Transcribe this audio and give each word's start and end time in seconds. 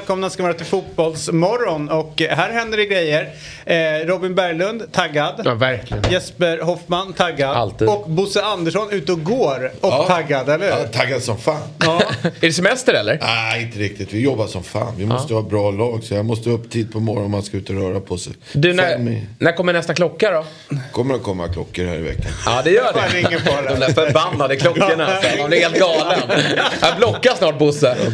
Välkomna 0.00 0.30
ska 0.30 0.42
vara 0.42 0.54
till 0.54 0.66
Fotbollsmorgon. 0.66 1.88
Och 1.88 2.22
här 2.30 2.50
händer 2.52 2.78
det 2.78 2.86
grejer. 2.86 3.28
Eh, 3.66 4.06
Robin 4.06 4.34
Berglund, 4.34 4.92
taggad. 4.92 5.42
Ja, 5.44 5.54
verkligen. 5.54 6.04
Jesper 6.12 6.58
Hoffman, 6.58 7.12
taggad. 7.12 7.56
Alltid. 7.56 7.88
Och 7.88 8.10
Bosse 8.10 8.42
Andersson 8.44 8.88
ute 8.90 9.12
och 9.12 9.24
går 9.24 9.70
och 9.80 9.88
Ja. 9.92 10.04
taggad, 10.08 10.48
eller 10.48 10.64
hur? 10.72 10.78
Ja, 10.82 10.86
taggad 10.92 11.22
som 11.22 11.38
fan. 11.38 11.60
Ja. 11.80 12.02
Är 12.22 12.30
det 12.40 12.52
semester 12.52 12.94
eller? 12.94 13.18
Nej, 13.22 13.62
inte 13.62 13.78
riktigt. 13.78 14.12
Vi 14.12 14.20
jobbar 14.20 14.46
som 14.46 14.62
fan. 14.64 14.92
Vi 14.96 15.06
måste 15.06 15.34
ha 15.34 15.42
bra 15.42 15.70
lag. 15.70 16.04
Så 16.04 16.14
jag 16.14 16.24
måste 16.24 16.50
upp 16.50 16.70
tid 16.70 16.92
på 16.92 17.00
morgonen 17.00 17.24
om 17.24 17.30
man 17.30 17.42
ska 17.42 17.56
ut 17.56 17.70
och 17.70 17.76
röra 17.76 18.00
på 18.00 18.18
sig. 18.18 18.32
Du, 18.52 18.72
när, 18.74 18.98
i- 19.08 19.26
när 19.38 19.52
kommer 19.52 19.72
nästa 19.72 19.94
klocka 19.94 20.30
då? 20.30 20.44
kommer 20.92 21.14
att 21.14 21.22
komma 21.22 21.48
klockor 21.48 21.84
här 21.84 21.94
i 21.96 22.02
veckan. 22.02 22.32
Ja, 22.46 22.60
det 22.64 22.70
gör 22.70 22.92
det. 22.92 23.16
ringer 23.16 23.38
på 23.40 23.68
De 23.74 23.80
där 23.80 23.92
förbannade 23.92 24.56
klockorna. 24.56 25.08
Man 25.38 25.48
blir 25.50 25.60
helt 25.60 25.78
galen. 25.78 26.20
Jag 26.80 26.96
blockar 26.96 27.34
snart 27.34 27.58
Bosse. 27.58 27.96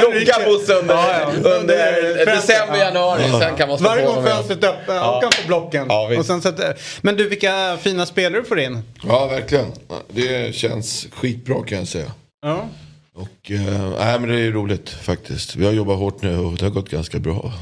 Blocka 0.00 0.44
Bosse 0.44 0.74
under, 0.74 0.94
Ja, 0.94 1.10
ja. 1.44 1.50
under 1.50 2.26
december, 2.26 2.76
januari. 2.78 3.22
Sen 3.40 3.56
kan 3.56 3.68
man 3.68 3.78
Varje 3.82 4.06
gång 4.06 4.24
fönstret 4.24 4.64
öppet, 4.64 4.94
ja. 4.94 5.20
kan 5.20 5.30
på 5.42 5.46
blocken. 5.46 5.86
Ja, 5.88 6.18
och 6.18 6.26
sen 6.26 6.42
sätter... 6.42 6.76
Men 7.00 7.16
du, 7.16 7.28
vilka 7.28 7.76
fina 7.82 8.06
spelare 8.06 8.40
du 8.42 8.48
får 8.48 8.60
in. 8.60 8.82
Ja, 9.08 9.26
verkligen. 9.26 9.72
Det 10.08 10.54
känns 10.54 11.06
skitbra 11.12 11.62
kan 11.62 11.78
jag 11.78 11.88
säga. 11.88 12.12
Ja. 12.42 12.68
Och, 13.14 13.50
eh, 13.50 13.90
nej, 13.98 14.20
men 14.20 14.28
det 14.28 14.40
är 14.40 14.50
roligt 14.50 14.90
faktiskt. 14.90 15.56
Vi 15.56 15.64
har 15.66 15.72
jobbat 15.72 15.98
hårt 15.98 16.22
nu 16.22 16.38
och 16.38 16.52
det 16.56 16.64
har 16.64 16.70
gått 16.70 16.90
ganska 16.90 17.18
bra. 17.18 17.52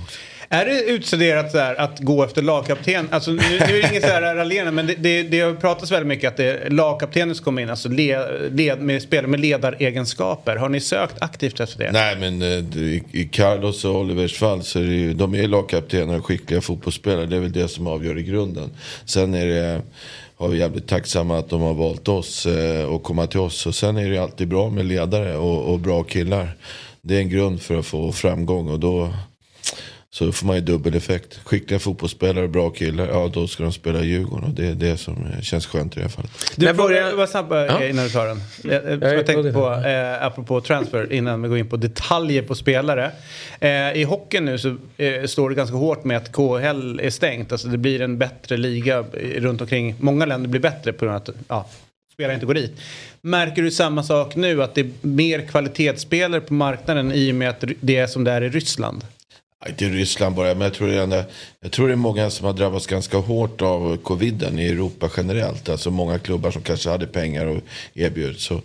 Är 0.49 0.65
det 0.65 0.83
utstuderat 0.83 1.53
så 1.53 1.59
här 1.59 1.81
att 1.81 2.01
gå 2.01 2.25
efter 2.25 2.43
lagkapten? 2.43 3.09
Alltså, 3.11 3.31
nu, 3.31 3.43
nu 3.49 3.57
är 3.57 3.83
det 3.83 3.89
inget 3.91 4.03
så 4.03 4.09
här 4.09 4.35
raljerande 4.35 4.73
men 4.73 4.87
det, 4.87 4.95
det, 4.95 5.23
det 5.23 5.41
har 5.41 5.55
pratats 5.55 5.93
väldigt 5.93 6.07
mycket 6.07 6.29
att 6.29 6.37
det 6.37 6.45
är 6.45 6.71
lagkaptenen 6.71 7.35
som 7.35 7.45
kommer 7.45 7.63
in, 7.63 7.71
alltså 7.71 7.89
led, 7.89 8.27
led, 8.53 8.81
med 8.81 9.03
spelare 9.03 9.27
med 9.27 9.41
ledaregenskaper. 9.41 10.57
Har 10.57 10.69
ni 10.69 10.81
sökt 10.81 11.23
aktivt 11.23 11.61
efter 11.61 11.79
det? 11.79 11.93
Nej, 11.93 12.17
men 12.17 12.43
eh, 12.43 12.79
i, 12.83 13.03
i 13.13 13.25
Carlos 13.25 13.85
och 13.85 13.95
Olivers 13.95 14.39
fall 14.39 14.63
så 14.63 14.79
är 14.79 14.85
det 14.85 14.95
ju, 14.95 15.15
de 15.15 15.35
är 15.35 15.49
lagkaptener 15.49 16.19
och 16.19 16.27
skickliga 16.27 16.61
fotbollsspelare. 16.61 17.27
Det 17.27 17.37
är 17.37 17.41
väl 17.41 17.53
det 17.53 17.69
som 17.69 17.87
avgör 17.87 18.19
i 18.19 18.23
grunden. 18.23 18.71
Sen 19.05 19.35
är 19.35 19.47
det, 19.47 19.83
har 20.37 20.49
vi 20.49 20.59
jävligt 20.59 20.89
tacksamma 20.89 21.39
att 21.39 21.51
de 21.51 21.61
har 21.61 21.75
valt 21.75 22.09
oss 22.09 22.47
eh, 22.47 22.85
och 22.85 23.03
komma 23.03 23.27
till 23.27 23.41
oss. 23.41 23.67
Och 23.67 23.75
sen 23.75 23.97
är 23.97 24.03
det 24.03 24.15
ju 24.15 24.19
alltid 24.19 24.49
bra 24.49 24.71
med 24.71 24.87
ledare 24.87 25.37
och, 25.37 25.73
och 25.73 25.79
bra 25.79 26.03
killar. 26.03 26.57
Det 27.03 27.17
är 27.17 27.21
en 27.21 27.29
grund 27.29 27.63
för 27.63 27.79
att 27.79 27.87
få 27.87 28.13
framgång 28.13 28.69
och 28.69 28.81
då 28.81 29.13
så 30.15 30.33
får 30.33 30.47
man 30.47 30.57
ju 30.57 30.63
dubbel 30.63 30.95
effekt. 30.95 31.41
Skickliga 31.45 31.79
fotbollsspelare 31.81 32.45
och 32.45 32.51
bra 32.51 32.71
killar, 32.71 33.07
ja 33.09 33.31
då 33.35 33.47
ska 33.49 33.63
de 33.63 33.73
spela 33.73 34.01
i 34.01 34.07
Djurgården. 34.07 34.45
Och 34.45 34.55
det 34.55 34.67
är 34.67 34.75
det 34.75 34.97
som 34.97 35.27
känns 35.43 35.67
skönt 35.67 35.93
i 35.93 35.95
det 35.97 36.03
här 36.03 36.09
fallet. 36.11 36.31
Du 36.57 36.67
får 36.67 36.75
börjar- 36.75 37.13
vara 37.15 37.27
snabb 37.27 37.53
eh, 37.53 37.59
Ja. 37.59 37.85
innan 37.85 38.05
du 38.05 38.11
tar 38.11 38.27
den. 38.27 38.41
Jag, 38.63 38.73
jag, 38.75 39.03
är 39.03 39.15
jag 39.15 39.27
tänkte 39.27 39.53
på 39.53 39.61
på, 39.61 39.89
eh, 39.89 40.25
apropå 40.25 40.61
transfer, 40.61 41.13
innan 41.13 41.43
vi 41.43 41.49
går 41.49 41.59
in 41.59 41.69
på 41.69 41.77
detaljer 41.77 42.43
på 42.43 42.55
spelare. 42.55 43.11
Eh, 43.61 43.93
I 43.93 44.03
hockeyn 44.05 44.45
nu 44.45 44.59
så 44.59 44.77
eh, 44.97 45.25
står 45.25 45.49
det 45.51 45.55
ganska 45.57 45.77
hårt 45.77 46.05
med 46.05 46.17
att 46.17 46.33
KHL 46.33 47.01
är 47.03 47.11
stängt. 47.11 47.53
Alltså 47.53 47.69
det 47.69 47.79
blir 47.79 48.01
en 48.03 48.19
bättre 48.19 48.57
liga 48.57 48.99
eh, 48.99 49.41
runt 49.41 49.61
omkring. 49.61 49.95
Många 50.01 50.27
länder 50.27 50.49
blir 50.49 50.61
bättre 50.61 50.93
på 50.93 51.05
grund 51.05 51.17
av 51.17 51.23
att 51.23 51.31
ja, 51.49 51.67
spelare 52.13 52.35
inte 52.35 52.47
går 52.47 52.55
dit. 52.55 52.73
Märker 53.21 53.63
du 53.63 53.71
samma 53.71 54.03
sak 54.03 54.37
nu, 54.37 54.63
att 54.63 54.75
det 54.75 54.81
är 54.81 54.91
mer 55.01 55.41
kvalitetsspelare 55.41 56.41
på 56.41 56.55
marknaden 56.55 57.13
i 57.13 57.31
och 57.31 57.35
med 57.35 57.49
att 57.51 57.65
det 57.81 57.97
är 57.97 58.07
som 58.07 58.25
det 58.25 58.31
är 58.31 58.43
i 58.43 58.49
Ryssland? 58.49 59.05
Inte 59.69 59.85
Ryssland 59.85 60.37
bara, 60.37 60.55
men 60.55 60.61
jag 60.61 60.75
tror, 60.75 60.89
det 60.89 61.17
är, 61.17 61.25
jag 61.61 61.73
tror 61.73 61.89
det 61.89 61.95
är 61.95 61.97
många 61.97 62.31
som 62.31 62.47
har 62.47 62.53
drabbats 62.53 62.87
ganska 62.87 63.19
hårt 63.19 63.63
av 63.63 63.97
coviden 63.97 64.59
i 64.59 64.67
Europa 64.67 65.11
generellt. 65.17 65.69
Alltså 65.69 65.91
många 65.91 66.19
klubbar 66.19 66.51
som 66.51 66.63
kanske 66.63 66.91
hade 66.91 67.07
pengar 67.07 67.47
och 67.47 67.61
erbjöd. 67.95 68.37
Så, 68.37 68.61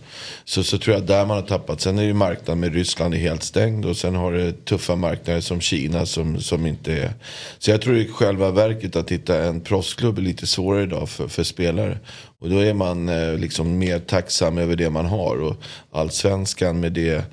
så, 0.45 0.63
så 0.63 0.77
tror 0.77 0.95
jag 0.95 1.05
där 1.05 1.25
man 1.25 1.37
har 1.37 1.47
tappat. 1.47 1.81
Sen 1.81 1.99
är 1.99 2.03
ju 2.03 2.13
marknaden 2.13 2.59
med 2.59 2.73
Ryssland 2.73 3.13
är 3.13 3.17
helt 3.17 3.43
stängd. 3.43 3.85
Och 3.85 3.97
sen 3.97 4.15
har 4.15 4.33
det 4.33 4.65
tuffa 4.65 4.95
marknader 4.95 5.41
som 5.41 5.61
Kina 5.61 6.05
som, 6.05 6.41
som 6.41 6.65
inte 6.65 6.93
är. 6.93 7.13
Så 7.59 7.71
jag 7.71 7.81
tror 7.81 7.97
i 7.97 8.07
själva 8.07 8.51
verket 8.51 8.95
att 8.95 9.11
hitta 9.11 9.43
en 9.43 9.61
proffsklubb 9.61 10.17
är 10.17 10.21
lite 10.21 10.47
svårare 10.47 10.83
idag 10.83 11.09
för, 11.09 11.27
för 11.27 11.43
spelare. 11.43 11.97
Och 12.41 12.49
då 12.49 12.59
är 12.59 12.73
man 12.73 13.09
eh, 13.09 13.37
liksom 13.37 13.77
mer 13.77 13.99
tacksam 13.99 14.57
över 14.57 14.75
det 14.75 14.89
man 14.89 15.05
har. 15.05 15.41
Och 15.41 15.55
allsvenskan 15.91 16.79
med 16.79 16.91
det 16.91 17.23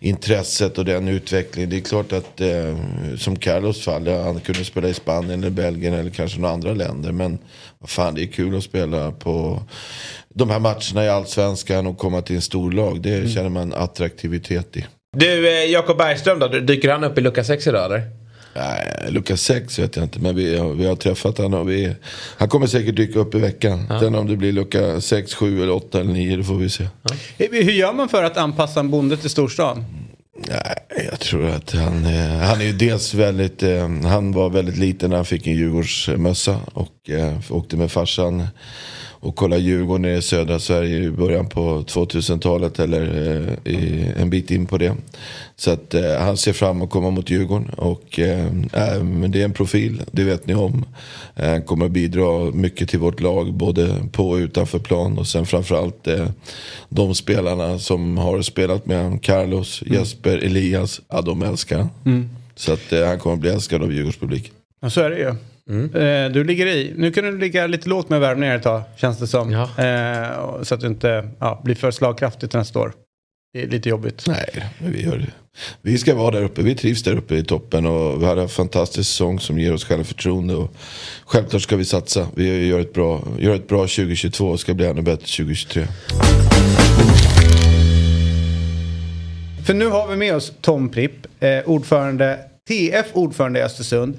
intresset 0.00 0.78
och 0.78 0.84
den 0.84 1.08
utvecklingen. 1.08 1.70
Det 1.70 1.76
är 1.76 1.80
klart 1.80 2.12
att 2.12 2.40
eh, 2.40 2.76
som 3.18 3.36
Carlos 3.36 3.84
fall, 3.84 4.08
han 4.08 4.40
kunde 4.40 4.64
spela 4.64 4.88
i 4.88 4.94
Spanien 4.94 5.40
eller 5.40 5.50
Belgien 5.50 5.94
eller 5.94 6.10
kanske 6.10 6.40
några 6.40 6.54
andra 6.54 6.72
länder. 6.72 7.12
Men 7.12 7.38
vad 7.78 7.90
fan, 7.90 8.14
det 8.14 8.22
är 8.22 8.26
kul 8.26 8.56
att 8.56 8.64
spela 8.64 9.12
på 9.12 9.62
de 10.34 10.50
här 10.50 10.58
matcherna 10.58 11.04
i 11.04 11.08
allsvenskan 11.08 11.86
och 11.86 11.98
komma 11.98 12.22
till 12.22 12.36
en 12.36 12.42
stor 12.42 12.72
lag. 12.72 13.00
Det 13.00 13.30
känner 13.30 13.48
man 13.48 13.72
attraktivitet 13.72 14.76
i. 14.76 14.86
Du, 15.16 15.48
eh, 15.48 15.64
Jakob 15.70 15.98
Bergström 15.98 16.38
då? 16.38 16.48
Dyker 16.48 16.92
han 16.92 17.04
upp 17.04 17.18
i 17.18 17.20
lucka 17.20 17.44
6 17.44 17.66
idag 17.66 17.84
eller? 17.84 18.25
Nej, 18.58 19.06
Lukas 19.10 19.42
6 19.42 19.78
vet 19.78 19.96
jag 19.96 20.04
inte, 20.04 20.18
men 20.20 20.36
vi 20.36 20.60
vi 20.76 20.86
har 20.86 20.96
träffat 20.96 21.38
honom. 21.38 21.60
Och 21.60 21.70
vi, 21.70 21.94
han 22.36 22.48
kommer 22.48 22.66
säkert 22.66 22.96
dyka 22.96 23.18
upp 23.18 23.34
i 23.34 23.38
veckan. 23.38 23.86
Sen 24.00 24.14
om 24.14 24.26
det 24.26 24.36
blir 24.36 24.52
lucka 24.52 25.00
6, 25.00 25.34
7, 25.34 25.62
eller 25.62 25.72
8 25.72 26.00
eller 26.00 26.12
9, 26.12 26.36
det 26.36 26.44
får 26.44 26.54
vi 26.54 26.68
se. 26.70 26.84
Eh, 27.38 27.48
Hur 27.50 27.72
gör 27.72 27.92
man 27.92 28.08
för 28.08 28.22
att 28.22 28.36
anpassa 28.36 28.80
en 28.80 28.90
bonde 28.90 29.16
till 29.16 29.30
storstan? 29.30 29.84
Nej, 30.48 31.06
jag 31.10 31.20
tror 31.20 31.50
att 31.50 31.72
han, 31.72 32.06
eh, 32.06 32.38
han 32.38 32.60
är 32.60 32.64
ju 32.64 32.72
dels 32.72 33.14
väldigt, 33.14 33.62
eh, 33.62 33.88
han 33.88 34.32
var 34.32 34.50
väldigt 34.50 34.76
liten 34.76 35.10
när 35.10 35.16
han 35.16 35.24
fick 35.24 35.46
en 35.46 35.52
Djurgårdsmössa 35.52 36.60
och 36.72 37.10
eh, 37.10 37.32
åkte 37.50 37.76
med 37.76 37.92
farsan 37.92 38.46
och 39.26 39.36
kollade 39.36 39.62
Djurgården 39.62 40.04
i 40.04 40.22
södra 40.22 40.58
Sverige 40.58 40.98
i 40.98 41.10
början 41.10 41.48
på 41.48 41.60
2000-talet 41.82 42.78
eller 42.78 43.02
eh, 43.64 43.72
i, 43.72 44.06
en 44.16 44.30
bit 44.30 44.50
in 44.50 44.66
på 44.66 44.78
det. 44.78 44.94
Så 45.56 45.70
att 45.70 45.94
eh, 45.94 46.18
han 46.18 46.36
ser 46.36 46.52
fram 46.52 46.76
emot 46.76 46.86
att 46.86 46.92
komma 46.92 47.10
mot 47.10 47.30
Djurgården 47.30 47.68
och 47.68 48.18
eh, 48.18 48.52
men 49.02 49.30
det 49.30 49.40
är 49.40 49.44
en 49.44 49.52
profil, 49.52 50.02
det 50.12 50.24
vet 50.24 50.46
ni 50.46 50.54
om. 50.54 50.84
Eh, 51.36 51.50
Han 51.50 51.62
kommer 51.62 51.86
att 51.86 51.92
bidra 51.92 52.50
mycket 52.50 52.88
till 52.88 52.98
vårt 52.98 53.20
lag 53.20 53.52
både 53.54 53.94
på 54.12 54.30
och 54.30 54.36
utanför 54.36 54.78
plan 54.78 55.18
och 55.18 55.26
sen 55.26 55.46
framförallt 55.46 56.06
eh, 56.06 56.26
de 56.88 57.14
spelarna 57.14 57.78
som 57.78 58.18
har 58.18 58.42
spelat 58.42 58.86
med 58.86 59.02
honom, 59.02 59.18
Carlos, 59.18 59.82
Jesper, 59.86 60.38
Elias, 60.38 61.00
ja 61.08 61.20
de 61.20 61.42
älskar 61.42 61.78
han. 61.78 62.30
Så 62.54 62.72
att 62.72 62.92
eh, 62.92 63.06
han 63.06 63.18
kommer 63.18 63.34
att 63.34 63.40
bli 63.40 63.50
älskad 63.50 63.82
av 63.82 63.92
Djurgårdspublik. 63.92 64.52
Ja, 64.80 64.90
så 64.90 65.00
är 65.00 65.10
det 65.10 65.18
ju. 65.18 65.34
Eh, 65.70 66.32
du 66.32 66.44
ligger 66.44 66.66
i. 66.66 66.92
Nu 66.96 67.12
kan 67.12 67.24
du 67.24 67.38
ligga 67.38 67.66
lite 67.66 67.88
lågt 67.88 68.08
med 68.08 68.20
värvningar 68.20 68.56
ett 68.56 68.62
tag, 68.62 68.82
känns 68.96 69.18
det 69.18 69.26
som. 69.26 69.50
Ja. 69.50 69.62
Eh, 69.84 70.62
så 70.62 70.74
att 70.74 70.80
du 70.80 70.86
inte 70.86 71.28
ja, 71.38 71.60
blir 71.64 71.74
för 71.74 71.90
slagkraftigt 71.90 72.54
nästa 72.54 72.78
år. 72.78 72.92
Det 73.52 73.62
är 73.62 73.66
lite 73.66 73.88
jobbigt. 73.88 74.24
Nej, 74.26 74.64
men 74.78 74.92
vi 74.92 75.02
gör 75.02 75.18
det. 75.18 75.26
Vi 75.82 75.98
ska 75.98 76.14
vara 76.14 76.30
där 76.30 76.42
uppe, 76.42 76.62
vi 76.62 76.74
trivs 76.74 77.02
där 77.02 77.16
uppe 77.16 77.34
i 77.34 77.44
toppen 77.44 77.86
och 77.86 78.22
vi 78.22 78.26
har 78.26 78.36
en 78.36 78.48
fantastisk 78.48 79.10
säsong 79.10 79.40
som 79.40 79.58
ger 79.58 79.72
oss 79.72 79.84
självförtroende. 79.84 80.54
Och 80.54 80.74
självklart 81.24 81.62
ska 81.62 81.76
vi 81.76 81.84
satsa. 81.84 82.28
Vi 82.34 82.66
gör 82.66 82.80
ett 82.80 82.92
bra, 82.92 83.24
gör 83.38 83.54
ett 83.54 83.68
bra 83.68 83.78
2022 83.78 84.46
och 84.48 84.60
ska 84.60 84.74
bli 84.74 84.86
ännu 84.86 85.02
bättre 85.02 85.26
2023. 85.26 85.86
För 89.66 89.74
nu 89.74 89.86
har 89.86 90.08
vi 90.08 90.16
med 90.16 90.36
oss 90.36 90.52
Tom 90.60 90.88
Pripp, 90.88 91.26
eh, 91.40 91.58
ordförande, 91.64 92.38
TF 92.68 93.06
ordförande 93.12 93.60
i 93.60 93.62
Östersund. 93.62 94.18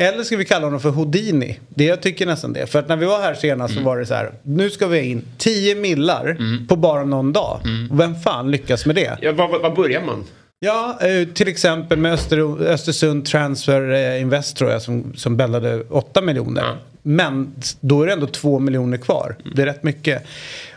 Eller 0.00 0.24
ska 0.24 0.36
vi 0.36 0.44
kalla 0.44 0.66
honom 0.66 0.80
för 0.80 0.90
Houdini? 0.90 1.58
Det 1.68 1.84
jag 1.84 2.00
tycker 2.00 2.26
nästan 2.26 2.52
det. 2.52 2.66
För 2.66 2.78
att 2.78 2.88
när 2.88 2.96
vi 2.96 3.06
var 3.06 3.20
här 3.20 3.34
senast 3.34 3.74
så 3.74 3.80
var 3.80 3.98
det 3.98 4.06
så 4.06 4.14
här. 4.14 4.32
Nu 4.42 4.70
ska 4.70 4.86
vi 4.86 5.00
in 5.02 5.22
10 5.38 5.74
millar 5.74 6.36
på 6.68 6.76
bara 6.76 7.04
någon 7.04 7.32
dag. 7.32 7.60
Och 7.90 8.00
vem 8.00 8.14
fan 8.14 8.50
lyckas 8.50 8.86
med 8.86 8.96
det? 8.96 9.18
Ja, 9.20 9.32
var, 9.32 9.58
var 9.58 9.76
börjar 9.76 10.02
man? 10.02 10.24
Ja, 10.60 10.98
eh, 11.00 11.28
till 11.28 11.48
exempel 11.48 11.98
med 11.98 12.12
Öster, 12.12 12.62
Östersund 12.62 13.26
Transfer 13.26 13.90
eh, 13.90 14.20
Invest 14.20 14.56
tror 14.56 14.70
jag 14.70 14.82
som, 14.82 15.12
som 15.16 15.36
bällade 15.36 15.82
8 15.90 16.20
miljoner. 16.20 16.62
Ja. 16.62 16.74
Men 17.02 17.54
då 17.80 18.02
är 18.02 18.06
det 18.06 18.12
ändå 18.12 18.26
2 18.26 18.58
miljoner 18.58 18.96
kvar. 18.96 19.36
Det 19.54 19.62
är 19.62 19.66
rätt 19.66 19.82
mycket. 19.82 20.24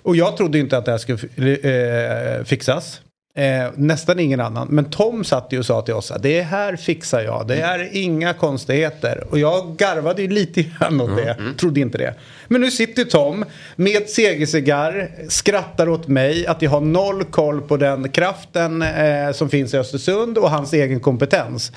Och 0.01 0.15
jag 0.15 0.38
trodde 0.38 0.59
inte 0.59 0.77
att 0.77 0.85
det 0.85 0.91
här 0.91 0.97
skulle 0.97 2.38
eh, 2.38 2.44
fixas. 2.44 3.01
Eh, 3.33 3.72
nästan 3.75 4.19
ingen 4.19 4.39
annan. 4.39 4.68
Men 4.72 4.86
Tom 4.86 5.24
satt 5.24 5.48
ju 5.54 5.60
och 5.60 5.66
sa 5.66 5.81
till 5.81 5.94
oss 5.94 6.12
att 6.12 6.24
det 6.24 6.42
här 6.42 6.75
fixar 6.75 7.22
jag. 7.22 7.48
Det 7.48 7.62
är 7.62 7.89
inga 7.98 8.33
konstigheter. 8.33 9.24
Och 9.30 9.39
jag 9.39 9.75
garvade 9.78 10.22
ju 10.22 10.28
lite 10.28 10.63
grann 10.63 11.01
åt 11.01 11.16
det. 11.16 11.38
Trodde 11.60 11.80
inte 11.80 11.98
det. 11.98 12.13
Men 12.48 12.62
nu 12.62 12.72
sitter 12.72 13.04
Tom 13.04 13.45
med 13.75 14.10
segercigarr, 14.10 15.12
skrattar 15.30 15.89
åt 15.89 16.07
mig 16.07 16.48
att 16.48 16.62
jag 16.62 16.72
har 16.72 16.81
noll 16.81 17.24
koll 17.24 17.62
på 17.62 17.78
den 17.78 18.10
kraften 18.10 18.81
eh, 18.81 19.31
som 19.31 19.50
finns 19.50 19.74
i 19.74 19.78
Östersund 19.78 20.38
och 20.38 20.50
hans 20.50 20.74
egen 20.74 21.00
kompetens. 21.00 21.72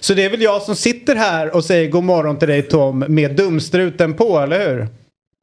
Så 0.00 0.14
det 0.14 0.24
är 0.24 0.30
väl 0.30 0.42
jag 0.42 0.62
som 0.62 0.76
sitter 0.76 1.14
här 1.14 1.56
och 1.56 1.64
säger 1.64 1.90
god 1.90 2.04
morgon 2.04 2.38
till 2.38 2.48
dig 2.48 2.62
Tom 2.62 2.98
med 2.98 3.36
dumstruten 3.36 4.14
på, 4.14 4.38
eller 4.38 4.68
hur? 4.68 4.88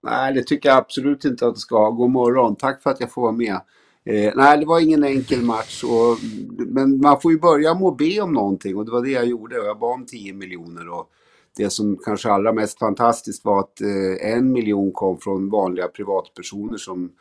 Nej, 0.08 0.34
det 0.34 0.44
tycker 0.44 0.70
jag 0.70 0.78
absolut 0.78 1.26
inte 1.26 1.48
att 1.48 1.54
det 1.54 1.60
ska. 1.60 1.90
God 1.90 2.10
morgon. 2.10 2.56
Tack 2.56 2.84
för 2.84 2.90
att 2.90 3.00
jag 3.00 3.12
får 3.12 3.22
vara 3.22 3.32
med. 3.32 3.60
Eh, 4.06 4.34
nej, 4.36 4.58
det 4.58 4.66
var 4.66 4.80
ingen 4.80 5.04
enkel 5.04 5.42
match. 5.42 5.84
Och, 5.84 6.18
men 6.58 6.98
man 7.02 7.22
får 7.22 7.32
ju 7.32 7.40
börja 7.40 7.74
med 7.74 7.84
att 7.84 7.98
be 7.98 8.22
om 8.22 8.34
någonting 8.34 8.78
och 8.78 8.86
det 8.86 8.92
var 8.92 9.02
det 9.02 9.12
jag 9.12 9.26
gjorde. 9.26 9.56
Jag 9.56 9.80
bad 9.80 9.94
om 9.94 10.06
10 10.06 10.34
miljoner. 10.34 10.90
Och 10.90 11.10
det 11.58 11.70
som 11.70 11.98
kanske 11.98 12.32
allra 12.32 12.54
mest 12.54 12.80
fantastiskt 12.80 13.46
var 13.46 13.60
att 13.60 13.82
eh, 13.82 14.32
en 14.34 14.52
miljon 14.52 14.92
kom 14.92 15.18
från 15.18 15.50
vanliga 15.50 15.88
privatpersoner 15.88 16.78
som 16.78 17.12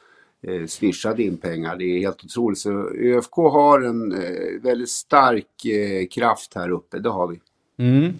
eh, 0.42 0.66
swishade 0.66 1.22
in 1.22 1.36
pengar. 1.36 1.76
Det 1.76 1.84
är 1.84 1.98
helt 1.98 2.24
otroligt. 2.24 2.58
Så 2.58 2.70
ÖFK 2.90 3.36
har 3.36 3.80
en 3.80 4.12
eh, 4.12 4.62
väldigt 4.62 4.90
stark 4.90 5.64
eh, 5.64 6.06
kraft 6.06 6.54
här 6.54 6.70
uppe, 6.70 6.98
det 6.98 7.10
har 7.10 7.28
vi. 7.28 7.40
Mm. 7.78 8.14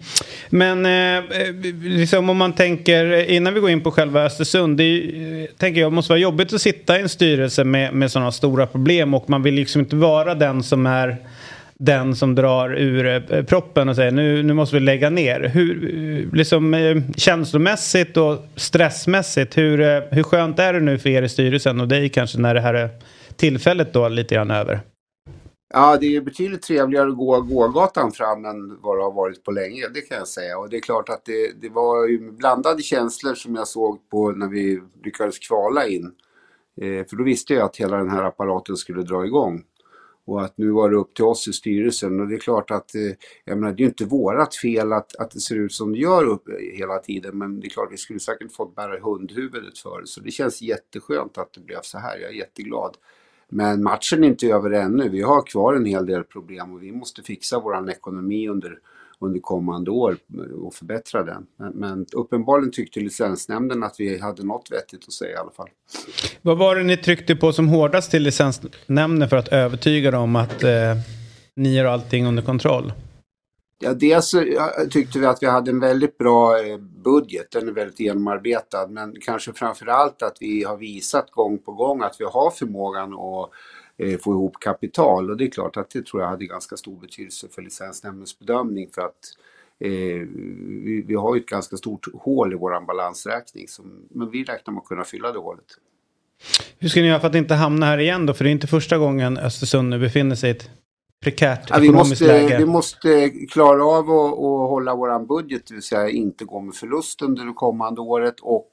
Men 0.49 0.85
eh, 0.85 1.41
eh, 1.41 1.55
liksom 1.81 2.29
om 2.29 2.37
man 2.37 2.53
tänker 2.53 3.11
eh, 3.11 3.35
innan 3.35 3.53
vi 3.53 3.59
går 3.59 3.69
in 3.69 3.81
på 3.81 3.91
själva 3.91 4.23
Östersund. 4.23 4.77
Det 4.77 4.83
är, 4.83 5.41
eh, 5.41 5.47
tänker 5.57 5.81
jag 5.81 5.93
måste 5.93 6.11
vara 6.11 6.19
jobbigt 6.19 6.53
att 6.53 6.61
sitta 6.61 6.97
i 6.99 7.01
en 7.01 7.09
styrelse 7.09 7.63
med, 7.63 7.93
med 7.93 8.11
sådana 8.11 8.31
stora 8.31 8.67
problem 8.67 9.13
och 9.13 9.29
man 9.29 9.43
vill 9.43 9.53
liksom 9.53 9.81
inte 9.81 9.95
vara 9.95 10.35
den 10.35 10.63
som 10.63 10.85
är 10.85 11.17
den 11.77 12.15
som 12.15 12.35
drar 12.35 12.75
ur 12.75 13.33
eh, 13.33 13.43
proppen 13.43 13.89
och 13.89 13.95
säger 13.95 14.11
nu, 14.11 14.43
nu 14.43 14.53
måste 14.53 14.75
vi 14.75 14.79
lägga 14.79 15.09
ner. 15.09 15.39
Hur, 15.53 16.29
liksom, 16.33 16.73
eh, 16.73 16.97
känslomässigt 17.17 18.17
och 18.17 18.45
stressmässigt, 18.55 19.57
hur, 19.57 19.81
eh, 19.81 20.01
hur 20.11 20.23
skönt 20.23 20.59
är 20.59 20.73
det 20.73 20.79
nu 20.79 20.97
för 20.97 21.09
er 21.09 21.21
i 21.21 21.29
styrelsen 21.29 21.81
och 21.81 21.87
dig 21.87 22.09
kanske 22.09 22.37
när 22.37 22.53
det 22.53 22.61
här 22.61 22.73
är 22.73 22.89
tillfället 23.35 23.93
då 23.93 24.09
lite 24.09 24.35
grann 24.35 24.51
över? 24.51 24.79
Ja, 25.69 25.97
det 25.97 26.15
är 26.15 26.21
betydligt 26.21 26.61
trevligare 26.61 27.09
att 27.09 27.17
gå 27.17 27.41
gågatan 27.41 28.11
fram 28.11 28.45
än 28.45 28.81
vad 28.81 28.97
det 28.97 29.03
har 29.03 29.11
varit 29.11 29.43
på 29.43 29.51
länge, 29.51 29.87
det 29.93 30.01
kan 30.01 30.17
jag 30.17 30.27
säga. 30.27 30.57
Och 30.57 30.69
det 30.69 30.77
är 30.77 30.81
klart 30.81 31.09
att 31.09 31.25
det, 31.25 31.61
det 31.61 31.69
var 31.69 32.07
ju 32.07 32.31
blandade 32.31 32.81
känslor 32.81 33.33
som 33.33 33.55
jag 33.55 33.67
såg 33.67 34.09
på 34.09 34.31
när 34.31 34.47
vi 34.47 34.81
lyckades 35.03 35.39
kvala 35.39 35.87
in. 35.87 36.11
Eh, 36.81 37.05
för 37.07 37.15
då 37.15 37.23
visste 37.23 37.53
jag 37.53 37.63
att 37.63 37.77
hela 37.77 37.97
den 37.97 38.09
här 38.09 38.23
apparaten 38.23 38.77
skulle 38.77 39.03
dra 39.03 39.25
igång. 39.25 39.63
Och 40.25 40.41
att 40.43 40.57
nu 40.57 40.69
var 40.71 40.89
det 40.89 40.95
upp 40.95 41.13
till 41.13 41.25
oss 41.25 41.47
i 41.47 41.53
styrelsen. 41.53 42.19
Och 42.19 42.27
det 42.27 42.35
är 42.35 42.39
klart 42.39 42.71
att, 42.71 42.95
eh, 42.95 43.01
jag 43.45 43.57
menar 43.57 43.73
det 43.73 43.81
är 43.81 43.85
ju 43.85 43.89
inte 43.89 44.05
vårat 44.05 44.55
fel 44.55 44.93
att, 44.93 45.15
att 45.15 45.31
det 45.31 45.39
ser 45.39 45.55
ut 45.55 45.73
som 45.73 45.91
det 45.91 45.99
gör 45.99 46.25
upp 46.25 46.43
hela 46.73 46.97
tiden. 46.97 47.37
Men 47.37 47.59
det 47.59 47.67
är 47.67 47.69
klart 47.69 47.91
vi 47.91 47.97
skulle 47.97 48.19
säkert 48.19 48.51
fått 48.51 48.75
bära 48.75 48.99
hundhuvudet 48.99 49.77
för 49.77 50.01
det. 50.01 50.07
Så 50.07 50.21
det 50.21 50.31
känns 50.31 50.61
jätteskönt 50.61 51.37
att 51.37 51.53
det 51.53 51.61
blev 51.61 51.81
så 51.81 51.97
här. 51.97 52.17
Jag 52.17 52.29
är 52.29 52.35
jätteglad. 52.35 52.97
Men 53.49 53.83
matchen 53.83 54.23
är 54.23 54.27
inte 54.27 54.47
över 54.47 54.71
ännu. 54.71 55.09
Vi 55.09 55.21
har 55.21 55.41
kvar 55.41 55.73
en 55.73 55.85
hel 55.85 56.05
del 56.05 56.23
problem 56.23 56.73
och 56.73 56.83
vi 56.83 56.91
måste 56.91 57.23
fixa 57.23 57.59
vår 57.59 57.89
ekonomi 57.89 58.47
under, 58.49 58.77
under 59.19 59.39
kommande 59.39 59.91
år 59.91 60.17
och 60.61 60.73
förbättra 60.73 61.23
den. 61.23 61.45
Men, 61.57 61.71
men 61.73 62.05
uppenbarligen 62.13 62.71
tyckte 62.71 62.99
licensnämnden 62.99 63.83
att 63.83 63.95
vi 63.99 64.19
hade 64.19 64.43
något 64.43 64.71
vettigt 64.71 65.03
att 65.07 65.13
säga 65.13 65.31
i 65.31 65.37
alla 65.37 65.51
fall. 65.51 65.69
Vad 66.41 66.57
var 66.57 66.75
det 66.75 66.83
ni 66.83 66.97
tryckte 66.97 67.35
på 67.35 67.53
som 67.53 67.67
hårdast 67.67 68.11
till 68.11 68.23
licensnämnden 68.23 69.29
för 69.29 69.37
att 69.37 69.47
övertyga 69.47 70.11
dem 70.11 70.35
att 70.35 70.63
eh, 70.63 70.71
ni 71.55 71.77
har 71.77 71.85
allting 71.85 72.25
under 72.25 72.43
kontroll? 72.43 72.93
Ja, 73.79 73.93
dels 73.93 74.31
tyckte 74.91 75.19
vi 75.19 75.25
att 75.25 75.43
vi 75.43 75.47
hade 75.47 75.71
en 75.71 75.79
väldigt 75.79 76.17
bra 76.17 76.59
eh, 76.59 76.77
budget, 76.77 77.51
den 77.51 77.67
är 77.67 77.71
väldigt 77.71 77.99
genomarbetad, 77.99 78.87
men 78.87 79.15
kanske 79.21 79.53
framför 79.53 79.87
allt 79.87 80.21
att 80.21 80.37
vi 80.39 80.63
har 80.63 80.77
visat 80.77 81.31
gång 81.31 81.57
på 81.57 81.71
gång 81.71 82.01
att 82.01 82.15
vi 82.19 82.25
har 82.25 82.51
förmågan 82.51 83.13
att 83.13 83.49
eh, 83.97 84.19
få 84.19 84.31
ihop 84.31 84.59
kapital 84.59 85.31
och 85.31 85.37
det 85.37 85.45
är 85.45 85.51
klart 85.51 85.77
att 85.77 85.89
det 85.89 86.05
tror 86.05 86.21
jag 86.21 86.29
hade 86.29 86.45
ganska 86.45 86.77
stor 86.77 86.99
betydelse 86.99 87.47
för 87.51 87.61
licensnämndens 87.61 88.39
bedömning 88.39 88.89
för 88.95 89.01
att 89.01 89.19
eh, 89.79 89.89
vi, 89.89 91.03
vi, 91.07 91.15
har 91.15 91.35
ju 91.35 91.41
ett 91.41 91.47
ganska 91.47 91.77
stort 91.77 92.07
hål 92.13 92.53
i 92.53 92.55
våran 92.55 92.85
balansräkning, 92.85 93.67
som, 93.67 94.07
men 94.09 94.31
vi 94.31 94.43
räknar 94.43 94.73
med 94.73 94.81
att 94.81 94.87
kunna 94.87 95.03
fylla 95.03 95.31
det 95.31 95.39
hålet. 95.39 95.65
Hur 96.79 96.89
ska 96.89 97.01
ni 97.01 97.07
göra 97.07 97.19
för 97.19 97.27
att 97.27 97.35
inte 97.35 97.53
hamna 97.53 97.85
här 97.85 97.97
igen 97.97 98.25
då? 98.25 98.33
För 98.33 98.43
det 98.43 98.49
är 98.49 98.51
inte 98.51 98.67
första 98.67 98.97
gången 98.97 99.37
Östersund 99.37 99.89
nu 99.89 99.99
befinner 99.99 100.35
sig 100.35 100.49
i 100.49 100.51
ett 100.51 100.69
prekärt 101.25 101.69
ja, 101.69 101.77
vi 101.79 101.87
ekonomiskt 101.87 102.11
måste, 102.11 102.27
läge. 102.27 102.57
Vi 102.57 102.65
måste 102.65 103.29
klara 103.29 103.85
av 103.85 104.11
att, 104.11 104.31
att 104.33 104.69
hålla 104.69 104.95
våran 104.95 105.27
budget, 105.27 105.67
det 105.67 105.73
vill 105.73 105.83
säga 105.83 106.09
inte 106.09 106.45
gå 106.45 106.61
med 106.61 106.75
förlust 106.75 107.21
under 107.21 107.45
det 107.45 107.53
kommande 107.53 108.01
året 108.01 108.35
och 108.41 108.69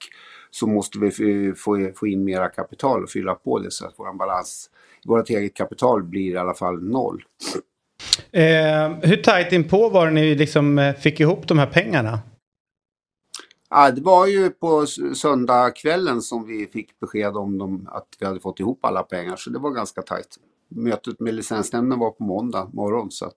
så 0.51 0.67
måste 0.67 0.99
vi 0.99 1.53
få, 1.57 1.93
få 1.97 2.07
in 2.07 2.25
mera 2.25 2.49
kapital 2.49 3.03
och 3.03 3.11
fylla 3.11 3.35
på 3.35 3.59
det 3.59 3.71
så 3.71 3.87
att 3.87 3.99
våran 3.99 4.19
balans, 4.19 4.71
vårt 5.05 5.31
eget 5.31 5.55
kapital 5.55 6.03
blir 6.03 6.33
i 6.33 6.37
alla 6.37 6.55
fall 6.55 6.83
noll. 6.83 7.25
Eh, 8.31 8.91
hur 9.03 9.17
tajt 9.17 9.53
inpå 9.53 9.89
var 9.89 10.07
det 10.07 10.13
ni 10.13 10.35
liksom 10.35 10.79
eh, 10.79 10.95
fick 10.95 11.21
ihop 11.21 11.49
de 11.49 11.59
här 11.59 11.67
pengarna? 11.67 12.19
Ja, 13.71 13.91
det 13.91 14.01
var 14.01 14.27
ju 14.27 14.51
på 14.51 14.87
söndagskvällen 15.15 16.23
som 16.23 16.47
vi 16.47 16.67
fick 16.67 17.01
besked 17.01 17.37
om 17.37 17.59
dem, 17.59 17.89
att 17.93 18.09
vi 18.19 18.27
hade 18.27 18.41
fått 18.41 18.61
ihop 18.61 18.85
alla 18.85 19.03
pengar 19.03 19.37
så 19.37 19.51
det 19.51 19.59
var 19.59 19.71
ganska 19.71 20.03
tajt 20.03 20.39
mötet 20.75 21.21
med 21.21 21.35
licensnämnden 21.35 21.99
var 21.99 22.11
på 22.11 22.25
måndag 22.25 22.71
morgon. 22.73 23.11
Så 23.11 23.27
att... 23.27 23.37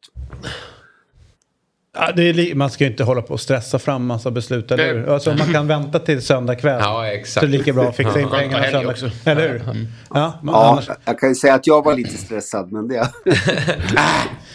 Ja, 1.96 2.12
det 2.16 2.24
är 2.24 2.56
man 2.56 2.70
ska 2.70 2.84
ju 2.84 2.90
inte 2.90 3.04
hålla 3.04 3.22
på 3.22 3.34
och 3.34 3.40
stressa 3.40 3.80
fram 3.80 4.06
massa 4.06 4.32
beslut, 4.32 4.72
eller 4.72 4.94
hur? 4.94 5.14
Alltså, 5.14 5.30
man 5.34 5.54
kan 5.54 5.68
vänta 5.68 6.00
till 6.00 6.22
söndag 6.22 6.56
kväll. 6.56 6.80
Ja, 6.84 7.08
exakt. 7.08 7.34
Så 7.34 7.40
det 7.40 7.46
är 7.56 7.58
lika 7.58 7.74
bra 7.74 7.84
att 7.90 7.96
fixa 7.96 8.20
in 8.20 8.28
Ja, 8.32 8.38
pengarna 8.38 8.58
helg 8.64 8.72
söndag. 8.74 8.90
också. 8.92 9.10
Eller 9.26 9.50
hur? 9.50 9.62
Mm. 9.62 9.88
Ja, 10.14 10.40
Ja, 10.44 10.66
annars... 10.72 10.90
jag 11.06 11.20
kan 11.20 11.30
ju 11.30 11.36
säga 11.36 11.54
att 11.54 11.68
jag 11.68 11.84
var 11.86 11.94
lite 11.96 12.18
stressad, 12.18 12.72
men 12.72 12.88
det... 12.88 13.10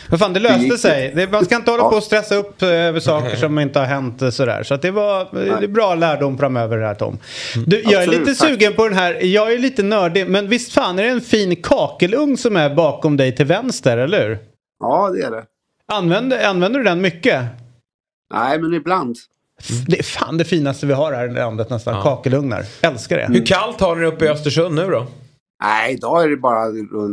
Men 0.09 0.19
fan, 0.19 0.33
det 0.33 0.41
Det 0.41 0.49
löste 0.49 0.65
gick- 0.65 0.79
sig. 0.79 1.13
Det, 1.17 1.33
man 1.33 1.45
ska 1.45 1.57
inte 1.57 1.71
hålla 1.71 1.83
Ja. 1.83 1.91
på 1.91 1.97
och 1.97 2.03
stressa 2.03 2.35
upp 2.35 2.63
eh, 2.63 2.69
över 2.69 3.01
saker 3.01 3.37
som 3.37 3.59
inte 3.59 3.79
har 3.79 3.87
hänt 3.87 4.23
eh, 4.23 4.31
sådär. 4.31 4.63
Så 4.63 4.75
att 4.75 4.83
det 4.83 4.91
var 4.91 5.29
det 5.33 5.65
är 5.65 5.69
bra 5.69 5.95
lärdom 5.95 6.39
framöver 6.39 6.77
det 6.79 6.87
här 6.87 6.95
Tom. 6.95 7.19
Du, 7.67 7.81
jag 7.83 7.93
är 7.93 7.99
Absolut, 7.99 8.21
lite 8.29 8.41
tack. 8.41 8.49
sugen 8.51 8.73
på 8.73 8.89
den 8.89 8.99
här, 8.99 9.19
jag 9.25 9.53
är 9.53 9.59
lite 9.59 9.83
nördig, 9.83 10.29
men 10.29 10.49
visst 10.49 10.73
fan 10.73 10.99
är 10.99 11.03
det 11.03 11.09
en 11.09 11.21
fin 11.21 11.57
kakelugn 11.57 12.37
som 12.37 12.57
är 12.57 12.75
bakom 12.75 13.17
dig 13.17 13.37
till 13.37 13.47
vänster, 13.47 13.97
eller 13.99 14.29
hur? 14.29 14.39
Ja, 14.81 15.11
det 15.15 15.23
är 15.27 15.31
det. 15.31 15.43
Använder, 15.93 16.45
använder 16.45 16.81
du 16.81 16.85
den 16.85 17.01
mycket? 17.01 17.45
Nej, 18.35 18.59
men 18.59 18.75
ibland. 18.75 19.17
Det 19.87 19.99
är 19.99 20.03
fan 20.03 20.39
det 20.39 20.45
finaste 20.45 20.87
vi 20.87 20.93
har 20.93 21.13
här 21.13 21.29
i 21.29 21.33
landet 21.33 21.71
nästan, 21.71 22.03
kakelugnar. 22.03 22.65
Älskar 22.83 23.17
det. 23.17 23.27
Hur 23.27 23.47
kallt 23.47 23.81
har 23.81 23.97
ni 23.97 24.07
uppe 24.07 24.25
i 24.25 24.29
Östersund 24.29 24.75
nu 24.75 24.87
då? 24.87 25.07
Nej, 25.62 25.93
idag 25.95 26.25
är 26.25 26.29
det 26.29 26.37
bara 26.37 26.67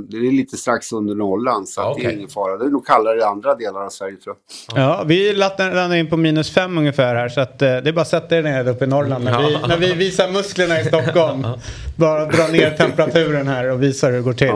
det 0.09 0.17
är 0.17 0.31
lite 0.31 0.57
strax 0.57 0.91
under 0.91 1.15
nollan, 1.15 1.67
så 1.67 1.81
att 1.81 1.97
det 1.97 2.05
är 2.05 2.11
ingen 2.11 2.29
fara. 2.29 2.57
Det 2.57 2.65
är 2.65 2.69
nog 2.69 2.85
kallare 2.85 3.19
i 3.19 3.21
andra 3.21 3.55
delar 3.55 3.85
av 3.85 3.89
Sverige, 3.89 4.15
tror 4.15 4.35
jag. 4.75 4.83
Ja, 4.83 5.03
vi 5.05 5.33
landar 5.33 5.95
in 5.95 6.09
på 6.09 6.17
minus 6.17 6.53
fem 6.53 6.77
ungefär 6.77 7.15
här 7.15 7.29
så 7.29 7.41
att 7.41 7.61
eh, 7.61 7.67
det 7.67 7.89
är 7.89 7.91
bara 7.91 8.01
att 8.01 8.07
sätta 8.07 8.37
er 8.37 8.43
ner 8.43 8.67
uppe 8.67 8.83
i 8.83 8.87
Norrland 8.87 9.23
när 9.23 9.39
vi, 9.39 9.67
när 9.67 9.77
vi 9.77 9.93
visar 9.93 10.31
musklerna 10.31 10.81
i 10.81 10.85
Stockholm. 10.85 11.47
Bara 11.95 12.25
dra 12.25 12.47
ner 12.47 12.69
temperaturen 12.69 13.47
här 13.47 13.71
och 13.71 13.83
visa 13.83 14.07
hur 14.07 14.13
det 14.13 14.21
går 14.21 14.33
till. 14.33 14.53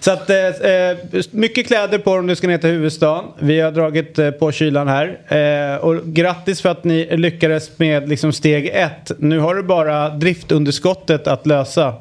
Så 0.00 0.10
att 0.10 0.30
eh, 0.30 0.36
eh, 0.36 0.96
mycket 1.30 1.66
kläder 1.66 1.98
på 1.98 2.10
om 2.10 2.26
du 2.26 2.36
ska 2.36 2.46
ner 2.46 2.58
till 2.58 2.70
huvudstaden. 2.70 3.24
Vi 3.38 3.60
har 3.60 3.70
dragit 3.70 4.18
eh, 4.18 4.30
på 4.30 4.52
kylan 4.52 4.88
här. 4.88 5.20
Eh, 5.74 5.84
och 5.84 6.04
grattis 6.04 6.62
för 6.62 6.68
att 6.68 6.84
ni 6.84 7.16
lyckades 7.16 7.78
med 7.78 8.08
liksom 8.08 8.32
steg 8.32 8.66
ett. 8.66 9.12
Nu 9.18 9.38
har 9.38 9.54
du 9.54 9.62
bara 9.62 10.08
driftunderskottet 10.08 11.26
att 11.26 11.46
lösa 11.46 11.94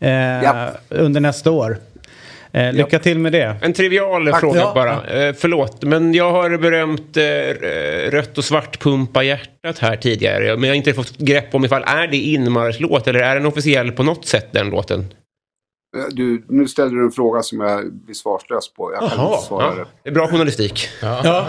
eh, 0.00 0.68
under 0.88 1.20
nästa 1.20 1.50
år. 1.50 1.76
Eh, 2.52 2.72
lycka 2.72 2.98
till 2.98 3.18
med 3.18 3.32
det. 3.32 3.56
En 3.62 3.72
trivial 3.72 4.30
Tack. 4.30 4.40
fråga 4.40 4.60
Ja. 4.60 4.72
bara. 4.74 4.92
Eh, 4.92 5.34
förlåt, 5.38 5.82
men 5.82 6.14
jag 6.14 6.32
har 6.32 6.56
berömt 6.56 7.16
eh, 7.16 7.22
rött 8.10 8.38
och 8.38 8.44
svart 8.44 8.80
pumpa 8.82 9.22
hjärtat 9.22 9.78
här 9.78 9.96
tidigare. 9.96 10.44
Men 10.56 10.62
jag 10.62 10.70
har 10.70 10.76
inte 10.76 10.94
fått 10.94 11.18
grepp 11.18 11.54
om 11.54 11.64
ifall 11.64 11.82
är 11.86 12.06
det 12.06 12.16
inmarschlåt 12.16 13.08
eller 13.08 13.20
är 13.20 13.34
den 13.34 13.46
officiell 13.46 13.92
på 13.92 14.02
något 14.02 14.26
sätt 14.26 14.48
den 14.50 14.70
låten? 14.70 15.06
Eh, 15.96 16.04
Du, 16.10 16.44
nu 16.48 16.68
ställer 16.68 16.90
du 16.90 17.04
en 17.04 17.10
fråga 17.10 17.42
som 17.42 17.60
jag 17.60 17.92
blir 17.92 18.14
svarslös 18.14 18.72
på. 18.74 18.92
Jag 18.92 19.10
kan 19.10 19.26
inte 19.32 19.42
svara 19.42 19.64
Ja, 19.66 19.70
det. 19.74 19.84
det 20.02 20.08
är 20.10 20.14
bra 20.14 20.28
journalistik. 20.28 20.88
Ja, 21.02 21.20
ja. 21.24 21.46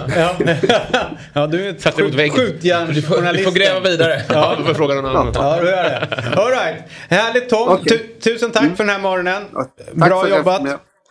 ja 1.33 1.47
du 1.51 1.67
är 1.67 1.73
mot 1.73 1.83
skjut- 1.83 2.15
väggen. 2.15 2.35
skjutjärnsjournalist. 2.35 3.45
Du 3.45 3.51
får 3.51 3.59
gräva 3.59 3.79
vidare. 3.79 4.21
Ja, 4.29 4.55
du 4.57 4.63
får 4.63 4.73
fråga 4.73 4.95
någon 4.95 5.05
annan. 5.05 5.31
Ja, 5.35 5.57
du 5.61 5.67
gör 5.67 5.83
det. 5.83 6.07
All 6.41 6.49
right. 6.51 6.83
Härligt 7.09 7.49
Tom. 7.49 7.83
Tu- 7.85 8.07
tusen 8.23 8.51
tack 8.51 8.63
för 8.77 8.83
den 8.83 8.89
här 8.89 8.99
morgonen. 8.99 9.43
Ja, 9.53 9.63
tack 9.63 9.93
Bra 9.95 10.07
för 10.09 10.23
att 10.23 10.29
jag 10.29 10.37
jobbat. 10.37 10.61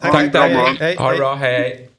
Tack, 0.00 0.33
tack, 0.33 0.33
bra 0.33 0.64
hej, 0.67 0.76
hej, 0.81 0.97
Ha 0.97 1.05
det 1.05 1.11
hej. 1.11 1.19
bra, 1.19 1.35
hej. 1.35 1.91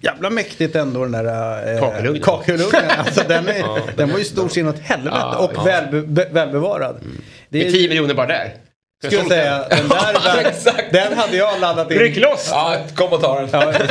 Jävla 0.00 0.30
mäktigt 0.30 0.76
ändå 0.76 1.02
den 1.02 1.12
där 1.12 1.74
äh, 1.74 1.80
Kakelugnen. 1.80 2.22
kakelugnen. 2.22 2.82
Alltså, 2.98 3.22
den, 3.28 3.48
är, 3.48 3.96
den 3.96 4.10
var 4.12 4.18
ju 4.18 4.24
stor 4.24 4.48
sin 4.48 4.68
åt 4.68 4.78
helvete 4.78 5.36
och 5.38 5.66
välbe, 5.66 6.02
be, 6.02 6.28
välbevarad. 6.32 6.96
Det 7.48 7.58
Med 7.58 7.66
är, 7.66 7.70
10 7.70 7.88
miljoner 7.88 8.14
bara 8.14 8.26
där. 8.26 8.52
Skulle 9.04 9.16
jag 9.20 9.28
säga. 9.28 9.68
Den 9.68 9.88
där 9.88 10.38
Exakt. 10.44 10.92
den 10.92 11.12
hade 11.18 11.36
jag 11.36 11.60
laddat 11.60 11.90
in. 11.90 11.98
Ryck 11.98 12.16
loss! 12.16 12.48
Ja, 12.50 12.76
kom 12.94 13.12
och 13.12 13.20
ta 13.20 13.40
den. 13.40 13.48
Ja. 13.52 13.72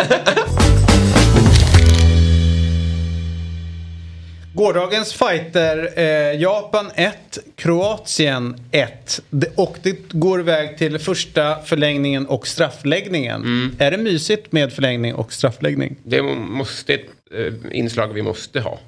Gårdagens 4.53 5.13
fighter, 5.13 5.89
eh, 5.99 6.41
Japan 6.41 6.91
1, 6.95 7.37
Kroatien 7.55 8.55
1. 8.71 9.21
Det- 9.29 9.51
Och 9.55 9.77
det 9.83 10.09
går 10.13 10.39
iväg 10.39 10.77
till 10.77 10.99
första 10.99 11.61
förlängningen 11.61 12.25
och 12.25 12.47
straffläggningen. 12.47 13.35
Mm. 13.41 13.75
Är 13.79 13.91
det 13.91 13.97
mysigt 13.97 14.51
med 14.51 14.73
förlängning 14.73 15.15
och 15.15 15.33
straffläggning? 15.33 15.95
Det 16.03 16.21
måste 16.21 16.93
ett 16.93 17.05
eh, 17.33 17.53
inslag 17.79 18.07
vi 18.13 18.21
måste 18.21 18.59
ha. 18.59 18.79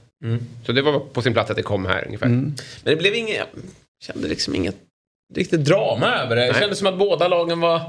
Så 0.65 0.71
det 0.71 0.81
var 0.81 0.99
på 0.99 1.21
sin 1.21 1.33
plats 1.33 1.49
att 1.51 1.57
det 1.57 1.63
kom 1.63 1.85
här 1.85 2.03
ungefär. 2.05 2.27
Men 2.27 2.55
det 2.83 2.95
blev 2.95 3.15
inget, 3.15 3.35
jag 3.37 3.45
kände 4.13 4.27
liksom 4.27 4.55
inget 4.55 4.75
riktigt 5.35 5.65
drama 5.65 6.15
över 6.15 6.35
det. 6.35 6.47
Det 6.47 6.59
kändes 6.59 6.79
som 6.79 6.87
att 6.87 6.97
båda 6.99 7.27
lagen 7.27 7.59
var 7.59 7.81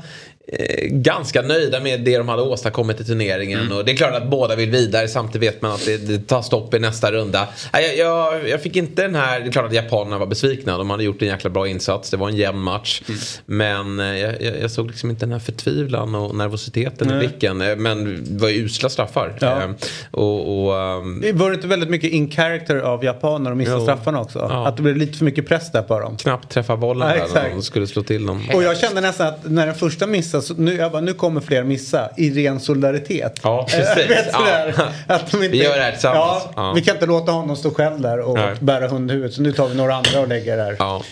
ganska 0.91 1.43
nöjda 1.43 1.81
med 1.81 2.01
det 2.01 2.19
de 2.19 2.29
hade 2.29 2.43
åstadkommit 2.43 3.01
i 3.01 3.05
turneringen. 3.05 3.61
Mm. 3.61 3.77
Och 3.77 3.85
det 3.85 3.93
är 3.93 3.97
klart 3.97 4.15
att 4.15 4.31
båda 4.31 4.57
vill 4.57 4.71
vidare. 4.71 5.09
Samtidigt 5.09 5.49
vet 5.49 5.63
man 5.63 5.73
att 5.73 5.85
det, 5.87 5.97
det 5.97 6.19
tar 6.27 6.43
stopp 6.43 6.75
i 6.75 6.79
nästa 6.79 7.13
runda. 7.13 7.49
Jag, 7.73 7.97
jag, 7.97 8.49
jag 8.49 8.63
fick 8.63 8.77
inte 8.77 9.03
den 9.03 9.15
här... 9.15 9.41
Det 9.41 9.47
är 9.47 9.53
klart 9.53 9.67
att 9.67 9.73
japanerna 9.73 10.19
var 10.19 10.27
besvikna. 10.27 10.79
De 10.79 10.91
hade 10.91 11.05
gjort 11.05 11.23
en 11.23 11.29
jäkla 11.29 11.51
bra 11.51 11.69
insats. 11.69 12.11
Det 12.11 12.17
var 12.17 12.29
en 12.29 12.37
jämn 12.37 12.59
match. 12.59 13.03
Mm. 13.09 13.21
Men 13.47 14.01
eh, 14.01 14.19
jag, 14.19 14.57
jag, 14.63 14.71
såg 14.71 14.87
liksom 14.87 15.11
inte 15.11 15.27
den 15.27 15.33
här 15.33 15.39
förtvivlan 15.39 16.15
och 16.15 16.35
nervositeten 16.35 17.09
i 17.09 17.11
Nej. 17.11 17.19
blicken. 17.19 17.61
Eh, 17.61 17.77
Men 17.77 18.25
det 18.29 18.43
var 18.43 18.49
ju 18.49 18.65
usla 18.65 18.89
straffar. 18.89 19.35
Ja. 19.41 19.63
Eh, 19.63 19.71
Och, 20.11 20.67
och, 20.69 20.77
ehm, 20.81 21.21
Det 21.21 21.33
var 21.33 21.53
inte 21.53 21.67
väldigt 21.67 21.91
mycket 21.91 22.11
in 22.11 22.31
character 22.31 22.77
av 22.77 23.05
japaner 23.05 23.51
och 23.51 23.57
missa 23.57 23.73
Jo. 23.75 23.83
straffarna 23.83 24.21
också? 24.21 24.39
Ja. 24.39 24.67
Att 24.69 24.77
det 24.77 24.83
blev 24.83 24.97
lite 24.97 25.19
för 25.19 25.25
mycket 25.25 25.49
press 25.49 25.73
där 25.73 25.83
på 25.83 26.01
dem. 26.01 26.17
knappt 26.17 26.51
träffa 26.51 26.77
bollen 26.77 27.09
Ja, 27.09 27.27
där 27.35 27.43
när 27.43 27.51
de 27.51 27.63
skulle 27.63 27.87
slå 27.87 28.03
till 28.03 28.27
dem. 28.27 28.49
Och 28.55 28.63
jag 28.63 28.79
kände 28.79 29.01
nästan 29.01 29.27
att 29.27 29.51
när 29.51 29.67
den 29.67 29.75
första 29.75 30.07
missade, 30.07 30.38
så 30.41 30.55
nu, 30.55 30.77
jag 30.77 30.93
bara, 30.93 31.01
nu 31.03 31.15
kommer 31.15 31.41
fler 31.41 31.63
missa 31.65 32.11
i 32.17 32.31
ren 32.31 32.61
solidaritet. 32.61 33.41
Ja, 33.43 33.67
precis. 33.71 33.89
Eh, 34.05 34.09
vet 34.09 34.27
Ja. 34.33 34.67
att 35.15 35.31
de 35.31 35.37
inte, 35.37 35.49
Vi 35.49 35.63
gör 35.65 35.77
det 35.77 35.83
här 35.83 35.93
tillsammans. 35.93 36.43
Ja, 36.45 36.53
Ja. 36.57 36.73
Vi 36.73 36.81
kan 36.83 36.95
inte 36.97 37.07
låta 37.07 37.33
honom 37.33 37.57
stå 37.57 37.71
själv 37.71 38.01
där 38.01 38.21
och 38.21 38.35
Nej. 38.35 38.55
bära 38.61 38.89
hundhuvudet. 38.89 39.33
Så 39.35 39.43
nu 39.43 39.53
tar 39.53 39.69
vi 39.69 39.75
några 39.75 39.95
andra 39.95 40.21
och 40.21 40.29
lägger 40.29 40.57
där. 40.57 40.77
Ja. 40.79 41.03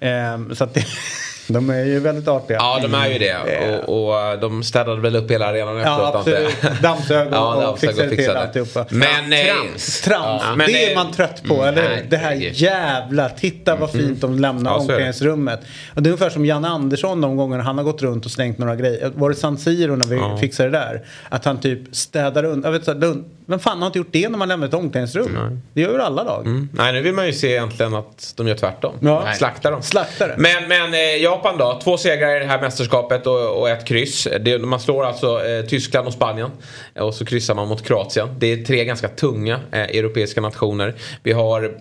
Ehm, 0.00 0.54
så 0.54 0.64
att 0.64 0.74
det, 0.74 0.84
de 1.48 1.70
är 1.70 1.84
ju 1.84 2.00
väldigt 2.00 2.28
artiga. 2.28 2.56
Ja, 2.60 2.78
de 2.82 2.94
är 2.94 3.08
ju 3.08 3.18
det. 3.18 3.28
Eh. 3.30 3.74
Och, 3.78 4.06
och 4.08 4.20
eh, 4.20 4.40
de 4.40 4.62
städade 4.62 5.00
väl 5.00 5.16
upp 5.16 5.30
hela 5.30 5.46
arenan 5.46 5.78
efteråt. 5.78 5.98
Ja, 6.26 6.32
jag. 6.32 6.44
absolut. 6.46 6.82
Dammsög 6.82 7.26
och, 7.28 7.34
Ja, 7.34 7.68
och 7.68 7.78
fixade 7.78 8.02
och 8.02 8.08
till 8.08 8.18
fixade. 8.18 8.40
alltihopa. 8.40 8.86
Men... 8.90 9.32
eh, 9.32 9.38
Trams. 9.46 10.00
Trams, 10.00 10.42
Ja, 10.46 10.54
men 10.56 10.66
det 10.66 10.84
är 10.84 10.88
det- 10.88 10.94
man 10.94 11.12
trött 11.12 11.42
på, 11.48 11.62
eller 11.64 11.82
hur? 11.82 11.88
nej, 11.88 12.06
Det 12.10 12.16
här 12.16 12.32
jävla, 12.52 13.28
titta 13.28 13.76
vad 13.76 13.90
fint 13.90 14.20
de 14.20 14.38
lämnar 14.38 14.70
Ja, 14.70 14.76
omklädningsrummet. 14.78 15.60
Och 15.94 16.02
det 16.02 16.08
är 16.08 16.12
ungefär 16.12 16.30
som 16.30 16.46
Janne 16.46 16.68
Andersson 16.68 17.20
de 17.20 17.36
gångerna 17.36 17.62
han 17.62 17.78
har 17.78 17.84
gått 17.84 18.02
runt 18.02 18.24
och 18.24 18.30
slängt 18.30 18.58
några 18.58 18.76
grejer. 18.76 19.10
Var 19.14 19.30
det 19.30 19.36
San 19.36 19.58
Siro 19.58 19.96
när 19.96 20.06
vi 20.06 20.16
Ja. 20.16 20.36
fixade 20.40 20.70
det 20.70 20.78
där? 20.78 21.02
Att 21.28 21.44
han 21.44 21.60
typ 21.60 21.96
städar 21.96 22.44
undan. 22.44 22.80
Jag. 22.86 23.22
Vem 23.46 23.58
fan 23.58 23.78
har 23.78 23.86
inte 23.86 23.98
gjort 23.98 24.08
det 24.12 24.28
när 24.28 24.38
man 24.38 24.48
lämnar 24.48 24.66
ett 24.68 24.74
omklädningsrum? 24.74 25.60
Det 25.74 25.80
gör 25.80 25.92
ju 25.92 26.02
alla 26.02 26.22
lag. 26.22 26.46
Mm. 26.46 26.68
Nej, 26.72 26.92
nu 26.92 27.00
vill 27.02 27.12
man 27.14 27.26
ju 27.26 27.32
se 27.32 27.50
egentligen 27.50 27.94
att 27.94 28.32
de 28.36 28.48
gör 28.48 28.54
tvärtom. 28.54 28.94
Ja. 29.00 29.32
Slaktar 29.38 29.70
dem. 29.72 29.82
Slaktar 29.82 30.28
det. 30.28 30.34
Men, 30.38 30.68
men 30.68 30.94
eh, 30.94 31.00
Japan 31.32 31.58
då? 31.58 31.80
Två 31.84 31.96
segrar 31.96 32.36
i 32.36 32.38
det 32.38 32.46
här 32.46 32.60
mästerskapet 32.60 33.26
och, 33.26 33.60
och 33.60 33.68
ett 33.68 33.84
kryss. 33.84 34.28
Det, 34.40 34.58
man 34.58 34.80
slår 34.80 35.04
alltså 35.04 35.46
eh, 35.46 35.64
Tyskland 35.64 36.06
och 36.06 36.12
Spanien. 36.12 36.50
Eh, 36.94 37.02
och 37.02 37.14
så 37.14 37.24
kryssar 37.24 37.54
man 37.54 37.68
mot 37.68 37.86
Kroatien. 37.86 38.28
Det 38.38 38.46
är 38.46 38.64
tre 38.64 38.84
ganska 38.84 39.08
tunga 39.08 39.60
eh, 39.72 39.80
europeiska 39.80 40.40
nationer. 40.40 40.94
Vi 41.22 41.32
har 41.32 41.72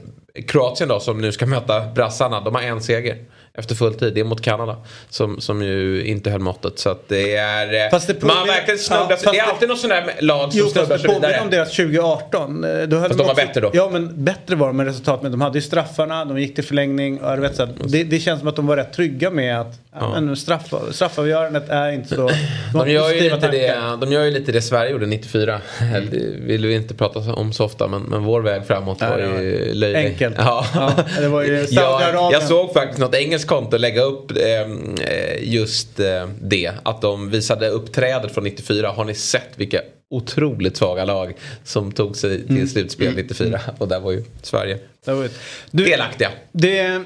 Kroatien 0.47 0.89
då 0.89 0.99
som 0.99 1.21
nu 1.21 1.31
ska 1.31 1.45
möta 1.45 1.85
brassarna. 1.95 2.41
De 2.41 2.55
har 2.55 2.61
en 2.61 2.81
seger. 2.81 3.17
Efter 3.57 3.75
full 3.75 3.93
tid. 3.93 4.13
Det 4.13 4.19
är 4.19 4.23
mot 4.23 4.41
Kanada. 4.41 4.77
Som, 5.09 5.41
som 5.41 5.61
ju 5.61 6.05
inte 6.05 6.29
höll 6.29 6.39
måttet. 6.41 6.79
Så 6.79 6.89
att 6.89 7.09
det 7.09 7.35
är... 7.35 7.85
eh, 7.85 7.89
Fast 7.91 8.07
det 8.07 8.23
man 8.23 8.47
verkligen 8.47 8.79
snubblat. 8.79 9.21
Ja, 9.25 9.31
det 9.31 9.37
är 9.39 9.43
alltid 9.43 9.69
något 9.69 9.79
sånt 9.79 9.93
där 9.93 10.13
lag 10.21 10.51
som 10.51 10.59
Jo, 10.59 10.67
snubblar 10.69 10.97
sig 10.97 11.13
vidare. 11.13 11.39
om 11.41 11.49
deras 11.49 11.75
2018. 11.75 12.63
Eh, 12.63 12.81
Då 12.87 12.97
höll 12.97 13.07
Fast 13.09 13.17
de 13.17 13.23
var 13.23 13.31
också- 13.33 13.45
bättre 13.45 13.61
då. 13.61 13.69
Ja, 13.73 13.89
men 13.91 14.23
bättre 14.23 14.55
var 14.55 14.67
de 14.67 14.77
med 14.77 14.85
resultat. 14.85 15.21
Men 15.21 15.31
de 15.31 15.41
hade 15.41 15.57
ju 15.57 15.61
straffarna, 15.61 16.25
de 16.25 16.39
gick 16.39 16.55
till 16.55 16.63
förlängning. 16.63 17.19
Och 17.21 17.43
vet, 17.43 17.55
så 17.55 17.65
här, 17.65 17.73
det, 17.85 18.03
det 18.03 18.19
känns 18.19 18.39
som 18.39 18.47
att 18.47 18.55
de 18.55 18.67
var 18.67 18.77
rätt 18.77 18.93
trygga 18.93 19.29
med 19.29 19.61
att 19.61 19.79
ja. 19.93 20.19
men 20.21 20.35
straff, 20.35 20.73
straffavgörandet 20.91 21.69
är 21.69 21.91
inte 21.91 22.15
så... 22.15 22.29
De 22.73 22.91
gör, 22.91 23.13
ju 23.13 23.21
lite 23.21 23.47
det, 23.47 23.97
de 24.01 24.11
gör 24.11 24.23
ju 24.23 24.31
lite 24.31 24.51
det 24.51 24.61
Sverige 24.61 24.91
gjorde 24.91 25.05
94. 25.05 25.61
Det 26.11 26.17
vill 26.39 26.65
vi 26.65 26.75
inte 26.75 26.93
prata 26.93 27.33
om 27.33 27.53
så 27.53 27.65
ofta 27.65 27.87
men, 27.87 28.01
men 28.01 28.23
vår 28.23 28.41
väg 28.41 28.65
framåt 28.67 29.01
var 29.01 29.17
ju 29.19 29.73
löjlig. 29.73 29.95
enkelt. 30.09 30.35
Ja. 30.37 30.65
Ja, 30.75 30.93
det 31.19 31.27
var 31.27 31.41
ju 31.43 31.67
jag, 31.69 32.01
jag 32.33 32.43
såg 32.43 32.73
faktiskt 32.73 32.99
något 32.99 33.15
engelskt 33.15 33.47
konto 33.49 33.77
lägga 33.77 34.01
upp 34.01 34.31
eh, 34.31 34.67
just 35.39 35.99
eh, 35.99 36.27
det. 36.41 36.71
Att 36.83 37.01
de 37.01 37.29
visade 37.29 37.67
upp 37.67 37.91
trädet 37.93 38.31
från 38.33 38.43
94. 38.43 38.87
Har 38.89 39.05
ni 39.05 39.13
sett 39.13 39.49
vilka 39.55 39.81
otroligt 40.09 40.77
svaga 40.77 41.05
lag 41.05 41.33
som 41.63 41.91
tog 41.91 42.15
sig 42.17 42.47
till 42.47 42.69
slutspel 42.69 43.15
94? 43.15 43.59
Och 43.77 43.87
där 43.87 43.99
var 43.99 44.11
ju 44.11 44.23
Sverige 44.41 44.77
Det 45.05 45.11
var 45.13 45.23
ju- 45.23 45.29
Du, 45.71 45.85
delaktiga. 45.85 46.29
Det, 46.51 47.03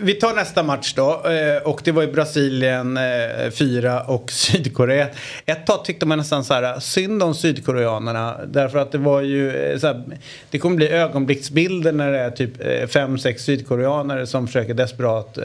vi 0.00 0.14
tar 0.14 0.34
nästa 0.34 0.62
match 0.62 0.94
då. 0.94 1.22
Eh, 1.30 1.62
och 1.62 1.80
det 1.84 1.92
var 1.92 2.02
ju 2.02 2.12
Brasilien 2.12 2.96
eh, 2.96 3.50
4 3.50 4.02
och 4.02 4.30
Sydkorea. 4.30 5.08
Ett 5.46 5.66
tag 5.66 5.84
tyckte 5.84 6.06
man 6.06 6.18
nästan 6.18 6.44
så 6.44 6.54
här 6.54 6.80
synd 6.80 7.22
om 7.22 7.34
sydkoreanerna. 7.34 8.40
Därför 8.46 8.78
att 8.78 8.92
det 8.92 8.98
var 8.98 9.20
ju 9.20 9.56
eh, 9.56 9.78
så 9.78 9.86
här, 9.86 10.04
Det 10.50 10.58
kommer 10.58 10.76
bli 10.76 10.88
ögonblicksbilder 10.88 11.92
när 11.92 12.12
det 12.12 12.18
är 12.18 12.30
typ 12.30 12.62
5-6 12.62 13.38
sydkoreaner 13.38 14.24
som 14.24 14.46
försöker 14.46 14.74
desperat 14.74 15.38
eh, 15.38 15.44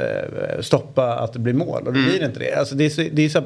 stoppa 0.62 1.16
att 1.16 1.34
det 1.34 1.40
blir 1.40 1.54
mål. 1.54 1.88
Och 1.88 1.94
det 1.94 2.00
blir 2.00 2.26
inte 2.26 2.40
det. 2.40 2.54
Alltså 2.54 2.76
det, 2.76 2.86
är 2.86 2.90
så, 2.90 3.02
det, 3.12 3.22
är 3.22 3.30
så, 3.30 3.44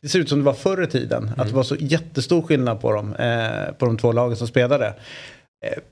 det 0.00 0.08
ser 0.08 0.18
ut 0.18 0.28
som 0.28 0.38
det 0.38 0.44
var 0.44 0.54
förr 0.54 0.82
i 0.82 0.86
tiden. 0.86 1.30
Att 1.36 1.48
det 1.48 1.54
var 1.54 1.62
så 1.62 1.76
jättestor 1.78 2.42
skillnad 2.42 2.80
på 2.80 2.92
dem. 2.92 3.14
Eh, 3.14 3.74
på 3.78 3.86
de 3.86 3.98
två 3.98 4.12
lagen 4.12 4.36
som 4.36 4.46
spelade. 4.46 4.86
Eh, 4.86 5.82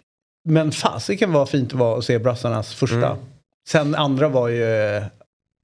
men 0.49 0.73
fasiken 0.73 1.33
var 1.33 1.47
fint 1.47 1.71
det 1.71 1.77
var 1.77 1.99
att 1.99 2.05
se 2.05 2.19
brassarnas 2.19 2.75
första. 2.75 3.07
Mm. 3.07 3.32
Sen 3.69 3.95
andra 3.95 4.28
var 4.28 4.49
ju... 4.49 4.64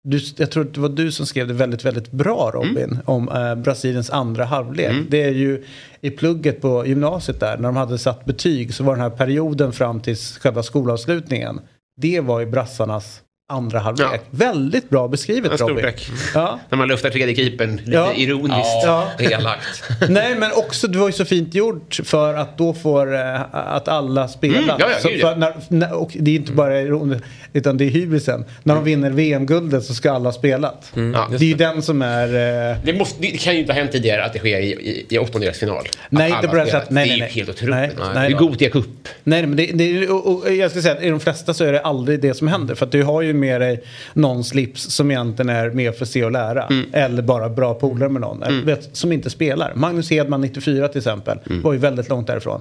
Du, 0.05 0.21
jag 0.37 0.51
tror 0.51 0.65
att 0.65 0.75
det 0.75 0.81
var 0.81 0.89
du 0.89 1.13
som 1.13 1.27
skrev 1.27 1.49
det 1.49 1.55
väldigt, 1.55 1.85
väldigt 1.85 2.11
bra 2.11 2.51
Robin. 2.55 2.99
Om 3.05 3.29
eh, 3.29 3.55
Brasiliens 3.55 4.11
andra 4.11 4.45
halvlek. 4.45 4.93
Det 5.09 5.23
är 5.23 5.31
ju 5.33 5.65
i 6.01 6.11
plugget 6.11 6.61
på 6.61 6.87
gymnasiet 6.87 7.41
där. 7.41 7.57
När 7.57 7.69
de 7.69 7.77
hade 7.77 7.99
satt 7.99 8.25
betyg 8.25 8.75
så 8.75 8.85
var 8.85 8.93
den 8.95 9.03
här 9.03 9.11
perioden 9.11 9.73
fram 9.73 10.01
till 10.01 10.17
själva 10.17 10.63
skolavslutningen. 10.63 11.61
Det 12.01 12.21
var 12.21 12.41
ju 12.41 12.47
brassarnas 12.47 13.23
andra 13.51 13.79
halvlek. 13.79 14.09
Ja. 14.13 14.19
Väldigt 14.31 14.91
bra 14.91 15.09
beskrivet 15.09 15.61
En 15.61 15.69
Robin. 15.69 15.85
Ja. 16.35 16.61
När 16.69 16.79
man 16.79 16.89
luftar 16.89 17.11
tredje 17.11 17.35
keepern 17.37 17.77
lite 17.77 17.91
Ja. 17.91 18.13
ironiskt. 18.15 18.85
Ja. 18.85 19.09
Elakt. 19.19 19.83
Nej 20.09 20.35
men 20.39 20.51
också 20.53 20.89
det 20.89 20.99
var 20.99 21.07
ju 21.07 21.13
så 21.13 21.25
fint 21.25 21.55
gjort 21.55 22.01
för 22.05 22.35
att 22.35 22.59
då 22.59 22.75
får 22.75 23.15
eh, 23.15 23.41
att 23.55 23.89
alla 23.89 24.29
spelar. 24.29 24.59
Mm, 24.59 24.77
ja, 24.79 24.89
ja, 25.03 25.21
så 25.21 25.35
när, 25.35 25.55
när, 25.69 25.93
och 25.93 26.17
det 26.21 26.31
är 26.31 26.35
inte 26.37 26.53
bara 26.53 26.81
ironiskt 26.81 27.25
utan 27.53 27.77
det 27.77 27.85
är 27.85 27.91
hybrisen. 27.91 28.45
När 28.63 28.75
de 28.75 28.85
vinner 28.85 29.11
VM-guldet 29.11 29.85
så 29.85 29.95
ska 29.95 30.13
alla 30.13 30.25
ha 30.29 30.33
spelat. 30.33 30.93
Ja. 30.95 31.29
Det 31.31 31.37
är 31.37 31.49
ju 31.49 31.55
den 31.55 31.83
som 31.83 32.03
är... 32.03 32.27
Eh, 32.71 32.77
Det, 32.85 32.93
måste, 32.93 33.23
det 33.23 33.27
kan 33.43 33.55
ju 33.55 33.61
inte 33.61 33.73
ha 33.73 33.79
hänt 33.81 33.93
tidigare 33.93 34.25
att 34.25 34.33
det 34.33 34.39
sker 34.39 34.61
i, 34.61 34.71
i, 34.73 35.07
i 35.09 35.19
åttondelsfinal. 35.19 35.85
Nej, 36.11 36.31
inte 36.33 36.49
på 36.49 36.57
det 36.57 36.67
sättet. 36.67 36.91
Nej, 36.91 37.09
det 37.09 37.15
är 37.15 37.17
ju 37.19 37.25
helt 37.25 37.49
otroligt. 37.49 37.75
Nej, 37.75 37.91
Nej, 37.99 38.09
nej. 38.15 38.29
det 38.29 38.35
är 38.35 38.39
Gothia 38.39 38.71
Cup. 38.71 38.87
Nej, 39.25 39.47
men 39.47 39.57
det, 39.57 39.67
det, 39.75 40.09
och, 40.09 40.27
och 40.47 40.55
jag 40.55 40.71
ska 40.71 40.83
säga 40.83 40.95
att 40.95 41.03
i 41.03 41.09
de 41.09 41.21
flesta 41.21 41.55
så 41.55 41.65
är 41.65 41.73
det 41.73 41.81
aldrig 41.81 42.21
det 42.21 42.35
som 42.35 42.49
händer. 42.49 42.75
För 42.75 42.87
att 42.87 42.93
du 42.93 43.03
har 43.03 43.23
ju 43.23 43.33
med 43.33 43.61
dig 43.61 43.83
någon 44.13 44.45
slips 44.45 44.83
som 44.83 45.11
egentligen 45.11 45.49
är 45.49 45.71
med 45.71 45.95
för 45.95 46.03
att 46.05 46.09
se 46.09 46.25
och 46.25 46.33
lära. 46.33 46.65
Mm. 46.67 46.87
Eller 46.93 47.23
bara 47.23 47.49
bra 47.49 47.75
polare 47.75 48.09
med 48.09 48.21
någon. 48.21 48.43
Eller, 48.43 48.63
vet, 48.63 48.89
som 48.97 49.13
inte 49.13 49.31
spelar. 49.31 49.73
Magnus 49.75 50.11
Hedman 50.11 50.41
94 50.41 50.89
till 50.89 50.99
exempel 50.99 51.39
Mm. 51.51 51.63
var 51.63 51.73
ju 51.73 51.79
väldigt 51.79 52.09
långt 52.09 52.27
därifrån. 52.27 52.61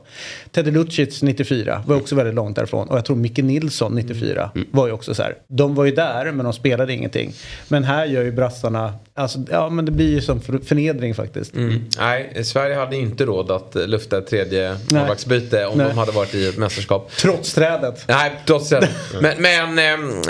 Teddy 0.51 0.71
Lucic 0.71 1.21
94 1.23 1.83
var 1.87 1.95
också 1.95 2.15
väldigt 2.15 2.35
långt 2.35 2.55
därifrån. 2.55 2.87
Och 2.89 2.97
jag 2.97 3.05
tror 3.05 3.15
Micke 3.15 3.37
Nilsson 3.37 3.95
94 3.95 4.51
Mm. 4.55 4.67
Var 4.77 4.87
ju 4.87 4.93
också 4.93 5.15
så 5.15 5.23
här. 5.23 5.35
De 5.47 5.75
var 5.75 5.85
ju 5.85 5.91
där 5.91 6.31
men 6.31 6.43
de 6.43 6.53
spelade 6.53 6.93
ingenting. 6.93 7.33
Men 7.67 7.83
här 7.83 8.05
gör 8.05 8.23
ju 8.23 8.31
brassarna, 8.31 8.93
alltså, 9.13 9.39
ja 9.51 9.69
men 9.69 9.85
det 9.85 9.91
blir 9.91 10.09
ju 10.09 10.21
som 10.21 10.41
för, 10.41 10.57
förnedring 10.57 11.15
faktiskt. 11.15 11.55
Mm. 11.55 11.85
Nej, 11.99 12.43
Sverige 12.43 12.75
hade 12.75 12.95
inte 12.95 13.25
råd 13.25 13.51
att 13.51 13.75
lufta 13.75 14.17
ett 14.17 14.27
tredje 14.27 14.77
målvaktsbyte 14.91 15.65
om 15.65 15.77
Nej. 15.77 15.87
de 15.87 15.97
hade 15.97 16.11
varit 16.11 16.35
i 16.35 16.47
ett 16.47 16.57
mästerskap. 16.57 17.11
Trots 17.11 17.53
trädet. 17.53 18.03
Nej, 18.07 18.31
trots 18.45 18.69
det. 18.69 18.89
Men, 19.21 19.41
men 19.41 19.79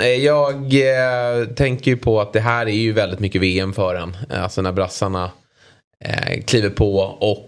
eh, 0.00 0.06
jag 0.06 0.54
eh, 0.74 1.46
tänker 1.54 1.90
ju 1.90 1.96
på 1.96 2.20
att 2.20 2.32
det 2.32 2.40
här 2.40 2.66
är 2.66 2.72
ju 2.72 2.92
väldigt 2.92 3.20
mycket 3.20 3.42
VM 3.42 3.72
för 3.72 3.94
en. 3.94 4.16
Alltså 4.30 4.62
när 4.62 4.72
brassarna 4.72 5.30
eh, 6.04 6.42
kliver 6.44 6.70
på 6.70 6.98
och 6.98 7.47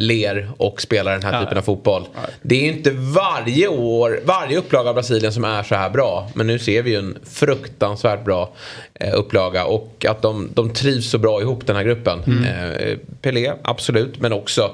ler 0.00 0.50
och 0.56 0.80
spelar 0.82 1.12
den 1.12 1.22
här 1.22 1.32
Ja. 1.32 1.40
typen 1.40 1.58
av 1.58 1.62
fotboll. 1.62 2.06
Det 2.42 2.54
är 2.54 2.60
ju 2.62 2.72
inte 2.72 2.90
varje 2.90 3.68
år, 3.68 4.20
varje 4.24 4.58
upplaga 4.58 4.88
av 4.88 4.94
Brasilien 4.94 5.32
som 5.32 5.44
är 5.44 5.62
så 5.62 5.74
här 5.74 5.90
bra. 5.90 6.30
Men 6.34 6.46
nu 6.46 6.58
ser 6.58 6.82
vi 6.82 6.90
ju 6.90 6.96
en 6.96 7.18
fruktansvärt 7.30 8.24
bra 8.24 8.52
eh, 8.94 9.14
upplaga 9.14 9.64
och 9.64 10.06
att 10.08 10.22
de, 10.22 10.48
de 10.54 10.70
trivs 10.72 11.10
så 11.10 11.18
bra 11.18 11.40
ihop 11.40 11.66
den 11.66 11.76
här 11.76 11.82
gruppen. 11.84 12.44
Eh, 12.44 12.96
Pelé, 13.22 13.52
absolut, 13.62 14.20
men 14.20 14.32
också 14.32 14.62
eh, 14.62 14.68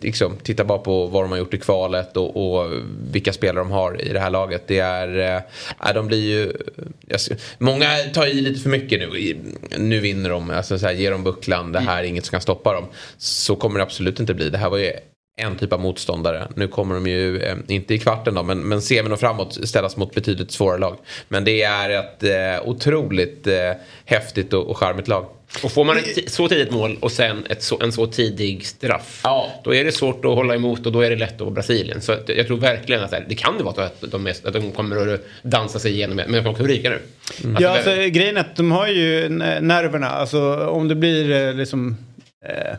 liksom, 0.00 0.36
titta 0.42 0.64
bara 0.64 0.78
på 0.78 1.06
vad 1.06 1.24
de 1.24 1.30
har 1.30 1.38
gjort 1.38 1.54
i 1.54 1.58
kvalet 1.58 2.16
och, 2.16 2.56
och 2.56 2.70
vilka 3.12 3.32
spelare 3.32 3.64
de 3.64 3.70
har 3.70 4.02
i 4.02 4.12
det 4.12 4.20
här 4.20 4.30
laget. 4.30 4.62
Det 4.66 4.78
är, 4.78 5.36
äh, 5.86 5.94
de 5.94 6.06
blir 6.06 6.30
ju, 6.30 6.52
jag, 7.06 7.20
många 7.58 7.86
tar 8.14 8.26
i 8.26 8.40
lite 8.40 8.60
för 8.60 8.70
mycket 8.70 9.00
nu. 9.00 9.36
Nu 9.78 10.00
vinner 10.00 10.30
de, 10.30 10.50
alltså 10.50 10.78
så 10.78 10.86
här, 10.86 10.92
ger 10.92 11.10
dem 11.10 11.24
bucklan, 11.24 11.72
det 11.72 11.80
här 11.80 12.02
är 12.02 12.06
inget 12.06 12.24
som 12.24 12.30
kan 12.30 12.40
stoppa 12.40 12.72
dem. 12.72 12.84
Så 13.18 13.56
kommer 13.56 13.78
det 13.78 13.82
absolut 13.82 14.20
inte 14.20 14.34
bli. 14.34 14.50
Det 14.50 14.58
här 14.58 14.70
var 14.70 14.78
ju 14.78 14.92
en 15.36 15.56
typ 15.56 15.72
av 15.72 15.80
motståndare. 15.80 16.48
Nu 16.56 16.68
kommer 16.68 16.94
de 16.94 17.06
ju, 17.06 17.42
eh, 17.42 17.56
inte 17.68 17.94
i 17.94 17.98
kvarten 17.98 18.34
då, 18.34 18.42
men, 18.42 18.68
men 18.68 18.82
semin 18.82 19.12
och 19.12 19.20
framåt 19.20 19.68
ställas 19.68 19.96
mot 19.96 20.14
betydligt 20.14 20.50
svårare 20.50 20.78
lag. 20.78 20.96
Men 21.28 21.44
det 21.44 21.62
är 21.62 21.90
ett 21.90 22.22
eh, 22.22 22.68
otroligt 22.68 23.46
eh, 23.46 23.72
häftigt 24.04 24.52
och, 24.52 24.66
och 24.66 24.78
charmigt 24.78 25.08
lag. 25.08 25.26
Och 25.64 25.72
får 25.72 25.84
man 25.84 25.98
ett 25.98 26.32
så 26.32 26.48
tidigt 26.48 26.70
mål 26.70 26.98
och 27.00 27.12
sen 27.12 27.46
ett 27.50 27.62
så, 27.62 27.82
en 27.82 27.92
så 27.92 28.06
tidig 28.06 28.66
straff. 28.66 29.20
Ja. 29.24 29.50
Då 29.64 29.74
är 29.74 29.84
det 29.84 29.92
svårt 29.92 30.24
att 30.24 30.34
hålla 30.34 30.54
emot 30.54 30.86
och 30.86 30.92
då 30.92 31.00
är 31.00 31.10
det 31.10 31.16
lätt 31.16 31.34
att 31.34 31.40
vara 31.40 31.50
Brasilien. 31.50 32.00
Så 32.00 32.16
jag 32.26 32.46
tror 32.46 32.56
verkligen 32.56 33.02
att 33.02 33.14
det 33.28 33.34
kan 33.34 33.64
vara 33.64 33.84
att 33.84 34.00
de, 34.00 34.22
mest, 34.22 34.46
att 34.46 34.52
de 34.52 34.72
kommer 34.72 35.14
att 35.14 35.20
dansa 35.42 35.78
sig 35.78 35.92
igenom. 35.92 36.16
Men 36.16 36.32
de 36.32 36.38
kommer 36.38 36.50
också 36.50 36.64
ryka 36.64 36.90
nu. 36.90 36.98
Mm. 37.44 37.56
Alltså, 37.56 37.62
ja, 37.62 37.76
alltså, 37.76 37.90
grejen 37.90 38.36
är 38.36 38.40
att 38.40 38.56
de 38.56 38.72
har 38.72 38.88
ju 38.88 39.28
nerverna. 39.28 40.08
Alltså 40.08 40.66
om 40.66 40.88
det 40.88 40.94
blir 40.94 41.30
eh, 41.30 41.54
liksom... 41.54 41.96
Eh, 42.46 42.76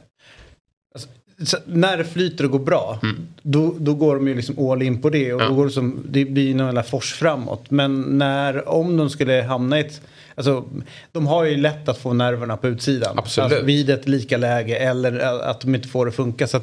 när 1.66 1.98
det 1.98 2.04
flyter 2.04 2.44
och 2.46 2.52
går 2.52 2.60
bra, 2.60 3.00
mm. 3.04 3.16
då, 3.42 3.76
då 3.80 3.94
går 3.94 4.16
de 4.16 4.28
ju 4.28 4.36
liksom 4.36 4.70
all 4.70 4.82
in 4.82 5.02
på 5.02 5.10
det 5.10 5.34
och 5.34 5.42
ja. 5.42 5.48
då 5.48 5.56
går 5.56 5.66
det, 5.66 5.72
som, 5.72 6.04
det 6.10 6.26
blir 6.26 6.56
någon 6.56 6.66
jävla 6.66 6.84
fors 6.84 7.14
framåt. 7.14 7.72
Men 7.72 8.02
när, 8.02 8.70
om 8.70 8.98
de 8.98 9.10
skulle 9.10 9.42
hamna 9.42 9.78
i 9.78 9.82
ett 9.82 10.02
Alltså, 10.36 10.66
de 11.12 11.28
har 11.28 11.44
ju 11.44 11.58
lätt 11.58 11.90
att 11.90 11.98
få 11.98 12.14
nerverna 12.14 12.58
på 12.58 12.68
utsidan. 12.68 13.20
Absolut. 13.20 13.52
Alltså, 13.52 13.66
vid 13.66 13.90
ett 13.90 14.08
lika 14.08 14.38
läge 14.38 14.76
eller 14.76 15.20
att 15.20 15.62
de 15.62 15.76
inte 15.76 15.88
får 15.88 16.06
det 16.06 16.12
funka. 16.12 16.48
Så 16.48 16.62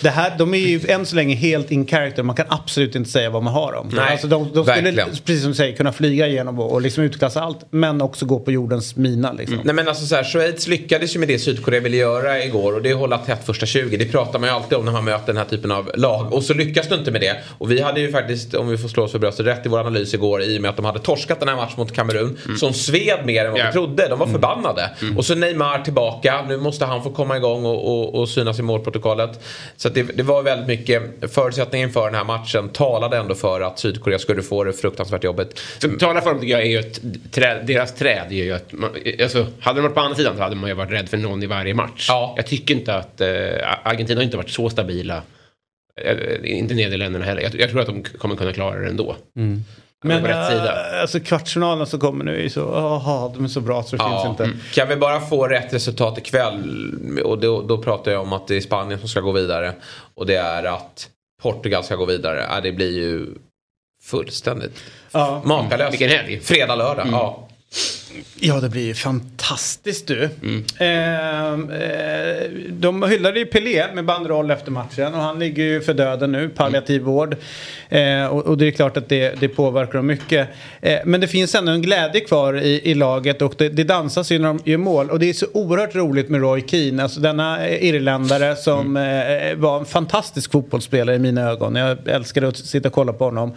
det 0.00 0.10
här, 0.10 0.32
de 0.38 0.54
är 0.54 0.58
ju 0.58 0.80
än 0.88 1.06
så 1.06 1.16
länge 1.16 1.34
helt 1.34 1.70
in 1.70 1.86
character. 1.86 2.22
Man 2.22 2.36
kan 2.36 2.46
absolut 2.48 2.94
inte 2.94 3.10
säga 3.10 3.30
vad 3.30 3.42
man 3.42 3.52
har 3.52 3.72
dem. 3.72 3.90
Nej, 3.92 4.12
alltså, 4.12 4.26
de, 4.26 4.50
de 4.54 4.64
skulle, 4.64 4.92
precis 4.92 5.42
som 5.42 5.50
du 5.50 5.56
säger, 5.56 5.76
kunna 5.76 5.92
flyga 5.92 6.28
igenom 6.28 6.58
och, 6.58 6.72
och 6.72 6.82
liksom 6.82 7.04
utklassa 7.04 7.40
allt. 7.40 7.58
Men 7.70 8.02
också 8.02 8.26
gå 8.26 8.40
på 8.40 8.52
jordens 8.52 8.96
mina. 8.96 9.32
Liksom. 9.32 9.54
Mm. 9.54 9.66
Nej 9.66 9.74
men 9.74 9.88
alltså 9.88 10.06
så 10.06 10.14
här, 10.14 10.24
Schweiz 10.24 10.68
lyckades 10.68 11.14
ju 11.14 11.18
med 11.18 11.28
det 11.28 11.38
Sydkorea 11.38 11.80
ville 11.80 11.96
göra 11.96 12.44
igår. 12.44 12.74
Och 12.74 12.82
det 12.82 12.88
är 12.88 12.94
att 12.94 13.00
hålla 13.00 13.18
tätt 13.18 13.46
första 13.46 13.66
20. 13.66 13.96
Det 13.96 14.04
pratar 14.04 14.38
man 14.38 14.48
ju 14.48 14.54
alltid 14.54 14.78
om 14.78 14.84
när 14.84 14.92
man 14.92 15.04
möter 15.04 15.26
den 15.26 15.36
här 15.36 15.44
typen 15.44 15.72
av 15.72 15.90
lag. 15.94 16.32
Och 16.32 16.42
så 16.42 16.54
lyckas 16.54 16.88
du 16.88 16.94
inte 16.94 17.10
med 17.10 17.20
det. 17.20 17.36
Och 17.58 17.70
vi 17.70 17.80
hade 17.80 18.00
ju 18.00 18.12
faktiskt, 18.12 18.54
om 18.54 18.68
vi 18.68 18.78
får 18.78 18.88
slå 18.88 19.04
oss 19.04 19.12
för 19.12 19.18
bröstet, 19.18 19.46
rätt 19.46 19.66
i 19.66 19.68
vår 19.68 19.78
analys 19.78 20.14
igår 20.14 20.42
i 20.42 20.58
och 20.58 20.62
med 20.62 20.68
att 20.68 20.76
de 20.76 20.84
hade 20.84 20.98
torskat 20.98 21.40
den 21.40 21.48
här 21.48 21.56
matchen 21.56 21.74
mot 21.76 21.92
Kamerun. 21.92 22.38
Mm. 22.44 22.56
Som 22.56 22.72
sved 22.72 23.11
mer 23.24 23.44
än 23.44 23.50
vad 23.50 23.58
yeah. 23.58 23.68
vi 23.68 23.72
trodde. 23.72 24.08
De 24.08 24.18
var 24.18 24.26
mm. 24.26 24.32
förbannade. 24.32 24.90
Mm. 25.02 25.18
Och 25.18 25.24
så 25.24 25.34
Neymar 25.34 25.78
tillbaka. 25.78 26.44
Nu 26.48 26.56
måste 26.56 26.84
han 26.84 27.02
få 27.02 27.10
komma 27.10 27.36
igång 27.36 27.64
och, 27.64 27.88
och, 27.88 28.14
och 28.14 28.28
synas 28.28 28.58
i 28.58 28.62
målprotokollet. 28.62 29.40
Så 29.76 29.88
det, 29.88 30.02
det, 30.02 30.22
var 30.22 30.42
väldigt 30.42 30.66
mycket. 30.66 31.32
Förutsättningen 31.34 31.90
för 31.90 32.04
den 32.04 32.14
här 32.14 32.24
matchen 32.24 32.68
talade 32.68 33.16
ändå 33.16 33.34
för 33.34 33.60
att 33.60 33.78
Sydkorea 33.78 34.18
skulle 34.18 34.42
få 34.42 34.64
det 34.64 34.72
fruktansvärt 34.72 35.24
jobbigt. 35.24 35.60
Som 35.78 35.98
talar 35.98 36.20
för 36.20 36.30
dem 36.30 36.40
tycker 36.40 36.52
jag 36.52 36.62
är 36.62 36.70
ju 36.70 36.78
att 36.78 37.00
träd, 37.32 37.66
deras 37.66 37.94
träd 37.94 38.26
är 38.30 38.44
ju 38.44 38.52
att... 38.52 38.72
Man, 38.72 38.90
alltså, 39.22 39.46
hade 39.60 39.78
de 39.78 39.82
varit 39.82 39.94
på 39.94 40.00
andra 40.00 40.16
sidan 40.16 40.36
så 40.36 40.42
hade 40.42 40.56
man 40.56 40.70
ju 40.70 40.74
varit 40.74 40.92
rädd 40.92 41.08
för 41.08 41.16
någon 41.16 41.42
i 41.42 41.46
varje 41.46 41.74
match. 41.74 42.06
Ja. 42.08 42.34
Jag 42.36 42.46
tycker 42.46 42.74
inte 42.74 42.94
att... 42.94 43.20
Äh, 43.20 43.28
Argentina 43.82 44.18
har 44.18 44.24
inte 44.24 44.36
varit 44.36 44.50
så 44.50 44.70
stabila. 44.70 45.22
Äh, 46.00 46.58
inte 46.58 46.74
Nederländerna 46.74 47.24
heller. 47.24 47.42
Jag, 47.42 47.54
jag, 47.54 47.70
tror 47.70 47.80
att 47.80 47.86
de 47.86 48.02
kommer 48.02 48.36
kunna 48.36 48.52
klara 48.52 48.80
det 48.80 48.88
ändå. 48.88 49.16
Mm. 49.36 49.64
Men 50.02 50.26
äh, 50.26 51.00
alltså 51.00 51.20
kvartsfinalen 51.20 51.86
som 51.86 52.00
kommer 52.00 52.24
nu 52.24 52.44
är 52.44 52.48
så, 52.48 52.74
aha, 52.74 53.32
de 53.34 53.44
är 53.44 53.48
så 53.48 53.60
bra 53.60 53.82
så 53.82 53.96
det 53.96 54.02
ja. 54.02 54.10
finns 54.10 54.30
inte. 54.30 54.44
Mm. 54.44 54.58
Kan 54.74 54.88
vi 54.88 54.96
bara 54.96 55.20
få 55.20 55.48
rätt 55.48 55.74
resultat 55.74 56.18
ikväll 56.18 57.22
och 57.24 57.38
då, 57.38 57.62
då 57.62 57.78
pratar 57.78 58.12
jag 58.12 58.22
om 58.22 58.32
att 58.32 58.46
det 58.46 58.56
är 58.56 58.60
Spanien 58.60 59.00
som 59.00 59.08
ska 59.08 59.20
gå 59.20 59.32
vidare 59.32 59.72
och 60.14 60.26
det 60.26 60.36
är 60.36 60.64
att 60.64 61.08
Portugal 61.42 61.84
ska 61.84 61.96
gå 61.96 62.04
vidare. 62.04 62.46
Ja, 62.50 62.60
det 62.60 62.72
blir 62.72 62.90
ju 62.90 63.26
fullständigt 64.02 64.82
ja. 65.12 65.42
makalöst. 65.44 65.92
Vilken 65.92 66.08
helg. 66.08 66.40
Fredag, 66.40 66.74
lördag. 66.74 67.06
Mm. 67.06 67.14
Ja. 67.14 67.48
Ja, 68.44 68.60
det 68.60 68.68
blir 68.68 68.86
ju 68.86 68.94
fantastiskt 68.94 70.06
du. 70.06 70.28
Mm. 70.42 70.64
Eh, 70.78 71.78
eh, 71.82 72.50
de 72.70 73.02
hyllade 73.02 73.38
ju 73.38 73.46
Pelé 73.46 73.94
med 73.94 74.04
bandroll 74.04 74.50
efter 74.50 74.70
matchen 74.70 75.14
och 75.14 75.20
han 75.20 75.38
ligger 75.38 75.64
ju 75.64 75.80
för 75.80 75.94
döden 75.94 76.32
nu, 76.32 76.48
palliativ 76.48 77.00
mm. 77.02 77.12
vård. 77.12 77.36
Eh, 77.88 78.26
och, 78.26 78.46
och, 78.46 78.58
det 78.58 78.66
är 78.66 78.70
klart 78.70 78.96
att 78.96 79.08
det, 79.08 79.40
det 79.40 79.48
påverkar 79.48 79.92
dem 79.92 80.06
mycket. 80.06 80.48
Eh, 80.80 80.98
men 81.04 81.20
det 81.20 81.28
finns 81.28 81.54
ändå 81.54 81.72
en 81.72 81.82
glädje 81.82 82.20
kvar 82.20 82.54
i, 82.54 82.90
i 82.90 82.94
laget 82.94 83.42
och 83.42 83.54
det, 83.58 83.68
det 83.68 83.84
dansas 83.84 84.32
ju 84.32 84.38
när 84.38 84.48
de 84.48 84.60
gör 84.64 84.78
mål. 84.78 85.10
Och 85.10 85.18
det 85.18 85.28
är 85.28 85.32
så 85.32 85.46
oerhört 85.52 85.94
roligt 85.94 86.28
med 86.28 86.40
Roy 86.40 86.64
Keane, 86.66 87.02
alltså 87.02 87.20
denna 87.20 87.68
irländare 87.68 88.56
som 88.56 88.96
mm. 88.96 89.02
Eh, 89.02 89.56
var 89.56 89.78
en 89.78 89.84
fantastisk 89.84 90.52
fotbollsspelare 90.52 91.16
i 91.16 91.18
mina 91.18 91.50
ögon. 91.50 91.76
Jag 91.76 92.08
älskade 92.08 92.48
att 92.48 92.56
sitta 92.56 92.88
och 92.88 92.94
kolla 92.94 93.12
på 93.12 93.24
honom 93.24 93.56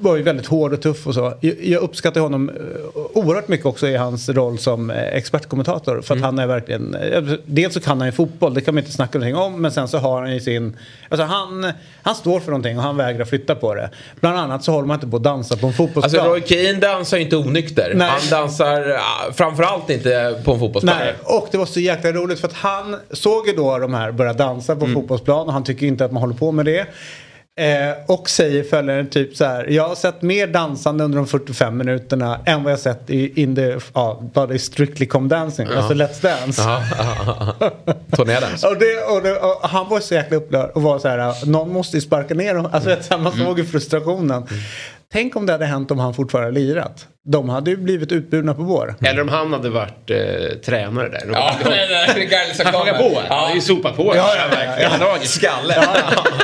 var 0.00 0.16
ju 0.16 0.22
väldigt 0.22 0.46
hård 0.46 0.72
och 0.72 0.82
tuff 0.82 1.06
och 1.06 1.14
så. 1.14 1.34
Jag 1.40 1.82
uppskattar 1.82 2.20
honom 2.20 2.48
eh, 2.48 2.56
oerhört 2.94 3.48
mycket 3.48 3.66
också 3.66 3.88
i 3.88 3.96
hans 3.96 4.28
roll 4.28 4.58
som 4.58 4.90
eh, 4.90 5.02
expertkommentator. 5.02 6.00
För 6.00 6.14
att 6.14 6.18
mm. 6.18 6.22
han 6.22 6.38
är 6.38 6.46
verkligen... 6.46 6.94
Eh, 6.94 7.22
dels 7.46 7.74
så 7.74 7.80
kan 7.80 7.98
han 7.98 8.08
ju 8.08 8.12
fotboll, 8.12 8.54
det 8.54 8.60
kan 8.60 8.74
man 8.74 8.82
inte 8.82 8.92
snacka 8.92 9.18
någonting 9.18 9.36
om. 9.36 9.62
Men 9.62 9.72
sen 9.72 9.88
så 9.88 9.98
har 9.98 10.22
han 10.22 10.34
ju 10.34 10.40
sin... 10.40 10.76
Alltså 11.08 11.24
han, 11.24 11.72
han 12.02 12.14
står 12.14 12.40
för 12.40 12.50
någonting 12.50 12.76
och 12.76 12.82
han 12.82 12.96
vägrar 12.96 13.24
flytta 13.24 13.54
på 13.54 13.74
det. 13.74 13.90
Bland 14.20 14.38
annat 14.38 14.64
så 14.64 14.72
håller 14.72 14.88
man 14.88 14.94
inte 14.94 15.06
på 15.06 15.16
att 15.16 15.22
dansa 15.22 15.56
på 15.56 15.66
en 15.66 15.72
fotbollsplan. 15.72 16.26
Alltså 16.26 16.34
Roy 16.34 16.42
Keane 16.46 16.78
dansar 16.78 17.16
ju 17.16 17.22
inte 17.22 17.36
onykter. 17.36 17.92
Nej. 17.94 18.08
Han 18.08 18.20
dansar 18.30 19.00
framförallt 19.32 19.90
inte 19.90 20.40
på 20.44 20.52
en 20.52 20.60
fotbollsplan. 20.60 20.96
Nej, 20.98 21.14
och 21.24 21.48
det 21.50 21.58
var 21.58 21.66
så 21.66 21.80
jäkla 21.80 22.12
roligt 22.12 22.40
för 22.40 22.48
att 22.48 22.54
han 22.54 22.96
såg 23.10 23.46
ju 23.46 23.52
då 23.52 23.78
de 23.78 23.94
här 23.94 24.12
börja 24.12 24.32
dansa 24.32 24.76
på 24.76 24.84
mm. 24.84 24.94
fotbollsplan 24.94 25.46
och 25.46 25.52
han 25.52 25.64
tycker 25.64 25.86
inte 25.86 26.04
att 26.04 26.12
man 26.12 26.20
håller 26.20 26.34
på 26.34 26.52
med 26.52 26.64
det. 26.64 26.86
Eh, 27.58 27.94
och 28.06 28.30
säger 28.30 28.62
följande 28.64 29.10
typ 29.10 29.36
så 29.36 29.44
här. 29.44 29.66
Jag 29.70 29.88
har 29.88 29.94
sett 29.94 30.22
mer 30.22 30.46
dansande 30.46 31.04
under 31.04 31.16
de 31.18 31.26
45 31.26 31.76
minuterna 31.76 32.40
än 32.44 32.62
vad 32.62 32.72
jag 32.72 32.80
sett 32.80 33.10
i 33.10 33.42
in 33.42 33.56
the, 33.56 33.76
ja, 33.94 34.22
bara 34.34 34.58
Strictly 34.58 35.06
Come 35.06 35.28
Dancing. 35.28 35.68
Ja. 35.70 35.76
Alltså 35.76 35.94
Let's 35.94 36.22
Dance. 36.22 36.62
Turnédans. 38.16 38.64
och, 38.64 38.76
det, 38.78 39.02
och, 39.14 39.22
det, 39.22 39.36
och 39.36 39.68
han 39.68 39.88
var 39.88 40.00
så 40.00 40.14
jäkla 40.14 40.36
upprörd 40.36 40.70
och 40.74 40.82
var 40.82 40.98
så 40.98 41.08
här. 41.08 41.46
Någon 41.46 41.72
måste 41.72 41.96
ju 41.96 42.00
sparka 42.00 42.34
ner 42.34 42.54
honom. 42.54 42.70
Alltså 42.74 43.14
mm. 43.14 43.22
man 43.22 43.32
såg 43.32 43.58
ju 43.58 43.64
frustrationen. 43.64 44.42
Mm. 44.42 44.62
Tänk 45.12 45.36
om 45.36 45.46
det 45.46 45.52
hade 45.52 45.64
hänt 45.64 45.90
om 45.90 45.98
han 45.98 46.14
fortfarande 46.14 46.60
lirat. 46.60 47.06
De 47.24 47.48
hade 47.48 47.70
ju 47.70 47.76
blivit 47.76 48.12
utburna 48.12 48.54
på 48.54 48.62
vår. 48.62 48.94
Eller 49.00 49.22
om 49.22 49.28
han 49.28 49.52
hade 49.52 49.70
varit 49.70 50.10
eh, 50.10 50.58
tränare 50.64 51.08
där. 51.08 51.30
Ja, 51.32 51.56
han 52.64 52.74
hakar 52.74 52.98
på. 52.98 53.12
Ja. 53.14 53.22
Han 53.28 53.38
hade 53.38 53.54
ju 53.54 53.60
sopat 53.60 53.96
på. 53.96 54.12
Ja, 54.16 54.32
ja, 54.36 54.58
ja, 54.80 54.96
ja. 55.00 55.18
Skalle. 55.22 55.74
Ja, 55.76 55.94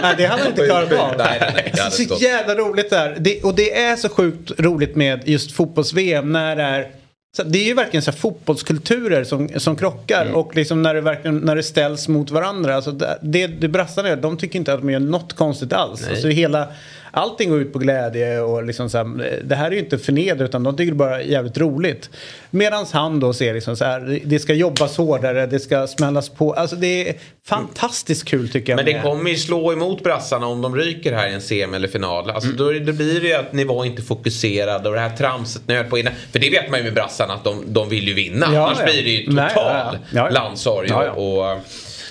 nej, 0.03 0.15
det 0.17 0.27
hade 0.27 0.43
han 0.43 0.51
inte 0.51 0.67
klarat 0.67 0.93
av. 0.93 1.15
Nej, 1.19 1.53
nej, 1.55 1.73
nej, 1.77 1.91
så 1.91 2.15
jävla 2.21 2.55
roligt 2.55 2.91
där. 2.91 3.17
Det, 3.19 3.43
och 3.43 3.55
det 3.55 3.81
är 3.81 3.97
så 3.97 4.09
sjukt 4.09 4.61
roligt 4.61 4.97
med 4.97 5.29
just 5.29 5.53
fotbolls-VM 5.53 6.33
när 6.33 6.57
det 6.57 6.63
är 6.63 6.91
så 7.37 7.43
det 7.43 7.59
är 7.59 7.65
ju 7.65 7.75
verkligen 7.75 8.03
så 8.03 8.13
fotbollskulturer 8.13 9.25
som, 9.25 9.49
som 9.57 9.77
krockar 9.77 10.23
mm. 10.23 10.35
och 10.35 10.57
liksom 10.57 10.83
när 10.83 10.95
det, 10.95 11.01
verkligen, 11.01 11.37
när 11.37 11.57
det 11.57 11.63
ställs 11.63 12.09
mot 12.09 12.31
varandra. 12.31 12.77
Alltså 12.77 12.93
det, 12.93 13.19
det, 13.23 13.47
det 13.47 13.69
brassarna 13.69 14.09
gör, 14.09 14.17
de 14.17 14.37
tycker 14.37 14.59
inte 14.59 14.73
att 14.73 14.81
de 14.81 14.91
gör 14.91 15.01
något 15.01 15.33
konstigt 15.33 15.73
alls. 15.73 16.09
Alltså 16.09 16.29
hela, 16.29 16.69
allting 17.15 17.51
går 17.51 17.61
ut 17.61 17.73
på 17.73 17.79
glädje 17.79 18.41
och 18.41 18.65
liksom 18.65 18.91
så 18.91 18.99
här, 18.99 19.41
det 19.45 19.55
här 19.55 19.67
är 19.67 19.71
ju 19.71 19.79
inte 19.79 19.99
förnedrande 19.99 20.45
utan 20.45 20.63
de 20.63 20.77
tycker 20.77 20.93
det 20.93 20.99
bara 20.99 21.21
är 21.21 21.25
jävligt 21.25 21.59
roligt. 21.59 22.11
Medan 22.51 22.87
han 22.93 23.21
då 23.21 23.33
ser 23.33 23.55
liksom 23.55 23.77
så 23.77 23.85
här, 23.85 24.21
det 24.25 24.39
ska 24.39 24.55
jobbas 24.55 24.97
hårdare, 24.97 25.47
det 25.47 25.61
ska 25.61 25.87
smällas 25.87 26.29
på. 26.29 26.53
Alltså 26.53 26.77
det 26.77 27.09
är 27.09 27.15
fantastiskt 27.47 28.25
kul 28.25 28.49
tycker 28.49 28.73
jag. 28.73 28.77
Men 28.77 28.85
det 28.85 29.03
kommer 29.03 29.31
ju 29.31 29.37
slå 29.37 29.73
emot 29.73 30.03
brassarna 30.03 30.47
om 30.47 30.63
de 30.63 30.77
ryker 30.77 31.13
här 31.13 31.29
i 31.29 31.35
en 31.35 31.41
semi 31.41 31.77
eller 31.77 31.89
final. 31.89 32.31
Alltså 32.31 32.49
mm. 32.51 32.59
då, 32.59 32.93
då 32.93 32.93
blir 32.93 33.21
det 33.21 33.27
ju 33.27 33.35
att 33.35 33.53
nivån 33.53 33.87
inte 33.87 34.03
fokuserad 34.03 34.87
och 34.87 34.93
det 34.93 35.01
här 35.01 35.17
tramset 35.17 35.63
när 35.67 35.85
på 35.85 35.99
innan. 35.99 36.13
För 36.33 36.39
det 36.39 36.51
vet 36.51 36.71
man 36.71 36.79
ju 36.79 36.85
med 36.85 36.95
brassarna 36.95 37.35
att 37.35 37.45
de, 37.45 37.63
de 37.67 37.89
vill 37.89 38.09
ju 38.09 38.15
vinna. 38.15 38.47
Ja, 38.53 38.67
Annars 38.67 38.79
ja. 38.79 38.85
blir 38.85 39.03
det 39.03 39.11
ju 39.11 39.27
total 39.27 39.49
ja, 39.57 39.99
ja, 40.13 40.29
landsorg. 40.29 40.93
Och, 40.93 41.41
och, 41.41 41.59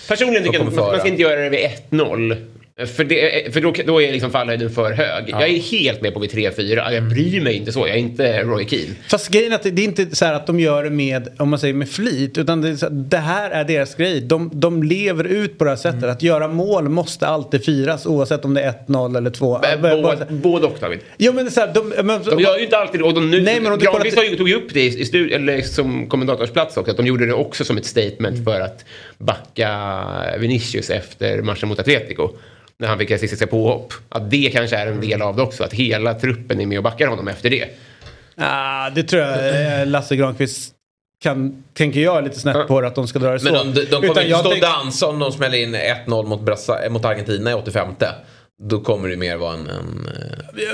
Personligen 0.08 0.44
tycker 0.44 0.60
jag 0.60 0.68
att 0.68 0.76
man 0.76 1.00
ska 1.00 1.08
inte 1.08 1.22
göra 1.22 1.40
det 1.42 1.50
vid 1.50 1.70
1-0. 1.90 2.53
För, 2.78 3.04
det, 3.04 3.54
för 3.54 3.62
då, 3.62 3.74
då 3.86 4.02
är 4.02 4.12
liksom 4.12 4.32
fallhöjden 4.32 4.70
för 4.70 4.92
hög. 4.92 5.24
Ja. 5.28 5.42
Jag 5.42 5.50
är 5.50 5.60
helt 5.60 6.02
med 6.02 6.14
på 6.14 6.20
vid 6.20 6.32
3-4. 6.32 6.92
Jag 6.92 7.04
bryr 7.10 7.42
mig 7.42 7.56
inte 7.56 7.72
så. 7.72 7.80
Jag 7.80 7.90
är 7.90 8.00
inte 8.00 8.44
Roy 8.44 8.66
Keane. 8.68 8.96
Fast 9.08 9.30
grejen 9.30 9.52
är 9.52 9.56
att 9.56 9.64
det, 9.64 9.82
är 9.82 9.84
inte 9.84 10.16
så 10.16 10.26
att 10.26 10.48
de 10.48 10.60
gör 10.60 10.84
det 10.84 10.90
med, 10.90 11.30
om 11.40 11.50
man 11.50 11.60
säger 11.60 11.74
med 11.74 11.90
flit. 11.90 12.38
Utan 12.38 12.62
det, 12.62 12.78
så, 12.78 12.90
det 12.90 13.18
här 13.18 13.52
är 13.52 13.64
deras 13.64 13.96
grej. 13.96 14.22
De, 14.22 14.50
de 14.54 14.84
lever 14.84 15.24
ut 15.24 15.58
på 15.58 15.64
det 15.64 15.70
här 15.70 15.78
sättet. 15.78 16.04
Mm. 16.04 16.10
Att 16.10 16.24
göra 16.24 16.48
mål 16.48 16.90
måste 16.90 17.28
alltid 17.28 17.66
firas 17.66 18.06
oavsett 18.06 18.46
om 18.46 18.54
det 18.54 18.62
är 18.62 18.74
1-0 18.88 19.18
eller 19.18 19.30
2. 19.30 19.60
Både, 19.82 20.28
både 20.30 20.68
och 20.68 20.78
David. 20.80 21.00
Jo 21.18 21.34
men 21.34 21.46
det 21.46 21.50
är 21.50 21.54
så 21.54 21.60
här, 21.60 21.74
de, 21.74 21.90
men, 22.04 22.24
de 22.24 22.40
gör 22.40 22.58
ju 22.58 22.64
inte 22.64 22.78
alltid 22.78 23.02
och 23.02 23.14
de 23.14 23.32
nu, 23.32 23.42
Nej, 23.42 23.60
men 23.60 23.80
Granqvist 23.80 24.16
kollat... 24.16 24.38
tog 24.38 24.50
ju 24.50 24.56
upp 24.56 24.74
det 24.74 24.82
i, 24.82 25.00
i 25.02 25.04
studi- 25.04 25.36
eller 25.36 25.62
som 25.62 26.10
kommentatorsplats 26.10 26.78
också. 26.78 26.92
Att 26.92 26.98
de 26.98 27.06
gjorde 27.06 27.26
det 27.26 27.34
också 27.34 27.66
som 27.66 27.78
ett 27.78 27.86
statement 27.86 28.34
mm. 28.34 28.46
för 28.46 28.62
att 28.62 28.86
backa 29.18 30.04
Vinicius 30.40 30.90
efter 30.90 31.42
matchen 31.42 31.70
mot 31.70 31.80
Atletico 31.80 32.30
när 32.80 32.88
han 32.88 32.98
fick 32.98 33.12
rasistiska 33.12 33.48
påhopp. 33.48 33.94
Att 34.10 34.30
det 34.32 34.50
kanske 34.54 34.76
är 34.78 34.88
en 34.88 35.02
del 35.02 35.22
av 35.22 35.36
det 35.36 35.42
också. 35.42 35.64
Att 35.64 35.74
hela 35.74 36.14
truppen 36.14 36.62
är 36.62 36.66
med 36.66 36.78
och 36.78 36.84
backar 36.84 37.08
honom 37.08 37.28
efter 37.28 37.50
det. 37.50 37.66
Ah, 38.38 38.90
det 38.90 39.04
tror 39.04 39.22
jag 39.22 39.88
Lasse 39.88 40.16
Granqvist 40.16 40.74
kan, 41.24 41.64
tänker 41.74 42.00
jag 42.00 42.24
lite 42.24 42.40
snett 42.40 42.68
på 42.68 42.82
det 42.82 42.88
att 42.88 42.96
de 42.96 43.08
ska 43.08 43.20
dra 43.20 43.32
det 43.32 43.40
så. 43.40 43.52
Men 43.52 43.74
de, 43.74 43.82
de 43.82 43.86
kommer 43.86 44.06
Utan 44.12 44.24
inte 44.24 44.38
stå 44.38 44.48
och 44.48 44.52
tänk- 44.52 44.64
dansa 44.64 45.08
om 45.08 45.20
de 45.20 45.32
smäller 45.32 45.58
in 45.58 45.76
1-0 45.76 46.26
mot, 46.26 46.42
mot 46.92 47.06
Argentina 47.06 47.52
i 47.52 47.54
85. 47.54 47.88
Då 48.62 48.80
kommer 48.80 49.10
det 49.10 49.16
mer 49.18 49.38
vara 49.38 49.54
en... 49.54 49.70
en 49.70 50.08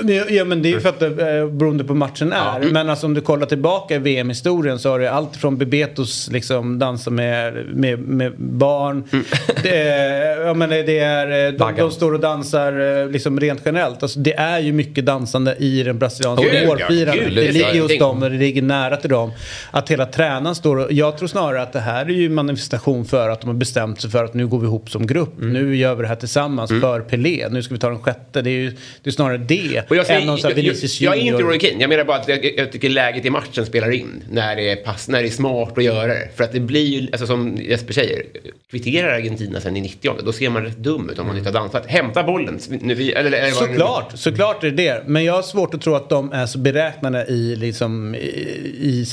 Ja, 0.08 0.24
Ja 0.28 0.44
men 0.44 0.62
det 0.62 0.68
är 0.68 0.70
ju 0.70 0.80
för 0.80 0.88
att 0.88 0.98
det 0.98 1.38
eh, 1.38 1.46
beroende 1.48 1.84
på 1.84 1.94
matchen 1.94 2.32
är. 2.32 2.60
Men 2.72 2.90
alltså 2.90 3.06
om 3.06 3.14
du 3.14 3.20
kollar 3.20 3.46
tillbaka 3.46 3.94
i 3.94 3.98
VM-historien 3.98 4.78
så 4.78 4.90
har 4.90 4.98
det 4.98 5.10
allt 5.10 5.36
från 5.36 5.58
Bebetos 5.58 6.28
liksom 6.32 6.78
dansa 6.78 7.10
med, 7.10 7.54
med, 7.74 7.98
med 7.98 8.32
barn. 8.38 9.04
Det, 9.62 9.78
är- 9.78 10.46
ja, 10.46 10.54
men 10.54 10.70
det 10.70 10.82
det 10.82 10.98
är, 10.98 11.46
eh, 11.46 11.52
de, 11.52 11.74
de 11.76 11.90
står 11.90 12.14
och 12.14 12.20
dansar 12.20 13.00
eh, 13.00 13.08
liksom 13.08 13.40
rent 13.40 13.62
generellt. 13.64 14.02
Alltså, 14.02 14.20
det 14.20 14.34
är 14.34 14.58
ju 14.58 14.72
mycket 14.72 15.06
dansande 15.06 15.56
i 15.58 15.82
den 15.82 15.98
brasilianska 15.98 16.46
Gud, 16.48 16.54
ja. 16.80 16.86
det 16.88 17.24
det 17.34 17.52
ligger 17.52 17.82
hos 17.82 17.98
dem 17.98 18.22
och 18.22 18.30
det 18.30 18.36
ligger 18.36 18.62
nära 18.62 18.96
till 18.96 19.10
dem. 19.10 19.30
Att 19.70 19.90
hela 19.90 20.06
tränaren 20.06 20.54
står 20.54 20.76
och, 20.76 20.92
jag 20.92 21.18
tror 21.18 21.28
snarare 21.28 21.62
att 21.62 21.72
det 21.72 21.80
här 21.80 22.04
är 22.04 22.10
ju 22.10 22.28
manifestation 22.28 23.04
för 23.04 23.28
att 23.28 23.40
de 23.40 23.46
har 23.46 23.54
bestämt 23.54 24.00
sig 24.00 24.10
för 24.10 24.24
att 24.24 24.34
nu 24.34 24.46
går 24.46 24.58
vi 24.58 24.66
ihop 24.66 24.90
som 24.90 25.06
grupp. 25.06 25.38
Mm. 25.40 25.52
Nu 25.52 25.76
gör 25.76 25.94
vi 25.94 26.02
det 26.02 26.08
här 26.08 26.16
tillsammans 26.16 26.70
för 26.80 27.00
Pelé. 27.00 27.48
Nu 27.50 27.62
ska 27.70 27.74
vi 27.74 27.80
ta 27.80 27.88
den 27.88 28.02
sjätte. 28.02 28.42
Det 28.42 28.50
är 28.50 28.52
ju 28.52 28.70
det 29.02 29.10
är 29.10 29.12
snarare 29.12 29.38
det. 29.38 29.82
Och 29.90 29.96
jag, 29.96 30.06
säger, 30.06 30.20
än 30.20 30.26
någon 30.26 30.38
jag, 30.42 30.58
jag, 30.58 30.74
jag 31.00 31.16
är 31.16 31.20
inte. 31.20 31.42
Roy 31.42 31.60
Keane. 31.60 31.80
Jag 31.80 31.88
menar 31.88 32.04
bara 32.04 32.16
att 32.16 32.28
jag, 32.28 32.54
jag 32.58 32.72
tycker 32.72 32.88
läget 32.88 33.24
i 33.24 33.30
matchen 33.30 33.66
spelar 33.66 33.90
in. 33.90 34.24
När 34.30 34.56
det, 34.56 34.70
är 34.70 34.76
pass, 34.76 35.08
när 35.08 35.22
det 35.22 35.28
är 35.28 35.30
smart 35.30 35.78
att 35.78 35.84
göra 35.84 36.06
det. 36.06 36.28
För 36.36 36.44
att 36.44 36.52
det 36.52 36.60
blir 36.60 36.86
ju, 36.86 37.08
alltså, 37.12 37.26
som 37.26 37.56
Jesper 37.56 37.92
säger, 37.92 38.22
kvitterar 38.70 39.14
Argentina 39.14 39.60
sen 39.60 39.76
i 39.76 39.80
90 39.80 40.14
då 40.24 40.32
ser 40.32 40.50
man 40.50 40.64
rätt 40.64 40.76
dum 40.76 41.10
ut 41.10 41.18
om 41.18 41.26
man 41.26 41.36
inte 41.36 41.48
har 41.48 41.54
dansat. 41.54 41.86
Hämta 41.86 42.22
bollen. 42.22 42.58
Nu, 42.68 42.94
vi- 42.94 43.12
eller, 43.12 43.32
eller, 43.32 43.50
Såklart, 43.50 44.12
såklart 44.14 44.64
är 44.64 44.70
det 44.70 44.76
det. 44.76 45.02
Men 45.06 45.24
jag 45.24 45.32
har 45.32 45.42
svårt 45.42 45.74
att 45.74 45.80
tro 45.80 45.94
att 45.94 46.08
de 46.08 46.32
är 46.32 46.46
så 46.46 46.58
beräknade 46.58 47.24
i 47.24 47.56
liksom... 47.56 48.14
I, 48.14 48.18
i, 48.18 49.06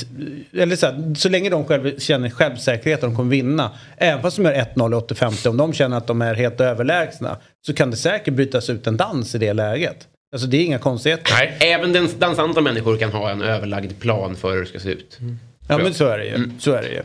eller 0.58 0.76
så, 0.76 0.86
här, 0.86 1.14
så 1.14 1.28
länge 1.28 1.50
de 1.50 1.64
själv 1.64 1.98
känner 1.98 2.30
självsäkerhet 2.30 2.98
att 2.98 3.10
de 3.10 3.16
kommer 3.16 3.30
vinna. 3.30 3.70
Även 3.96 4.22
fast 4.22 4.36
de 4.36 4.44
gör 4.44 4.66
1-0 4.74 4.92
i 4.92 4.94
85 4.94 5.32
om 5.46 5.56
de 5.56 5.72
känner 5.72 5.96
att 5.96 6.06
de 6.06 6.22
är 6.22 6.34
helt 6.34 6.60
överlägsna. 6.60 7.36
Så 7.68 7.74
kan 7.74 7.90
det 7.90 7.96
säkert 7.96 8.34
brytas 8.34 8.70
ut 8.70 8.86
en 8.86 8.96
dans 8.96 9.34
i 9.34 9.38
det 9.38 9.52
läget. 9.52 10.08
Alltså 10.32 10.48
det 10.48 10.56
är 10.56 10.64
inga 10.64 10.78
konstigheter. 10.78 11.32
Nej, 11.32 11.56
även 11.60 11.92
den, 11.92 12.08
dansanta 12.18 12.60
människor 12.60 12.96
kan 12.96 13.12
ha 13.12 13.30
en 13.30 13.42
överlagd 13.42 14.00
plan 14.00 14.36
för 14.36 14.52
hur 14.52 14.60
det 14.60 14.66
ska 14.66 14.80
se 14.80 14.88
ut. 14.88 15.18
Ja 15.68 15.78
men 15.78 15.94
så 15.94 16.06
är 16.06 16.18
det 16.18 16.24
ju. 16.24 16.34
Mm. 16.34 16.60
Så 16.60 16.72
är 16.72 16.82
det 16.82 16.88
ju. 16.88 17.02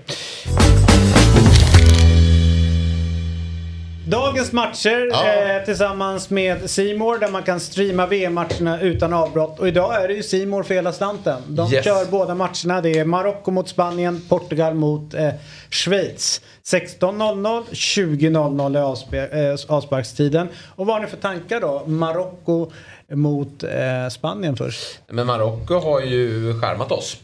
Dagens 4.07 4.51
matcher 4.51 5.07
Ja. 5.11 5.33
eh, 5.57 5.65
tillsammans 5.65 6.29
med 6.29 6.69
Simor 6.69 7.17
där 7.17 7.29
man 7.31 7.43
kan 7.43 7.59
streama 7.59 8.05
VM-matcherna 8.07 8.81
utan 8.81 9.13
avbrott. 9.13 9.59
Och 9.59 9.67
idag 9.67 10.03
är 10.03 10.07
det 10.07 10.13
ju 10.13 10.23
Simor 10.23 10.63
för 10.63 10.73
hela 10.73 10.93
slanten. 10.93 11.41
De 11.47 11.73
Yes. 11.73 11.85
kör 11.85 12.05
båda 12.05 12.35
matcherna. 12.35 12.81
Det 12.81 12.89
är 12.99 13.05
Marocko 13.05 13.51
mot 13.51 13.69
Spanien, 13.69 14.21
Portugal 14.29 14.73
mot 14.73 15.13
eh, 15.13 15.29
Schweiz. 15.69 16.41
16.00, 16.65 17.63
20.00 17.71 19.15
är 19.15 19.51
eh, 19.51 19.57
avsparkstiden. 19.67 20.47
Och 20.75 20.85
vad 20.85 20.95
har 20.95 21.01
ni 21.01 21.07
för 21.07 21.17
tankar 21.17 21.59
då? 21.61 21.83
Marocko 21.87 22.71
mot 23.11 23.63
eh, 23.63 24.09
Spanien 24.11 24.55
först. 24.57 24.99
Men 25.09 25.27
Marocko 25.27 25.79
har 25.79 26.01
ju 26.01 26.53
skärmat 26.61 26.91
oss 26.91 27.17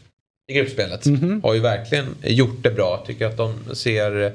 i 0.48 0.54
gruppspelet. 0.54 1.04
Har 1.42 1.54
ju 1.54 1.60
verkligen 1.60 2.06
gjort 2.22 2.62
det 2.62 2.70
bra. 2.70 3.02
Tycker 3.06 3.26
att 3.26 3.36
de 3.36 3.74
ser 3.74 4.32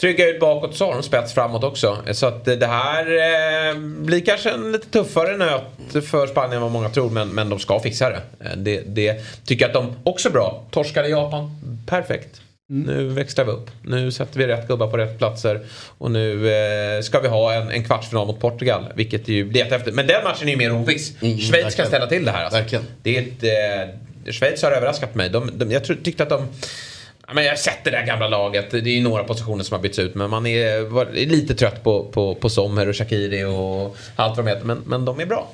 trygga 0.00 0.28
ut 0.28 0.40
bakåt 0.40 0.76
så 0.76 0.86
har 0.86 0.94
de 0.94 1.02
spets 1.02 1.34
framåt 1.34 1.64
också. 1.64 1.98
Så 2.12 2.26
att 2.26 2.44
det 2.44 2.66
här 2.66 3.06
eh, 3.06 3.78
blir 3.78 4.20
kanske 4.20 4.50
en 4.50 4.72
lite 4.72 4.86
tuffare 4.86 5.36
nöt 5.36 6.06
för 6.06 6.26
Spanien 6.26 6.52
än 6.56 6.62
vad 6.62 6.70
många 6.70 6.88
tror. 6.88 7.10
Men, 7.10 7.28
men 7.28 7.48
de 7.48 7.58
ska 7.58 7.80
fixa 7.80 8.10
det. 8.10 8.20
Eh, 8.40 8.56
det. 8.56 8.82
Det 8.86 9.20
tycker 9.44 9.64
jag 9.64 9.76
att 9.76 9.84
de 9.84 10.10
också 10.10 10.28
är 10.28 10.32
bra. 10.32 10.64
Torskade 10.70 11.08
Japan. 11.08 11.50
Perfekt. 11.86 12.40
Nu 12.70 13.08
växlar 13.08 13.44
vi 13.44 13.50
upp. 13.50 13.70
Nu 13.82 14.12
sätter 14.12 14.38
vi 14.38 14.46
rätt 14.46 14.68
gubbar 14.68 14.86
på 14.86 14.96
rätt 14.96 15.18
platser. 15.18 15.60
Och 15.98 16.10
nu 16.10 16.52
eh, 16.52 17.02
ska 17.02 17.20
vi 17.20 17.28
ha 17.28 17.52
en, 17.52 17.70
en 17.70 17.84
kvartsfinal 17.84 18.26
mot 18.26 18.40
Portugal. 18.40 18.92
Vilket 18.94 19.28
ju 19.28 19.44
blir 19.44 19.72
efter. 19.72 19.92
Men 19.92 20.06
den 20.06 20.24
matchen 20.24 20.48
är 20.48 20.52
ju 20.52 20.58
mer 20.58 20.72
oviss. 20.72 21.18
Schweiz 21.20 21.50
kan 21.50 21.62
verkligen. 21.62 21.88
ställa 21.88 22.06
till 22.06 22.24
det 22.24 22.30
här. 22.30 22.44
Alltså. 22.44 22.78
Det 23.02 23.16
är 23.16 23.22
ett, 23.22 23.42
eh, 24.24 24.32
Schweiz 24.32 24.62
har 24.62 24.70
överraskat 24.70 25.14
mig. 25.14 25.30
De, 25.30 25.50
de, 25.54 25.70
jag 25.70 25.84
tyckte 25.84 26.22
att 26.22 26.28
de... 26.28 26.48
Ja, 27.28 27.34
men 27.34 27.44
jag 27.44 27.52
har 27.52 27.56
sett 27.56 27.84
det 27.84 27.90
där 27.90 28.06
gamla 28.06 28.28
laget. 28.28 28.70
Det 28.70 28.78
är 28.78 28.88
ju 28.88 29.02
några 29.02 29.24
positioner 29.24 29.64
som 29.64 29.74
har 29.74 29.82
bytts 29.82 29.98
ut. 29.98 30.14
Men 30.14 30.30
man 30.30 30.46
är, 30.46 30.80
var, 30.80 31.06
är 31.06 31.26
lite 31.26 31.54
trött 31.54 31.82
på, 31.84 32.04
på, 32.04 32.34
på 32.34 32.48
Sommer 32.48 32.88
och 32.88 32.96
Shakiri 32.96 33.44
och 33.44 33.96
allt 34.16 34.36
vad 34.36 34.46
de 34.46 34.50
heter. 34.50 34.64
Men, 34.66 34.82
men 34.86 35.04
de 35.04 35.20
är 35.20 35.26
bra. 35.26 35.48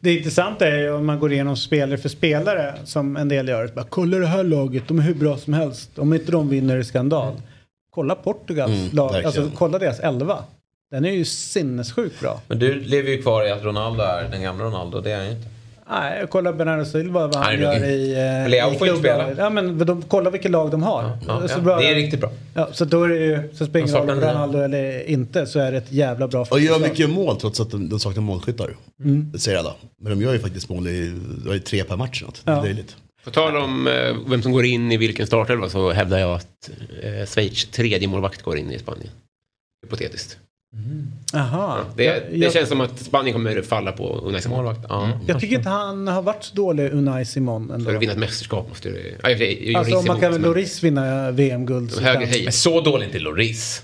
Det 0.00 0.14
intressanta 0.14 0.66
är 0.66 0.78
ju 0.78 0.92
om 0.92 1.06
man 1.06 1.20
går 1.20 1.32
igenom 1.32 1.56
spelare 1.56 1.98
för 1.98 2.08
spelare 2.08 2.74
som 2.84 3.16
en 3.16 3.28
del 3.28 3.48
gör. 3.48 3.66
Bara, 3.74 3.84
Kolla 3.88 4.18
det 4.18 4.26
här 4.26 4.44
laget, 4.44 4.82
de 4.88 4.98
är 4.98 5.02
hur 5.02 5.14
bra 5.14 5.36
som 5.36 5.54
helst. 5.54 5.98
Om 5.98 6.12
inte 6.14 6.32
de 6.32 6.48
vinner 6.48 6.76
är 6.76 6.82
skandal. 6.82 7.32
Kolla 7.90 8.14
Portugals 8.14 8.72
Mm, 8.72 8.88
lag, 8.92 9.24
alltså 9.24 9.50
kolla 9.54 9.78
deras 9.78 10.00
elva. 10.00 10.44
Den 10.90 11.04
är 11.04 11.10
ju 11.10 11.24
sinnessjukt 11.24 12.20
bra. 12.20 12.40
Men 12.48 12.58
du 12.58 12.80
lever 12.80 13.10
ju 13.10 13.22
kvar 13.22 13.44
i 13.46 13.50
att 13.50 13.64
Ronaldo 13.64 14.02
är 14.02 14.28
den 14.30 14.42
gamla 14.42 14.64
Ronaldo. 14.64 15.00
Det 15.00 15.10
är 15.10 15.16
han 15.16 15.26
ju 15.26 15.32
inte. 15.32 15.48
Nej, 15.90 16.26
kolla 16.30 16.52
Bernardo 16.52 16.84
Silva 16.84 17.26
vad 17.26 17.36
han 17.36 17.52
är 17.54 17.58
gör 17.58 17.84
i, 17.84 18.12
eh, 18.44 18.48
Leo 18.50 18.72
i 18.74 18.78
får 18.78 18.88
inte 18.88 19.00
spela. 19.00 19.32
Ja, 19.38 19.50
men 19.50 19.78
de, 19.78 20.02
kolla 20.02 20.30
vilka 20.30 20.48
lag 20.48 20.70
de 20.70 20.82
har. 20.82 21.18
Ja, 21.26 21.48
Så 21.48 21.54
ja, 21.54 21.60
bra- 21.60 21.78
det 21.78 21.90
är 21.90 21.94
riktigt 21.94 22.20
bra. 22.20 22.30
Ja, 22.54 22.68
så 22.72 22.84
då 22.84 23.02
är 23.02 23.08
det 23.08 23.16
ju, 23.16 23.48
så 23.54 23.66
spelar 23.66 23.86
ingen 23.86 23.96
roll 23.96 24.10
om. 24.10 24.20
Ronaldo 24.20 24.58
eller 24.58 25.08
inte 25.10 25.46
så 25.46 25.58
är 25.58 25.72
det 25.72 25.78
ett 25.78 25.92
jävla 25.92 26.28
bra 26.28 26.46
Och 26.50 26.60
gör 26.60 26.78
mycket 26.78 27.10
mål 27.10 27.36
trots 27.40 27.60
att 27.60 27.70
de, 27.70 27.88
de 27.88 28.00
saknar 28.00 28.22
målskyttar. 28.22 28.76
Det 29.32 29.38
säger 29.38 29.58
alla. 29.58 29.74
Men 30.02 30.18
de 30.18 30.24
gör 30.24 30.32
ju 30.32 30.38
faktiskt 30.38 30.68
mål 30.68 30.88
i, 30.88 31.14
ju 31.52 31.58
tre 31.58 31.84
per 31.84 31.96
match. 31.96 32.22
Något. 32.22 32.42
Det 32.44 32.50
är 32.52 32.62
löjligt. 32.62 32.96
På 33.24 33.30
tal 33.30 33.56
om 33.56 33.86
eh, 33.86 34.16
vem 34.28 34.42
som 34.42 34.52
går 34.52 34.64
in 34.64 34.92
i 34.92 34.96
vilken 34.96 35.26
startelva 35.26 35.68
så 35.68 35.90
hävdar 35.92 36.18
jag 36.18 36.30
att 36.34 36.70
eh, 37.02 37.26
Schweiz 37.26 37.64
tredje 37.64 38.08
målvakt 38.08 38.42
går 38.42 38.56
in 38.58 38.70
i 38.70 38.78
Spanien. 38.78 39.10
Hypotetiskt. 39.84 40.38
Aha. 41.34 41.84
Det, 41.96 42.04
Jag- 42.04 42.14
det 42.30 42.36
jag, 42.36 42.52
känns 42.52 42.68
som 42.68 42.80
att 42.80 42.98
Spanien 42.98 43.32
kommer 43.32 43.62
falla 43.62 43.92
på 43.92 44.20
Unai 44.24 44.40
Simon. 44.42 44.56
Målvakt. 44.56 44.80
Ja. 44.88 45.20
jag 45.26 45.40
tycker 45.40 45.56
inte 45.56 45.68
han 45.68 46.08
har 46.08 46.22
varit 46.22 46.44
så 46.44 46.54
dålig 46.54 46.92
Unai 46.92 47.24
Simon 47.24 47.70
ändå. 47.70 47.84
För 47.84 47.94
att 47.96 48.02
vinna 48.02 48.12
ett 48.12 48.18
mästerskap 48.18 48.68
måste 48.68 48.88
det... 48.88 48.98
Ja, 49.22 49.28
sig, 49.38 49.74
Alltså 49.74 49.96
om 49.96 50.04
man 50.06 50.20
kan 50.20 50.32
men- 50.32 50.42
Loris 50.42 50.82
vinna 50.82 51.30
VM-guld 51.30 51.90
så. 51.92 52.00
Men 52.00 52.52
så 52.52 52.80
dålig 52.80 53.06
inte 53.06 53.18
Loris. 53.18 53.82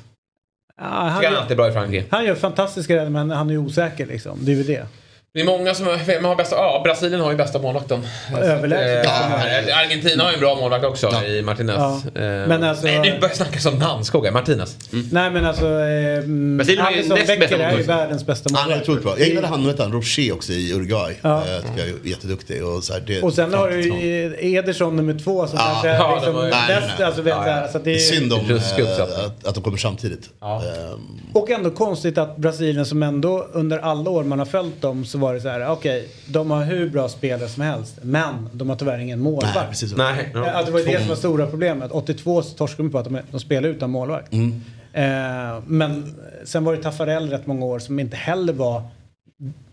Ja, 0.81 0.85
han, 0.89 1.09
han 1.11 1.23
gör, 1.23 1.33
alltid 1.33 1.53
är 1.53 1.57
bra 1.57 1.69
i 1.69 1.73
Frankrike. 1.73 2.07
han 2.11 2.25
gör 2.25 2.35
fantastiska 2.35 2.97
räddningar 2.97 3.11
men 3.25 3.31
han 3.37 3.51
är 3.51 3.57
osäker 3.59 4.07
liksom. 4.07 4.39
Det 4.43 4.53
är 4.53 4.57
ju 4.57 4.63
det. 4.63 4.87
Det 5.35 5.41
är 5.41 5.45
många 5.45 5.75
som 5.75 5.87
vem 6.07 6.25
har 6.25 6.37
bästa... 6.37 6.57
Ja, 6.57 6.81
Brasilien 6.85 7.21
har 7.21 7.31
ju 7.31 7.37
bästa 7.37 7.59
målvakten. 7.59 8.07
Överlägset. 8.41 9.07
Eh, 9.07 9.79
Argentina 9.79 10.23
har 10.25 10.31
ju 10.31 10.35
en 10.35 10.41
bra 10.41 10.55
målvakt 10.55 10.85
också 10.85 11.25
i 11.27 11.43
Martinez. 11.43 11.77
Ja. 11.79 12.01
Eh, 12.15 12.23
Men 12.23 12.65
alltså- 12.65 12.87
Nej, 12.87 12.99
nu 12.99 13.03
börjar 13.03 13.19
jag 13.21 13.37
snacka 13.37 13.59
som 13.61 13.79
Landskog. 13.79 14.33
Martinez. 14.33 14.77
Nej 15.11 15.31
men 15.31 15.45
alltså... 15.47 15.65
Eh, 15.67 16.23
Brasilien 16.57 16.85
har 16.85 16.91
ju 16.91 16.97
Alisson 16.99 17.17
näst 17.19 17.27
Becker 17.27 17.41
bästa 17.41 17.57
är 17.57 17.59
ju 17.59 17.77
målvakt. 17.77 17.89
världens 17.89 18.27
bästa 18.27 18.51
Han 18.53 18.59
är 18.63 18.65
målvakt. 18.65 18.83
otroligt 18.89 19.03
bra. 19.05 19.19
Jag 19.19 19.29
gillade 19.29 19.47
han, 19.47 19.67
vet 19.67 19.79
han, 19.79 19.93
Rocher 19.93 20.33
också 20.35 20.53
i 20.53 20.73
Uruguay. 20.73 21.15
Ja. 21.23 21.39
Eh, 21.39 21.45
tycker 21.63 21.79
jag 21.79 21.89
är 21.89 22.09
jätteduktig. 22.09 22.65
Och, 22.65 22.85
så 22.85 22.93
här, 22.93 23.01
det, 23.07 23.23
Och 23.23 23.33
sen 23.33 23.55
har 23.55 23.69
du 23.71 23.81
ju 23.83 24.37
Ederson 24.41 24.97
nummer 24.97 25.19
två 25.25 25.47
som 25.47 25.59
Ja. 25.59 25.65
kanske 25.65 25.89
är 25.89 25.95
Ja, 25.95 26.15
liksom 26.15 26.35
bäst. 26.35 26.57
Nej, 26.69 26.83
nej. 26.99 27.07
Alltså, 27.07 27.23
vet 27.23 27.35
Ja, 27.35 27.43
så 27.43 27.49
ja. 27.49 27.55
här, 27.55 27.69
så 27.69 27.79
att 27.79 27.85
Det 27.85 27.95
är 27.95 27.99
synd 27.99 28.33
om 28.33 28.41
att, 28.41 29.47
att 29.47 29.55
de 29.55 29.65
kommer 29.65 29.79
samtidigt. 29.79 30.31
Ja. 30.41 30.57
Ehm, 30.65 31.01
Och 31.33 31.51
ändå 31.51 31.71
konstigt 31.71 32.19
att 32.19 32.37
Brasilien 32.37 32.87
som 32.87 33.03
ändå 33.03 33.47
under 33.53 33.79
alla 33.79 34.11
år 34.11 34.25
man 34.25 34.39
har 34.39 34.47
följt 34.47 34.83
dem 34.83 35.05
så 35.05 35.22
var 35.23 35.35
det 35.35 35.41
så 35.41 35.49
här, 35.49 35.69
okej, 35.71 36.09
de 36.27 36.51
har 36.51 36.65
hur 36.65 36.91
bra 36.91 37.09
spelare 37.09 37.49
som 37.49 37.63
helst, 37.63 37.99
men 38.03 38.49
de 38.53 38.69
har 38.69 38.77
tyvärr 38.77 38.99
ingen 38.99 39.21
målvakt. 39.21 39.55
nej, 39.55 39.65
precis. 39.69 39.97
Nej. 39.97 40.31
Ja, 40.35 40.51
Att 40.51 40.67
det 40.67 40.73
var 40.73 40.81
det 40.81 40.99
som 40.99 41.09
var 41.09 41.17
stora 41.17 41.47
problemet. 41.47 41.91
82 41.93 42.43
så 42.43 42.57
torskade 42.57 42.89
de 42.89 42.93
på 42.93 42.99
att 42.99 43.05
de, 43.05 43.19
de 43.31 43.41
spelar 43.41 43.69
utan 43.69 43.91
målvakt. 43.91 44.33
Mm. 44.33 44.61
Eh, 44.93 45.63
men 45.67 46.15
sen 46.45 46.65
var 46.65 46.77
det 46.77 46.83
Taffarel 46.83 47.31
rätt 47.31 47.47
många 47.47 47.67
år 47.67 47.79
som 47.79 47.99
inte 48.01 48.17
heller 48.17 48.53
var 48.53 48.83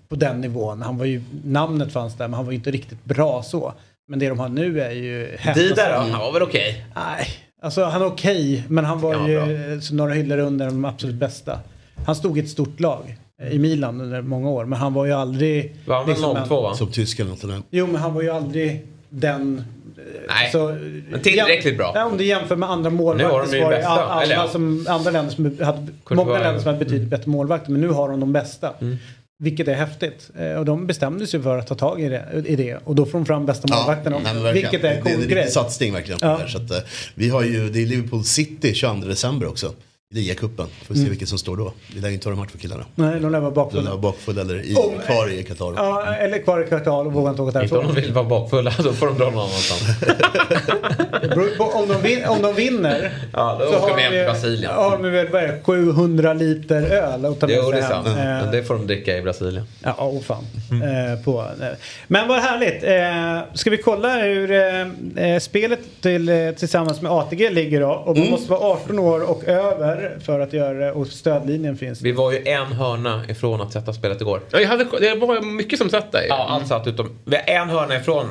på 0.09 0.15
den 0.15 0.41
nivån. 0.41 0.81
Han 0.81 0.97
var 0.97 1.05
ju, 1.05 1.21
namnet 1.43 1.91
fanns 1.91 2.13
där 2.15 2.27
men 2.27 2.33
han 2.33 2.45
var 2.45 2.51
ju 2.51 2.57
inte 2.57 2.71
riktigt 2.71 3.05
bra 3.05 3.43
så. 3.43 3.73
Men 4.07 4.19
det 4.19 4.29
de 4.29 4.39
har 4.39 4.49
nu 4.49 4.81
är 4.81 4.91
ju 4.91 5.25
Dida 5.25 5.38
häpnadsväckande. 5.39 5.93
då? 5.93 6.12
Han 6.17 6.19
var 6.25 6.31
väl 6.33 6.41
okej? 6.43 6.85
Nej, 6.95 7.27
alltså 7.62 7.83
han 7.83 8.01
är 8.01 8.05
okej, 8.05 8.63
men 8.67 8.85
han 8.85 8.99
var 9.01 9.13
Ja, 9.29 9.45
ju 9.47 9.81
så 9.81 9.93
några 9.95 10.13
hyllor 10.13 10.38
under 10.38 10.65
de 10.65 10.85
absolut 10.85 11.15
bästa. 11.15 11.59
Han 12.05 12.15
stod 12.15 12.38
i 12.38 12.41
ett 12.41 12.49
stort 12.49 12.79
lag 12.79 13.17
i 13.52 13.60
Milan 13.60 14.02
under 14.02 14.21
många 14.21 14.49
år, 14.49 14.65
men 14.65 14.80
han 14.80 14.93
var 14.93 15.06
ju 15.06 15.12
aldrig... 15.12 15.75
Var 15.86 15.95
han 15.95 16.10
liksom 16.10 16.38
02 16.47 16.62
va? 16.62 16.73
Som 16.75 16.91
tysk 16.91 17.19
eller 17.19 17.30
något 17.30 17.39
sånt 17.39 17.54
där. 17.54 17.62
Jo, 17.69 17.88
men 17.88 17.95
han 17.95 18.13
var 18.13 18.21
ju 18.21 18.30
aldrig 18.30 18.86
den... 19.10 19.58
eh, 19.97 20.04
Nej, 20.28 20.43
alltså, 20.43 20.78
men 21.12 21.21
tillräckligt 21.21 21.73
jäm- 21.73 21.78
bra. 21.78 21.91
Ja, 21.95 22.06
om 22.06 22.17
du 22.17 22.25
jämför 22.25 22.56
med 22.56 22.69
andra 22.69 22.89
målvakter 22.89 23.28
Nu 23.28 23.34
har 23.34 23.45
de 23.45 23.52
ju 23.56 23.60
så 23.60 23.63
var 23.65 23.71
det 23.71 23.78
bästa, 23.78 23.91
all- 23.91 23.99
alla 24.10 24.23
eller 24.23 24.36
ja. 24.36 24.47
som, 24.47 24.86
andra 24.89 25.12
länder 25.12 25.32
som 25.32 25.45
hade, 25.65 25.88
många 26.10 26.39
länder 26.39 26.60
som 26.62 26.67
hade 26.73 26.86
betydligt 26.86 27.10
bättre 27.10 27.30
målvakter, 27.32 27.71
men 27.71 27.82
nu 27.82 27.88
har 27.89 28.10
de 28.10 28.19
de 28.19 28.34
bästa. 28.34 28.73
Mm. 28.82 28.97
Vilket 29.43 29.67
är 29.67 29.73
häftigt. 29.73 30.30
Eh, 30.39 30.52
Och 30.54 30.65
de 30.65 30.88
bestämde 30.88 31.28
sig 31.28 31.41
för 31.41 31.58
att 31.58 31.67
ta 31.67 31.75
tag 31.75 32.02
i 32.02 32.10
det. 32.10 32.43
I 32.45 32.56
det. 32.56 32.78
Och 32.84 32.95
då 32.95 33.06
får 33.06 33.19
de 33.19 33.25
fram 33.25 33.45
bästa 33.45 33.75
målvakten 33.75 34.13
men 34.13 34.23
verkligen. 34.23 34.54
Vilket 34.54 34.84
är 34.84 34.89
en 34.97 35.04
det, 35.04 35.10
det 35.10 35.10
är 35.10 35.13
cool 35.15 35.23
en 35.23 35.30
grej. 35.30 35.47
satsning 35.52 35.93
verkligen. 35.93 36.19
Ja. 36.21 36.39
Så 36.47 36.58
att, 36.58 36.71
eh, 36.71 36.78
vi 37.15 37.30
har 37.30 37.43
ju, 37.43 37.69
det 37.69 37.82
är 37.82 37.86
Liverpool 37.86 38.23
City 38.23 38.73
22 38.73 39.08
december 39.08 39.47
också. 39.47 39.73
Ligacupen. 40.19 40.67
Får 40.88 40.95
se 40.95 41.10
vilket 41.10 41.30
som 41.30 41.38
står 41.38 41.58
då. 41.58 41.74
Det 41.95 42.02
lär 42.02 42.08
ju 42.08 42.13
inte 42.13 42.28
vara 42.28 42.36
match 42.39 42.52
för 42.52 42.58
killarna. 42.58 42.86
Nej, 42.95 43.19
de 43.19 43.32
lär 43.32 43.39
vara 43.39 43.50
De 43.50 43.54
bakfulla. 43.56 43.84
lär 43.84 43.89
vara 43.89 44.00
bakfulla 44.02 44.41
eller 44.41 44.65
i, 44.65 44.76
Om- 44.76 45.00
kvar 45.06 45.32
i 45.32 45.43
Qatar. 45.43 45.74
Ja, 45.78 46.13
eller 46.15 46.39
kvar 46.39 46.62
i 46.62 46.65
kvartal 46.67 47.08
och 47.08 47.13
vågar 47.13 47.30
inte 47.30 47.41
åka 47.41 47.62
Inte 47.63 47.76
om 47.76 47.82
därifrån. 47.84 47.95
de 47.95 48.02
vill 48.02 48.13
vara 48.13 48.26
bakfulla, 48.26 48.74
då 48.84 48.93
får 48.93 49.08
de 49.08 49.17
dra 49.17 49.26
någon 49.30 49.38
annanstans. 49.39 49.82
Om 51.74 51.88
de, 51.88 52.02
vin, 52.02 52.26
om 52.26 52.41
de 52.41 52.54
vinner 52.56 53.12
Ja, 53.34 53.58
då 53.60 53.65
så 53.65 53.72
åker 53.78 53.80
har 53.89 53.98
de 53.98 54.02
hem 54.04 54.12
till 54.12 54.19
de, 54.19 54.26
Brasilien. 54.26 54.72
har 54.74 54.98
de 54.98 55.12
väl 55.12 55.28
vad 55.30 55.43
är 55.43 55.48
det, 55.48 55.60
700 55.63 56.34
liter 56.34 56.82
öl 56.82 57.26
att 57.26 57.39
ta 57.39 57.48
med 57.48 57.56
Jo, 57.56 57.72
det 57.72 57.78
sig 57.78 57.86
är 57.86 57.88
sant. 57.89 58.08
hem. 58.08 58.15
Men 58.17 58.45
Eh, 58.45 58.52
det 58.52 58.63
får 58.63 58.74
de 58.74 58.88
dricka 58.88 59.17
i 59.17 59.22
Brasilien. 59.22 59.65
Ja, 59.84 59.95
åh 60.00 60.22
fan. 60.22 60.43
Eh, 60.72 61.24
på, 61.24 61.39
eh. 61.62 61.67
Men 62.08 62.28
vad 62.28 62.39
härligt. 62.39 62.84
Eh, 62.84 63.54
ska 63.58 63.69
vi 63.69 63.78
kolla 63.78 64.17
hur 64.22 64.52
eh, 64.52 65.32
eh, 65.34 65.39
spelet 65.39 65.80
till, 66.02 66.54
tillsammans 66.60 67.02
med 67.02 67.12
ATG 67.12 67.50
ligger 67.50 67.82
då? 67.82 67.89
Och 67.91 68.17
man 68.17 68.30
måste 68.30 68.52
vara 68.52 68.60
18 68.62 69.00
år 69.00 69.30
och 69.30 69.43
över 69.43 69.98
för 70.25 70.39
att 70.39 70.53
göra 70.53 70.73
det 70.73 70.91
och 70.91 71.07
stödlinjen 71.07 71.77
finns. 71.77 72.01
Vi 72.01 72.12
var 72.12 72.31
ju 72.31 72.47
en 72.47 72.65
hörna 72.65 73.23
ifrån 73.29 73.62
att 73.62 73.73
sätta 73.73 73.93
spelet 73.93 74.21
igår. 74.21 74.41
Ja, 74.51 74.59
jag 74.59 74.67
hade, 74.69 74.83
det 74.99 75.15
var 75.15 75.41
mycket 75.41 75.79
som 75.79 75.89
satt 75.89 76.12
där. 76.12 76.25
Ja, 76.29 76.47
allt 76.49 76.67
satt 76.67 76.88
utom... 76.88 77.09
Vi 77.25 77.35
har 77.35 77.43
en 77.43 77.69
hörna 77.69 77.95
ifrån, 77.95 78.25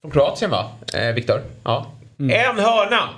från 0.00 0.10
Kroatien 0.10 0.50
va? 0.50 0.70
Eh, 0.94 1.14
Viktor? 1.14 1.40
Ja. 1.64 1.86
En 2.18 2.58
hörna! 2.58 3.08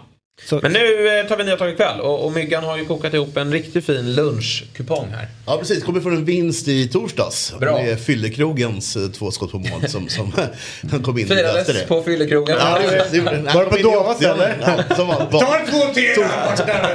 Så- 0.45 0.61
Men 0.63 0.73
nu 0.73 1.19
eh, 1.21 1.27
tar 1.27 1.37
vi 1.37 1.45
nya 1.45 1.57
tag 1.57 1.71
ikväll 1.71 2.01
och, 2.01 2.25
och 2.25 2.33
Myggan 2.33 2.65
har 2.65 2.79
ju 2.79 2.85
kokat 2.85 3.15
ihop 3.15 3.37
en 3.37 3.53
riktigt 3.53 3.87
fin 3.87 4.15
lunchkupong 4.15 5.09
här. 5.11 5.29
Ja 5.47 5.59
precis, 5.59 5.85
kommer 5.85 6.01
från 6.01 6.17
en 6.17 6.25
vinst 6.25 6.69
i 6.69 6.89
torsdags. 6.89 7.55
Bra. 7.61 7.79
Det 7.79 7.91
är 7.91 7.97
Fyllekrogens 7.97 8.97
eh, 8.97 9.09
två 9.09 9.31
skott 9.31 9.51
på 9.53 9.59
mål 9.59 9.89
som, 9.89 10.09
som 10.09 10.33
kom 11.05 11.19
in 11.19 11.27
Firades 11.29 11.67
det. 11.67 11.89
på 11.89 12.03
fyllekrogen. 12.03 12.57
Ja, 12.61 12.79
det, 13.13 13.21
Var 13.55 13.65
det 13.65 13.71
på 13.71 13.77
Dovas, 13.77 14.23
eller? 14.23 14.59
Ja, 14.89 14.97
som 14.97 15.07
var, 15.09 15.29
var, 15.31 15.41
Ta 15.41 15.59
en 15.59 15.67
två 15.67 15.95
till! 15.95 16.15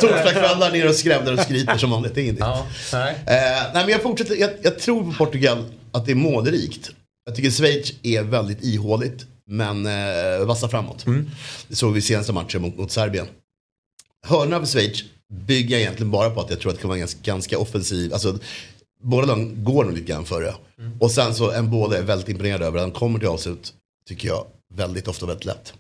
Torsdagskvällar 0.02 0.72
ner 0.72 0.88
och 0.90 0.96
skrävlar 0.96 1.34
och 1.34 1.40
skryter 1.40 1.78
som 1.78 1.90
vanligt. 1.92 2.16
Det 2.16 2.22
är 2.22 2.24
ingenting. 2.24 2.46
Ja, 2.46 2.68
nej. 2.94 3.14
Eh, 3.14 3.34
nej 3.74 3.84
men 3.84 3.90
jag 3.90 4.02
fortsätter, 4.02 4.36
jag, 4.36 4.50
jag 4.62 4.80
tror 4.80 5.04
på 5.04 5.12
Portugal 5.26 5.64
att 5.92 6.06
det 6.06 6.12
är 6.12 6.16
målrikt. 6.16 6.90
Jag 7.26 7.36
tycker 7.36 7.50
Schweiz 7.52 7.94
är 8.04 8.22
väldigt 8.24 8.64
ihåligt 8.64 9.26
men 9.52 9.86
eh, 9.86 10.46
vassa 10.46 10.68
framåt. 10.70 11.06
Det 11.68 11.76
såg 11.76 11.94
vi 11.94 12.00
i 12.00 12.02
senaste 12.02 12.34
matchen 12.34 12.62
mot, 12.62 12.78
mot 12.78 12.92
Serbien. 12.92 13.28
Hörna 14.28 14.60
för 14.60 14.66
Schweiz 14.66 15.04
bygger 15.34 15.76
jag 15.76 15.82
egentligen 15.82 16.12
bara 16.12 16.30
på 16.30 16.42
att 16.42 16.50
jag 16.50 16.60
tror 16.60 16.70
att 16.72 16.76
det 16.78 16.82
kommer 16.82 16.92
vara 16.92 17.00
ganska, 17.00 17.20
ganska 17.24 17.58
offensiv. 17.58 18.14
Alltså, 18.14 18.38
båda 19.04 19.28
de 19.28 19.64
går 19.64 19.84
nog 19.84 19.94
lite 19.94 20.06
grann 20.12 20.26
före. 20.26 20.54
Och 21.00 21.12
sen 21.12 21.36
så 21.36 21.52
en 21.52 21.70
båda 21.70 21.98
är 21.98 22.04
väldigt 22.04 22.30
imponerad 22.30 22.62
över. 22.62 22.80
Han 22.80 22.92
kommer 22.92 23.20
till 23.20 23.28
avslut, 23.28 23.74
tycker 24.08 24.28
jag, 24.28 24.46
väldigt 24.74 25.08
ofta 25.08 25.26
väldigt 25.26 25.46
lätt. 25.46 25.74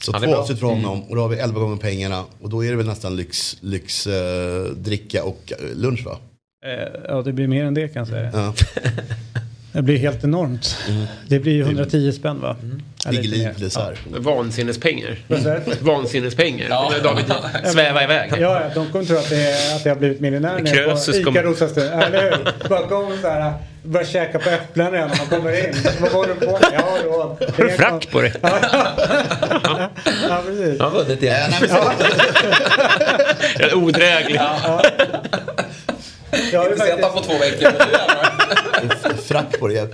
Så 0.00 0.12
Han 0.12 0.22
är 0.22 0.26
två 0.26 0.32
bra. 0.32 0.40
avslut 0.40 0.58
för 0.58 0.66
honom 0.66 1.02
och 1.02 1.16
då 1.16 1.22
har 1.22 1.28
vi 1.28 1.36
11 1.36 1.60
gånger 1.60 1.76
pengarna. 1.76 2.24
Och 2.40 2.50
då 2.50 2.64
är 2.64 2.70
det 2.70 2.76
väl 2.76 2.86
nästan 2.86 3.16
lyx, 3.16 3.56
lyx 3.60 4.06
eh, 4.06 4.64
dricka 4.64 5.24
och 5.24 5.52
eh, 5.52 5.76
lunch 5.76 6.04
va? 6.04 6.18
Eh, 6.66 7.00
ja, 7.08 7.22
det 7.22 7.32
blir 7.32 7.46
mer 7.46 7.64
än 7.64 7.74
det 7.74 7.88
kan 7.88 8.00
jag 8.00 8.08
säga. 8.08 8.30
Ja. 8.34 8.54
Det 9.72 9.82
blir 9.82 9.98
helt 9.98 10.24
enormt. 10.24 10.76
Det 11.28 11.38
blir 11.38 11.52
ju 11.52 11.62
110 11.62 12.12
spänn 12.12 12.40
va? 12.40 12.56
Ja, 13.04 13.10
lite 13.10 13.22
Ligger 13.22 13.48
lite 13.48 13.60
dessert. 13.64 13.98
Vansinnespengar. 14.18 15.16
Du? 15.28 15.60
Vansinnespengar. 15.80 16.66
Ja. 16.70 16.92
David 17.02 17.24
sväva 17.72 18.04
iväg. 18.04 18.30
Ja, 18.32 18.36
ja, 18.38 18.62
de 18.74 18.92
kommer 18.92 19.04
tro 19.04 19.16
att, 19.16 19.28
det 19.30 19.36
är, 19.36 19.76
att 19.76 19.84
jag 19.84 19.92
har 19.94 19.98
blivit 19.98 20.20
miljonär 20.20 20.66
Krösus 20.66 21.18
på 21.18 21.24
kommer- 21.24 21.40
Ica 21.40 21.48
Rosastund. 21.48 22.02
Eller 22.02 22.22
hur? 22.22 22.52
Bara 22.68 22.86
kom 22.86 23.12
så 23.22 23.28
här, 23.28 23.52
börjar 23.82 24.06
käka 24.06 24.38
på 24.38 24.50
äpplen 24.50 24.92
redan 24.92 25.08
när 25.08 25.16
man 25.16 25.26
kommer 25.26 25.68
in. 25.68 25.74
Vad 26.00 26.10
håller 26.12 26.34
du 26.40 26.46
på 26.46 26.52
med? 26.52 26.60
Ja, 26.72 26.96
då. 27.04 27.10
Har 27.56 27.64
du 27.64 27.70
frack 27.70 28.10
på 28.10 28.20
dig? 28.20 28.32
Ja, 28.42 28.58
precis. 30.46 30.80
Han 30.80 30.92
har 30.92 31.04
vunnit 31.04 31.22
igen. 31.22 31.52
Jag 33.58 33.68
är 33.70 33.74
odräglig. 33.74 34.40
Jag, 36.52 36.60
har 36.60 36.72
Inte 36.72 36.86
sett 36.86 37.02
han 37.04 37.12
på 37.12 37.20
två 37.20 37.32
veckor. 37.38 37.72
Frack 39.30 39.60
på 39.60 39.68
det 39.68 39.88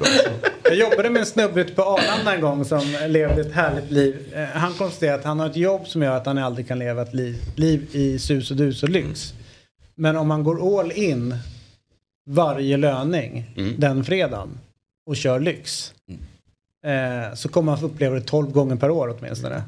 jag 0.65 0.75
jobbade 0.75 1.11
med 1.11 1.21
en 1.21 1.27
snubbe 1.27 1.61
ute 1.61 1.73
på 1.73 1.83
Arlanda 1.83 2.35
en 2.35 2.41
gång 2.41 2.65
som 2.65 2.97
levde 3.09 3.41
ett 3.41 3.53
härligt 3.53 3.91
liv. 3.91 4.35
Eh, 4.35 4.45
Han 4.45 4.73
konstaterade 4.75 5.19
att 5.19 5.25
han 5.25 5.41
har 5.41 5.47
ett 5.47 5.57
jobb 5.57 5.87
som 5.87 6.03
gör 6.03 6.17
att 6.17 6.27
han 6.27 6.39
aldrig 6.39 6.69
kan 6.69 6.79
leva 6.79 7.03
ett 7.03 7.15
liv, 7.15 7.37
liv 7.57 7.89
i 7.93 8.19
sus 8.19 8.51
och 8.51 8.57
dus 8.57 8.83
och 8.83 8.89
lyx. 8.89 9.35
Men 9.95 10.17
om 10.17 10.29
man 10.29 10.45
går 10.45 10.81
all 10.81 10.93
in 10.93 11.35
varje 12.31 12.77
löning 12.77 13.45
den 13.79 14.05
fredagen 14.05 14.59
och 15.07 15.17
kör 15.17 15.41
lyx. 15.41 15.95
Eh, 16.87 17.35
så 17.35 17.49
kommer 17.49 17.73
han 17.73 17.81
få 17.81 17.87
uppleva 17.87 18.15
det 18.15 18.21
12 18.21 18.51
gånger 18.53 18.77
per 18.77 18.91
år 18.91 19.17
åtminstone. 19.19 19.63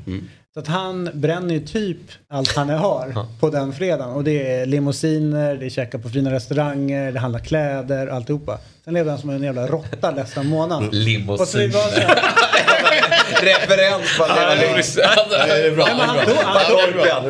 Så 0.55 0.61
att 0.61 0.67
han 0.67 1.11
bränner 1.13 1.55
ju 1.55 1.61
typ 1.61 1.97
allt 2.29 2.57
han 2.57 2.69
har 2.69 3.27
på 3.41 3.51
den 3.51 3.73
fredagen. 3.73 4.11
Och 4.15 4.25
det 4.25 4.53
är 4.53 4.67
limousiner, 4.67 5.55
det 5.55 5.67
är 5.67 5.71
käka 5.71 5.99
på 5.99 6.09
fina 6.09 6.33
restauranger, 6.33 7.13
det 7.13 7.19
handlar 7.19 7.41
kläder, 7.41 8.07
alltihopa. 8.07 8.59
Sen 8.85 8.95
levde 8.95 9.11
han 9.11 9.21
som 9.21 9.31
en 9.31 9.43
jävla 9.43 9.67
råtta 9.67 10.13
resten 10.17 10.41
av 10.41 10.47
månaden. 10.47 10.89
Limousin. 10.93 11.43
Och 11.43 11.49
så 11.49 11.59
vi 11.59 11.67
var 11.67 11.81
så 11.89 12.01
här, 12.01 12.19
Referens 13.43 14.19
på 14.19 14.25
att 14.25 14.59
leva 14.59 15.87
men 15.97 16.09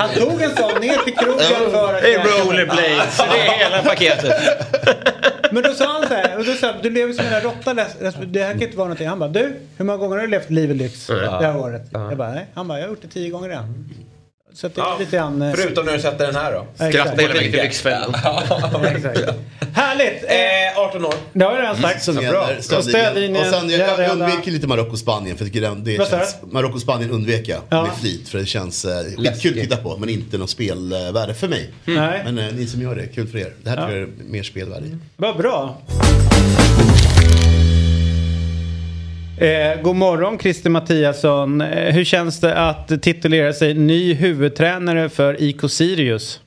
han, 0.01 0.15
tog, 0.15 0.43
en 0.43 0.57
sån 0.57 0.81
ner 0.81 1.05
till 1.05 1.17
krogen 1.17 1.71
för 1.71 1.95
att 1.95 2.03
Det 2.03 2.15
är 2.15 2.23
käka. 2.25 2.45
rollerblades. 2.45 3.17
Det 3.19 3.39
är 3.41 3.59
hela 3.65 3.83
paketet. 3.83 4.33
Men 5.53 5.63
då 5.63 5.75
sa 5.75 5.93
han 5.93 6.09
så 6.09 6.15
här, 6.15 6.28
och 6.39 6.45
då 6.45 6.53
sa, 6.53 6.75
du 6.83 6.91
lever 6.91 7.13
som 7.13 7.25
en 7.27 7.41
råtta, 7.41 7.75
det 7.75 8.43
här 8.43 8.53
kan 8.53 8.63
inte 8.63 8.77
vara 8.77 8.89
någonting. 8.89 9.09
Han 9.09 9.19
bara, 9.19 9.29
du, 9.31 9.55
hur 9.77 9.85
många 9.85 9.99
gånger 9.99 10.17
har 10.17 10.23
du 10.23 10.29
levt 10.31 10.51
liv 10.51 10.71
i 10.71 10.75
lyx 10.75 11.07
det 11.07 11.29
här 11.29 11.57
året? 11.57 11.83
Jag 11.93 12.17
bara, 12.19 12.31
nej. 12.33 12.47
Han 12.55 12.69
bara, 12.69 12.79
jag 12.79 12.85
har 12.87 12.91
gjort 12.91 13.03
det 13.03 13.09
tio 13.09 13.31
gånger 13.31 13.49
redan. 13.49 13.89
Så 14.55 14.69
det 14.69 14.79
är 14.81 14.85
Ja, 14.85 14.97
lite 15.01 15.17
grann... 15.17 15.43
eh, 15.43 15.53
Förutom 15.55 15.87
när 15.87 15.93
du 15.93 16.01
sätter 16.01 16.27
den 16.27 16.35
här 16.37 16.53
då. 16.53 16.67
Skratta 16.75 17.11
hela 17.23 17.35
vägen 17.35 17.53
till 17.53 17.63
Lyxfällan. 17.63 18.15
Härligt! 19.75 20.25
Eh, 20.25 20.59
Eh, 20.73 20.79
18 20.79 21.05
år. 21.05 21.15
det 21.33 21.45
har 21.45 21.53
jag 21.53 21.63
redan 21.63 21.77
sagt. 21.77 22.03
Som 22.03 22.15
Så 22.61 22.79
Och 22.79 22.85
stödlinjen. 22.85 23.41
Och 23.47 23.55
sen 23.55 23.71
jag, 23.71 23.99
jag 24.01 24.11
undviker 24.11 24.51
lite 24.51 24.67
det, 25.85 25.93
det 25.93 25.99
Vad 25.99 26.09
sa 26.09 26.17
du? 26.17 26.23
känns, 26.23 26.37
Marocko-Spanien 26.53 27.11
undvek 27.11 27.49
jag 27.49 27.61
Ja. 27.69 27.83
med 27.83 27.93
flit 28.01 28.29
för 28.29 28.39
det 28.39 28.47
känns 28.47 28.85
eh, 28.85 28.91
skitkul 29.05 29.53
att 29.59 29.65
titta 29.65 29.77
på 29.77 29.97
men 29.97 30.09
inte 30.09 30.39
något 30.39 30.51
spelvärde 30.51 31.35
för 31.35 31.49
mig. 31.49 31.71
Nej. 31.85 32.21
Men 32.25 32.39
eh, 32.39 32.55
ni 32.55 32.67
som 32.67 32.83
gör 32.83 32.95
det, 32.97 33.07
kul 33.07 33.29
för 33.29 33.39
er. 33.39 33.53
Det 33.63 33.71
här 33.71 33.77
Ja. 33.77 33.83
tror 33.87 33.99
jag 33.99 34.09
är 34.09 34.13
mer 34.29 34.43
spelvärde 34.43 34.87
i. 34.87 34.97
Vad 35.17 35.37
bra. 35.37 35.77
Eh, 39.41 39.83
god 39.83 39.97
morgon 39.97 40.39
Christer 40.39 40.71
Mattiasson. 40.71 41.61
Eh, 41.61 41.95
hur 41.95 42.05
känns 42.05 42.41
det 42.41 42.69
att 42.69 43.03
titulera 43.03 43.53
sig 43.53 43.75
ny 43.75 44.15
huvudtränare 44.15 45.09
för 45.09 45.43
IK 45.43 45.71
Sirius? 45.71 46.43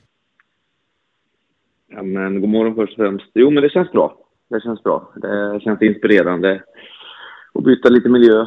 Ja, 1.90 2.02
men 2.02 2.40
god 2.40 2.50
morgon 2.50 2.74
först 2.74 2.92
och 2.92 3.04
främst. 3.04 3.30
Jo, 3.34 3.50
men 3.50 3.62
det 3.62 3.70
känns 3.70 3.92
bra. 3.92 4.16
Det 4.50 4.60
känns 4.60 4.82
bra. 4.82 5.12
Det 5.16 5.60
känns 5.64 5.82
inspirerande 5.82 6.62
att 7.54 7.64
byta 7.64 7.88
lite 7.88 8.08
miljö 8.08 8.46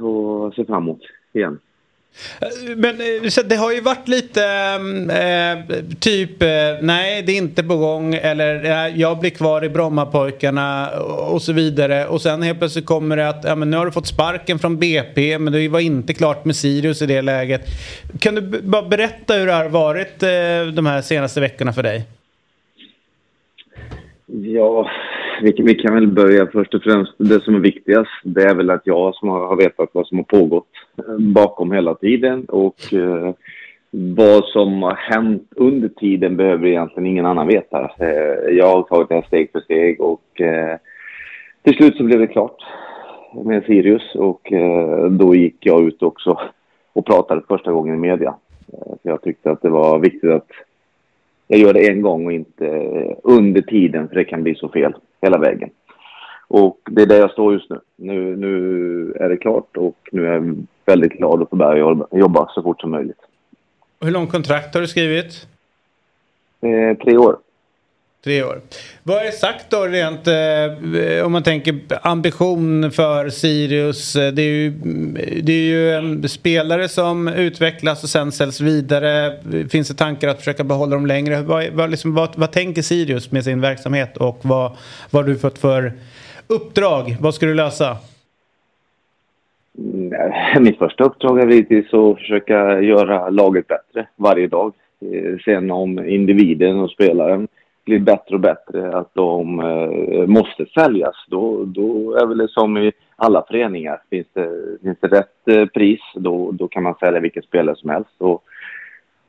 och 0.00 0.54
se 0.54 0.64
framåt 0.64 1.00
igen. 1.32 1.58
Eh, 2.40 2.76
men 2.76 3.00
eh, 3.00 3.28
så 3.28 3.42
det 3.42 3.56
har 3.56 3.72
ju 3.72 3.80
varit 3.80 4.08
lite 4.08 4.44
mm, 4.44 5.10
eh, 5.10 5.76
typ 6.00 6.42
eh, 6.42 6.48
nej 6.80 7.22
det 7.22 7.32
är 7.32 7.36
inte 7.36 7.62
på 7.62 7.76
gång 7.76 8.14
eller 8.14 8.64
jag 8.96 9.18
blir 9.18 9.30
kvar 9.30 9.64
i 9.64 9.68
Brommapojkarna 9.68 10.90
och, 10.90 11.34
och 11.34 11.42
så 11.42 11.52
vidare. 11.52 12.06
Och 12.06 12.22
sen 12.22 12.42
helt 12.42 12.58
plötsligt 12.58 12.86
kommer 12.86 13.16
det 13.16 13.28
att 13.28 13.44
ja, 13.44 13.54
men 13.54 13.70
nu 13.70 13.76
har 13.76 13.86
du 13.86 13.92
fått 13.92 14.06
sparken 14.06 14.58
från 14.58 14.78
BP 14.78 15.38
men 15.38 15.52
det 15.52 15.68
var 15.68 15.80
inte 15.80 16.14
klart 16.14 16.44
med 16.44 16.56
Sirius 16.56 17.02
i 17.02 17.06
det 17.06 17.22
läget. 17.22 17.62
Kan 18.18 18.34
du 18.34 18.40
bara 18.62 18.82
berätta 18.82 19.34
hur 19.34 19.46
det 19.46 19.52
har 19.52 19.68
varit 19.68 20.22
eh, 20.22 20.74
de 20.74 20.86
här 20.86 21.02
senaste 21.02 21.40
veckorna 21.40 21.72
för 21.72 21.82
dig? 21.82 22.04
Ja, 24.26 24.90
vi, 25.42 25.54
vi 25.62 25.74
kan 25.74 25.94
väl 25.94 26.06
börja 26.06 26.46
först 26.46 26.74
och 26.74 26.82
främst. 26.82 27.12
Det 27.18 27.40
som 27.40 27.54
är 27.54 27.58
viktigast, 27.58 28.10
det 28.24 28.42
är 28.42 28.54
väl 28.54 28.70
att 28.70 28.86
jag 28.86 29.14
som 29.14 29.28
har, 29.28 29.46
har 29.46 29.56
vetat 29.56 29.90
vad 29.92 30.06
som 30.06 30.18
har 30.18 30.24
pågått 30.24 30.68
eh, 30.98 31.18
bakom 31.18 31.72
hela 31.72 31.94
tiden 31.94 32.44
och 32.44 32.94
eh, 32.94 33.34
vad 33.90 34.44
som 34.44 34.82
har 34.82 34.94
hänt 34.94 35.52
under 35.56 35.88
tiden 35.88 36.36
behöver 36.36 36.66
egentligen 36.66 37.06
ingen 37.06 37.26
annan 37.26 37.46
veta. 37.46 37.90
Eh, 37.98 38.56
jag 38.56 38.66
har 38.66 38.82
tagit 38.82 39.08
det 39.08 39.14
här 39.14 39.22
steg 39.22 39.52
för 39.52 39.60
steg 39.60 40.00
och 40.00 40.40
eh, 40.40 40.76
till 41.62 41.74
slut 41.74 41.96
så 41.96 42.04
blev 42.04 42.20
det 42.20 42.26
klart 42.26 42.62
med 43.44 43.64
Sirius 43.64 44.14
och 44.14 44.52
eh, 44.52 45.04
då 45.04 45.34
gick 45.34 45.56
jag 45.60 45.84
ut 45.84 46.02
också 46.02 46.40
och 46.92 47.06
pratade 47.06 47.42
första 47.48 47.72
gången 47.72 47.94
i 47.94 47.98
media. 47.98 48.34
Eh, 48.72 48.92
för 49.02 49.10
jag 49.10 49.22
tyckte 49.22 49.50
att 49.50 49.62
det 49.62 49.70
var 49.70 49.98
viktigt 49.98 50.30
att 50.30 50.48
jag 51.52 51.60
gör 51.60 51.72
det 51.72 51.88
en 51.88 52.02
gång 52.02 52.26
och 52.26 52.32
inte 52.32 52.66
eh, 52.66 53.16
under 53.22 53.62
tiden 53.62 54.08
för 54.08 54.14
det 54.14 54.24
kan 54.24 54.42
bli 54.42 54.54
så 54.54 54.68
fel 54.68 54.94
hela 55.22 55.38
vägen. 55.38 55.70
Och 56.48 56.78
det 56.90 57.02
är 57.02 57.06
där 57.06 57.18
jag 57.18 57.30
står 57.30 57.52
just 57.52 57.70
nu. 57.70 57.80
Nu, 57.96 58.36
nu 58.36 59.12
är 59.20 59.28
det 59.28 59.36
klart 59.36 59.76
och 59.76 60.08
nu 60.12 60.26
är 60.26 60.32
jag 60.32 60.66
väldigt 60.86 61.12
glad 61.12 61.42
att 61.42 61.50
få 61.50 61.56
börja 61.56 62.06
jobba- 62.10 62.48
så 62.54 62.62
fort 62.62 62.80
som 62.80 62.90
möjligt. 62.90 63.20
Hur 64.00 64.10
lång 64.10 64.26
kontrakt 64.26 64.74
har 64.74 64.80
du 64.80 64.86
skrivit? 64.86 65.46
Eh, 66.60 66.96
tre 67.04 67.16
år. 67.16 67.36
Tre 68.24 68.42
år. 68.42 68.60
Vad 69.02 69.26
är 69.26 69.30
sagt 69.30 69.70
då 69.70 69.86
rent 69.86 70.26
eh, 70.26 71.26
om 71.26 71.32
man 71.32 71.42
tänker 71.42 71.74
ambition 72.02 72.90
för 72.90 73.28
Sirius? 73.28 74.16
Eh, 74.16 74.32
det 74.32 74.42
är 74.42 74.46
ju, 74.46 74.70
det 75.42 75.52
är 75.52 75.64
ju 75.64 75.90
en 75.90 76.28
spelare 76.28 76.88
som 76.88 77.28
utvecklas 77.28 78.02
och 78.02 78.08
sen 78.08 78.32
säljs 78.32 78.60
vidare. 78.60 79.38
Finns 79.70 79.88
det 79.88 79.94
tankar 79.94 80.28
att 80.28 80.38
försöka 80.38 80.64
behålla 80.64 80.96
dem 80.96 81.06
längre? 81.06 81.42
Vad, 81.42 81.68
vad, 81.72 81.90
liksom, 81.90 82.14
vad, 82.14 82.30
vad 82.36 82.52
tänker 82.52 82.82
Sirius 82.82 83.32
med 83.32 83.44
sin 83.44 83.60
verksamhet 83.60 84.16
och 84.16 84.38
vad, 84.42 84.72
vad 85.10 85.24
har 85.24 85.30
du 85.30 85.38
fått 85.38 85.58
för 85.58 85.92
uppdrag? 86.46 87.16
Vad 87.20 87.34
ska 87.34 87.46
du 87.46 87.54
lösa? 87.54 87.96
Mm, 89.78 90.62
mitt 90.64 90.78
första 90.78 91.04
uppdrag 91.04 91.40
är 91.40 91.46
givetvis 91.46 91.94
att 91.94 92.18
försöka 92.18 92.80
göra 92.80 93.30
laget 93.30 93.66
bättre 93.66 94.06
varje 94.16 94.46
dag. 94.46 94.72
Eh, 95.12 95.38
sen 95.44 95.70
om 95.70 96.08
individen 96.08 96.78
och 96.78 96.90
spelaren 96.90 97.48
blir 97.84 97.98
bättre 97.98 98.34
och 98.34 98.40
bättre, 98.40 98.96
att 98.96 99.14
de 99.14 99.60
eh, 99.60 100.26
måste 100.26 100.66
säljas, 100.66 101.14
då, 101.28 101.64
då 101.64 102.16
är 102.16 102.26
väl 102.26 102.38
det 102.38 102.48
som 102.48 102.78
i 102.78 102.92
alla 103.16 103.44
föreningar. 103.48 104.02
Finns 104.10 104.26
det, 104.32 104.78
finns 104.82 104.98
det 105.00 105.08
rätt 105.08 105.48
eh, 105.48 105.66
pris, 105.66 106.00
då, 106.14 106.50
då 106.52 106.68
kan 106.68 106.82
man 106.82 106.94
sälja 106.94 107.20
vilken 107.20 107.42
spelare 107.42 107.76
som 107.76 107.90
helst. 107.90 108.14
Och 108.18 108.44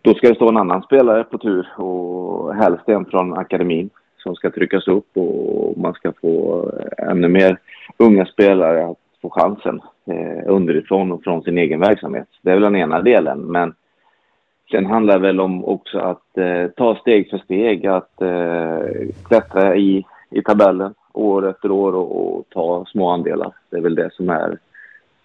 då 0.02 0.14
ska 0.14 0.30
det 0.30 0.36
stå 0.36 0.50
en 0.50 0.58
annan 0.58 0.82
spelare 0.82 1.24
på 1.24 1.38
tur 1.38 1.68
och 1.78 2.56
helst 2.56 2.90
en 2.90 3.06
från 3.06 3.34
akademin 3.34 3.90
som 4.18 4.36
ska 4.36 4.52
tryckas 4.52 4.88
upp 4.88 5.18
och 5.18 5.78
man 5.78 5.94
ska 5.94 6.14
få 6.22 6.64
eh, 6.80 7.10
ännu 7.10 7.28
mer 7.28 7.58
unga 7.98 8.26
spelare 8.26 8.86
att 8.86 8.98
få 9.22 9.30
chansen 9.30 9.82
eh, 10.06 10.52
underifrån 10.54 11.12
och 11.12 11.24
från 11.24 11.44
sin 11.44 11.58
egen 11.58 11.80
verksamhet. 11.80 12.28
Det 12.42 12.50
är 12.50 12.54
väl 12.54 12.64
den 12.64 12.76
ena 12.76 13.02
delen, 13.02 13.40
men 13.40 13.74
Sen 14.74 14.86
handlar 14.86 15.14
det 15.14 15.28
väl 15.28 15.40
om 15.40 15.66
också 15.66 16.00
att 16.00 16.38
eh, 16.38 16.68
ta 16.78 16.96
steg 16.96 17.30
för 17.30 17.38
steg, 17.38 17.88
att 17.88 18.22
eh, 18.22 19.08
klättra 19.28 19.76
i, 19.76 20.06
i 20.30 20.42
tabellen 20.42 20.94
år 21.14 21.50
efter 21.50 21.72
år 21.72 21.96
och, 21.96 22.38
och, 22.38 22.46
ta 22.50 22.86
små 22.86 23.10
andelar. 23.10 23.52
Det 23.70 23.78
är 23.78 23.82
väl 23.82 23.96
det 23.96 24.10
som 24.14 24.30
är 24.30 24.58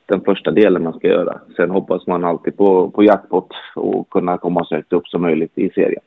den 0.07 0.21
första 0.21 0.51
delen 0.51 0.83
man 0.83 0.93
ska 0.93 1.09
göra. 1.09 1.41
Sen 1.57 1.71
hoppas 1.71 2.07
man 2.07 2.25
alltid 2.25 2.57
på, 2.57 2.91
på 2.91 3.05
jackpot 3.05 3.49
och 3.75 4.11
kunna 4.11 4.39
komma 4.39 4.65
så 4.65 4.75
högt 4.75 4.93
upp 4.93 5.09
som 5.09 5.23
möjligt 5.23 5.59
i 5.59 5.71
serien. 5.71 6.03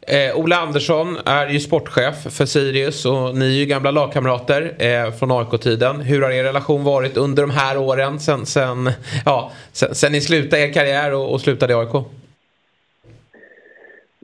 Eh, 0.00 0.40
Ola 0.40 0.56
Andersson 0.56 1.16
är 1.24 1.48
ju 1.48 1.60
sportchef 1.60 2.36
för 2.36 2.44
Sirius 2.44 3.06
och 3.06 3.36
ni 3.36 3.46
är 3.46 3.58
ju 3.58 3.66
gamla 3.66 3.90
lagkamrater 3.90 4.74
eh, 4.78 5.12
från 5.12 5.30
AIK-tiden. 5.30 6.00
Hur 6.00 6.22
har 6.22 6.30
er 6.30 6.44
relation 6.44 6.84
varit 6.84 7.16
under 7.16 7.42
de 7.42 7.50
här 7.50 7.78
åren 7.78 8.20
sen, 8.20 8.46
sen, 8.46 8.90
ja, 9.24 9.50
sen, 9.72 9.94
sen 9.94 10.12
ni 10.12 10.20
slutade 10.20 10.62
er 10.62 10.72
karriär 10.72 11.14
och, 11.14 11.32
och 11.32 11.40
slutade 11.40 11.72
i 11.72 11.76
AIK? 11.76 12.06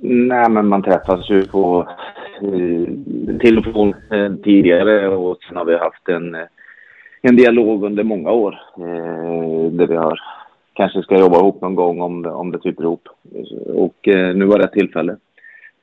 Nej, 0.05 0.51
men 0.51 0.67
man 0.67 0.83
träffas 0.83 1.31
ju 1.31 1.45
på 1.47 1.89
eh, 2.43 3.39
till 3.41 3.59
och 3.59 3.65
från 3.65 3.95
eh, 4.11 4.33
tidigare 4.45 5.09
och 5.09 5.39
sen 5.49 5.57
har 5.57 5.65
vi 5.65 5.79
haft 5.79 6.09
en, 6.09 6.35
eh, 6.35 6.47
en 7.23 7.37
dialog 7.37 7.85
under 7.85 8.03
många 8.03 8.31
år 8.31 8.61
eh, 8.77 9.73
där 9.73 9.87
vi 9.87 9.97
har 9.97 10.21
kanske 10.73 11.03
ska 11.03 11.19
jobba 11.19 11.39
ihop 11.39 11.61
någon 11.61 11.75
gång 11.75 12.01
om 12.01 12.23
det, 12.23 12.31
om 12.31 12.53
det 12.53 12.59
typer 12.59 12.83
ihop. 12.83 13.09
Och 13.67 14.09
eh, 14.09 14.35
nu 14.35 14.45
var 14.45 14.59
det 14.59 14.65
ett 14.65 14.73
tillfälle 14.73 15.17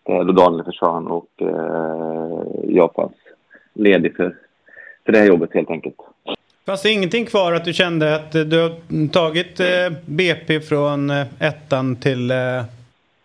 då 0.05 0.23
Daniel 0.23 0.65
försvann 0.65 1.07
och 1.07 1.29
eh, 1.37 2.41
jag 2.67 2.93
fanns 2.95 3.15
ledig 3.73 4.15
för, 4.15 4.35
för 5.05 5.11
det 5.11 5.19
här 5.19 5.27
jobbet 5.27 5.53
helt 5.53 5.69
enkelt. 5.69 5.95
Fanns 6.65 6.81
det 6.81 6.91
ingenting 6.91 7.25
kvar 7.25 7.53
att 7.53 7.65
du 7.65 7.73
kände 7.73 8.15
att 8.15 8.31
du 8.31 8.61
har 8.61 9.07
tagit 9.07 9.59
eh, 9.59 9.97
BP 10.05 10.59
från 10.59 11.09
eh, 11.09 11.25
ettan 11.39 11.95
till 11.95 12.31
eh, 12.31 12.37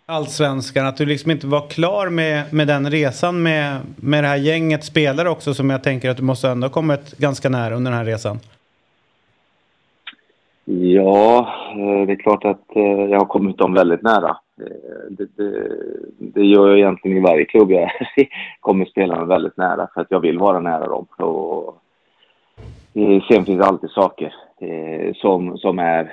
allsvenskan. 0.06 0.86
Att 0.86 0.96
du 0.96 1.06
liksom 1.06 1.30
inte 1.30 1.46
var 1.46 1.68
klar 1.68 2.08
med, 2.08 2.52
med 2.52 2.66
den 2.66 2.90
resan 2.90 3.42
med, 3.42 3.80
med 3.96 4.24
det 4.24 4.28
här 4.28 4.36
gänget 4.36 4.84
spelare 4.84 5.30
också 5.30 5.54
som 5.54 5.70
jag 5.70 5.82
tänker 5.82 6.10
att 6.10 6.16
du 6.16 6.22
måste 6.22 6.48
ändå 6.48 6.66
ha 6.66 6.72
kommit 6.72 7.18
ganska 7.18 7.48
nära 7.48 7.74
under 7.74 7.90
den 7.90 7.98
här 7.98 8.06
resan. 8.06 8.38
Ja, 10.64 11.48
eh, 11.70 12.06
det 12.06 12.12
är 12.12 12.22
klart 12.22 12.44
att 12.44 12.76
eh, 12.76 12.82
jag 12.82 13.18
har 13.18 13.26
kommit 13.26 13.58
dem 13.58 13.74
väldigt 13.74 14.02
nära. 14.02 14.36
Eh, 14.60 15.10
det, 15.10 15.26
det, 15.36 15.68
det 16.18 16.44
gör 16.44 16.68
jag 16.68 16.78
egentligen 16.78 17.18
i 17.18 17.20
varje 17.20 17.44
klubb 17.44 17.70
jag 17.70 17.90
kommer 18.60 18.84
spelarna 18.84 19.24
väldigt 19.24 19.56
nära 19.56 19.88
för 19.94 20.00
att 20.00 20.10
jag 20.10 20.20
vill 20.20 20.38
vara 20.38 20.60
nära 20.60 20.86
dem. 20.86 21.06
Och 21.16 21.76
sen 23.28 23.44
finns 23.44 23.58
det 23.58 23.64
alltid 23.64 23.90
saker 23.90 24.34
som, 25.14 25.58
som 25.58 25.78
är 25.78 26.12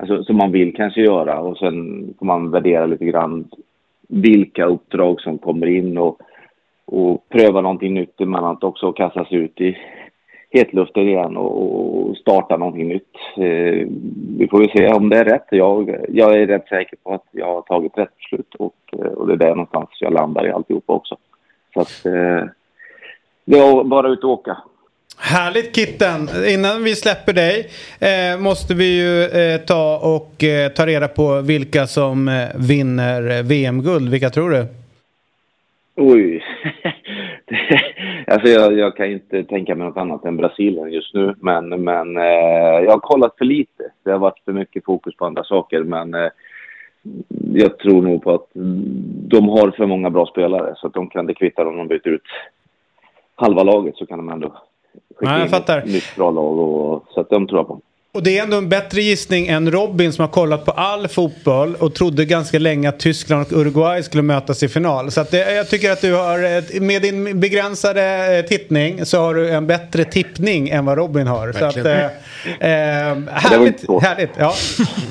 alltså, 0.00 0.24
som 0.24 0.36
man 0.36 0.52
vill 0.52 0.76
kanske 0.76 1.00
göra 1.00 1.40
och 1.40 1.58
sen 1.58 2.14
får 2.18 2.26
man 2.26 2.50
värdera 2.50 2.86
lite 2.86 3.04
grann 3.04 3.48
vilka 4.08 4.66
uppdrag 4.66 5.20
som 5.20 5.38
kommer 5.38 5.66
in 5.66 5.98
och, 5.98 6.20
och 6.84 7.28
pröva 7.28 7.60
någonting 7.60 7.94
nytt 7.94 8.20
emellanåt 8.20 8.64
också 8.64 8.86
och 8.86 8.96
kastas 8.96 9.32
ut 9.32 9.60
i 9.60 9.78
hetluften 10.50 11.08
igen 11.08 11.36
och, 11.36 12.08
och 12.08 12.16
starta 12.16 12.56
någonting 12.56 12.88
nytt. 12.88 13.14
Eh, 13.36 13.88
vi 14.38 14.48
får 14.50 14.62
ju 14.62 14.68
se 14.68 14.92
om 14.92 15.08
det 15.08 15.18
är 15.18 15.24
rätt. 15.24 15.46
Jag, 15.50 15.96
jag 16.08 16.40
är 16.40 16.46
rätt 16.46 16.68
säker 16.68 16.96
på 17.02 17.14
att 17.14 17.26
jag 17.30 17.46
har 17.46 17.62
tagit 17.62 17.98
rätt 17.98 18.16
beslut 18.16 18.54
och, 18.54 18.74
eh, 18.92 19.12
och 19.12 19.26
det 19.26 19.32
är 19.32 19.36
där 19.36 19.54
någonstans 19.54 19.88
jag 20.00 20.12
landar 20.12 20.46
i 20.46 20.52
alltihopa 20.52 20.92
också. 20.92 21.16
Så 21.74 21.80
att 21.80 22.06
eh, 22.06 22.44
det 23.44 23.58
är 23.58 23.84
bara 23.84 24.08
ut 24.08 24.24
och 24.24 24.30
åka. 24.30 24.56
Härligt 25.18 25.76
Kitten! 25.76 26.28
Innan 26.48 26.84
vi 26.84 26.94
släpper 26.94 27.32
dig 27.32 27.68
eh, 28.00 28.40
måste 28.40 28.74
vi 28.74 29.00
ju 29.00 29.22
eh, 29.24 29.60
ta 29.60 29.98
och 29.98 30.44
eh, 30.44 30.68
ta 30.68 30.86
reda 30.86 31.08
på 31.08 31.40
vilka 31.40 31.86
som 31.86 32.28
eh, 32.28 32.34
vinner 32.68 33.38
eh, 33.38 33.42
VM-guld. 33.42 34.10
Vilka 34.10 34.30
tror 34.30 34.50
du? 34.50 34.66
Oj. 35.96 36.44
alltså 38.26 38.48
jag, 38.48 38.78
jag, 38.78 38.96
kan 38.96 39.06
inte 39.06 39.44
tänka 39.44 39.74
mig 39.74 39.86
något 39.86 39.96
annat 39.96 40.24
än 40.24 40.36
Brasilien 40.36 40.92
just 40.92 41.14
nu. 41.14 41.34
Men, 41.40 41.68
men 41.68 42.16
eh, 42.16 42.84
jag 42.84 42.90
har 42.90 43.00
kollat 43.00 43.34
för 43.38 43.44
lite. 43.44 43.92
Det 44.04 44.10
har 44.10 44.18
varit 44.18 44.44
för 44.44 44.52
mycket 44.52 44.84
fokus 44.84 45.16
på 45.16 45.26
andra 45.26 45.44
saker. 45.44 45.82
Men 45.82 46.14
eh, 46.14 46.30
jag 47.52 47.78
tror 47.78 48.02
nog 48.02 48.22
på 48.22 48.34
att 48.34 48.48
de 49.28 49.48
har 49.48 49.70
för 49.70 49.86
många 49.86 50.10
bra 50.10 50.26
spelare 50.26 50.74
så 50.76 50.86
att 50.86 50.94
de 50.94 51.08
kan 51.08 51.26
det 51.26 51.34
kvitta 51.34 51.66
om 51.66 51.76
de 51.76 51.88
byter 51.88 52.08
ut 52.08 52.22
halva 53.34 53.62
laget 53.62 53.96
så 53.96 54.06
kan 54.06 54.18
de 54.18 54.28
ändå 54.28 54.62
skicka 55.20 55.32
ja, 55.32 55.38
jag 55.38 55.50
fattar. 55.50 55.78
ett 55.78 55.84
nytt 55.86 56.16
bra 56.16 56.30
lag. 56.30 56.58
Och, 56.58 57.04
så 57.10 57.20
att 57.20 57.30
de 57.30 57.46
tror 57.46 57.58
jag 57.58 57.68
på. 57.68 57.80
Och 58.12 58.22
det 58.22 58.38
är 58.38 58.42
ändå 58.42 58.56
en 58.56 58.68
bättre 58.68 59.02
gissning 59.02 59.46
än 59.46 59.70
Robin 59.70 60.12
som 60.12 60.22
har 60.22 60.28
kollat 60.28 60.64
på 60.64 60.70
all 60.70 61.08
fotboll 61.08 61.74
och 61.74 61.94
trodde 61.94 62.24
ganska 62.24 62.58
länge 62.58 62.88
att 62.88 63.00
Tyskland 63.00 63.46
och 63.46 63.52
Uruguay 63.52 64.02
skulle 64.02 64.22
mötas 64.22 64.62
i 64.62 64.68
final. 64.68 65.10
Så 65.10 65.20
att 65.20 65.30
det, 65.30 65.54
jag 65.54 65.68
tycker 65.68 65.90
att 65.90 66.00
du 66.00 66.12
har, 66.12 66.80
med 66.80 67.02
din 67.02 67.40
begränsade 67.40 68.36
eh, 68.38 68.44
tittning 68.44 69.06
så 69.06 69.18
har 69.18 69.34
du 69.34 69.50
en 69.50 69.66
bättre 69.66 70.04
tippning 70.04 70.68
än 70.68 70.84
vad 70.84 70.98
Robin 70.98 71.26
har. 71.26 71.52
Så 71.52 71.64
att, 71.64 71.76
eh, 71.76 72.04
eh, 72.04 72.10
härligt, 73.30 74.02
härligt. 74.02 74.30
Ja. 74.38 74.54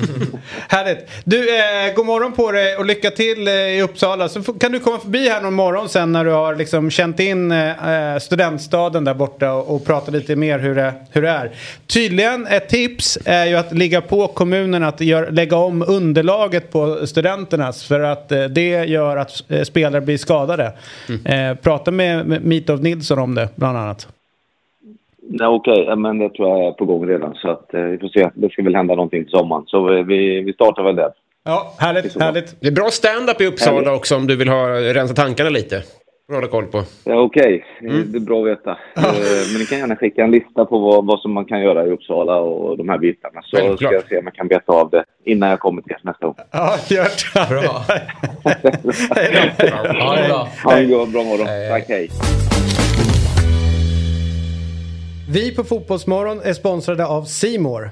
härligt. 0.67 1.09
Du, 1.23 1.57
eh, 1.57 1.93
god 1.95 2.05
morgon 2.05 2.31
på 2.31 2.51
dig 2.51 2.75
och 2.75 2.85
lycka 2.85 3.12
till 3.12 3.47
eh, 3.47 3.53
i 3.53 3.81
Uppsala. 3.81 4.29
Så 4.29 4.43
kan 4.43 4.71
du 4.71 4.79
komma 4.79 4.99
förbi 4.99 5.29
här 5.29 5.41
någon 5.41 5.53
morgon 5.53 5.89
sen 5.89 6.12
när 6.12 6.25
du 6.25 6.31
har 6.31 6.55
liksom 6.55 6.91
känt 6.91 7.19
in 7.19 7.51
eh, 7.51 8.17
studentstaden 8.21 9.03
där 9.03 9.13
borta 9.13 9.53
och, 9.53 9.75
och 9.75 9.85
prata 9.85 10.12
lite 10.12 10.35
mer 10.35 10.59
hur 10.59 10.75
det, 10.75 10.93
hur 11.12 11.21
det 11.21 11.29
är. 11.29 11.51
Tydligen 11.88 12.47
ett 12.47 12.69
tips 12.69 12.88
tips 12.89 13.17
är 13.25 13.45
ju 13.45 13.56
att 13.56 13.73
ligga 13.73 14.02
på 14.02 14.28
kommunen 14.28 14.84
att 14.84 15.02
gör, 15.02 15.32
lägga 15.32 15.58
om 15.58 15.84
underlaget 15.88 16.71
på 16.71 17.08
studenternas 17.08 17.88
för 17.88 17.99
att 17.99 18.32
eh, 18.32 18.43
det 18.43 18.86
gör 18.86 19.17
att 19.17 19.52
eh, 19.52 19.62
spelare 19.62 20.02
blir 20.02 20.17
skadade. 20.17 20.71
Mm. 21.10 21.52
Eh, 21.52 21.58
prata 21.58 21.91
med, 21.91 22.25
med 22.25 22.45
Mitov 22.45 22.84
Nilsson 22.84 23.19
om 23.19 23.36
det 23.36 23.49
bland 23.56 23.78
annat. 23.78 24.08
Ja, 25.32 25.47
Okej, 25.47 25.84
okay. 25.84 25.95
men 25.95 26.19
det 26.19 26.30
tror 26.30 26.49
jag 26.49 26.67
är 26.67 26.71
på 26.71 26.86
gång 26.86 27.08
redan 27.08 27.36
så 27.36 27.49
att 27.49 27.73
eh, 27.73 27.82
vi 27.82 27.97
får 27.97 28.08
se. 28.08 28.30
Det 28.34 28.49
ska 28.49 28.63
väl 28.63 28.75
hända 28.75 28.95
någonting 28.95 29.23
till 29.23 29.32
sommaren 29.32 29.63
så 29.67 30.04
vi, 30.04 30.41
vi 30.41 30.54
startar 30.54 30.84
väl 30.84 30.95
där. 30.95 31.12
Ja, 31.43 31.73
härligt, 31.78 32.21
härligt. 32.21 32.56
Det 32.60 32.67
är 32.67 32.71
bra 32.71 32.89
stand-up 32.89 33.41
i 33.41 33.45
Uppsala 33.45 33.75
härligt. 33.75 33.93
också 33.93 34.15
om 34.15 34.28
du 34.28 34.36
vill 34.36 34.49
ha 34.49 34.67
rensa 34.69 35.13
tankarna 35.13 35.49
lite 35.49 35.84
att 36.30 36.36
hålla 36.36 36.48
koll 36.48 36.65
på. 36.65 36.84
Ja, 37.04 37.22
Okej, 37.22 37.63
okay. 37.80 37.89
mm. 37.89 38.12
det 38.12 38.18
är 38.18 38.20
bra 38.20 38.42
att 38.42 38.48
veta. 38.48 38.72
Eh, 38.72 39.04
men 39.52 39.60
ni 39.60 39.65
kan 39.65 39.80
gärna 39.80 39.96
skicka 39.96 40.24
en 40.24 40.32
lista 40.32 40.65
på 40.65 40.80
vad, 40.80 41.06
vad 41.06 41.20
som 41.20 41.34
man 41.34 41.46
kan 41.46 41.62
göra 41.62 41.86
i 41.86 41.89
Uppsala 41.89 42.36
och 42.39 42.78
de 42.78 42.89
här 42.89 42.98
bitarna. 42.98 43.42
Så 43.44 43.58
Självklart. 43.58 43.80
ska 43.80 43.94
jag 43.94 44.08
se 44.10 44.18
om 44.18 44.26
jag 44.26 44.34
kan 44.34 44.48
beta 44.48 44.72
av 44.72 44.89
det 44.89 45.04
innan 45.26 45.50
jag 45.50 45.60
kommer 45.60 45.82
till 45.82 45.92
er 45.92 46.00
nästa 46.04 46.26
gång. 46.26 46.36
Ja, 46.52 46.78
gör 46.89 47.04
det. 47.04 47.50
Bra. 47.50 47.84
hej 49.15 49.32
då. 49.34 49.68
Ha 50.06 50.15
det 50.15 50.28
bra. 50.28 50.48
Ha 50.63 50.78
en 50.78 51.12
bra 51.12 51.24
morgon. 51.24 51.48
Hej. 51.48 51.70
Tack, 51.70 51.86
hej. 51.88 52.10
Vi 55.32 55.56
på 55.56 55.63
Fotbollsmorgon 55.63 56.42
är 56.44 56.54
sponsrade 56.54 57.06
av 57.06 57.24
Simor. 57.24 57.92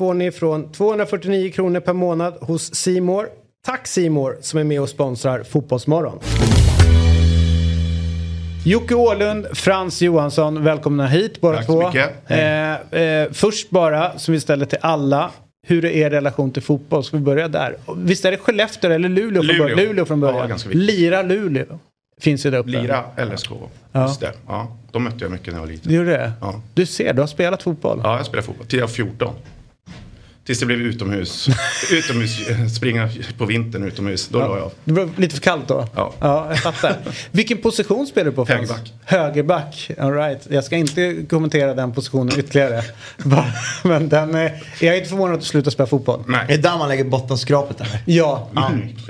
får 0.00 0.14
ni 0.14 0.30
från 0.30 0.72
249 0.72 1.50
kronor 1.52 1.80
per 1.80 1.92
månad 1.92 2.34
hos 2.40 2.74
Simor. 2.74 3.28
Tack 3.66 3.86
Simor 3.86 4.36
som 4.40 4.58
är 4.58 4.64
med 4.64 4.80
och 4.80 4.88
sponsrar 4.88 5.42
Fotbollsmorgon. 5.42 6.18
Jocke 8.64 8.94
Åhlund, 8.94 9.46
Frans 9.52 10.02
Johansson, 10.02 10.64
välkomna 10.64 11.06
hit 11.06 11.40
båda 11.40 11.56
Tack 11.56 11.66
så 11.66 11.72
två. 11.80 11.86
mycket. 11.86 12.10
Eh, 12.26 13.00
eh, 13.02 13.28
först 13.32 13.70
bara, 13.70 14.18
som 14.18 14.34
vi 14.34 14.40
ställer 14.40 14.66
till 14.66 14.78
alla. 14.80 15.30
Hur 15.66 15.84
är 15.84 15.88
er 15.90 16.10
relation 16.10 16.50
till 16.52 16.62
fotboll? 16.62 17.04
Ska 17.04 17.16
vi 17.16 17.22
börja 17.22 17.48
där? 17.48 17.76
Visst 17.96 18.24
är 18.24 18.30
det 18.30 18.36
Skellefteå 18.36 18.90
eller 18.90 19.08
Luleå 19.08 19.42
från 19.42 19.58
början? 19.58 19.78
Luleå 19.78 20.04
från 20.04 20.22
Ja, 20.22 20.32
början. 20.32 20.48
viktigt. 20.58 20.74
Lira 20.74 21.22
Luleå. 21.22 21.78
Finns 22.20 22.46
ju 22.46 22.50
där 22.50 22.58
uppe. 22.58 22.70
Lira 22.70 23.04
LSK. 23.34 23.50
Ja. 23.92 24.02
Just 24.06 24.20
det. 24.20 24.32
Ja, 24.46 24.76
de 24.92 25.04
mötte 25.04 25.16
jag 25.24 25.30
mycket 25.30 25.46
när 25.46 25.54
jag 25.54 25.60
var 25.60 25.66
liten. 25.72 25.88
Du 25.92 25.96
gjorde 25.98 26.10
det? 26.10 26.32
Ja. 26.40 26.60
Du 26.74 26.86
ser, 26.86 27.12
du 27.14 27.20
har 27.22 27.26
spelat 27.26 27.62
fotboll. 27.62 28.00
Ja, 28.04 28.16
jag 28.16 28.26
spelade 28.26 28.46
fotboll. 28.46 28.66
Till 28.66 28.78
jag 28.78 28.86
var 28.86 28.92
14. 28.92 29.34
Tills 30.50 30.60
det 30.60 30.66
blev 30.66 30.78
utomhus. 30.80 31.48
utomhus 31.92 32.38
springa 32.76 33.08
på 33.38 33.44
vintern 33.44 33.84
utomhus. 33.84 34.28
Då 34.28 34.38
la 34.38 34.44
jag 34.56 34.64
av. 34.64 34.72
Det 34.84 34.92
var 34.92 35.08
lite 35.16 35.34
för 35.34 35.42
kallt 35.42 35.68
då? 35.68 35.88
Ja. 35.94 36.12
Ja, 36.20 36.46
jag 36.48 36.58
fattar. 36.58 36.96
Vilken 37.30 37.58
position 37.58 38.06
spelar 38.06 38.30
du 38.30 38.36
på 38.36 38.46
Frans? 38.46 38.70
Högerback. 38.70 38.92
Högerback, 39.04 39.90
all 39.98 40.12
right. 40.12 40.46
Jag 40.50 40.64
ska 40.64 40.76
inte 40.76 41.16
kommentera 41.30 41.74
den 41.74 41.92
positionen 41.92 42.38
ytterligare. 42.38 42.82
Men 43.82 44.08
den, 44.08 44.34
är- 44.34 44.62
jag 44.80 44.94
är 44.94 44.98
inte 44.98 45.08
förvånad 45.08 45.34
att 45.34 45.40
du 45.40 45.46
slutar 45.46 45.70
spela 45.70 45.86
fotboll. 45.86 46.22
Nej. 46.28 46.44
Är 46.48 46.56
det 46.56 46.62
där 46.62 46.78
man 46.78 46.88
lägger 46.88 47.04
bottenskrapet 47.04 47.80
eller? 47.80 48.00
Ja, 48.06 48.48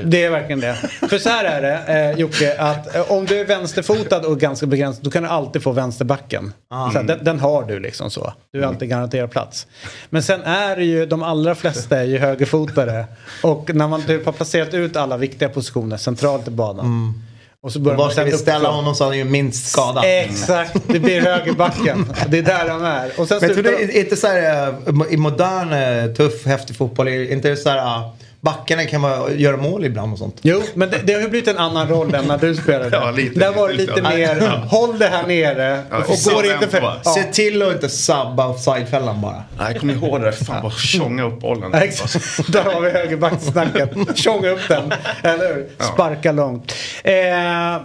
det 0.05 0.25
är 0.25 0.31
verkligen 0.31 0.61
det. 0.61 0.75
För 1.09 1.19
så 1.19 1.29
här 1.29 1.45
är 1.45 1.63
det 1.63 2.11
eh, 2.11 2.19
Jocke, 2.21 2.59
att 2.59 2.97
eh, 2.97 3.13
om 3.13 3.27
du 3.27 3.41
är 3.41 3.45
vänsterfotad 3.45 4.19
och 4.27 4.41
ganska 4.41 4.67
begränsad 4.67 5.05
då 5.05 5.11
kan 5.11 5.23
du 5.23 5.29
alltid 5.29 5.63
få 5.63 5.73
vänsterbacken. 5.73 6.53
Så 6.71 6.99
här, 6.99 7.03
den, 7.03 7.25
den 7.25 7.41
har 7.41 7.63
du 7.63 7.81
liksom 7.81 8.11
så. 8.11 8.33
Du 8.53 8.63
är 8.63 8.67
alltid 8.67 8.89
garanterad 8.89 9.31
plats. 9.31 9.67
Men 10.11 10.23
sen 10.23 10.43
är 10.43 10.77
det 10.77 10.85
ju, 10.85 11.07
de 11.07 11.23
allra 11.31 11.55
flesta 11.55 11.99
är 11.99 12.05
ju 12.05 12.19
högerfotade. 12.19 13.05
Och 13.43 13.71
när 13.75 13.89
man 13.89 14.03
typ 14.03 14.27
har 14.27 14.33
placerat 14.33 14.75
ut 14.75 14.97
alla 14.97 15.17
viktiga 15.17 15.49
positioner 15.49 15.97
centralt 15.97 16.49
i 16.49 16.51
banan. 16.51 17.15
Och 17.63 17.73
så 17.73 17.79
börjar 17.81 17.99
Var 17.99 18.05
man 18.05 18.13
ska 18.13 18.25
vi 18.25 18.33
ställa 18.33 18.59
uppifrån. 18.59 18.75
honom 18.75 18.95
så 18.95 19.05
han 19.05 19.13
är 19.13 19.17
ju 19.17 19.25
minst 19.25 19.71
skadad? 19.71 20.05
Exakt, 20.07 20.77
det 20.87 21.01
blir 21.01 21.21
högerbacken. 21.21 22.13
Det 22.29 22.39
är 22.39 22.43
där 22.43 22.69
de 22.69 22.85
är. 22.85 23.21
Och 23.21 23.29
sen 23.29 23.39
Men 23.41 23.51
jag 23.51 23.65
tror 23.65 23.75
är 23.75 23.97
inte 23.97 24.17
så 24.17 24.27
här 24.27 24.69
eh, 24.69 24.95
i 25.11 25.17
modern 25.17 25.73
eh, 25.73 26.15
tuff 26.15 26.47
häftig 26.47 26.77
fotboll, 26.77 27.09
är 27.09 27.33
inte 27.33 27.57
så 27.57 27.69
här 27.69 27.79
ah, 27.79 28.13
backarna 28.41 28.85
kan 28.87 29.03
vara, 29.03 29.33
göra 29.33 29.57
mål 29.57 29.85
ibland 29.85 30.13
och 30.13 30.19
sånt? 30.19 30.37
Jo, 30.43 30.63
men 30.75 30.91
det, 30.91 30.99
det 31.05 31.13
har 31.13 31.21
ju 31.21 31.29
blivit 31.29 31.49
en 31.49 31.59
annan 31.59 31.89
roll 31.89 32.15
än 32.15 32.25
när 32.25 32.39
du 32.39 32.55
spelade. 32.55 32.97
Ja, 33.01 33.11
lite, 33.11 33.39
Där 33.41 33.53
var 33.53 33.69
det 33.69 33.75
lite, 33.75 33.95
lite 33.95 34.09
mer, 34.09 34.41
håll 34.67 34.99
det 34.99 35.07
här 35.07 35.27
nere 35.27 35.83
Ja, 35.91 35.97
och 35.99 36.35
går 36.35 36.47
inte 36.47 36.69
för... 36.69 36.81
Ja. 37.05 37.15
Se 37.15 37.23
till 37.23 37.63
att 37.63 37.73
inte 37.73 37.89
sabba 37.89 38.47
offsidefällan 38.47 39.21
bara. 39.21 39.45
Nej, 39.59 39.73
jag 39.73 39.81
kommer 39.81 39.95
ihåg 39.95 40.21
det 40.21 40.25
där. 40.25 40.33
Fan 40.33 40.63
vad 40.63 40.73
tjonga 40.73 41.23
upp 41.23 41.41
bollen. 41.41 41.71
Ja, 41.73 41.81
exakt. 41.81 42.53
Där 42.53 42.65
har 42.65 42.81
vi 42.81 42.91
högerbacksnacket. 42.91 43.91
Tjonga 44.19 44.49
upp 44.49 44.69
den. 44.69 44.93
Eller 45.23 45.55
hur? 45.55 45.69
Sparka 45.95 46.33
långt. 46.33 46.75
Eh, 47.05 47.13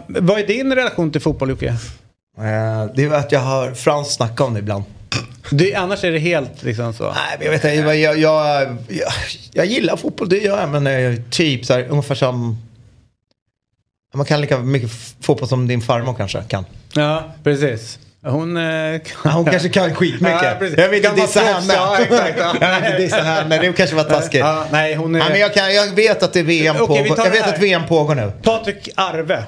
vad 0.07 0.39
är 0.39 0.47
din 0.47 0.75
relation 0.75 1.11
till 1.11 1.21
fotboll 1.21 1.49
Jocke? 1.49 1.67
Eh, 2.37 2.85
det 2.95 3.03
är 3.03 3.13
att 3.13 3.31
jag 3.31 3.39
hör 3.39 3.73
Frans 3.73 4.13
snacka 4.13 4.43
om 4.43 4.53
det 4.53 4.59
ibland. 4.59 4.83
Du, 5.51 5.73
annars 5.73 6.03
är 6.03 6.11
det 6.11 6.19
helt 6.19 6.63
liksom 6.63 6.93
så. 6.93 7.03
Nej, 7.03 7.35
men 7.37 7.45
jag 7.45 7.51
vet 7.51 7.63
inte. 7.63 7.75
Jag, 7.75 7.97
jag, 7.97 8.17
jag, 8.17 8.77
jag, 8.87 9.11
jag 9.53 9.65
gillar 9.65 9.97
fotboll, 9.97 10.29
det 10.29 10.37
gör 10.37 10.59
jag. 10.59 10.69
Men 10.69 10.87
eh, 10.87 11.15
typ 11.29 11.65
så 11.65 11.73
här, 11.73 11.87
ungefär 11.89 12.15
som... 12.15 12.57
Man 14.13 14.25
kan 14.25 14.41
lika 14.41 14.57
mycket 14.57 14.91
fotboll 15.21 15.47
som 15.49 15.67
din 15.67 15.81
farmor 15.81 16.13
kanske 16.13 16.41
kan. 16.47 16.65
Ja, 16.93 17.33
precis. 17.43 17.99
Hon, 18.23 18.57
eh, 18.57 18.63
Ja, 19.23 19.31
hon 19.31 19.45
kanske 19.45 19.69
kan 19.69 19.95
skitmycket. 19.95 20.43
Ja, 20.43 20.55
precis. 20.59 20.77
jag 20.77 20.89
vill 20.89 21.05
inte 21.05 21.21
dissa 21.21 21.39
henne. 21.39 21.73
ja, 21.73 21.97
exakt, 21.99 22.39
ja. 22.39 22.55
jag 22.61 22.81
vill 22.81 22.85
inte 22.85 22.97
dissa 22.97 23.21
henne. 23.21 23.57
Det 23.61 23.73
kanske 23.73 23.95
var 23.95 24.03
taskigt. 24.03 24.39
Ja, 24.39 24.65
nej, 24.71 24.95
hon 24.95 25.15
är... 25.15 25.19
Ja, 25.19 25.25
men 25.29 25.39
jag, 25.39 25.53
kan, 25.53 25.73
jag 25.73 25.95
vet 25.95 26.23
att 26.23 26.33
det 26.33 26.39
är 26.39 26.43
VM 26.43 26.75
Okej, 26.75 26.87
pågår. 26.87 27.17
Jag 27.17 27.25
det 27.25 27.39
vet 27.39 27.47
att 27.47 27.61
VM 27.61 27.87
pågår 27.87 28.15
nu. 28.15 28.31
Patrik 28.43 28.89
Arve. 28.95 29.43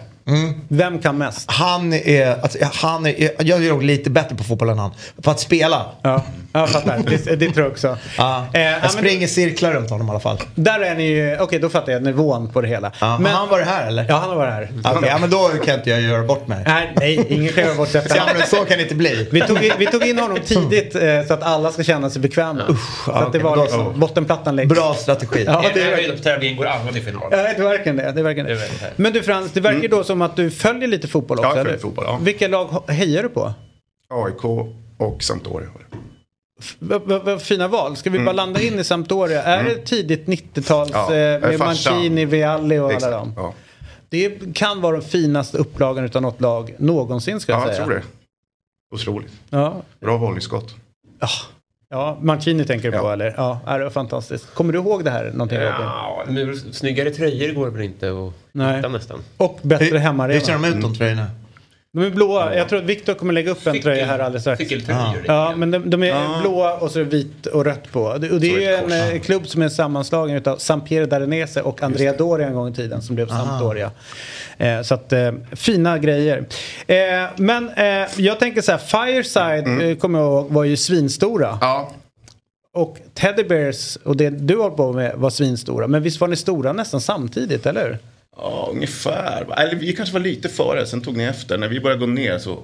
Vem 0.67 0.99
kan 0.99 1.17
mest? 1.17 1.51
Han 1.51 1.93
är, 1.93 2.41
alltså, 2.41 2.57
han 2.73 3.05
är, 3.05 3.31
jag 3.39 3.65
är 3.65 3.69
nog 3.69 3.83
lite 3.83 4.09
bättre 4.09 4.35
på 4.35 4.43
fotboll 4.43 4.69
än 4.69 4.79
han. 4.79 4.91
På 5.21 5.31
att 5.31 5.39
spela. 5.39 5.85
Ja, 6.01 6.23
jag 6.59 6.69
fattar. 6.69 6.97
Det, 7.07 7.35
det 7.35 7.51
tror 7.51 7.63
jag 7.65 7.71
också. 7.71 7.97
Ja. 8.17 8.45
Eh, 8.53 8.61
ja, 8.61 8.75
jag 8.81 8.91
springer 8.91 9.27
cirklar 9.27 9.73
runt 9.73 9.89
honom 9.89 10.07
i 10.07 10.09
alla 10.09 10.19
fall. 10.19 10.37
Där 10.55 10.79
är 10.79 10.95
ni 10.95 11.03
ju, 11.07 11.37
okej 11.39 11.59
då 11.59 11.69
fattar 11.69 11.91
jag 11.91 12.03
nivån 12.03 12.49
på 12.49 12.61
det 12.61 12.67
hela. 12.67 12.91
Ja, 13.01 13.17
men, 13.19 13.31
har 13.31 13.39
han 13.39 13.49
varit 13.49 13.67
här 13.67 13.87
eller? 13.87 14.05
Ja, 14.09 14.15
han 14.15 14.29
har 14.29 14.35
varit 14.35 14.53
här. 14.53 14.69
Okej, 14.95 15.09
ja, 15.09 15.17
men 15.17 15.29
då 15.29 15.47
kan 15.65 15.75
inte 15.75 15.89
jag 15.89 16.01
göra 16.01 16.23
bort 16.23 16.47
mig. 16.47 16.63
Nej, 16.67 16.93
nej, 16.95 17.25
ingen 17.29 17.53
kan 17.53 17.63
göra 17.63 17.75
bort 17.75 17.93
detta. 17.93 18.15
Ja, 18.17 18.23
men 18.37 18.47
så 18.47 18.55
kan 18.55 18.77
det 18.77 18.83
inte 18.83 18.95
bli. 18.95 19.27
Vi 19.31 19.41
tog, 19.41 19.63
in, 19.63 19.71
vi 19.79 19.85
tog 19.85 20.03
in 20.05 20.19
honom 20.19 20.37
tidigt 20.45 20.95
eh, 20.95 21.23
så 21.27 21.33
att 21.33 21.43
alla 21.43 21.71
ska 21.71 21.83
känna 21.83 22.09
sig 22.09 22.21
bekväma. 22.21 22.77
så 23.05 23.11
att 23.11 23.33
det 23.33 23.39
var 23.39 23.55
Bra- 23.55 23.63
liksom, 23.63 23.99
bottenplattan 23.99 24.55
läggs. 24.55 24.69
Bra 24.75 24.93
strategi. 24.93 25.43
Ja, 25.47 25.63
det 25.73 25.81
är, 25.81 26.13
Är 26.13 26.17
tävlingen 26.17 26.57
går 26.57 26.65
alla 26.65 26.91
till 26.91 27.03
final. 27.03 27.21
ja, 27.31 27.37
det 27.37 27.43
är 27.57 27.63
verkligen 27.63 27.95
det. 27.97 28.11
det, 28.11 28.19
är 28.19 28.23
verkligen 28.23 28.45
Det 28.45 28.51
är 28.51 28.55
det. 28.55 28.61
verkligen 28.61 28.93
det. 28.95 29.01
Men 29.03 29.13
du 29.13 29.23
Frans, 29.23 29.51
det 29.51 29.61
verkar 29.61 29.87
då 29.87 30.03
som 30.03 30.21
att 30.21 30.35
du 30.35 30.51
följer 30.51 30.87
lite 30.87 31.07
fotboll 31.07 31.37
också. 31.39 31.49
Ja, 31.49 31.55
jag 31.57 31.65
följer 31.65 31.79
fotboll, 31.81 32.05
ja. 32.07 32.19
Vilka 32.21 32.47
lag 32.47 32.83
hejar 32.87 33.23
du 33.23 33.29
på? 33.29 33.53
AIK 34.09 34.43
och 34.97 35.23
Sampdoria. 35.23 35.67
Det. 36.79 36.99
Vad 37.23 37.41
fina 37.41 37.67
val. 37.67 37.95
Ska 37.95 38.09
vi 38.09 38.19
bara 38.19 38.33
landa 38.33 38.61
in 38.61 38.79
i 38.79 38.83
Sampdoria? 38.83 39.43
Är 39.43 39.63
det 39.63 39.75
tidigt 39.75 40.25
90-tals 40.27 40.91
Mm. 40.91 41.01
Ja, 41.09 41.15
eh, 41.15 41.41
med. 41.41 41.59
Mancini, 41.59 42.25
Vialli 42.25 42.77
och 42.79 42.91
alla 42.93 43.09
dem? 43.11 43.33
Ja, 43.35 43.53
Det 44.09 44.53
kan 44.55 44.81
vara 44.81 44.93
den 44.97 45.05
finaste 45.09 45.57
upplagan 45.57 46.05
utav 46.05 46.21
något 46.21 46.41
lag 46.41 46.73
någonsin 46.77 47.39
ska 47.39 47.51
jag 47.51 47.61
ja 47.61 47.65
jag 47.65 47.75
säga. 47.75 47.85
tror 47.85 47.95
det. 47.95 48.03
Otroligt. 48.95 49.31
Ja. 49.49 49.81
Bra 49.99 50.17
volleyskott. 50.17 50.75
ja, 51.89 52.17
Mancini 52.21 52.65
tänker 52.65 52.91
du 52.91 52.97
på 52.97 53.05
Ja. 53.05 53.13
eller? 53.13 53.33
Ja, 53.37 53.59
det 53.77 53.83
var 53.83 53.89
fantastiskt. 53.89 54.53
Kommer 54.53 54.73
du 54.73 54.79
ihåg 54.79 55.03
det 55.03 55.11
här 55.11 55.31
någonting? 55.31 55.57
Ja, 55.59 56.23
men 56.27 56.57
snyggare 56.73 57.09
tröjor 57.11 57.53
går 57.53 57.67
väl 57.69 57.81
inte 57.81 58.09
att 58.11 58.33
Nej. 58.51 58.75
hitta 58.75 58.89
nästan. 58.89 59.19
Och 59.37 59.59
bättre 59.61 59.85
Hur 59.85 60.39
ser 60.39 60.53
de 60.53 60.65
ut 60.65 60.81
de 60.81 60.95
tröjorna? 60.95 61.25
De 61.97 62.05
är 62.05 62.09
blåa. 62.09 62.55
Jag 62.55 62.69
tror 62.69 62.79
att 62.79 62.85
Viktor 62.85 63.13
kommer 63.13 63.33
lägga 63.33 63.51
upp 63.51 63.67
en 63.67 63.81
tröja 63.81 64.05
här 64.05 64.19
alldeles 64.19 64.43
strax. 64.43 64.59
Cykeltröjor. 64.59 65.23
Ja, 65.27 65.53
men 65.55 65.71
de, 65.71 65.89
de 65.89 66.03
är 66.03 66.41
blåa 66.41 66.73
och 66.73 66.91
så 66.91 66.99
är 66.99 67.03
det 67.03 67.09
vitt 67.09 67.45
och 67.45 67.65
rött 67.65 67.91
på. 67.91 68.01
Och 68.01 68.19
det, 68.19 68.27
är 68.27 68.59
ju 68.59 68.95
en 68.95 69.13
eh, 69.15 69.21
klubb 69.21 69.47
som 69.47 69.61
är 69.61 69.65
en 69.65 69.71
sammanslagning 69.71 70.47
av 70.47 70.57
Sampiero 70.57 71.05
Darenese 71.05 71.61
och 71.61 71.83
Andrea 71.83 72.13
Doria 72.13 72.47
en 72.47 72.53
gång 72.53 72.69
i 72.69 72.73
tiden 72.73 73.01
som 73.01 73.15
blev 73.15 73.27
Sampdoria. 73.27 73.91
Eh, 74.57 74.81
så 74.81 74.93
att 74.93 75.13
eh, 75.13 75.31
fina 75.51 75.97
grejer. 75.97 76.45
Eh, 76.87 76.95
men 77.35 77.69
eh, 77.69 78.07
jag 78.15 78.39
tänker 78.39 78.61
så 78.61 78.71
här, 78.71 78.79
Fireside 78.79 79.89
eh, 79.91 79.97
kommer 79.97 80.19
jag 80.19 80.27
ihåg 80.27 80.51
var 80.51 80.63
ju 80.63 80.77
svinstora. 80.77 81.57
Ja, 81.61 81.91
Och 82.73 82.97
Teddy 83.13 83.43
Bears 83.43 83.95
och 83.95 84.17
det 84.17 84.29
du 84.29 84.57
håller 84.57 84.75
på 84.75 84.93
med 84.93 85.15
var 85.15 85.29
svinstora. 85.29 85.87
Men 85.87 86.03
visst 86.03 86.21
var 86.21 86.27
ni 86.27 86.35
stora 86.35 86.73
nästan 86.73 87.01
samtidigt, 87.01 87.65
eller 87.65 87.85
hur? 87.85 87.97
Ja, 88.37 88.69
ungefär. 88.71 89.45
Eller 89.57 89.75
vi 89.75 89.93
kanske 89.93 90.13
var 90.13 90.19
lite 90.19 90.49
före, 90.49 90.85
sen 90.85 91.01
tog 91.01 91.17
ni 91.17 91.23
efter. 91.23 91.57
När 91.57 91.67
vi 91.67 91.79
började 91.79 91.99
gå 91.99 92.05
ner 92.07 92.39
så 92.39 92.59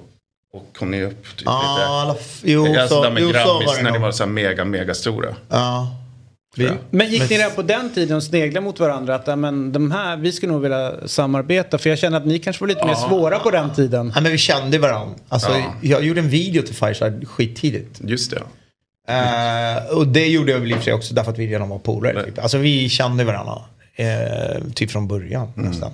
och 0.52 0.76
kom 0.78 0.90
ni 0.90 1.02
upp. 1.02 1.24
Typ, 1.36 1.42
Ja, 1.44 2.16
lite. 2.18 2.52
jo, 2.52 2.66
alltså 2.66 2.88
så, 2.88 3.02
där 3.02 3.10
med 3.10 3.22
jo, 3.22 3.28
så 3.28 3.32
grabbis 3.32 3.66
var 3.68 3.76
det 3.76 3.82
när 3.82 3.90
ni 3.90 3.98
var 3.98 4.12
så 4.12 4.24
här 4.24 4.30
mega, 4.30 4.64
mega 4.64 4.94
stora. 4.94 5.36
Ja. 5.48 5.96
Vi, 6.56 6.70
Men 6.90 7.10
gick 7.10 7.20
Men- 7.20 7.28
ni 7.28 7.38
redan 7.38 7.50
på 7.54 7.62
den 7.62 7.94
tiden 7.94 8.16
och 8.16 8.22
sneglade 8.22 8.64
mot 8.64 8.80
varandra 8.80 9.14
att 9.14 9.26
ja, 9.26 9.36
men, 9.36 9.72
de 9.72 9.90
här, 9.90 10.16
vi 10.16 10.32
skulle 10.32 10.52
nog 10.52 10.62
vilja 10.62 10.92
samarbeta? 11.06 11.78
För 11.78 11.90
jag 11.90 11.98
känner 11.98 12.16
att 12.18 12.26
ni 12.26 12.38
kanske 12.38 12.62
var 12.62 12.68
lite 12.68 12.86
mer 12.86 12.94
svåra 12.94 13.38
på 13.38 13.50
den 13.50 13.74
tiden. 13.74 14.12
ja, 14.14 14.20
men 14.20 14.32
vi 14.32 14.38
kände 14.38 14.78
varandra. 14.78 15.14
Alltså, 15.28 15.50
Ja. 15.52 15.64
Jag 15.82 16.04
gjorde 16.04 16.20
en 16.20 16.28
video 16.28 16.62
till 16.62 16.74
Fireside 16.74 17.28
skittidigt. 17.28 18.00
Just 18.04 18.30
det. 18.30 18.42
Eh, 19.08 19.96
och 19.96 20.06
det 20.08 20.26
gjorde 20.26 20.52
jag 20.52 20.58
väl 20.60 20.70
i 20.70 20.74
och 20.74 20.78
för 20.78 20.84
sig 20.84 20.92
också 20.92 21.14
därför 21.14 21.32
att 21.32 21.38
vi 21.38 21.46
redan 21.46 21.68
var 21.68 21.78
polare. 21.78 22.24
Typ. 22.24 22.38
Alltså 22.38 22.58
vi 22.58 22.88
kände 22.88 23.24
varandra. 23.24 23.58
Eh, 23.96 24.62
typ 24.74 24.90
från 24.90 25.08
början 25.08 25.52
Mm. 25.56 25.70
nästan. 25.70 25.92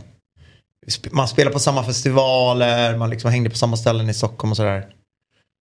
Man 1.11 1.29
spelade 1.29 1.53
på 1.53 1.59
samma 1.61 1.85
festivaler, 1.85 2.97
man 2.97 3.11
liksom 3.11 3.31
hängde 3.31 3.51
på 3.51 3.57
samma 3.57 3.77
ställen 3.77 4.09
i 4.11 4.15
Stockholm 4.15 4.51
och 4.51 4.57
sådär. 4.57 4.87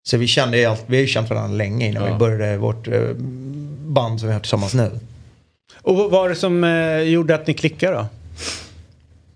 Så 0.09 0.17
vi 0.17 0.27
kände 0.27 0.59
ju 0.59 0.65
allt, 0.65 0.85
vi 0.87 0.97
har 0.97 1.01
ju 1.01 1.07
känt 1.07 1.31
varandra 1.31 1.57
länge 1.57 1.87
innan 1.89 2.05
Ja. 2.05 2.13
vi 2.13 2.19
började 2.19 2.57
vårt 2.57 2.89
eh, 2.89 3.01
band 3.87 4.21
som 4.21 4.29
vi 4.29 4.33
har 4.33 4.41
tillsammans 4.41 4.75
nu. 4.75 4.91
Och 5.83 5.97
vad 5.97 6.11
var 6.11 6.29
det 6.29 6.35
som 6.35 6.65
eh, 6.65 6.99
gjorde 7.01 7.35
att 7.35 7.47
ni 7.47 7.55
klickade 7.55 7.97
då? 7.97 8.07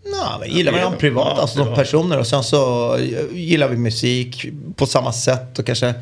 Ja, 0.04 0.36
men 0.40 0.50
gillar 0.50 0.72
varandra 0.72 0.98
privat, 0.98 1.38
alltså 1.38 1.64
som 1.64 1.74
personer. 1.74 2.18
Och 2.18 2.26
sen 2.26 2.44
så 2.44 2.96
gillar 3.32 3.68
vi 3.68 3.76
musik 3.76 4.46
på 4.76 4.86
samma 4.86 5.12
sätt 5.12 5.58
och 5.58 5.66
kanske 5.66 5.94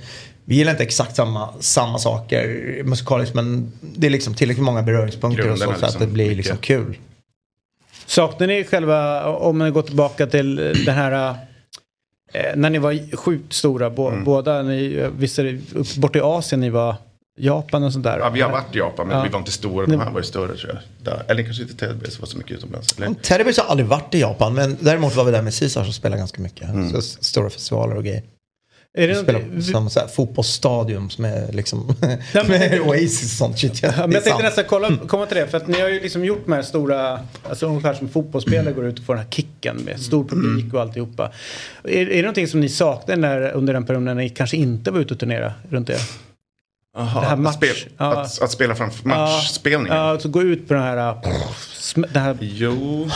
vi 0.50 0.56
gillar 0.56 0.72
inte 0.72 0.82
exakt 0.82 1.16
samma, 1.16 1.48
samma 1.60 1.98
saker 1.98 2.82
musikaliskt 2.84 3.34
men 3.34 3.72
det 3.82 4.06
är 4.06 4.10
liksom 4.10 4.34
tillräckligt 4.34 4.64
många 4.64 4.82
beröringspunkter 4.82 5.50
och 5.50 5.58
så, 5.58 5.64
så 5.64 5.70
att 5.70 5.80
det 5.80 5.86
liksom, 5.86 6.12
blir 6.12 6.34
liksom 6.34 6.56
kul. 6.56 6.98
Saknar 8.06 8.46
ni 8.46 8.64
själva, 8.64 9.24
om 9.26 9.58
man 9.58 9.72
går 9.72 9.82
tillbaka 9.82 10.26
till 10.26 10.56
den 10.56 10.94
här 10.94 11.34
eh, 12.32 12.56
när 12.56 12.70
ni 12.70 12.78
var 12.78 13.16
sjukt 13.16 13.52
stora, 13.52 13.90
bo, 13.90 14.08
Mm. 14.08 14.24
båda, 14.24 14.62
ni, 14.62 15.08
visst 15.16 15.38
är 15.38 15.44
det 15.44 16.00
bort 16.00 16.16
i 16.16 16.20
Asien 16.20 16.60
ni 16.60 16.70
var, 16.70 16.96
Japan 17.38 17.82
och 17.84 17.92
sånt 17.92 18.04
där? 18.04 18.18
Ja, 18.18 18.30
vi 18.30 18.40
har 18.40 18.50
varit 18.50 18.74
i 18.76 18.78
Japan 18.78 19.06
men 19.08 19.16
Ja. 19.16 19.22
vi 19.22 19.28
var 19.28 19.38
inte 19.38 19.52
stora. 19.52 19.86
De 19.86 20.00
här 20.00 20.10
var 20.10 20.20
ju 20.20 20.24
större 20.26 20.56
tror 20.56 20.70
jag. 20.72 20.78
Där. 21.04 21.24
Eller 21.28 21.42
kanske 21.42 21.62
inte 21.62 21.74
Teddybears 21.76 22.20
var 22.20 22.26
så 22.26 22.38
mycket 22.38 22.52
utomlands. 22.58 22.96
Teddybears 23.22 23.58
har 23.58 23.64
aldrig 23.66 23.88
varit 23.88 24.14
i 24.14 24.20
Japan 24.20 24.54
men 24.54 24.76
däremot 24.80 25.16
var 25.16 25.24
vi 25.24 25.30
där 25.32 25.42
med 25.42 25.58
Caesar 25.58 25.84
som 25.84 25.92
spelar 25.92 26.16
ganska 26.16 26.42
mycket. 26.42 26.68
Mm. 26.68 26.90
Så, 26.90 27.02
stora 27.02 27.50
festivaler 27.50 27.96
och 27.96 28.04
grejer. 28.04 28.22
Är 28.98 29.08
det 29.08 29.14
spelar 29.14 29.40
på 29.56 29.62
som 29.62 29.90
så 29.90 30.00
här, 30.00 30.06
fotbollsstadium 30.06 31.10
som 31.10 31.24
är 31.24 31.52
liksom 31.52 31.94
men- 32.32 32.46
med 32.48 32.80
Oasis 32.80 33.22
och 33.24 33.38
sånt 33.38 33.58
shit. 33.58 33.82
Ja, 33.82 33.88
Ja, 33.96 34.02
men 34.06 34.12
jag 34.12 34.24
tänkte 34.24 34.42
nästan 34.42 34.64
kolla, 34.68 34.96
komma 35.08 35.26
till 35.26 35.36
det, 35.36 35.46
för 35.48 35.56
att 35.56 35.66
ni 35.68 35.80
har 35.80 35.88
ju 35.88 36.00
liksom 36.00 36.24
gjort 36.24 36.42
de 36.46 36.52
här 36.52 36.62
stora, 36.62 37.20
alltså 37.48 37.66
ungefär 37.66 37.94
som 37.94 38.08
fotbollsspelare 38.08 38.72
går 38.74 38.86
ut 38.86 38.98
och 38.98 39.04
får 39.04 39.14
den 39.14 39.22
här 39.24 39.30
kicken 39.30 39.76
med 39.76 40.00
stor 40.00 40.24
publik 40.24 40.74
och 40.74 40.80
alltihopa. 40.80 41.32
Är, 41.84 41.90
är 42.10 42.16
det 42.16 42.22
någonting 42.22 42.48
som 42.48 42.60
ni 42.60 42.68
saknar 42.68 43.16
när, 43.16 43.50
under 43.52 43.72
den 43.74 43.86
perioden 43.86 44.04
när 44.04 44.14
ni 44.14 44.28
kanske 44.28 44.56
inte 44.56 44.90
var 44.90 45.00
ute 45.00 45.14
och 45.14 45.20
turnera 45.20 45.52
runt 45.70 45.86
det? 45.86 45.98
Aha, 46.96 47.20
det 47.20 47.26
här 47.26 47.32
att 47.34 47.40
match, 47.40 47.54
spel- 47.56 47.88
ja. 47.98 48.20
att, 48.20 48.42
att 48.42 48.50
spela 48.50 48.74
framför 48.74 49.08
matchspelningen. 49.08 49.96
Ja, 49.96 50.02
alltså 50.02 50.28
gå 50.28 50.42
ut 50.42 50.68
på 50.68 50.74
den 50.74 50.82
här... 50.82 51.14
pff, 51.14 51.68
sm- 51.78 52.06
Den 52.12 52.22
här 52.22 52.36
Jo. 52.40 53.08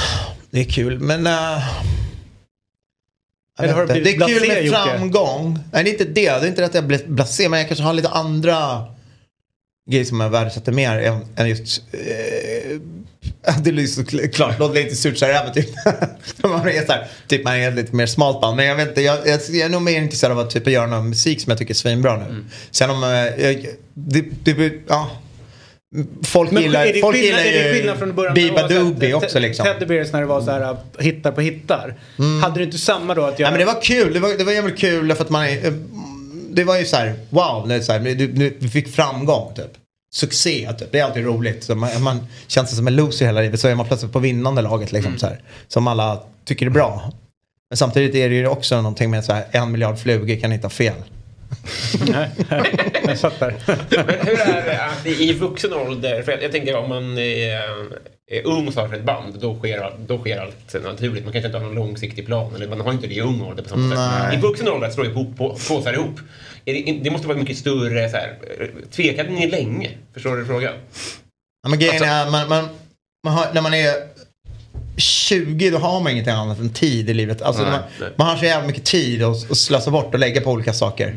Det 0.51 0.61
är 0.61 0.65
kul 0.65 0.99
men... 1.01 1.27
Uh, 1.27 1.59
Eller 3.59 3.73
har 3.73 3.87
det 3.87 4.01
det, 4.01 4.11
är 4.11 4.29
kul 4.29 4.49
med 4.49 4.71
framgång. 4.71 5.59
Nej 5.73 5.85
det 5.85 5.91
är 5.91 5.93
inte 5.93 6.05
det. 6.05 6.31
Det 6.31 6.31
är 6.31 6.47
inte 6.47 6.65
att 6.65 6.75
jag 6.75 6.85
blivit 6.85 7.07
blasé 7.07 7.49
men 7.49 7.59
jag 7.59 7.69
kanske 7.69 7.85
har 7.85 7.93
lite 7.93 8.09
andra 8.09 8.85
grejer 9.91 10.05
som 10.05 10.21
jag 10.21 10.31
värdesätter 10.31 10.73
mer 10.73 10.99
än, 10.99 11.27
än 11.37 11.49
just... 11.49 11.83
Eh, 11.93 12.79
det 13.63 13.71
är 13.71 13.87
så 13.87 14.03
kl- 14.03 14.29
klart, 14.29 14.59
låter 14.59 14.75
lite 14.75 14.97
surt 14.97 15.19
så 15.19 15.27
här, 15.27 15.45
men 15.45 15.55
typ, 15.55 15.69
man 16.43 16.69
är 16.69 16.87
så 16.87 16.93
här, 16.93 17.09
typ 17.27 17.45
man 17.45 17.55
är 17.55 17.71
lite 17.73 17.97
mer 17.97 18.07
smalt 18.07 18.41
band. 18.41 18.57
Men 18.57 18.67
jag 18.67 18.77
vet 18.77 18.89
inte, 18.89 19.03
jag, 19.03 19.19
jag, 19.27 19.41
jag 19.49 19.57
är 19.57 19.69
nog 19.69 19.83
mer 19.83 20.01
intresserad 20.01 20.33
av 20.33 20.39
att 20.39 20.51
typ 20.51 20.67
göra 20.67 20.87
någon 20.87 21.09
musik 21.09 21.41
som 21.41 21.51
jag 21.51 21.59
tycker 21.59 21.75
är 21.75 21.77
svinbra 21.77 22.17
nu. 22.17 22.25
Mm. 22.25 22.47
Sen 22.71 22.91
om, 22.91 23.05
eh, 23.05 23.45
jag, 23.45 23.67
det, 23.95 24.25
det, 24.45 24.73
ja. 24.89 25.11
Folk 26.23 26.51
Men 26.51 26.63
gillar, 26.63 26.87
det 26.87 27.01
folk 27.01 27.17
skillnad, 27.17 27.45
gillar 27.45 28.27
det 28.27 28.35
Biba 28.35 28.69
Doobie 28.69 29.15
också 29.15 29.39
liksom. 29.39 29.67
Teddy 29.67 29.87
Bears 29.87 30.13
när 30.13 30.21
det 30.21 30.27
var 30.27 30.41
så 30.41 30.51
här 30.51 30.77
hittar 30.99 31.33
på 31.33 31.41
hittar. 31.41 31.95
Hade 32.43 32.59
du 32.59 32.65
inte 32.65 32.79
samma 32.79 33.15
då 33.15 33.23
att 33.23 33.39
jag... 33.39 33.47
Ja, 33.47 33.51
men 33.51 33.61
det 33.61 33.67
var 33.67 33.83
kul. 33.83 34.13
Det 34.13 34.21
var, 34.21 34.39
det 34.39 34.45
var 34.45 34.53
jävligt 34.53 34.79
kul 34.79 35.15
för 35.15 35.25
att 35.25 35.31
man 35.31 35.47
Det 36.51 36.65
var 36.65 36.79
ju 36.79 36.85
så 36.85 36.97
här, 36.97 37.15
wow, 37.31 37.69
det 37.69 37.75
är 37.75 37.81
så 37.81 37.93
här, 37.93 38.01
du, 38.01 38.51
du, 38.59 38.69
fick 38.69 38.95
framgång 38.95 39.55
typ. 39.55 39.71
Succé 40.15 40.73
typ. 40.79 40.93
Det 40.93 40.99
är 40.99 41.05
alltid 41.05 41.25
roligt. 41.25 41.65
Så 41.65 41.75
man, 41.75 42.03
man 42.03 42.27
känns 42.47 42.77
som 42.77 42.87
en 42.87 42.97
loser 42.97 43.27
hela 43.27 43.41
livet 43.41 43.61
så 43.61 43.69
är 43.69 43.75
man 43.75 43.87
plötsligt 43.87 44.13
på 44.13 44.19
vinnande 44.19 44.63
laget 44.63 44.93
liksom 44.93 45.19
så 45.19 45.27
här. 45.27 45.41
Som 45.69 45.87
alla 45.87 46.23
tycker 46.45 46.67
är 46.67 46.71
bra. 46.71 47.13
Men 47.71 47.77
samtidigt 47.77 48.15
är 48.15 48.29
det 48.29 48.35
ju 48.35 48.47
också 48.47 48.77
någonting 48.77 49.11
med 49.11 49.25
så 49.25 49.33
här, 49.33 49.45
en 49.51 49.73
miljard 49.73 49.99
flugor 49.99 50.41
kan 50.41 50.53
inte 50.53 50.65
ha 50.65 50.71
fel. 50.71 50.95
Nej, 52.09 52.31
jag 53.07 53.21
fattar. 53.21 53.55
Men 54.07 54.27
hur 54.27 54.41
är 54.41 54.65
det 54.65 54.85
att 54.85 55.07
i 55.07 55.33
vuxen 55.33 55.73
ålder, 55.73 56.23
för 56.23 56.33
jag, 56.33 56.43
jag 56.43 56.53
tänker 56.53 56.77
om 56.77 56.89
man 56.89 57.19
är, 57.19 57.61
är 58.31 58.47
ung 58.47 58.67
och 58.67 58.73
startar 58.73 58.97
ett 58.97 59.05
band, 59.05 59.35
då 59.41 59.59
sker, 59.59 59.93
då 60.07 60.19
sker 60.19 60.39
allt 60.39 60.85
naturligt. 60.85 61.25
Man 61.25 61.33
kanske 61.33 61.47
inte 61.49 61.59
har 61.59 61.65
någon 61.65 61.75
långsiktig 61.75 62.27
plan, 62.27 62.55
eller 62.55 62.69
man 62.69 62.81
har 62.81 62.93
inte 62.93 63.07
det 63.07 63.15
i 63.15 63.21
ung 63.21 63.43
ålder 63.43 63.63
på 63.63 63.69
samma 63.69 63.95
Nej. 63.95 64.31
sätt. 64.31 64.39
I 64.39 64.43
vuxen 64.43 64.69
ålder 64.69 64.87
att 64.87 64.95
slå 64.95 65.05
ihop 65.05 65.37
på, 65.37 65.49
påsar 65.69 65.93
ihop, 65.93 66.21
det, 66.65 67.01
det 67.05 67.11
måste 67.11 67.29
vara 67.29 67.39
mycket 67.39 67.57
större 67.59 68.11
så 68.11 68.17
här, 68.17 68.37
tvekade 68.91 69.29
ni 69.31 69.51
länge? 69.51 69.91
Förstår 70.15 70.37
du 70.37 70.47
frågan? 70.47 70.73
Ja, 71.63 71.69
men 71.69 71.79
grejen 71.79 71.95
Alltså- 71.95 72.09
är, 72.09 72.31
man, 72.31 72.49
man, 72.49 72.69
man 73.25 73.35
har, 73.35 73.47
när 73.53 73.61
man 73.61 73.75
är 73.75 73.93
20 74.97 75.71
då 75.71 75.79
har 75.79 76.01
man 76.01 76.13
ingenting 76.13 76.35
annat 76.35 76.59
än 76.59 76.71
tid 76.71 77.11
i 77.11 77.15
livet. 77.15 77.43
Alltså, 77.43 77.63
Nej, 77.63 77.71
man, 77.71 77.81
nej. 78.01 78.09
man 78.17 78.27
har 78.27 78.37
så 78.37 78.45
jävla 78.45 78.67
mycket 78.67 78.85
tid 78.85 79.23
att, 79.23 79.51
att 79.51 79.57
slösa 79.57 79.91
bort 79.91 80.15
och 80.15 80.21
lägga 80.21 80.41
på 80.41 80.51
olika 80.51 80.73
saker. 80.73 81.15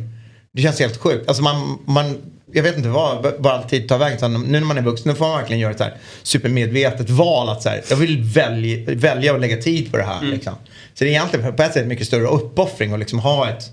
Det 0.57 0.63
känns 0.63 0.79
helt 0.79 0.97
sjukt. 0.97 1.27
Alltså 1.27 1.43
man, 1.43 1.79
man, 1.85 2.17
jag 2.53 2.63
vet 2.63 2.77
inte 2.77 2.89
vad, 2.89 3.33
vad 3.39 3.53
all 3.53 3.63
tid 3.63 3.89
tar 3.89 3.97
vägen. 3.97 4.19
Så 4.19 4.27
nu 4.27 4.59
när 4.59 4.61
man 4.61 4.77
är 4.77 4.81
vuxen 4.81 5.11
nu 5.11 5.15
får 5.15 5.25
man 5.25 5.37
verkligen 5.37 5.59
göra 5.59 5.71
ett 5.71 5.77
så 5.77 5.89
supermedvetet 6.23 7.09
val. 7.09 7.49
Att 7.49 7.63
så 7.63 7.69
här, 7.69 7.83
jag 7.89 7.97
vill 7.97 8.23
välja, 8.23 8.95
välja 8.95 9.33
att 9.33 9.41
lägga 9.41 9.57
tid 9.57 9.91
på 9.91 9.97
det 9.97 10.03
här. 10.03 10.21
Liksom. 10.21 10.53
Så 10.93 11.03
det 11.03 11.09
är 11.09 11.11
egentligen 11.11 11.55
på 11.55 11.63
ett 11.63 11.73
sätt 11.73 11.87
mycket 11.87 12.07
större 12.07 12.27
uppoffring 12.27 12.93
att 12.93 12.99
liksom 12.99 13.19
ha 13.19 13.49
ett 13.49 13.71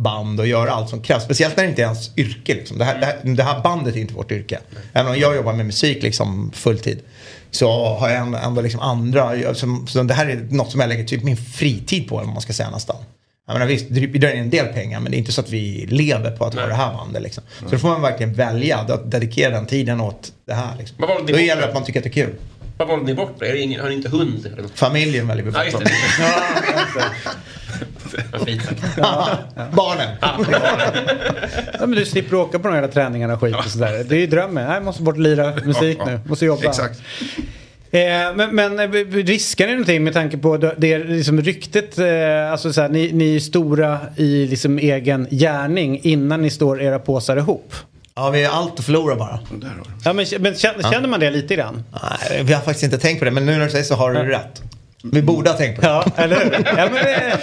band 0.00 0.40
och 0.40 0.46
göra 0.46 0.70
allt 0.70 0.90
som 0.90 1.02
krävs. 1.02 1.24
Speciellt 1.24 1.56
när 1.56 1.64
det 1.64 1.70
inte 1.70 1.82
är 1.82 1.86
ens 1.86 2.18
yrke. 2.18 2.54
Liksom. 2.54 2.78
Det, 2.78 2.84
här, 2.84 3.00
det, 3.00 3.06
här, 3.06 3.18
det 3.24 3.42
här 3.42 3.60
bandet 3.60 3.96
är 3.96 4.00
inte 4.00 4.14
vårt 4.14 4.32
yrke. 4.32 4.58
Även 4.92 5.12
om 5.12 5.18
jag 5.18 5.36
jobbar 5.36 5.52
med 5.52 5.66
musik 5.66 6.02
liksom 6.02 6.50
fulltid. 6.54 7.00
Så 7.50 7.94
har 7.94 8.08
jag 8.08 8.44
ändå, 8.44 8.60
liksom 8.60 8.80
andra. 8.80 9.54
Som, 9.54 9.86
så 9.86 10.02
det 10.02 10.14
här 10.14 10.26
är 10.26 10.36
något 10.50 10.70
som 10.70 10.80
jag 10.80 10.88
lägger 10.88 11.04
typ 11.04 11.24
min 11.24 11.36
fritid 11.36 12.08
på. 12.08 12.16
Vad 12.16 12.26
man 12.26 12.40
ska 12.40 12.52
säga 12.52 12.70
nästan. 12.70 12.96
Jag 13.46 13.52
menar, 13.54 13.66
visst, 13.66 13.86
vi 13.90 14.06
drar 14.18 14.30
in 14.30 14.38
en 14.42 14.50
del 14.50 14.66
pengar 14.66 15.00
men 15.00 15.10
det 15.12 15.16
är 15.16 15.18
inte 15.18 15.32
så 15.32 15.40
att 15.40 15.50
vi 15.50 15.86
lever 15.90 16.30
på 16.30 16.44
att 16.44 16.54
vara 16.54 16.66
det 16.66 16.74
här 16.74 16.92
bandet. 16.94 17.22
Liksom. 17.22 17.44
Så 17.58 17.68
då 17.70 17.78
får 17.78 17.88
man 17.88 18.02
verkligen 18.02 18.32
välja 18.34 18.76
att 18.78 19.10
dedikera 19.10 19.50
den 19.50 19.66
tiden 19.66 20.00
åt 20.00 20.32
det 20.46 20.54
här. 20.54 20.76
Liksom. 20.78 20.96
Vad 21.00 21.08
valde 21.08 21.24
ni 21.24 21.32
Då 21.32 21.38
bort 21.38 21.46
gäller 21.46 21.60
det 21.62 21.66
då? 21.66 21.68
att 21.68 21.74
man 21.74 21.84
tycker 21.84 22.00
att 22.00 22.04
det 22.04 22.10
är 22.10 22.24
kul. 22.26 22.34
Vad 22.76 22.88
valde 22.88 23.04
ni 23.04 23.14
bort? 23.14 23.42
Är 23.42 23.54
ingen, 23.54 23.80
har 23.80 23.88
ni 23.88 23.94
inte 23.94 24.08
hund? 24.08 24.46
Eller 24.46 24.62
något? 24.62 24.78
Familjen 24.78 25.26
väljer 25.28 25.44
vi 25.44 25.50
Ja, 25.54 25.64
just 25.64 25.76
bort. 25.78 25.84
det. 25.84 27.04
Vad 28.32 28.40
fint. 28.46 28.62
Barnen. 29.72 30.16
Ja, 30.20 30.36
men 31.80 31.90
du 31.90 32.04
slipper 32.06 32.36
åka 32.36 32.58
på 32.58 32.68
de 32.68 32.74
här 32.74 32.88
träningarna 32.88 33.34
och 33.34 33.40
skit 33.40 33.56
och 33.56 33.64
sådär. 33.64 34.04
Det 34.08 34.14
är 34.16 34.20
ju 34.20 34.26
drömmen. 34.26 34.70
Jag 34.70 34.84
måste 34.84 35.02
bort 35.02 35.14
och 35.14 35.20
lira 35.20 35.54
musik 35.64 35.98
Ja, 36.00 36.04
ja. 36.06 36.12
nu. 36.12 36.20
Måste 36.26 36.44
jobba. 36.44 36.68
Exakt. 36.68 37.00
Eh, 37.94 38.34
men, 38.34 38.54
men 38.54 38.80
eh, 38.80 38.90
riskar 39.24 39.66
ni 39.66 39.72
någonting 39.72 40.04
med 40.04 40.12
tanke 40.12 40.38
på 40.38 40.56
det, 40.56 40.98
liksom 40.98 41.40
ryktet, 41.40 41.98
eh, 41.98 42.52
alltså 42.52 42.72
så 42.72 42.80
här, 42.80 42.88
ni, 42.88 43.12
ni 43.12 43.36
är 43.36 43.40
stora 43.40 43.98
i 44.16 44.46
liksom 44.46 44.78
egen 44.78 45.26
gärning 45.30 46.00
innan 46.02 46.42
ni 46.42 46.50
står 46.50 46.82
era 46.82 46.98
påsar 46.98 47.36
ihop? 47.36 47.74
Ja, 48.14 48.30
vi 48.30 48.44
har 48.44 48.52
allt 48.56 48.78
att 48.78 48.84
förlora 48.84 49.16
bara. 49.16 49.40
Ja, 50.04 50.12
men, 50.12 50.26
men 50.38 50.54
känner, 50.54 51.06
man 51.06 51.20
det 51.20 51.30
lite 51.30 51.56
grann? 51.56 51.84
Nej, 52.02 52.44
vi 52.44 52.52
har 52.52 52.60
faktiskt 52.60 52.84
inte 52.84 52.98
tänkt 52.98 53.18
på 53.18 53.24
det. 53.24 53.30
Men 53.30 53.46
nu 53.46 53.52
när 53.52 53.64
du 53.64 53.70
säger 53.70 53.84
så 53.84 53.94
har 53.94 54.12
du 54.12 54.20
rätt. 54.20 54.62
Vi 55.02 55.22
borde 55.22 55.50
ha 55.50 55.56
tänkt 55.56 55.76
på 55.76 55.82
det. 55.82 55.88
Ja, 55.88 56.04
eller 56.16 56.36
hur? 56.36 56.52
Ja, 56.52 56.88
men, 56.92 56.94
det, 56.94 57.40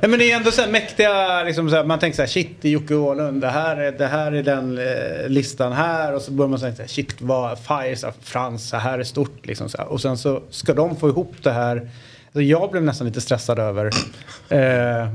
ja, 0.00 0.08
men 0.08 0.18
det 0.18 0.32
är 0.32 0.36
ändå 0.36 0.50
så 0.50 0.60
här 0.60 0.68
mäktiga, 0.68 1.42
liksom 1.42 1.70
så 1.70 1.76
här, 1.76 1.84
man 1.84 1.98
tänker 1.98 2.16
så 2.16 2.22
här, 2.22 2.26
shit, 2.28 2.56
det 2.60 2.68
är 2.68 2.72
Jocke 2.72 2.94
Åhlund, 2.94 3.40
det 3.40 3.48
här 3.48 3.76
är, 3.76 3.92
det 3.92 4.06
här 4.06 4.32
är 4.32 4.42
den 4.42 4.78
eh, 4.78 5.28
listan 5.28 5.72
här. 5.72 6.14
Och 6.14 6.22
så 6.22 6.32
börjar 6.32 6.48
man 6.48 6.58
säga, 6.58 6.74
så 6.74 6.82
här, 6.82 6.88
shit, 6.88 7.14
vad 7.18 7.58
Fire, 7.58 7.96
så 7.96 8.06
här, 8.06 8.14
Frans, 8.22 8.68
så 8.68 8.76
här 8.76 8.98
är 8.98 9.04
stort. 9.04 9.46
Liksom, 9.46 9.68
så 9.68 9.78
här. 9.78 9.86
Och 9.86 10.00
sen 10.00 10.18
så 10.18 10.42
ska 10.50 10.74
de 10.74 10.96
få 10.96 11.08
ihop 11.08 11.34
det 11.42 11.52
här. 11.52 11.76
Alltså, 12.26 12.42
jag 12.42 12.70
blev 12.70 12.82
nästan 12.82 13.06
lite 13.06 13.20
stressad 13.20 13.58
över 13.58 13.90
eh, 14.48 15.08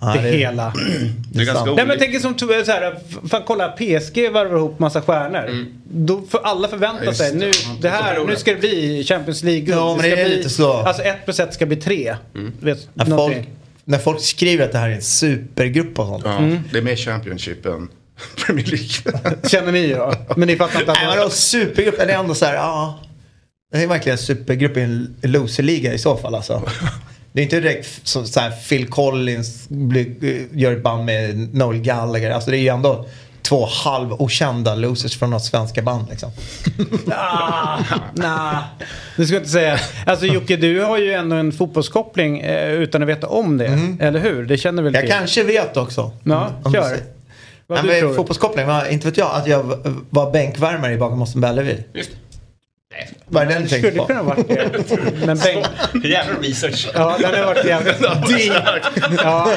Ja, 0.00 0.12
det, 0.22 0.30
hela. 0.30 0.72
Det 1.32 1.40
är 1.40 1.46
ganska 1.46 1.64
Nej, 1.74 1.86
men 1.86 1.98
tänker 1.98 2.18
som 2.18 2.38
så 2.38 2.46
här, 2.52 2.98
fan 3.28 3.42
kolla 3.46 3.68
PSG 3.68 4.30
varvar 4.32 4.56
ihop 4.56 4.78
massa 4.78 5.02
stjärnor. 5.02 5.66
Då 5.92 6.22
för 6.30 6.38
alla 6.38 6.68
förväntar 6.68 7.12
sig 7.12 7.30
det. 7.32 7.38
nu, 7.38 7.50
det 7.80 7.88
här, 7.88 8.24
nu 8.24 8.36
ska 8.36 8.52
det 8.52 8.60
bli 8.60 9.04
Champions 9.04 9.42
League. 9.42 9.74
Ja, 9.74 9.96
men 9.96 10.02
det 10.04 10.10
ska 10.10 10.20
är 10.20 10.24
bli, 10.24 10.36
lite 10.36 10.50
så. 10.50 10.72
Alltså 10.72 11.02
ett 11.02 11.24
plus 11.24 11.40
ett 11.40 11.54
ska 11.54 11.66
bli 11.66 11.76
tre. 11.76 12.16
Vet, 12.60 12.88
När 12.94 13.06
någonting. 13.06 13.44
folk, 13.44 13.48
när 13.84 13.98
folk 13.98 14.20
skriver 14.20 14.64
att 14.64 14.72
det 14.72 14.78
här 14.78 14.88
är 14.88 14.94
en 14.94 15.02
supergrupp 15.02 15.98
och 15.98 16.06
sånt. 16.06 16.22
Ja, 16.24 16.40
Det 16.72 16.78
är 16.78 16.82
mer 16.82 16.96
Championship 16.96 17.66
än 17.66 17.88
Premier 18.46 18.66
League. 18.66 19.38
Känner 19.48 19.72
ni 19.72 19.90
ja. 19.90 20.14
Men 20.36 20.48
ni 20.48 20.56
fattar 20.56 20.80
inte 20.80 20.92
Nej, 20.92 21.06
att... 21.06 21.16
vadå 21.18 21.30
supergrupp? 21.30 21.96
Det 21.96 22.12
är 22.12 22.18
ändå 22.18 22.34
så 22.34 22.44
här, 22.44 22.54
ja. 22.54 23.00
Det 23.72 23.82
är 23.82 23.86
verkligen 23.86 24.18
en 24.18 24.24
supergrupp 24.24 24.76
i 24.76 24.80
en 24.80 25.16
loserliga 25.22 25.92
i 25.94 25.98
så 25.98 26.16
fall 26.16 26.34
alltså. 26.34 26.62
Det 27.32 27.40
är 27.40 27.42
inte 27.44 27.60
direkt 27.60 28.08
som 28.08 28.26
så 28.26 28.40
här, 28.40 28.50
Phil 28.50 28.86
Collins 28.88 29.68
gör 30.52 30.72
ett 30.72 30.82
band 30.82 31.04
med 31.04 31.54
Noel 31.54 31.78
Gallagher. 31.78 32.30
Alltså 32.30 32.50
det 32.50 32.56
är 32.56 32.60
ju 32.60 32.68
ändå 32.68 33.06
två 33.42 33.66
halv 33.66 34.12
okända 34.12 34.74
losers 34.74 35.18
från 35.18 35.30
något 35.30 35.44
svenska 35.44 35.82
band 35.82 36.06
liksom. 36.10 36.30
Ah, 37.10 37.78
nah. 38.14 38.58
Det 39.16 39.26
ska 39.26 39.34
jag 39.34 39.40
inte 39.40 39.50
säga. 39.50 39.78
Alltså 40.06 40.26
Jocke, 40.26 40.56
du 40.56 40.80
har 40.82 40.98
ju 40.98 41.12
ändå 41.12 41.36
en 41.36 41.52
fotbollskoppling 41.52 42.40
eh, 42.40 42.70
utan 42.72 43.02
att 43.02 43.08
veta 43.08 43.26
om 43.26 43.58
det. 43.58 43.96
Eller 44.00 44.20
hur? 44.20 44.44
Det 44.44 44.56
känner 44.56 44.82
väl 44.82 44.94
Jag 44.94 45.02
till? 45.02 45.12
kanske 45.12 45.42
vet 45.44 45.76
också. 45.76 46.12
Ja, 46.24 46.50
Om 46.62 46.72
du 46.72 46.78
kör. 46.78 46.98
Vad 47.66 47.84
Nej, 47.84 48.02
men 48.02 48.14
fotbollskoppling, 48.14 48.66
inte 48.90 49.06
vet 49.06 49.16
jag. 49.16 49.30
Att 49.34 49.46
jag 49.46 49.78
var 50.10 50.30
bänkvärmare 50.30 50.92
i 50.92 50.96
bakom 50.96 51.26
Bellevi. 51.34 51.84
Just 51.94 52.10
Vad 53.26 53.42
är 53.42 53.46
den 53.46 53.68
tänkt 53.68 53.86
Skulle 53.86 53.98
på? 53.98 54.06
kunna 54.06 54.22
varit 54.22 54.48
det. 54.48 54.70
Men 55.26 55.38
Bengt... 55.44 55.68
Jävla 56.04 56.40
research. 56.40 56.88
Ja, 56.94 57.16
den 57.20 57.34
har 57.34 57.46
varit 57.46 57.64
jävligt... 57.64 57.96
Ja, 59.22 59.50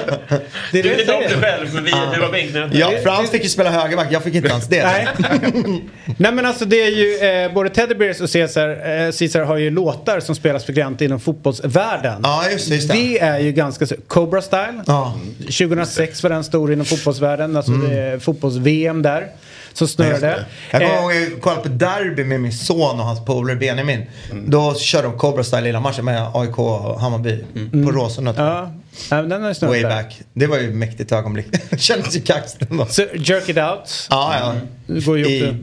det 0.72 0.80
är 0.80 0.84
Du 0.84 0.90
det 0.90 0.90
vet 0.90 1.00
inte 1.00 1.14
om 1.14 1.24
det 1.30 1.48
själv, 1.48 1.74
men 1.74 1.84
vi, 1.84 1.92
du 2.14 2.22
var 2.22 2.32
bänknödig. 2.32 2.80
Ja, 2.80 2.92
Frans 3.04 3.30
fick 3.32 3.44
ju 3.44 3.50
spela 3.50 3.70
högerback, 3.72 4.08
jag 4.12 4.24
fick 4.24 4.36
inte 4.36 4.50
ens 4.50 4.68
det. 4.68 4.84
Nej. 4.86 5.08
Nej 6.18 6.32
men 6.32 6.46
alltså 6.46 6.66
det 6.66 6.82
är 6.84 6.90
ju 6.90 7.18
eh, 7.46 7.54
både 7.54 7.70
Teddy 7.70 7.96
Bears 7.96 8.22
och 8.22 8.32
Caesar, 8.32 8.70
eh, 8.70 9.12
Caesar 9.12 9.42
har 9.42 9.58
ju 9.58 9.70
låtar 9.70 10.20
som 10.20 10.36
spelas 10.36 10.66
frekvent 10.66 11.02
inom 11.02 11.20
fotbollsvärlden. 11.20 12.22
Ja, 12.24 12.50
just 12.52 12.70
det. 12.70 12.76
Just 12.76 12.88
det. 12.88 12.94
Det 12.94 13.20
är 13.20 13.40
ju 13.40 13.52
ganska. 13.52 13.86
Cobra 14.08 14.42
Style. 14.42 14.84
Ja. 14.88 15.20
2006 15.40 16.24
var 16.24 16.30
den 16.30 16.44
stor 16.44 16.74
inom 16.74 16.86
fotbollsvärlden. 16.86 17.56
Alltså 17.56 17.72
det 17.72 18.00
är 18.00 18.20
fotbolls-VM 18.20 19.02
där. 19.02 19.28
Som 19.74 19.88
snurrade. 19.88 20.46
Jag 20.72 20.82
kommer 20.82 20.94
Eh, 20.96 21.02
ihåg 21.02 21.14
jag 21.34 21.42
kollade 21.42 21.62
på 21.62 21.68
derby 21.68 22.24
med 22.24 22.42
min 22.42 22.54
son 22.54 23.00
och 23.00 23.06
hans 23.06 23.26
polare 23.26 23.56
Benjamin. 23.56 24.06
Då 24.48 24.76
körde 24.76 25.08
de 25.08 25.18
Cobra 25.18 25.44
Style 25.44 25.62
lilla 25.62 25.80
matchen 25.80 26.06
med 26.06 26.32
AIK 26.34 26.60
och 26.60 27.00
Hammarby 27.02 27.44
på 27.72 27.92
Råsunda. 27.92 28.34
tror 28.34 28.48
jag. 28.48 28.70
Ja, 29.10 29.22
den 29.22 29.44
har 29.44 29.68
Way 29.68 29.82
där. 29.82 29.90
back. 29.90 30.22
Det 30.34 30.48
var 30.48 30.58
ju 30.58 30.70
ett 30.70 30.76
mäktigt 30.76 31.12
ögonblick. 31.12 31.46
Kändes 31.78 32.16
ju 32.16 32.22
kaxigt 32.22 32.72
ändå. 32.72 32.86
Så 32.86 33.02
Jerk 33.02 33.50
It 33.50 33.58
Out. 33.58 34.08
Ja, 34.10 34.36
ja. 34.40 34.54
Det 34.88 35.06
går 35.06 35.18
ju 35.18 35.26
I 35.26 35.54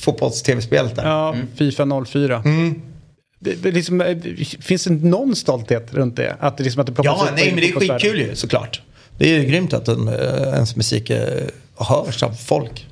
fotbolls-tv-spelet 0.00 0.96
där. 0.96 1.04
Ja, 1.06 1.34
Fifa 1.56 2.04
04. 2.06 2.42
Det, 3.38 3.54
det 3.62 3.70
liksom, 3.70 4.00
eh, 4.00 4.16
finns 4.60 4.84
det 4.84 4.90
någon 4.90 5.36
stolthet 5.36 5.94
runt 5.94 6.16
det? 6.16 6.36
Att 6.40 6.56
det, 6.58 6.64
liksom, 6.64 6.80
att 6.80 6.86
det 6.86 6.92
plockas 6.92 7.14
Ja, 7.18 7.24
upp 7.24 7.36
nej 7.36 7.46
men 7.52 7.56
det 7.56 7.68
är 7.68 7.72
skitkul 7.98 8.20
ju 8.20 8.34
såklart. 8.36 8.80
Det 9.18 9.30
är 9.34 9.38
ju 9.40 9.44
grymt 9.48 9.72
att 9.72 9.88
en, 9.88 10.08
eh, 10.08 10.14
ens 10.54 10.76
musik 10.76 11.10
hörs 11.76 12.22
av 12.22 12.30
folk. 12.32 12.86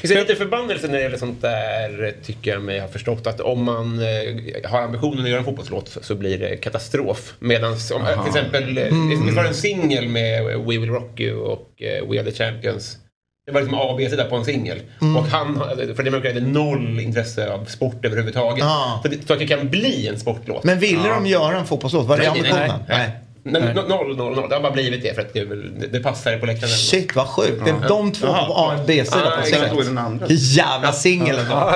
Finns 0.00 0.12
det 0.12 0.20
lite 0.20 0.34
förbannelse 0.36 0.86
när 0.86 0.94
det 0.94 1.02
gäller 1.02 1.18
sånt 1.18 1.42
där, 1.42 2.14
tycker 2.24 2.50
jag 2.50 2.62
mig 2.62 2.80
ha 2.80 2.88
förstått. 2.88 3.26
Att 3.26 3.40
om 3.40 3.64
man 3.64 3.98
eh, 3.98 4.70
har 4.70 4.82
ambitionen 4.82 5.24
att 5.24 5.28
göra 5.30 5.38
en 5.38 5.44
fotbollslåt 5.44 5.96
så, 6.02 6.14
blir 6.14 6.38
det 6.38 6.56
katastrof. 6.56 7.34
Medan 7.38 7.72
om, 7.72 7.78
till 7.78 8.26
exempel, 8.36 8.78
eh, 8.78 8.86
Mm. 8.86 9.26
vi 9.26 9.34
tar 9.34 9.44
en 9.44 9.54
singel 9.54 10.08
med 10.08 10.44
We 10.44 10.78
Will 10.78 10.90
Rock 10.90 11.20
You 11.20 11.36
och 11.40 11.82
eh, 11.82 12.08
We 12.10 12.20
Are 12.20 12.30
The 12.30 12.44
Champions. 12.44 12.98
Det 13.46 13.52
var 13.52 13.60
liksom 13.60 13.78
A 13.78 13.82
och 13.82 13.96
B-sida 13.96 14.24
på 14.24 14.36
en 14.36 14.44
singel. 14.44 14.80
Mm. 15.00 15.16
Och 15.16 15.26
han, 15.26 15.54
för 15.96 16.02
det 16.02 16.28
hade 16.28 16.40
noll 16.40 17.00
intresse 17.00 17.50
av 17.52 17.64
sport 17.64 18.04
överhuvudtaget. 18.04 18.58
Ja. 18.64 19.00
Så, 19.02 19.08
det, 19.08 19.26
så 19.26 19.32
att 19.32 19.38
det 19.38 19.46
kan 19.46 19.68
bli 19.68 20.08
en 20.08 20.18
sportlåt. 20.18 20.64
Men 20.64 20.78
ville 20.78 21.08
de 21.08 21.26
göra 21.26 21.58
en 21.58 21.66
fotbollslåt? 21.66 22.06
Var 22.06 22.16
det 22.18 22.22
Nej, 22.30 22.42
nej, 22.42 22.50
ambitionen? 22.52 22.82
nej. 22.88 23.10
Nej, 23.44 23.62
no- 23.62 23.88
Noll, 23.88 24.16
noll, 24.16 24.34
noll. 24.36 24.48
Det 24.48 24.54
har 24.54 24.62
bara 24.62 24.72
blivit 24.72 25.02
det 25.02 25.14
för 25.14 25.22
att 25.22 25.32
det, 25.32 25.44
det, 25.92 26.00
passar 26.00 26.38
på 26.38 26.46
läktaren. 26.46 26.72
Shit 26.72 27.16
vad 27.16 27.26
sjukt. 27.28 27.64
Det 27.64 27.70
är 27.70 27.88
de 27.88 28.12
två 28.12 28.26
på 28.26 28.32
A 28.32 28.74
och 28.80 28.86
B-sida 28.86 29.22
Ja, 29.24 29.36
på 29.40 29.82
singeln. 29.82 30.20
Jävla 30.28 30.92
singel 30.92 31.38
ändå. 31.38 31.72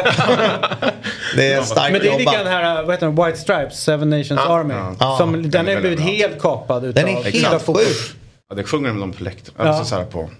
Det 1.37 1.53
är 1.53 1.63
starkt 1.63 1.93
Men 1.93 2.01
det 2.01 2.09
är 2.09 2.19
lika 2.19 2.31
den 2.31 2.39
jobbat. 2.41 2.53
här, 2.53 2.83
vad 2.83 2.95
heter 2.95 3.07
den, 3.07 3.25
White 3.25 3.39
Stripes, 3.39 3.81
Seven 3.81 4.11
Nations 4.11 4.41
Army. 4.41 4.75
Som, 5.19 5.51
den 5.51 5.69
är 5.69 5.81
blivit 5.81 6.01
helt 6.01 6.43
kapad 6.43 6.85
utav 6.85 7.05
Den 7.05 7.17
är 7.17 7.23
helt 7.23 7.67
sjuk. 7.67 8.17
Ja, 8.49 8.57
det 8.57 8.65
sjunger 8.65 8.93
de 9.01 9.13
på 9.13 9.25
läktaren. 9.25 9.55
Ja. 9.59 9.65
Alltså, 9.65 9.85
så 9.85 9.97
här 9.97 10.05
på. 10.05 10.31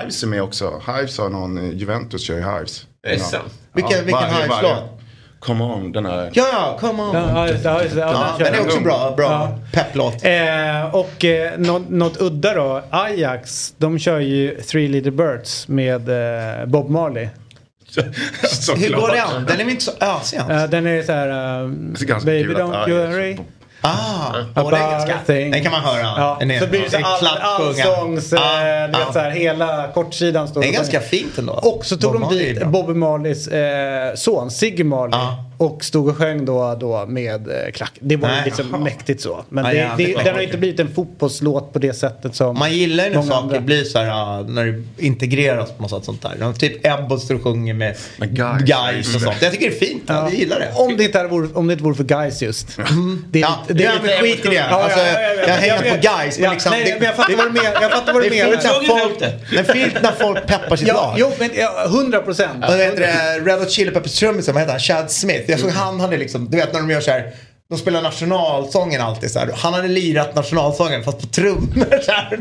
Hives 0.00 0.22
är 0.22 0.26
med 0.26 0.42
också. 0.42 0.82
Hives 0.86 1.18
har 1.18 1.28
någon, 1.28 1.78
Juventus 1.78 2.22
kör 2.22 2.34
ju 2.34 2.40
Hives. 2.40 2.86
Är 3.06 3.10
det 3.14 3.18
sant? 3.20 3.44
Vilken- 3.72 4.04
vilken 4.04 4.24
Come 5.40 5.64
on, 5.64 5.92
den 5.92 6.06
här. 6.06 6.30
Ja, 6.32 6.46
ja, 6.52 6.76
come 6.80 7.02
on. 7.02 7.14
Ja, 7.14 7.48
just 7.48 7.62
det, 7.62 7.68
ja, 7.70 7.82
just 7.82 7.94
det, 7.94 8.00
ja, 8.00 8.34
Ja, 8.38 8.44
den 8.44 8.52
den 8.52 8.62
är 8.62 8.66
också 8.66 8.80
bra. 8.80 9.14
Bra 9.16 9.26
Ja. 9.30 9.58
pepplåt. 9.72 10.24
Eh, 10.24 10.94
och 10.94 11.24
eh, 11.24 11.58
något, 11.58 11.88
något 11.90 12.20
udda 12.20 12.54
då, 12.54 12.82
Ajax, 12.90 13.74
de 13.78 13.98
kör 13.98 14.18
ju 14.18 14.60
Three 14.60 14.88
Little 14.88 15.10
Birds 15.12 15.68
med 15.68 16.08
eh, 16.60 16.66
Bob 16.66 16.90
Marley. 16.90 17.28
Hur 18.76 18.94
går 18.94 19.08
den? 19.08 19.44
Den 19.46 19.54
är 19.60 19.64
väl 19.64 19.68
inte 19.68 19.84
så 19.84 19.92
ösig 20.00 20.36
ens? 20.36 20.50
Eh, 20.50 20.70
den 20.70 20.86
är 20.86 21.02
så 21.02 21.12
här, 21.12 21.26
Det 21.28 22.00
är 22.02 22.06
ganska 22.06 22.26
Baby 22.26 22.54
don't 22.54 22.88
you 22.88 23.06
worry. 23.06 23.38
Ah, 23.80 24.62
och 24.62 24.70
den, 24.70 24.80
ganska, 24.90 25.18
den 25.26 25.62
kan 25.62 25.72
man 25.72 25.80
höra. 25.80 26.00
Ja, 26.02 26.38
är- 26.40 26.60
så 26.60 26.66
blir 26.66 26.80
det 26.80 26.90
så 26.90 26.96
är 26.96 27.02
all, 27.02 27.26
allsångs, 27.40 28.32
eh, 28.32 28.40
ja. 28.92 29.12
så 29.12 29.18
här, 29.18 29.30
hela 29.30 29.88
kortsidan 29.94 30.48
står 30.48 30.60
Det 30.60 30.68
är 30.68 30.72
ganska 30.72 31.00
fint 31.00 31.38
ändå. 31.38 31.52
Och 31.52 31.84
så 31.86 31.96
tog 31.96 32.12
Bob 32.12 32.30
de 32.30 32.36
dit. 32.38 32.64
Bobby 32.66 32.94
Marleys 32.94 33.48
eh, 33.48 34.14
son, 34.14 34.50
Siggy 34.50 34.84
Marley. 34.84 35.20
Ja. 35.20 35.44
Och 35.60 35.84
stod 35.84 36.08
och 36.08 36.16
sjöng 36.16 36.44
då, 36.44 36.76
då 36.80 37.06
med 37.06 37.48
eh, 37.48 37.72
klack. 37.74 37.92
Det 38.00 38.16
var 38.16 38.28
Nej, 38.28 38.42
liksom 38.44 38.66
jaha. 38.72 38.80
mäktigt 38.80 39.20
så. 39.20 39.44
Men 39.48 39.64
Ja, 39.64 39.70
det, 39.70 39.76
jävligt 39.76 40.06
det, 40.08 40.14
bra. 40.14 40.22
den 40.22 40.34
har 40.34 40.42
inte 40.42 40.58
blivit 40.58 40.80
en 40.80 40.94
fotbollslåt 40.94 41.72
på 41.72 41.78
det 41.78 41.92
sättet 41.92 42.34
som 42.34 42.58
Man 42.58 42.72
gillar 42.72 43.04
ju 43.04 43.10
när 43.10 43.22
saker 43.22 43.36
andra. 43.36 43.60
blir 43.60 43.84
så 43.84 43.98
här, 43.98 44.06
ja, 44.06 44.44
när 44.48 44.66
det 44.66 44.82
integreras 45.06 45.70
på 45.72 45.82
något 45.82 45.90
sätt 45.90 46.04
sånt 46.04 46.22
där. 46.22 46.52
Typ 46.52 46.86
Ebba 46.86 47.18
står 47.18 47.34
och 47.34 47.42
sjunger 47.42 47.74
med 47.74 47.96
guys. 48.18 48.62
guys 48.62 49.14
och 49.14 49.20
sånt. 49.20 49.36
Jag 49.42 49.52
tycker 49.52 49.70
det 49.70 49.76
är 49.76 49.80
fint. 49.86 50.02
Ja. 50.06 50.14
Jag 50.30 50.34
gillar 50.34 50.60
det. 50.60 50.72
Om 50.74 50.96
det 50.96 51.04
inte 51.04 51.24
vore, 51.26 51.48
om 51.54 51.66
det 51.66 51.72
inte 51.72 51.84
vore 51.84 51.94
för 51.94 52.04
guys 52.04 52.42
just. 52.42 52.76
Det, 53.30 53.38
Ja, 53.38 53.64
det 53.68 53.84
är 53.84 53.92
men 54.02 54.10
skit 54.22 54.44
i 54.46 54.48
det. 54.48 54.58
Alltså, 54.64 54.98
jag 55.46 55.54
hänger 55.54 55.78
på 55.78 55.96
guys. 56.00 56.38
Men 56.38 56.44
Ja, 56.44 56.52
liksom, 56.52 56.70
nej, 56.72 56.84
det, 56.84 56.94
men 56.94 57.02
jag 57.04 57.16
fattar 57.16 57.36
vad 57.36 57.46
du 57.46 57.50
menar. 57.52 57.82
Jag 57.82 57.90
fattar 57.92 58.12
vad 58.12 58.22
du 58.22 58.28
det 58.28 58.38
är 58.40 58.46
menar. 58.46 58.58
fint 58.62 58.88
när 58.88 58.98
folk, 58.98 59.18
det 59.50 59.58
är 59.58 59.64
fint 59.74 60.02
när 60.02 60.12
folk 60.12 60.46
peppar 60.46 60.76
sitt 60.76 60.88
Ja, 60.88 60.94
lag. 60.94 61.14
jo, 61.18 61.32
men 61.38 61.50
ja, 61.54 61.84
100 61.86 62.20
procent. 62.20 62.64
Vad 62.68 62.78
heter 62.78 63.00
det? 63.00 63.50
Red 63.52 63.58
Hot 63.58 63.70
Chili 63.70 63.90
Peppers 63.90 64.14
trummisen, 64.18 64.54
vad 64.54 64.60
heter 64.62 64.72
han? 64.72 64.80
Chad 64.80 65.10
Smith. 65.10 65.47
Jag 65.50 65.60
såg 65.60 65.70
han 65.70 66.00
hade 66.00 66.16
liksom, 66.16 66.50
du 66.50 66.56
vet 66.56 66.72
när 66.72 66.80
de 66.80 66.90
gör 66.90 67.00
så 67.00 67.10
här. 67.10 67.32
De 67.70 67.78
spelar 67.78 68.02
nationalsången 68.02 69.00
alltid 69.00 69.30
så 69.30 69.38
här. 69.38 69.50
Han 69.54 69.74
hade 69.74 69.88
lirat 69.88 70.34
nationalsången 70.34 71.04
fast 71.04 71.20
på 71.20 71.26
trummor. 71.26 72.00
Så 72.02 72.12
här. 72.12 72.36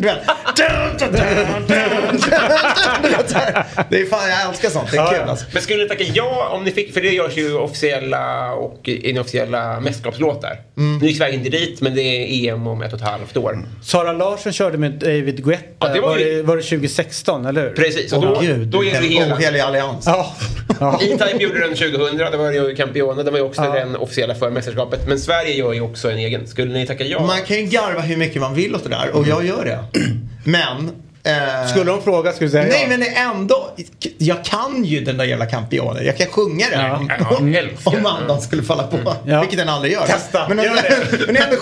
Det 3.89 4.01
är 4.01 4.05
fan, 4.05 4.29
jag 4.29 4.49
älskar 4.49 4.69
sånt. 4.69 4.91
Det 4.91 4.97
är 4.97 5.07
kul 5.19 5.29
alltså. 5.29 5.45
Men 5.53 5.61
skulle 5.61 5.83
ni 5.83 5.89
tacka 5.89 6.03
ja 6.13 6.49
om 6.53 6.63
ni 6.63 6.71
fick, 6.71 6.93
för 6.93 7.01
det 7.01 7.09
görs 7.09 7.37
ju 7.37 7.57
officiella 7.57 8.53
och 8.53 8.87
inofficiella 8.89 9.79
mästerskapslåtar. 9.79 10.59
Mm. 10.77 10.97
Ni 10.97 11.07
gick 11.07 11.21
vägen 11.21 11.39
inte 11.39 11.57
dit 11.57 11.81
men 11.81 11.95
det 11.95 12.01
är 12.01 12.53
EM 12.53 12.67
om 12.67 12.81
ett 12.81 12.93
och 12.93 12.99
ett 12.99 13.05
halvt 13.05 13.37
år. 13.37 13.65
Sara 13.83 14.11
Larsson 14.11 14.53
körde 14.53 14.77
med 14.77 14.91
David 14.91 15.45
Guetta. 15.45 15.63
Ja, 15.79 15.87
det 15.87 16.01
var 16.01 16.09
var, 16.09 16.17
det, 16.17 16.41
var 16.41 16.55
det 16.57 16.63
2016, 16.63 17.45
eller 17.45 17.61
hur? 17.61 17.69
Precis, 17.69 18.13
och 18.13 18.23
Åh 18.23 18.29
då, 18.33 18.39
gud, 18.41 18.67
då 18.67 18.79
vi 18.79 18.91
en 18.95 19.03
hela. 19.03 19.35
ohelig 19.35 19.59
allians. 19.59 20.03
Ja. 20.07 20.35
ja. 20.79 20.99
E-Type 21.01 21.43
gjorde 21.43 21.59
den 21.59 21.75
2000, 21.75 22.17
det 22.17 22.37
var 22.37 22.51
ju 22.51 22.75
Campione, 22.75 23.23
det 23.23 23.31
var 23.31 23.37
ju 23.37 23.45
också 23.45 23.63
Ja. 23.63 23.73
den 23.73 23.95
officiella 23.95 24.35
för 24.35 24.49
mästerskapet. 24.49 25.07
Men 25.07 25.16
Sverige 25.19 25.53
gör 25.53 25.73
ju 25.73 25.81
också 25.81 26.11
en 26.11 26.17
egen. 26.17 26.47
Skulle 26.47 26.73
ni 26.73 26.87
tacka 26.87 27.03
ja? 27.03 27.25
Man 27.25 27.41
kan 27.41 27.57
ju 27.57 27.63
garva 27.63 28.01
hur 28.01 28.17
mycket 28.17 28.41
man 28.41 28.53
vill 28.53 28.75
åt 28.75 28.83
det 28.83 28.89
där 28.89 29.09
och 29.15 29.27
jag 29.27 29.45
gör 29.45 29.65
det. 29.65 29.99
Men... 30.43 30.91
eh, 31.23 31.67
Skulle 31.69 31.85
de 31.91 32.01
fråga 32.01 32.31
skulle 32.31 32.47
du 32.47 32.51
säga 32.51 32.63
Nej 32.63 32.79
ja. 32.81 32.87
men 32.89 32.99
det 32.99 33.07
är 33.07 33.25
ändå, 33.29 33.69
jag 34.17 34.45
kan 34.45 34.83
ju 34.85 35.01
den 35.03 35.17
där 35.17 35.25
jävla 35.25 35.45
Campione. 35.45 36.03
Jag 36.03 36.17
kan 36.17 36.27
sjunga 36.27 36.65
den. 36.69 36.79
Ja. 36.81 37.01
Ja, 37.19 37.37
jag 37.39 37.55
älskar 37.55 37.97
Om 37.97 38.05
andan 38.05 38.41
skulle 38.41 38.63
falla 38.63 38.83
på. 38.83 39.15
Ja. 39.25 39.39
Vilket 39.41 39.59
den 39.59 39.69
aldrig 39.69 39.93
gör. 39.93 40.05
Testa. 40.07 40.47
Men, 40.49 40.57
Gör 40.57 40.75
det. 40.75 41.25
men 41.25 41.35
det 41.35 41.41
är 41.41 41.45
ändå 41.45 41.57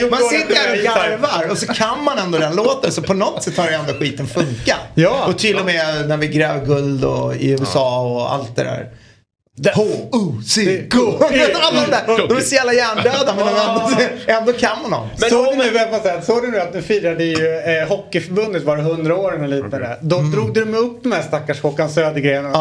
jo, 0.00 0.08
Man 0.10 0.22
sitter 0.22 0.54
här 0.54 0.78
och 0.78 0.84
garvar 0.84 1.50
och 1.50 1.58
så 1.58 1.66
kan 1.66 2.04
man 2.04 2.18
ändå 2.18 2.38
den 2.38 2.56
låten. 2.56 2.92
Så 2.92 3.02
på 3.02 3.14
något 3.14 3.42
sätt 3.42 3.56
har 3.56 3.66
det 3.66 3.74
ändå 3.74 3.92
skiten 3.92 4.26
funka. 4.26 4.76
Ja. 4.94 5.24
Och 5.26 5.38
till 5.38 5.58
och 5.58 5.66
med 5.66 6.08
när 6.08 6.16
vi 6.16 6.28
gräver 6.28 6.66
guld 6.66 7.04
och 7.04 7.36
i 7.36 7.50
USA 7.50 8.00
och 8.00 8.32
allt 8.32 8.56
det 8.56 8.62
där. 8.64 8.88
H-O-C-K. 9.74 10.98
Alla 11.62 11.80
de 11.80 11.90
där? 11.90 12.28
De 12.28 12.36
är 12.36 12.40
så 12.40 12.54
jävla 12.54 12.72
hjärndöda 12.72 13.34
men 13.36 13.46
de 13.46 14.32
ändå, 14.32 14.52
kan 14.52 14.82
man 14.82 14.90
dem. 14.90 15.08
Men 15.18 15.30
såg, 15.30 15.46
du 15.46 15.56
nu, 15.56 15.70
vänta, 15.70 16.00
vänta, 16.00 16.22
såg 16.22 16.42
du 16.42 16.50
nu 16.50 16.60
att 16.60 16.74
nu 16.74 16.82
firade 16.82 17.24
ju 17.24 17.56
eh, 17.56 17.88
Hockeyförbundet 17.88 18.62
var 18.62 18.76
det 18.76 18.82
100 18.82 19.16
år 19.16 19.34
eller 19.44 19.62
lite 19.62 19.78
där. 19.78 19.98
Då 20.00 20.18
drog 20.18 20.54
de 20.54 20.74
upp 20.74 21.02
de 21.02 21.12
här 21.12 21.22
stackars 21.22 21.62
Håkan 21.62 21.90
Södergren 21.90 22.46
och 22.46 22.52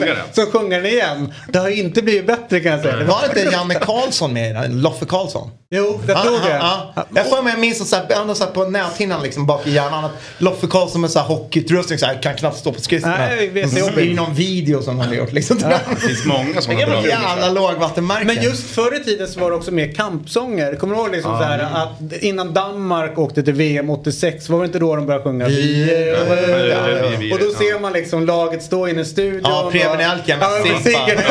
den. 0.00 0.16
Så 0.32 0.46
sjunger 0.46 0.82
den 0.82 0.92
igen. 0.92 1.34
Det 1.52 1.58
har 1.58 1.68
ju 1.68 1.76
inte 1.76 2.02
blivit 2.02 2.26
bättre 2.26 2.60
kan 2.60 2.72
jag 2.72 2.80
säga. 2.80 2.96
Det 2.96 3.04
Var 3.04 3.24
inte 3.24 3.40
Janne 3.52 3.74
Karlsson 3.74 4.32
med 4.32 4.64
i? 4.64 4.68
Loffe 4.68 5.06
Karlsson? 5.06 5.50
Jo, 5.70 6.00
jag 6.06 6.22
tror 6.22 6.40
det. 6.48 6.56
Ja, 6.56 6.92
ja. 6.96 7.06
Jag 7.14 7.30
får 7.30 7.42
mig 7.42 7.52
jag 7.52 7.60
minns 7.60 7.80
att 7.80 7.86
så 7.86 7.96
här, 7.96 8.22
ändå 8.22 8.34
så 8.34 8.44
här 8.44 8.50
på 8.50 8.64
näthinnan 8.64 9.22
liksom 9.22 9.46
bak 9.46 9.66
i 9.66 9.70
hjärnan 9.70 10.04
att 10.04 10.12
Loffe 10.38 10.66
Karlsson 10.66 11.00
med 11.00 11.10
så 11.10 11.18
här 11.18 11.26
hockeyutrustning 11.26 11.98
så 11.98 12.06
här, 12.06 12.22
kan 12.22 12.34
knappt 12.34 12.58
stå 12.58 12.72
på 12.72 12.80
skridskorna. 12.80 13.30
Jag 13.30 13.52
det 13.52 13.60
är 13.62 14.00
ju 14.00 14.14
någon 14.14 14.34
video 14.34 14.82
som 14.82 14.98
han 14.98 15.08
har 15.08 15.14
gjort 15.14 15.32
liksom. 15.32 15.58
Det 15.90 16.00
finns 16.00 16.24
många 16.24 16.54
har 16.54 16.86
bra 16.86 17.06
Jävla 17.06 17.50
lågvattenmärke. 17.50 18.24
Men 18.24 18.42
just 18.42 18.70
förr 18.70 19.00
i 19.00 19.04
tiden 19.04 19.28
så 19.28 19.40
var 19.40 19.50
det 19.50 19.56
också 19.56 19.70
mer 19.70 19.92
kampsånger. 19.92 20.74
Kommer 20.76 20.94
du 20.94 21.00
ihåg 21.00 21.12
liksom 21.12 21.38
så 21.38 21.44
här, 21.44 21.58
att 21.58 22.12
innan 22.22 22.54
Danmark 22.54 23.18
åkte 23.18 23.42
till 23.42 23.54
VM 23.54 23.90
86 23.90 24.48
var 24.48 24.58
det 24.60 24.66
inte 24.66 24.78
då 24.78 24.96
de 24.96 25.06
började 25.06 25.24
sjunga 25.24 25.48
Vi 25.48 27.30
Och 27.32 27.38
då 27.38 27.50
ser 27.50 27.80
man 27.80 27.92
liksom 27.92 28.26
laget 28.26 28.62
stå 28.62 28.88
inne 28.88 29.00
i 29.00 29.04
studion. 29.04 29.40
Ja, 29.44 29.68
Preben 29.72 30.00
Elken 30.00 30.38
med 30.38 30.48
Ja, 30.48 30.62
Simpa. 30.64 30.82
Siggen. 30.82 31.22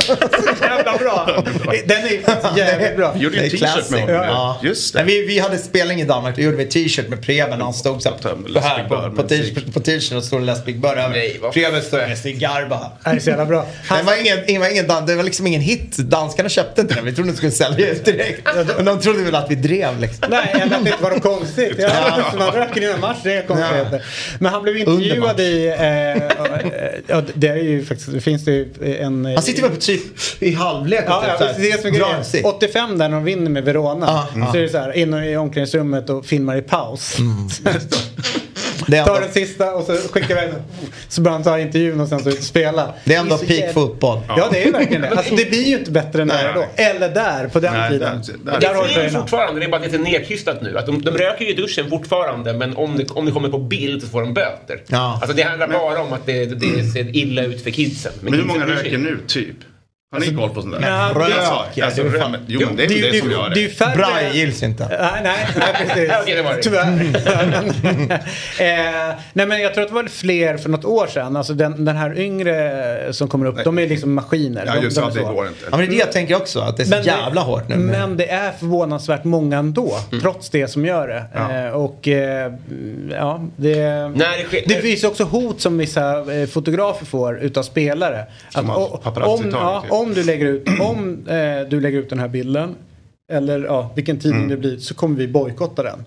Så 0.00 0.64
jävla 0.64 0.96
bra. 0.98 1.42
Den 1.86 1.98
är 1.98 2.58
jävligt 2.58 2.96
bra. 2.96 3.12
Vi 3.16 3.20
gjorde 3.20 3.36
ju 3.36 3.50
t-shirt 3.50 3.90
med 3.90 4.00
honom. 4.00 4.14
Ja. 4.14 4.60
Just 4.62 4.94
det. 4.94 5.02
vi, 5.02 5.26
vi 5.26 5.38
hade 5.38 5.58
spelning 5.58 6.00
i 6.00 6.04
Danmark, 6.04 6.36
då 6.36 6.42
gjorde 6.42 6.56
vi 6.56 6.66
t-shirt 6.66 7.08
med 7.08 7.22
Preben 7.22 7.58
och 7.58 7.64
han 7.64 7.74
stod 7.74 8.02
så 8.02 8.08
här 8.08 8.84
på, 9.72 9.80
t-shirten 9.80 10.18
och 10.18 10.24
stod 10.24 10.42
Les 10.42 10.64
Big 10.64 10.80
Bird 10.80 10.98
över. 10.98 11.50
Preben 11.52 11.82
stod 11.82 12.00
med 12.00 12.18
sin 12.18 12.38
garba. 12.38 12.92
Det 13.04 13.10
är 13.10 13.18
så 13.18 13.30
jävla 13.30 13.46
bra. 13.46 13.66
Det 13.98 14.02
var 14.02 14.20
ingen, 14.20 14.38
det 14.46 14.58
var 14.58 14.68
ingen, 14.68 14.86
dan- 14.86 15.06
det 15.06 15.14
var 15.14 15.22
liksom 15.22 15.46
ingen 15.46 15.60
hit. 15.60 15.96
Danskarna 15.96 16.48
köpte 16.48 16.80
inte 16.80 16.94
den. 16.94 17.04
Vi 17.04 17.12
trodde 17.14 17.28
den 17.30 17.36
skulle 17.36 17.52
sälja 17.52 17.90
ut 17.90 18.04
direkt. 18.04 18.48
Och 18.78 18.84
de 18.84 19.00
trodde 19.00 19.22
väl 19.22 19.34
att 19.34 19.50
vi 19.50 19.54
drev 19.54 20.00
liksom. 20.00 20.26
Nej, 20.30 20.56
jag 20.58 20.66
vet 20.68 20.78
inte 20.78 20.92
vad 21.00 21.12
de 21.12 21.20
konstigt. 21.20 21.74
Ja, 21.78 21.88
Ja. 22.16 22.38
Man 22.38 22.50
röker 22.52 22.82
innan 22.82 23.00
match, 23.00 23.18
det 23.24 23.32
är 23.34 23.42
konstigheter. 23.42 24.02
Men 24.38 24.52
han 24.52 24.62
blev 24.62 24.76
intervjuad 24.76 25.40
i... 25.40 25.66
Eh, 25.66 26.22
ja, 27.06 27.22
det 27.34 27.48
är 27.48 27.56
ju 27.56 27.84
faktiskt... 27.84 28.12
Det 28.12 28.20
finns 28.20 28.44
det 28.44 28.52
ju 28.52 28.68
en... 29.00 29.24
Han 29.24 29.42
sitter 29.42 29.62
väl 29.62 29.70
på 29.70 29.76
typ 29.76 30.02
i 30.42 30.54
halvlek 30.54 31.00
och 31.04 31.08
Ja, 31.10 31.20
typ 31.20 31.40
ja, 31.40 31.46
det 31.58 31.68
är 31.68 31.72
det 31.76 31.82
som 31.82 31.94
är 31.94 31.98
drar 31.98 32.08
grejen. 32.08 32.24
sig. 32.24 32.42
85 32.42 32.98
där 32.98 33.08
när 33.08 33.16
de 33.16 33.24
vinner 33.24 33.50
med 33.50 33.64
Verona. 33.64 34.06
Ja, 34.08 34.28
ja. 34.40 34.52
Så 34.52 34.58
är 34.58 34.62
det 34.62 34.68
så 34.68 34.78
här, 34.78 34.96
inne 34.96 35.30
i 35.30 35.36
omklädningsrummet 35.36 36.10
och 36.10 36.26
filmar 36.26 36.56
i 36.56 36.62
paus. 36.62 37.16
Det 38.86 38.96
ändå, 38.96 39.14
den 39.20 39.32
sista 39.32 39.74
och 39.74 39.84
så 39.86 39.92
skickar 39.96 40.30
iväg 40.30 40.50
den. 40.50 40.62
Så 41.08 41.20
börjar 41.20 41.32
han 41.34 41.42
ta 41.44 41.58
intervjun 41.58 42.00
och 42.00 42.08
sen 42.08 42.24
så 42.24 42.30
spela. 42.30 42.94
det 43.04 43.14
är 43.14 43.18
ändå 43.20 43.38
peak 43.38 43.72
fotboll. 43.74 44.18
Ja 44.28 44.48
det 44.52 44.64
är 44.68 44.72
verkligen 44.72 45.02
det. 45.02 45.08
Alltså, 45.10 45.34
det 45.36 45.44
blir 45.50 45.62
ju 45.66 45.78
inte 45.78 45.90
bättre 45.90 46.22
än 46.22 46.28
där 46.28 46.52
då. 46.54 46.66
Eller 46.76 47.08
där 47.08 47.48
på 47.48 47.60
den 47.60 47.72
Nej, 47.74 47.90
tiden. 47.90 48.22
där- 48.26 48.32
Där, 48.52 48.60
där- 48.60 48.60
Det 48.60 48.66
är 48.66 48.94
tröjorna. 48.94 49.20
fortfarande, 49.20 49.60
det 49.60 49.66
är 49.66 49.70
bara 49.70 49.80
lite 49.80 49.98
nedkystat 49.98 50.62
nu. 50.62 50.78
Att 50.78 50.86
de, 50.86 51.02
de 51.02 51.10
röker 51.10 51.44
ju 51.44 51.50
i 51.50 51.54
duschen 51.54 51.90
fortfarande 51.90 52.52
men 52.52 52.76
om 52.76 52.96
det, 52.98 53.10
om 53.10 53.26
det 53.26 53.32
kommer 53.32 53.48
på 53.48 53.58
bild 53.58 54.02
så 54.02 54.08
får 54.08 54.20
de 54.20 54.34
böter. 54.34 54.80
Ja. 54.86 55.18
Alltså 55.22 55.36
det 55.36 55.42
handlar 55.42 55.68
bara 55.68 56.02
om 56.02 56.12
att 56.12 56.26
det, 56.26 56.44
det 56.46 56.84
ser 56.92 57.16
illa 57.16 57.42
ut 57.42 57.62
för 57.62 57.70
kidsen. 57.70 58.12
Men 58.20 58.32
hur 58.34 58.42
kidsen 58.42 58.60
många 58.60 58.74
röker 58.76 58.98
nu, 58.98 59.18
typ? 59.26 59.56
Har 60.14 60.20
ni 60.20 60.34
koll 60.36 60.50
på 60.50 60.60
sånt 60.62 60.80
där? 60.80 60.88
Ja, 60.88 61.10
Rök, 61.14 61.22
Alltså, 61.24 61.64
ja, 61.74 61.84
alltså, 61.86 62.02
det 62.02 62.08
är 62.16 62.20
fan- 62.20 62.36
jo, 62.46 62.60
men 62.66 62.76
det 62.76 62.84
är 62.84 62.88
Det 62.88 62.94
ju- 62.94 63.10
det 63.10 63.18
som 63.18 63.28
det- 63.28 63.34
gör 63.34 63.48
det 63.48 63.54
det. 63.62 63.68
färre... 63.68 63.96
Braille 63.96 64.38
gills 64.38 64.62
inte. 64.62 64.88
Nej, 64.88 65.20
nej, 65.22 65.48
nej 65.56 65.74
precis. 65.86 66.10
Det 66.26 66.42
var 66.42 66.54
det. 66.54 66.62
Tyvärr. 66.62 66.88
eh, 68.58 69.14
nej 69.32 69.46
men 69.46 69.62
jag 69.62 69.74
tror 69.74 69.82
att 69.84 69.88
det 69.90 69.94
var 69.94 70.04
fler 70.08 70.56
för 70.56 70.68
något 70.68 70.84
år 70.84 71.06
sedan. 71.06 71.36
Alltså 71.36 71.52
den, 71.54 71.84
den 71.84 71.96
här 71.96 72.18
yngre 72.18 73.12
som 73.12 73.28
kommer 73.28 73.46
upp, 73.46 73.64
de 73.64 73.78
är 73.78 73.88
liksom 73.88 74.14
maskiner. 74.14 74.64
Ja, 74.66 74.74
de, 74.74 74.82
just 74.84 74.96
de 74.96 75.00
det. 75.00 75.06
är 75.06 75.22
Det 75.22 75.28
så. 75.28 75.32
går 75.34 75.46
inte. 75.48 75.60
Ja, 75.70 75.76
men 75.76 75.80
det 75.80 75.84
är 75.86 75.90
det 75.90 75.96
jag 75.96 76.12
tänker 76.12 76.36
också. 76.36 76.60
Att 76.60 76.76
det 76.76 76.82
är 76.82 76.84
så 76.84 76.90
Men 76.90 77.02
det- 77.04 77.08
jävla 77.10 77.40
hårt 77.40 77.68
nu. 77.68 77.76
Men 77.76 78.16
det 78.16 78.30
är 78.30 78.52
förvånansvärt 78.58 79.24
många 79.24 79.58
ändå, 79.58 79.96
trots 80.22 80.50
det 80.50 80.68
som 80.68 80.84
gör 80.84 81.08
det. 81.08 81.24
Ja. 81.34 81.52
Eh, 81.66 81.70
och 81.72 82.08
eh, 82.08 82.52
ja, 83.10 83.40
det... 83.56 83.74
När 84.08 84.38
det 84.38 84.44
sker- 84.48 84.62
Det 84.66 84.74
finns 84.74 85.04
också 85.04 85.24
hot 85.24 85.60
som 85.60 85.78
vissa 85.78 86.32
eh, 86.34 86.46
fotografer 86.46 87.06
får 87.06 87.38
utav 87.38 87.62
spelare. 87.62 88.24
Som 88.50 88.70
Att, 88.70 88.76
o- 88.76 89.00
paparazzi 89.02 89.44
om, 89.44 89.52
tar, 89.52 89.60
ja, 89.60 89.80
typ. 89.82 89.92
Om, 90.04 90.14
du 90.14 90.24
lägger 90.24 90.46
ut, 90.46 90.68
om 90.80 91.26
eh, 91.28 91.68
du 91.68 91.80
lägger 91.80 91.98
ut 91.98 92.10
den 92.10 92.18
här 92.18 92.28
bilden, 92.28 92.74
eller 93.32 93.64
ja, 93.64 93.92
vilken 93.96 94.18
tidning 94.18 94.38
Mm. 94.40 94.50
det 94.50 94.56
blir, 94.56 94.76
så 94.78 94.94
kommer 94.94 95.16
vi 95.16 95.28
bojkotta 95.28 95.82
den. 95.82 96.04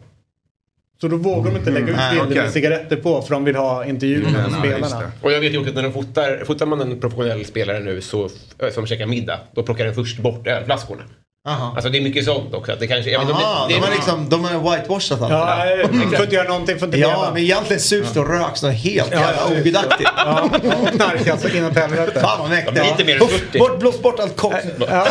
Så 1.01 1.07
då 1.07 1.17
vågar 1.17 1.51
de 1.51 1.57
inte 1.57 1.71
lägga 1.71 1.87
ut 1.87 1.95
Nej, 1.95 2.11
bilder 2.11 2.25
okej. 2.31 2.41
med 2.41 2.51
cigaretter 2.51 2.95
på 2.95 3.21
för 3.21 3.33
de 3.33 3.43
vill 3.45 3.55
ha 3.55 3.85
intervjuer 3.85 4.21
med 4.31 4.35
Mm, 4.35 4.51
ja, 4.53 4.59
spelarna. 4.59 4.99
det. 4.99 5.11
Och 5.21 5.31
jag 5.31 5.39
vet 5.41 5.53
ju 5.53 5.57
också 5.57 5.69
att 5.69 5.75
när 5.75 5.83
de 5.83 5.93
fotar, 5.93 6.43
fotar 6.45 6.65
man 6.65 6.81
en 6.81 6.99
professionell 6.99 7.45
spelare 7.45 7.79
nu 7.79 8.01
så, 8.01 8.29
som 8.71 8.85
käkar 8.87 9.05
middag, 9.05 9.39
då 9.55 9.63
plockar 9.63 9.85
den 9.85 9.95
först 9.95 10.19
bort 10.19 10.47
ölflaskorna. 10.47 11.01
Aha. 11.47 11.71
Alltså 11.75 11.89
det 11.89 11.97
är 11.97 12.01
mycket 12.01 12.25
sånt 12.25 12.53
också. 12.53 12.71
Att 12.71 12.79
det 12.79 12.87
kanske, 12.87 13.11
jag 13.11 13.21
Aha, 13.21 13.65
det, 13.67 13.73
det, 13.73 13.79
de 13.79 13.85
har 13.85 13.91
liksom, 13.95 14.29
de 14.29 14.43
har 14.45 14.75
whitewashat 14.75 15.21
allt. 15.21 15.31
Ja, 15.31 15.65
det 15.65 15.75
där. 15.75 15.87
nej, 15.91 16.07
får 16.15 16.23
inte 16.23 16.35
göra 16.35 16.47
någonting, 16.47 16.79
får 16.79 16.85
inte 16.85 16.97
ja, 16.97 17.07
leva. 17.07 17.31
men 17.33 17.43
egentligen 17.43 17.79
sups 17.81 18.13
det 18.13 18.19
och 18.19 18.29
röks 18.29 18.63
något 18.63 18.73
helt 18.73 19.09
Ja, 19.11 19.19
jävla 19.19 19.41
ja. 19.55 19.59
ogudaktigt. 19.61 20.09
Ja, 20.17 20.41
och 20.41 20.87
knark 20.95 21.27
alltså 21.27 21.49
inåt 21.57 21.75
helvete. 21.75 22.19
Fan 22.19 22.39
vad 22.39 22.49
mäktigt. 22.49 22.77
Är 22.77 22.83
lite 22.83 23.03
mer 23.05 23.21
än 23.21 23.27
40. 23.27 23.59
Bort, 23.59 23.79
blås 23.79 24.01
bort 24.01 24.19
allt 24.19 24.35
koks. 24.37 24.65
Ja, 24.89 25.07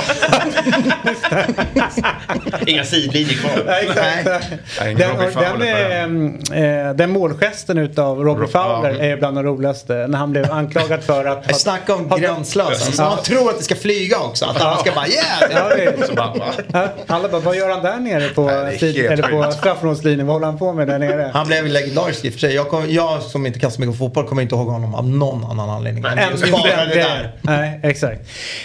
Inga 2.66 2.84
sidlinjer 2.84 3.34
kvar. 3.34 3.62
ja, 3.66 3.72
exakt. 3.72 4.50
Nej, 4.80 4.94
Den, 4.94 5.18
den, 5.18 6.38
på 6.38 6.54
eh, 6.54 6.94
den 6.94 7.10
målgesten 7.10 7.78
utav 7.78 8.18
Robbie 8.24 8.42
Rob- 8.44 8.46
Fowler 8.52 8.90
ja. 8.98 9.04
är 9.04 9.16
bland 9.16 9.36
de 9.36 9.42
roligaste. 9.44 10.06
När 10.08 10.18
han 10.18 10.32
blev 10.32 10.52
anklagad 10.52 11.02
för 11.04 11.24
att... 11.24 11.44
Jag 11.48 11.56
snackar 11.56 11.94
om 11.94 12.08
gränslös. 12.20 12.68
Alltså, 12.68 13.02
Ja. 13.02 13.08
Man 13.08 13.22
tror 13.24 13.50
att 13.50 13.58
det 13.58 13.64
ska 13.64 13.76
flyga 13.76 14.18
också. 14.18 14.44
Att 14.44 14.60
alla 14.60 14.76
ska 14.76 14.92
bara 14.92 15.06
yeah! 15.08 16.25
Alla 17.06 17.28
bara, 17.28 17.40
vad 17.40 17.56
gör 17.56 17.70
han 17.70 17.82
där 17.82 17.96
nere 18.00 18.28
på, 18.28 18.42
Nej, 18.46 19.06
eller 19.06 19.22
på 19.46 19.52
straffområdeslinjen? 19.52 20.26
Vad 20.26 20.34
håller 20.34 20.46
han 20.46 20.58
på 20.58 20.72
med 20.72 20.86
där 20.88 20.98
nere? 20.98 21.30
Han 21.34 21.46
blev 21.46 21.66
legendarisk 21.66 22.24
i 22.24 22.28
och 22.28 22.32
för 22.32 22.40
sig. 22.40 22.54
Jag, 22.54 22.68
kom, 22.68 22.84
jag 22.90 23.22
som 23.22 23.46
inte 23.46 23.58
kan 23.58 23.70
så 23.70 23.80
mycket 23.80 23.98
fotboll 23.98 24.26
kommer 24.26 24.42
inte 24.42 24.54
ihåg 24.54 24.66
honom 24.68 24.94
av 24.94 25.08
någon 25.08 25.44
annan 25.44 25.70
anledning. 25.70 26.04
än 26.04 26.52
bara 26.52 26.84
det 26.86 26.94
där. 26.94 27.32
Nej, 27.42 27.80
exakt. 27.82 28.20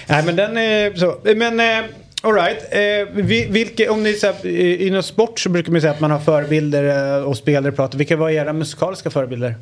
Nej, 0.07 0.23
men 0.25 0.35
den 0.35 0.57
är 0.57 0.93
så. 0.95 1.17
Men 1.35 1.59
eh, 1.59 1.89
alright. 2.23 2.57
Eh, 2.71 2.79
vi- 3.23 3.47
vilka, 3.49 3.91
om 3.91 4.03
ni 4.03 4.13
så 4.13 4.27
här, 4.27 4.45
i- 4.47 4.87
inom 4.87 5.03
sport 5.03 5.39
så 5.39 5.49
brukar 5.49 5.71
man 5.71 5.81
säga 5.81 5.93
att 5.93 5.99
man 5.99 6.11
har 6.11 6.19
förebilder 6.19 7.17
eh, 7.17 7.23
och 7.23 7.37
spelare 7.37 7.71
pratar. 7.71 7.97
Vilka 7.97 8.15
var 8.15 8.29
era 8.29 8.53
musikaliska 8.53 9.09
förebilder? 9.09 9.55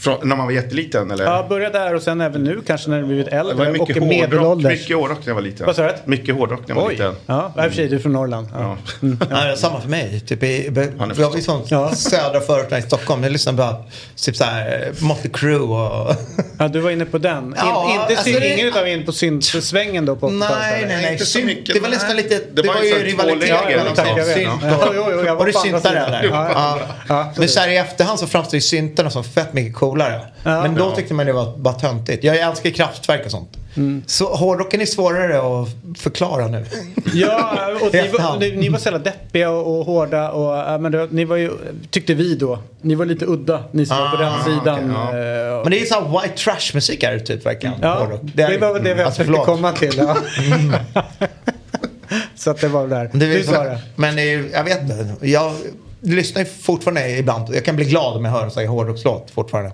Från, 0.00 0.28
när 0.28 0.36
man 0.36 0.46
var 0.46 0.52
jätteliten 0.52 1.10
eller? 1.10 1.24
Ja, 1.24 1.46
börja 1.48 1.70
där 1.70 1.94
och 1.94 2.02
sen 2.02 2.20
även 2.20 2.44
nu 2.44 2.60
kanske 2.66 2.90
när 2.90 2.98
du 3.00 3.04
blivit 3.06 3.26
det 3.30 3.42
var 3.42 3.50
äldre 3.50 3.66
och 3.66 3.72
mycket 3.72 3.96
hårdrock, 3.96 4.08
medelålders. 4.20 4.72
mycket 4.72 4.96
hårdrock 4.96 5.18
när 5.20 5.26
jag 5.28 5.34
var 5.34 5.42
liten. 5.42 5.66
Vad 5.66 5.76
sa 5.76 5.82
du? 5.82 5.92
Mycket 6.04 6.34
hårdrock 6.34 6.60
när 6.68 6.74
jag 6.76 6.82
var 6.82 6.90
liten. 6.90 7.14
Ja, 7.26 7.52
i 7.56 7.60
och 7.60 7.64
för 7.64 7.70
sig 7.72 7.88
du 7.88 7.96
är 7.96 8.00
från 8.00 8.12
Norrland. 8.12 8.48
Ja. 8.54 8.76
Ja. 9.00 9.08
Ja, 9.50 9.56
samma 9.56 9.80
för 9.80 9.88
mig. 9.88 10.20
Typ 10.20 10.42
i, 10.42 10.70
jag 10.96 11.14
var 11.30 11.38
i 11.38 11.42
sånt 11.42 11.70
Ja. 11.70 11.94
södra 11.94 12.40
förorterna 12.40 12.78
i 12.78 12.82
Stockholm. 12.82 13.22
Jag 13.22 13.32
lyssnade 13.32 13.56
bara 13.58 13.76
typ 14.16 14.36
såhär 14.36 14.92
Motley 15.00 15.32
Crue 15.32 15.56
och... 15.58 16.14
Ja, 16.58 16.68
du 16.68 16.80
var 16.80 16.90
inne 16.90 17.04
på 17.04 17.18
den. 17.18 17.54
Ja, 17.58 17.84
In, 17.88 17.90
inte 18.00 18.06
alltså 18.06 18.24
syn, 18.24 18.34
det- 18.40 18.54
ingen 18.54 18.66
utav 18.68 18.88
er 18.88 18.92
in 18.92 19.06
på 19.06 19.12
syntsvängen 19.12 20.04
då 20.06 20.16
på 20.16 20.28
80-talet? 20.30 20.58
Nej, 20.60 20.84
nej, 20.88 21.02
nej. 21.02 21.12
Inte 21.12 21.26
så 21.26 21.38
mycket, 21.38 21.74
det 21.74 21.80
var 21.80 21.88
nästan 21.88 22.16
lite... 22.16 22.28
Det, 22.34 22.62
Det 22.62 22.68
var 22.68 22.74
var 22.74 22.82
ju 22.82 22.90
så 22.90 22.96
här 22.96 23.04
rivalitet 23.04 23.50
mellan 23.50 23.86
Ja, 23.86 23.94
tack, 23.94 24.08
jag 24.16 24.24
vet. 24.24 24.34
synt 24.36 24.50
Ja, 24.62 25.30
och... 25.30 25.38
var 25.38 25.46
du 25.46 25.52
syntare 25.52 25.98
eller? 25.98 26.22
Ja, 26.24 26.50
Ja. 26.54 26.78
ja. 27.08 27.32
Men 27.36 27.48
så 27.48 27.60
här 27.60 27.68
i 27.68 27.76
efterhand 27.76 28.18
så 28.18 28.26
framstår 28.26 28.54
ju 28.54 28.60
syntarna 28.60 29.10
som 29.10 29.24
fett 29.44 29.52
mycket 29.52 29.74
coolare. 29.74 30.20
Ja. 30.42 30.62
Men 30.62 30.74
då 30.74 30.90
tyckte 30.90 31.14
man 31.14 31.26
det 31.26 31.32
var 31.32 31.56
bara 31.56 31.74
töntigt. 31.74 32.24
Jag 32.24 32.36
älskar 32.38 32.70
kraftverk 32.70 33.24
och 33.24 33.30
sånt. 33.30 33.56
Så 34.06 34.34
hårdrocken 34.34 34.80
är 34.80 34.86
svårare 34.86 35.38
att 35.62 35.68
förklara 35.98 36.48
nu. 36.48 36.64
Ja, 37.14 37.68
och 37.82 37.88
ni 37.94 38.08
var, 38.08 38.38
ni, 38.40 38.56
ni 38.56 38.68
var 38.68 38.78
så 38.78 38.84
jävla 38.88 38.98
deppiga 38.98 39.50
och, 39.50 39.78
och 39.80 39.86
hårda 39.86 40.30
och 40.30 40.56
ja, 40.56 40.78
men 40.78 40.92
det, 40.92 41.08
ni 41.10 41.24
var 41.24 41.36
ju, 41.36 41.50
tyckte 41.90 42.14
vi 42.14 42.34
då, 42.34 42.58
ni 42.80 42.94
var 42.94 43.06
lite 43.06 43.24
udda, 43.26 43.64
ni 43.72 43.86
som 43.86 43.96
var 43.96 44.08
på 44.10 44.16
den 44.16 44.32
Ah, 44.32 44.44
sidan. 44.44 44.96
okej, 45.08 45.20
eh, 45.20 45.62
Men 45.62 45.70
det 45.70 45.80
är 45.80 45.84
så 45.86 45.94
här 45.94 46.22
white 46.22 46.34
trash 46.44 46.74
musik 46.74 47.02
är 47.02 47.12
det 47.12 47.20
typ 47.20 47.46
verkligen. 47.46 47.74
Ja, 47.82 47.94
hårdrock. 47.98 48.20
det, 48.34 48.58
var 48.60 48.80
det 48.80 48.94
vi 48.94 49.02
alltså, 49.02 49.22
försökte 49.24 49.44
komma 49.44 49.72
till. 49.72 49.94
Ja. 49.98 50.16
så 52.36 52.50
att 52.50 52.60
det 52.60 52.68
var 52.68 52.86
där. 52.86 53.10
Det 53.12 53.26
är 53.26 53.38
du 53.38 53.42
så- 53.44 53.52
sa 53.52 53.64
det. 53.64 53.78
Men 53.96 54.16
det 54.16 54.22
är, 54.22 54.44
jag 54.52 54.64
vet 54.64 54.80
inte. 54.82 55.26
Jag 55.26 55.52
lyssnar 56.02 56.42
ju 56.42 56.48
fortfarande 56.48 57.18
ibland. 57.18 57.54
Jag 57.54 57.64
kan 57.64 57.76
bli 57.76 57.84
glad 57.84 58.16
om 58.16 58.24
jag 58.24 58.32
hör 58.32 58.60
en 58.60 58.68
hårdrockslåt 58.68 59.30
fortfarande. 59.30 59.72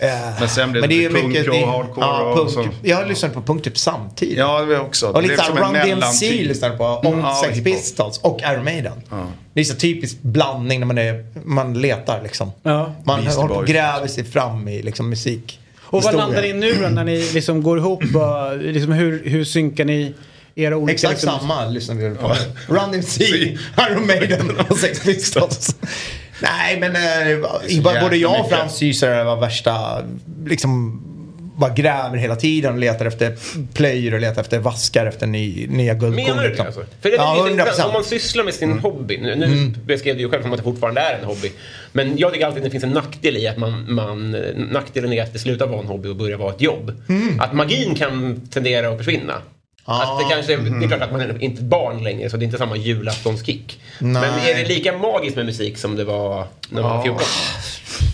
Eh, 0.00 0.08
Men 0.40 0.48
sen 0.48 0.72
blev 0.72 0.88
det 0.88 0.94
är 0.94 1.00
ju 1.00 1.08
punk 1.10 1.26
mycket- 1.28 1.48
och 1.48 1.54
det- 1.54 1.66
hardcore 1.66 2.06
ja, 2.06 2.22
och 2.22 2.36
punk. 2.36 2.50
så. 2.50 2.68
Jag 2.82 2.96
har 2.96 3.06
lyssnat 3.06 3.34
på 3.34 3.42
punk 3.42 3.62
typ 3.64 3.78
samtidigt. 3.78 4.38
Ja, 4.38 4.60
det 4.60 4.66
var 4.66 4.80
också. 4.84 5.06
Och 5.08 5.22
Det 5.22 5.28
lite 5.28 5.44
såhär 5.44 5.60
Run 5.88 6.00
DMC 6.00 6.26
jag 6.62 6.78
på. 6.78 6.84
Och 6.84 7.04
Mm, 7.06 7.20
ja, 7.20 7.40
Sex 7.44 7.56
hiphop. 7.58 7.72
Pistols 7.72 8.18
och 8.18 8.40
Iron 8.52 8.64
Maiden. 8.64 8.92
Det 9.54 9.60
är 9.60 9.64
så 9.64 9.74
typisk 9.74 10.22
blandning 10.22 10.80
när 10.80 10.86
man, 10.86 10.98
är, 10.98 11.26
man 11.44 11.74
letar 11.80 12.22
liksom. 12.22 12.52
Ja. 12.62 12.94
Man 13.04 13.20
Beastie 13.20 13.42
håller 13.42 13.54
på 13.54 13.60
och 13.60 13.66
gräver 13.66 14.06
sig 14.06 14.24
fram 14.24 14.68
i 14.68 14.82
liksom, 14.82 15.10
musik. 15.10 15.60
Och 15.80 16.02
vad 16.02 16.14
landar 16.14 16.42
ni 16.42 16.52
nu 16.52 16.74
då 16.82 16.88
när 16.88 17.04
ni 17.04 17.30
liksom 17.32 17.62
går 17.62 17.78
ihop? 17.78 18.02
Och, 18.02 18.58
liksom 18.58 18.92
hur, 18.92 19.22
hur 19.28 19.44
synkar 19.44 19.84
ni 19.84 20.14
era 20.58 20.76
olika... 20.76 20.94
Exakt 20.94 21.12
liksom, 21.12 21.38
samma 21.40 21.66
lyssnar 21.66 21.94
vi 21.94 22.14
på. 22.14 22.36
Run 22.74 22.92
DMC, 22.92 23.24
Iron 23.90 24.06
Maiden 24.06 24.56
och 24.68 24.76
Sex 24.76 25.00
Pistols. 25.02 25.76
Nej 26.42 26.80
men 26.80 26.96
eh, 26.96 28.02
både 28.02 28.16
jag 28.16 28.40
och. 28.40 28.50
Frans 28.50 28.82
Ysare 28.82 29.24
var 29.24 29.36
värsta, 29.36 30.02
liksom 30.46 31.02
bara 31.56 31.74
gräver 31.74 32.16
hela 32.16 32.36
tiden 32.36 32.72
och 32.72 32.78
letar 32.78 33.06
efter 33.06 33.36
plöjor 33.74 34.14
och 34.14 34.20
letar 34.20 34.40
efter 34.40 34.58
vaskar 34.58 35.06
efter 35.06 35.26
ny, 35.26 35.66
nya 35.66 35.94
guldkorn. 35.94 36.26
Menar 36.26 36.36
du 36.36 36.42
det 36.42 36.48
liksom. 36.48 36.66
alltså? 36.66 36.84
För 37.00 37.08
det 37.10 37.16
är 37.16 37.18
ja, 37.18 37.34
lite 37.34 37.48
100%. 37.48 37.60
intressant. 37.60 37.88
Om 37.88 37.92
man 37.92 38.04
sysslar 38.04 38.44
med 38.44 38.54
sin 38.54 38.78
hobby. 38.78 39.18
Nu, 39.18 39.34
nu 39.34 39.72
beskrev 39.84 40.16
du 40.16 40.22
ju 40.22 40.28
själv 40.28 40.42
som 40.42 40.52
att 40.52 40.58
det 40.58 40.64
fortfarande 40.64 41.00
är 41.00 41.18
en 41.18 41.24
hobby. 41.24 41.52
Men 41.92 42.18
jag 42.18 42.32
tycker 42.32 42.46
alltid 42.46 42.58
att 42.58 42.64
det 42.64 42.70
finns 42.70 42.84
en 42.84 42.90
nackdel 42.90 43.36
i 43.36 43.48
att 43.48 43.56
man, 43.56 43.94
man 43.94 44.30
nackdelen 44.72 45.12
är 45.12 45.22
att 45.22 45.32
det 45.32 45.38
slutar 45.38 45.66
vara 45.66 45.80
en 45.80 45.86
hobby 45.86 46.08
och 46.08 46.16
börjar 46.16 46.38
vara 46.38 46.54
ett 46.54 46.60
jobb. 46.60 46.92
Att 47.38 47.52
magin 47.52 47.94
kan 47.94 48.40
tendera 48.50 48.88
att 48.88 48.98
försvinna. 48.98 49.42
Att 49.90 50.18
det, 50.18 50.34
kanske, 50.34 50.56
det 50.56 50.84
är 50.84 50.88
klart 50.88 51.02
att 51.02 51.12
man 51.12 51.20
är 51.20 51.42
inte 51.42 51.62
barn 51.62 52.04
längre 52.04 52.30
så 52.30 52.36
det 52.36 52.42
är 52.42 52.44
inte 52.44 52.58
samma 52.58 52.76
julaftonskick. 52.76 53.80
Men 53.98 54.16
är 54.16 54.54
det 54.54 54.68
lika 54.68 54.98
magiskt 54.98 55.36
med 55.36 55.46
musik 55.46 55.78
som 55.78 55.96
det 55.96 56.04
var 56.04 56.46
när 56.68 56.82
man 56.82 56.96
var 56.96 57.02
14? 57.02 57.22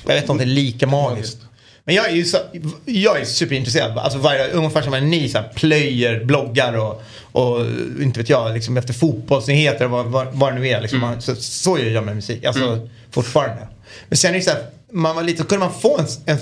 Jag 0.06 0.14
vet 0.14 0.22
inte 0.22 0.32
om 0.32 0.38
det 0.38 0.44
är 0.44 0.46
lika 0.46 0.86
magiskt. 0.86 1.38
Men 1.84 1.94
jag 1.94 2.10
är 2.10 2.14
ju 2.14 2.24
så, 2.24 2.38
jag 2.84 3.20
är 3.20 3.24
superintresserad. 3.24 3.98
Alltså 3.98 4.18
varje, 4.18 4.50
ungefär 4.50 4.82
som 4.82 5.10
ni 5.10 5.28
så 5.28 5.38
här, 5.38 5.48
plöjer, 5.54 6.24
bloggar 6.24 6.76
och, 6.76 7.02
och 7.32 7.66
inte 8.02 8.20
vet 8.20 8.28
jag, 8.28 8.54
liksom 8.54 8.76
efter 8.76 8.94
fotbollsnyheter 8.94 9.86
vad, 9.86 10.06
vad, 10.06 10.26
vad 10.32 10.54
det 10.54 10.60
nu 10.60 10.68
är. 10.68 10.80
Liksom. 10.80 11.00
Man, 11.00 11.22
så, 11.22 11.34
så 11.34 11.78
gör 11.78 11.90
jag 11.90 12.04
med 12.04 12.16
musik. 12.16 12.44
Alltså 12.44 12.88
fortfarande. 13.10 13.68
Men 14.08 14.16
sen 14.16 14.30
är 14.30 14.38
det 14.38 14.44
så 14.44 14.50
här, 14.50 14.66
man 14.92 15.16
var 15.16 15.22
liten 15.22 15.44
så 15.44 15.48
kunde 15.48 15.66
man 15.66 15.74
få 15.80 15.98
en, 15.98 16.06
en 16.26 16.38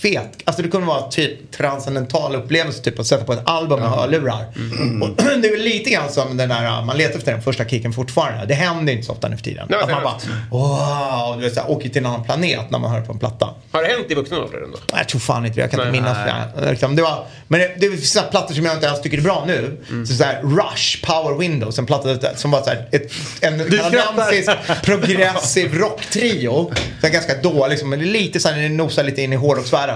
fet. 0.00 0.38
Alltså 0.44 0.62
det 0.62 0.68
kunde 0.68 0.86
vara 0.86 1.10
typ 1.10 1.52
transcendental 1.52 2.36
upplevelse 2.36 2.82
typ 2.82 2.98
att 2.98 3.06
sätta 3.06 3.24
på 3.24 3.32
ett 3.32 3.42
album 3.44 3.80
med 3.80 3.90
hörlurar. 3.90 4.44
Mm. 4.56 5.02
Och 5.02 5.08
det 5.16 5.48
är 5.48 5.58
lite 5.58 5.90
grann 5.90 6.10
som 6.10 6.36
den 6.36 6.48
där, 6.48 6.82
man 6.82 6.96
letar 6.96 7.18
efter 7.18 7.32
den 7.32 7.42
första 7.42 7.64
kicken 7.64 7.92
fortfarande. 7.92 8.46
Det 8.46 8.54
händer 8.54 8.92
inte 8.92 9.06
så 9.06 9.12
ofta 9.12 9.28
nu 9.28 9.36
för 9.36 9.44
tiden. 9.44 9.66
Nej, 9.70 9.80
att 9.82 9.90
man 9.90 10.02
bara 10.02 10.18
wow, 10.50 11.36
du 11.36 11.42
vet, 11.42 11.54
så 11.54 11.60
här, 11.60 11.70
åker 11.70 11.88
till 11.88 11.98
en 11.98 12.06
annan 12.06 12.24
planet 12.24 12.70
när 12.70 12.78
man 12.78 12.90
hör 12.90 13.00
på 13.00 13.12
en 13.12 13.18
platta. 13.18 13.54
Har 13.72 13.82
det 13.82 13.88
hänt 13.88 14.06
i 14.08 14.14
vuxen 14.14 14.38
ålder 14.38 14.58
ändå? 14.64 14.78
Jag 14.92 15.08
tror 15.08 15.20
fan 15.20 15.46
inte 15.46 15.56
det. 15.56 15.60
Jag 15.60 15.70
kan 15.70 15.80
inte 15.80 15.90
Nej. 15.90 16.00
minnas 16.00 16.54
det. 16.56 16.70
Liksom, 16.70 16.96
det 16.96 17.02
var, 17.02 17.24
men 17.48 17.60
det, 17.60 17.74
det 17.76 17.88
finns 17.88 18.18
plattor 18.30 18.54
som 18.54 18.64
jag 18.64 18.74
inte 18.74 18.86
ens 18.86 19.02
tycker 19.02 19.18
är 19.18 19.22
bra 19.22 19.44
nu. 19.46 19.80
Mm. 19.90 20.06
Så, 20.06 20.14
så 20.14 20.24
här, 20.24 20.42
Rush, 20.42 21.06
Power 21.06 21.38
Windows, 21.38 21.78
en 21.78 21.86
platta 21.86 22.36
som 22.36 22.50
var 22.50 22.62
så 22.62 22.70
här, 22.70 22.88
ett, 22.92 23.12
en 23.40 23.70
kanadensisk 23.70 24.50
progressiv 24.82 25.74
rocktrio. 25.74 26.72
Ganska 27.02 27.34
dålig, 27.34 27.70
liksom, 27.70 27.90
men 27.90 27.98
det 27.98 28.04
är 28.04 28.12
lite 28.12 28.40
så 28.40 28.48
här, 28.48 28.62
det 28.62 28.68
nosar 28.68 29.04
lite 29.04 29.22
in 29.22 29.32
i 29.32 29.36
hårdrocksvärlden. 29.36 29.89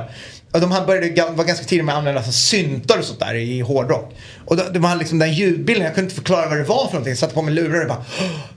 Och 0.53 0.61
de 0.61 0.73
här 0.73 0.87
började 0.87 1.33
vara 1.33 1.47
ganska 1.47 1.67
tidigt 1.67 1.85
med 1.85 1.93
att 1.93 1.99
använda 1.99 2.21
alltså 2.21 2.33
syntar 2.33 2.99
och 2.99 3.05
sånt 3.05 3.21
där 3.21 3.35
i 3.35 3.61
hårdrock. 3.61 4.15
Och 4.45 4.57
det 4.57 4.79
var 4.79 4.97
liksom 4.97 5.19
den 5.19 5.33
ljudbilden, 5.33 5.85
jag 5.85 5.95
kunde 5.95 6.07
inte 6.07 6.15
förklara 6.15 6.49
vad 6.49 6.59
det 6.59 6.65
var 6.65 6.87
för 6.87 6.93
någonting. 6.93 7.11
Jag 7.11 7.19
satte 7.19 7.35
på 7.35 7.43
mig 7.43 7.55
lurar 7.55 7.83
och 7.83 7.89
bara 7.89 8.05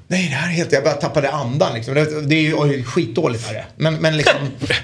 Nej 0.10 0.28
det 0.30 0.36
här 0.36 0.50
är 0.50 0.54
helt, 0.54 0.72
jag 0.72 0.84
bara 0.84 0.94
tappade 0.94 1.32
andan 1.32 1.74
liksom. 1.74 1.94
Det, 1.94 2.22
det 2.22 2.36
är 2.36 2.42
ju 2.42 2.84
skitdåligt 2.84 3.50
är 3.50 3.54
det. 3.54 3.66
Men, 3.76 3.96
men 3.96 4.18
liksom, 4.18 4.36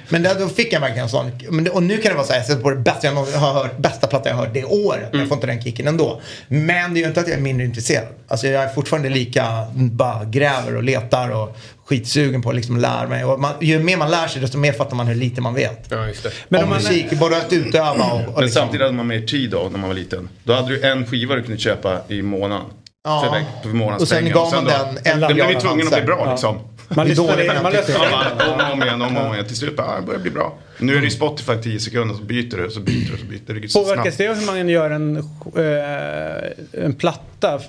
men 0.09 0.24
det, 0.24 0.34
då 0.39 0.49
fick 0.49 0.74
jag 0.74 0.80
verkligen 0.80 1.03
en 1.03 1.09
sån. 1.09 1.32
Men 1.49 1.67
och 1.67 1.84
nu 1.84 1.97
kan 1.97 2.09
det 2.11 2.15
vara 2.15 2.28
så 2.28 2.34
här, 2.34 2.39
jag 2.39 2.47
sätter 2.47 2.61
på 2.61 2.69
det 2.69 2.76
bästa 2.76 3.07
jag 3.07 3.13
har 3.13 3.53
hört, 3.53 3.78
bästa 3.78 4.07
platta 4.07 4.30
jag 4.30 4.36
har 4.36 4.45
hört 4.45 4.53
det 4.53 4.63
året. 4.63 5.07
Men 5.11 5.19
jag 5.19 5.30
får 5.30 5.36
inte 5.36 5.47
den 5.47 5.61
kicken 5.61 5.88
ändå. 5.88 6.21
Men 6.47 6.93
det 6.93 6.99
är 6.99 7.01
ju 7.01 7.07
inte 7.07 7.19
att 7.19 7.28
jag 7.28 7.38
är 7.38 7.41
mindre 7.41 7.65
intresserad. 7.65 8.07
Alltså 8.28 8.47
jag 8.47 8.63
är 8.63 8.69
fortfarande 8.69 9.09
lika, 9.09 9.67
bara 9.76 10.26
gräver 10.26 10.76
och 10.76 10.84
letar 10.84 11.30
och 11.30 11.57
skitsugen 11.86 12.41
på 12.41 12.49
att 12.49 12.55
liksom 12.55 12.78
lära 12.78 13.07
mig. 13.07 13.26
Och 13.26 13.39
man, 13.39 13.53
ju 13.61 13.80
mer 13.80 13.97
man 13.97 14.11
lär 14.11 14.28
sig 14.28 14.41
desto 14.41 14.57
mer 14.57 14.74
fattar 14.74 14.95
man 14.95 15.07
hur 15.07 15.15
lite 15.15 15.41
man 15.41 15.53
vet. 15.53 15.86
Ja, 15.89 16.07
just 16.07 16.24
det. 16.24 16.32
Men 16.49 16.63
om 16.63 16.69
musik, 16.69 17.19
både 17.19 17.38
att 17.38 17.53
utöva 17.53 17.91
och, 17.91 18.19
och 18.28 18.34
Men 18.34 18.43
liksom, 18.43 18.61
samtidigt 18.61 18.82
hade 18.82 18.93
man 18.97 19.07
mer 19.07 19.21
tid 19.21 19.51
då 19.51 19.69
när 19.71 19.80
man 19.80 19.89
var 19.89 19.95
liten. 19.95 20.30
Då 20.43 20.53
hade 20.53 20.67
du 20.67 20.82
en 20.82 21.05
skiva 21.05 21.36
du 21.36 21.43
kunde 21.43 21.57
köpa 21.57 22.01
i 22.07 22.21
månaden. 22.21 22.65
Ja. 23.03 23.21
För, 23.21 23.29
veck- 23.39 23.45
för 23.63 23.69
månadspengen. 23.69 24.37
Och 24.37 24.47
sen 24.47 24.61
gav 24.61 24.65
man 24.65 24.65
då, 24.65 24.69
den 25.03 25.13
en 25.13 25.19
Då 25.21 25.27
blev 25.27 25.45
miljard 25.45 25.61
tvungna 25.61 25.83
att 25.83 25.91
bli 25.93 26.01
bra 26.01 26.31
liksom. 26.31 26.59
Man 26.87 27.07
för 27.15 27.63
man 27.63 27.71
den 27.71 28.49
om 28.49 28.59
och 28.67 28.73
om 28.73 28.83
igen, 28.83 29.01
om 29.01 29.17
och 29.17 29.25
om 29.25 29.33
igen. 29.33 29.45
Till 29.47 29.55
slut 29.55 29.77
bara, 29.77 29.87
ah, 29.87 29.95
det 29.95 30.01
börjar 30.01 30.19
bli 30.19 30.31
bra. 30.31 30.53
Nu 30.80 30.95
är 30.95 30.99
det 30.99 31.05
ju 31.05 31.11
Spotify 31.11 31.53
10 31.63 31.80
sekunder, 31.80 32.15
så 32.15 32.24
byter 32.24 32.57
du, 32.57 32.69
så 32.69 32.80
byter 32.80 33.11
du, 33.11 33.17
så 33.17 33.26
byter 33.26 33.61
du. 33.61 33.67
så 33.67 33.84
Påverkas 33.84 34.17
det 34.17 34.28
av 34.28 34.36
hur 34.36 34.45
man 34.45 34.69
gör 34.69 34.89
en, 34.89 35.17
eh, 35.17 36.84
en 36.86 36.93
platta? 36.93 37.59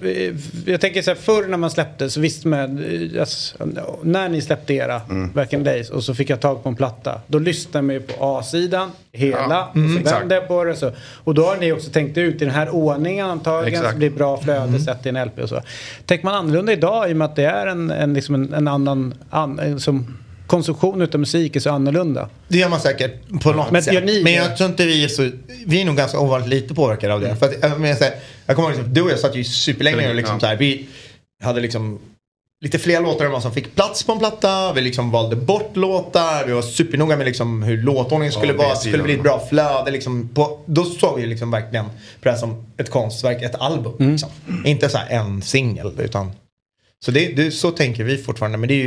Jag 0.66 0.80
tänker 0.80 1.02
så 1.02 1.10
här, 1.10 1.18
förr 1.18 1.48
när 1.48 1.56
man 1.56 1.70
släppte 1.70 2.10
så 2.10 2.20
visste 2.20 2.48
man, 2.48 2.84
eh, 2.84 3.20
alltså, 3.20 3.66
när 4.02 4.28
ni 4.28 4.42
släppte 4.42 4.74
era 4.74 5.00
Mm. 5.10 5.32
Back 5.32 5.52
in 5.52 5.64
Days 5.64 5.90
och 5.90 6.04
så 6.04 6.14
fick 6.14 6.30
jag 6.30 6.40
tag 6.40 6.62
på 6.62 6.68
en 6.68 6.76
platta. 6.76 7.20
Då 7.26 7.38
lyssnade 7.38 7.86
man 7.86 7.94
ju 7.94 8.00
på 8.00 8.24
A-sidan, 8.24 8.90
hela, 9.12 9.38
Ja, 9.38 9.66
och 9.68 9.74
så 9.74 9.80
mm, 9.80 10.02
vände 10.02 10.34
jag 10.34 10.48
på 10.48 10.64
det. 10.64 10.76
Så, 10.76 10.92
och 11.24 11.34
då 11.34 11.44
har 11.44 11.56
ni 11.56 11.72
också 11.72 11.90
tänkt 11.90 12.18
ut 12.18 12.34
i 12.34 12.44
den 12.44 12.54
här 12.54 12.74
ordningen 12.74 13.30
antagligen, 13.30 13.80
Exakt. 13.80 13.92
så 13.92 13.98
blir 13.98 14.10
det 14.10 14.16
bra 14.16 14.40
flöde 14.40 14.80
sett 14.80 15.06
i 15.06 15.08
en 15.08 15.24
LP 15.24 15.38
och 15.38 15.48
så. 15.48 15.60
Tänker 16.06 16.24
man 16.24 16.34
annorlunda 16.34 16.72
idag 16.72 17.10
i 17.10 17.12
och 17.12 17.16
med 17.16 17.24
att 17.24 17.36
det 17.36 17.44
är 17.44 17.66
en, 17.66 17.90
en, 17.90 18.14
liksom 18.14 18.34
en, 18.34 18.54
en 18.54 18.68
annan, 18.68 19.14
an, 19.30 19.80
som 19.80 20.16
konsumtion 20.46 21.02
utav 21.02 21.20
musik 21.20 21.56
är 21.56 21.60
så 21.60 21.70
annorlunda? 21.70 22.28
Det 22.48 22.58
gör 22.58 22.68
man 22.68 22.80
säkert 22.80 23.40
på 23.42 23.52
något 23.52 23.70
Men 23.70 23.82
sätt. 23.82 24.04
ni 24.04 24.22
men 24.24 24.32
jag 24.32 24.56
tror 24.56 24.70
inte 24.70 24.86
vi 24.86 25.04
är 25.04 25.08
så... 25.08 25.30
Vi 25.66 25.80
är 25.80 25.84
nog 25.84 25.96
ganska 25.96 26.18
ovanligt 26.18 26.48
lite 26.48 26.74
påverkade 26.74 27.14
av 27.14 27.20
det. 27.20 27.36
För 27.36 27.46
att, 27.46 27.54
jag, 27.62 27.80
men 27.80 27.88
jag, 27.88 27.98
säger, 27.98 28.14
jag 28.46 28.56
kommer 28.56 28.68
ihåg, 28.68 28.76
liksom, 28.78 28.94
du 28.94 29.02
och 29.02 29.10
jag 29.10 29.18
satt 29.18 29.36
ju 29.36 29.44
superlänge 29.44 30.08
och 30.08 30.14
liksom 30.14 30.34
Ja. 30.34 30.40
så 30.40 30.46
här, 30.46 30.56
vi 30.56 30.86
hade 31.42 31.60
liksom 31.60 31.98
lite 32.64 32.78
fler 32.78 33.00
låtar 33.00 33.24
än 33.24 33.32
vad 33.32 33.42
som 33.42 33.52
fick 33.52 33.74
plats 33.74 34.02
på 34.04 34.12
en 34.12 34.18
platta. 34.18 34.72
Vi 34.72 34.80
liksom 34.80 35.10
valde 35.10 35.36
bort 35.36 35.76
låtar. 35.76 36.46
Vi 36.46 36.52
var 36.52 36.62
supernoga 36.62 37.16
med 37.16 37.26
liksom 37.26 37.62
hur 37.62 37.82
låtordningen 37.82 38.32
skulle 38.32 38.52
Ja, 38.52 38.58
vara. 38.58 38.68
Det 38.68 38.76
skulle 38.76 39.02
bli 39.02 39.14
ett 39.14 39.22
bra 39.22 39.46
flöde. 39.50 39.90
Liksom 39.90 40.28
på, 40.28 40.60
då 40.66 40.84
såg 40.84 41.20
vi 41.20 41.26
liksom 41.26 41.50
verkligen 41.50 41.84
på 41.84 41.90
det 42.22 42.30
här 42.30 42.38
som 42.38 42.66
ett 42.76 42.90
konstverk, 42.90 43.42
ett 43.42 43.54
album. 43.54 43.92
Mm. 44.00 44.12
Liksom. 44.12 44.28
Inte 44.64 44.88
så 44.88 44.98
här 44.98 45.08
en 45.10 45.42
singel 45.42 45.92
utan 45.98 46.32
så 47.04 47.10
det, 47.10 47.28
det, 47.36 47.50
så 47.50 47.70
tänker 47.70 48.04
vi 48.04 48.18
fortfarande. 48.18 48.58
Men 48.58 48.68
det 48.68 48.74
är 48.74 48.84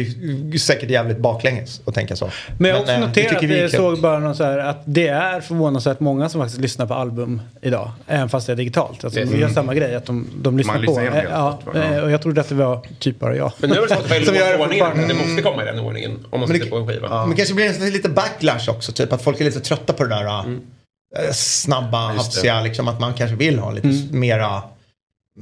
ju 0.51 0.57
säkert 0.59 0.89
jävligt 0.89 1.17
baklänges 1.17 1.81
att 1.85 1.93
tänka 1.93 2.15
så. 2.15 2.29
Men 2.57 2.69
jag 2.69 2.75
har 2.75 2.81
också 2.81 2.93
eh, 2.93 2.99
det 2.99 3.07
noterat, 3.07 3.43
vi 3.43 3.57
är 3.57 3.61
jag 3.61 3.71
såg 3.71 4.01
bara 4.01 4.19
någon 4.19 4.35
så 4.35 4.43
här, 4.43 4.57
att 4.57 4.81
det 4.85 5.07
är 5.07 5.41
förvånansvärt 5.41 5.99
många 5.99 6.29
som 6.29 6.41
faktiskt 6.41 6.61
lyssnar 6.61 6.85
på 6.85 6.93
album 6.93 7.41
idag. 7.61 7.91
Även 8.07 8.29
fast 8.29 8.47
det 8.47 8.53
är 8.53 8.57
digitalt. 8.57 9.03
Alltså, 9.03 9.19
de 9.25 9.39
gör 9.39 9.49
samma 9.49 9.73
grej, 9.75 9.95
att 9.95 10.05
de, 10.05 10.27
de 10.41 10.57
lyssnar 10.57 10.73
Man 10.75 10.85
på. 10.85 10.91
lyssnar 10.91 11.05
Eh, 11.05 11.13
hela 11.13 11.29
Ja, 11.29 11.59
Spotify, 11.61 11.85
ja. 11.85 11.93
eh, 11.97 12.03
och 12.03 12.11
jag 12.11 12.21
trodde 12.21 12.41
att 12.41 12.49
det 12.49 12.55
var 12.55 12.87
typ 12.99 13.19
bara 13.19 13.35
jag. 13.35 13.51
Men 13.59 13.69
nu 13.69 13.75
har 13.75 13.87
det 13.87 13.95
ordningen. 14.63 14.85
fortfarande. 14.87 15.13
Det 15.13 15.27
måste 15.27 15.41
komma 15.41 15.63
i 15.63 15.65
den 15.65 15.79
ordningen 15.79 16.11
om 16.29 16.39
man 16.39 16.49
Men 16.49 16.59
det- 16.59 16.65
på 16.65 16.77
en 16.77 16.87
skiva. 16.87 17.25
Men 17.25 17.35
kanske 17.37 17.53
blir 17.55 17.79
det 17.85 17.89
lite 17.91 18.09
backlash 18.09 18.69
också. 18.69 18.91
Typ 18.91 19.13
att 19.13 19.21
folk 19.21 19.41
är 19.41 19.45
lite 19.45 19.59
trötta 19.59 19.93
på 19.93 20.03
det 20.03 20.09
där 20.09 20.25
äh, 20.25 21.31
snabba, 21.33 22.13
Just 22.13 22.17
det. 22.17 22.23
hafsiga. 22.35 22.61
Liksom, 22.61 22.87
att 22.87 22.99
man 22.99 23.13
kanske 23.13 23.35
vill 23.35 23.59
ha 23.59 23.71
lite 23.71 23.87
mera 24.15 24.61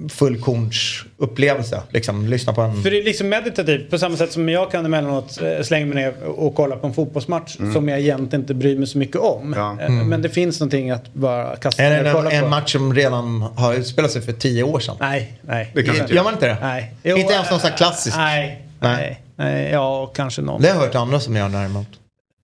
fullkornsupplevelse. 0.09 1.81
Liksom, 1.89 2.27
lyssna 2.27 2.53
på 2.53 2.61
en... 2.61 2.83
För 2.83 2.91
det 2.91 2.99
är 2.99 3.03
liksom 3.03 3.29
meditativt 3.29 3.89
på 3.89 3.97
samma 3.97 4.17
sätt 4.17 4.31
som 4.31 4.49
jag 4.49 4.71
kan 4.71 4.85
emellanåt 4.85 5.41
eh, 5.41 5.63
slänga 5.63 5.85
mig 5.85 5.95
ner 5.95 6.13
och 6.27 6.55
kolla 6.55 6.75
på 6.75 6.87
en 6.87 6.93
fotbollsmatch 6.93 7.55
som 7.73 7.89
jag 7.89 7.99
egentligen 7.99 8.41
inte 8.41 8.53
bryr 8.53 8.77
mig 8.77 8.87
så 8.87 8.97
mycket 8.97 9.15
om. 9.21 9.53
Ja. 9.57 9.77
Eh, 9.81 9.89
Men 9.91 10.21
det 10.21 10.29
finns 10.29 10.59
någonting 10.59 10.91
att 10.91 11.13
bara 11.13 11.55
kasta 11.55 11.83
ner 11.83 12.01
och 12.01 12.07
en, 12.07 12.13
kolla 12.13 12.31
en 12.31 12.43
på. 12.43 12.49
match 12.49 12.71
som 12.71 12.93
redan 12.95 13.41
har 13.41 13.73
utspelat 13.73 14.11
sig 14.11 14.21
för 14.21 14.33
tio 14.33 14.63
år 14.63 14.79
sedan? 14.79 14.95
Nej, 14.99 15.39
nej. 15.41 15.71
Det 15.75 15.83
kan 15.83 15.95
jag 15.95 16.03
inte 16.03 16.15
Gör 16.15 16.23
man 16.23 16.33
inte 16.33 16.47
det? 16.47 16.57
Nej. 16.61 16.93
Inte 17.03 17.33
ens 17.33 17.51
någon 17.51 17.59
sån 17.59 17.69
här 17.69 17.77
klassisk? 17.77 18.17
Nej, 18.17 18.61
Nej. 18.79 18.95
nej. 18.97 19.21
nej. 19.53 19.71
Ja, 19.71 20.05
kanske 20.15 20.41
någon. 20.41 20.61
Det 20.61 20.67
har 20.67 20.75
jag 20.75 20.81
hört 20.81 20.95
andra 20.95 21.19
som 21.19 21.35
gör 21.35 21.49
däremot. 21.49 21.87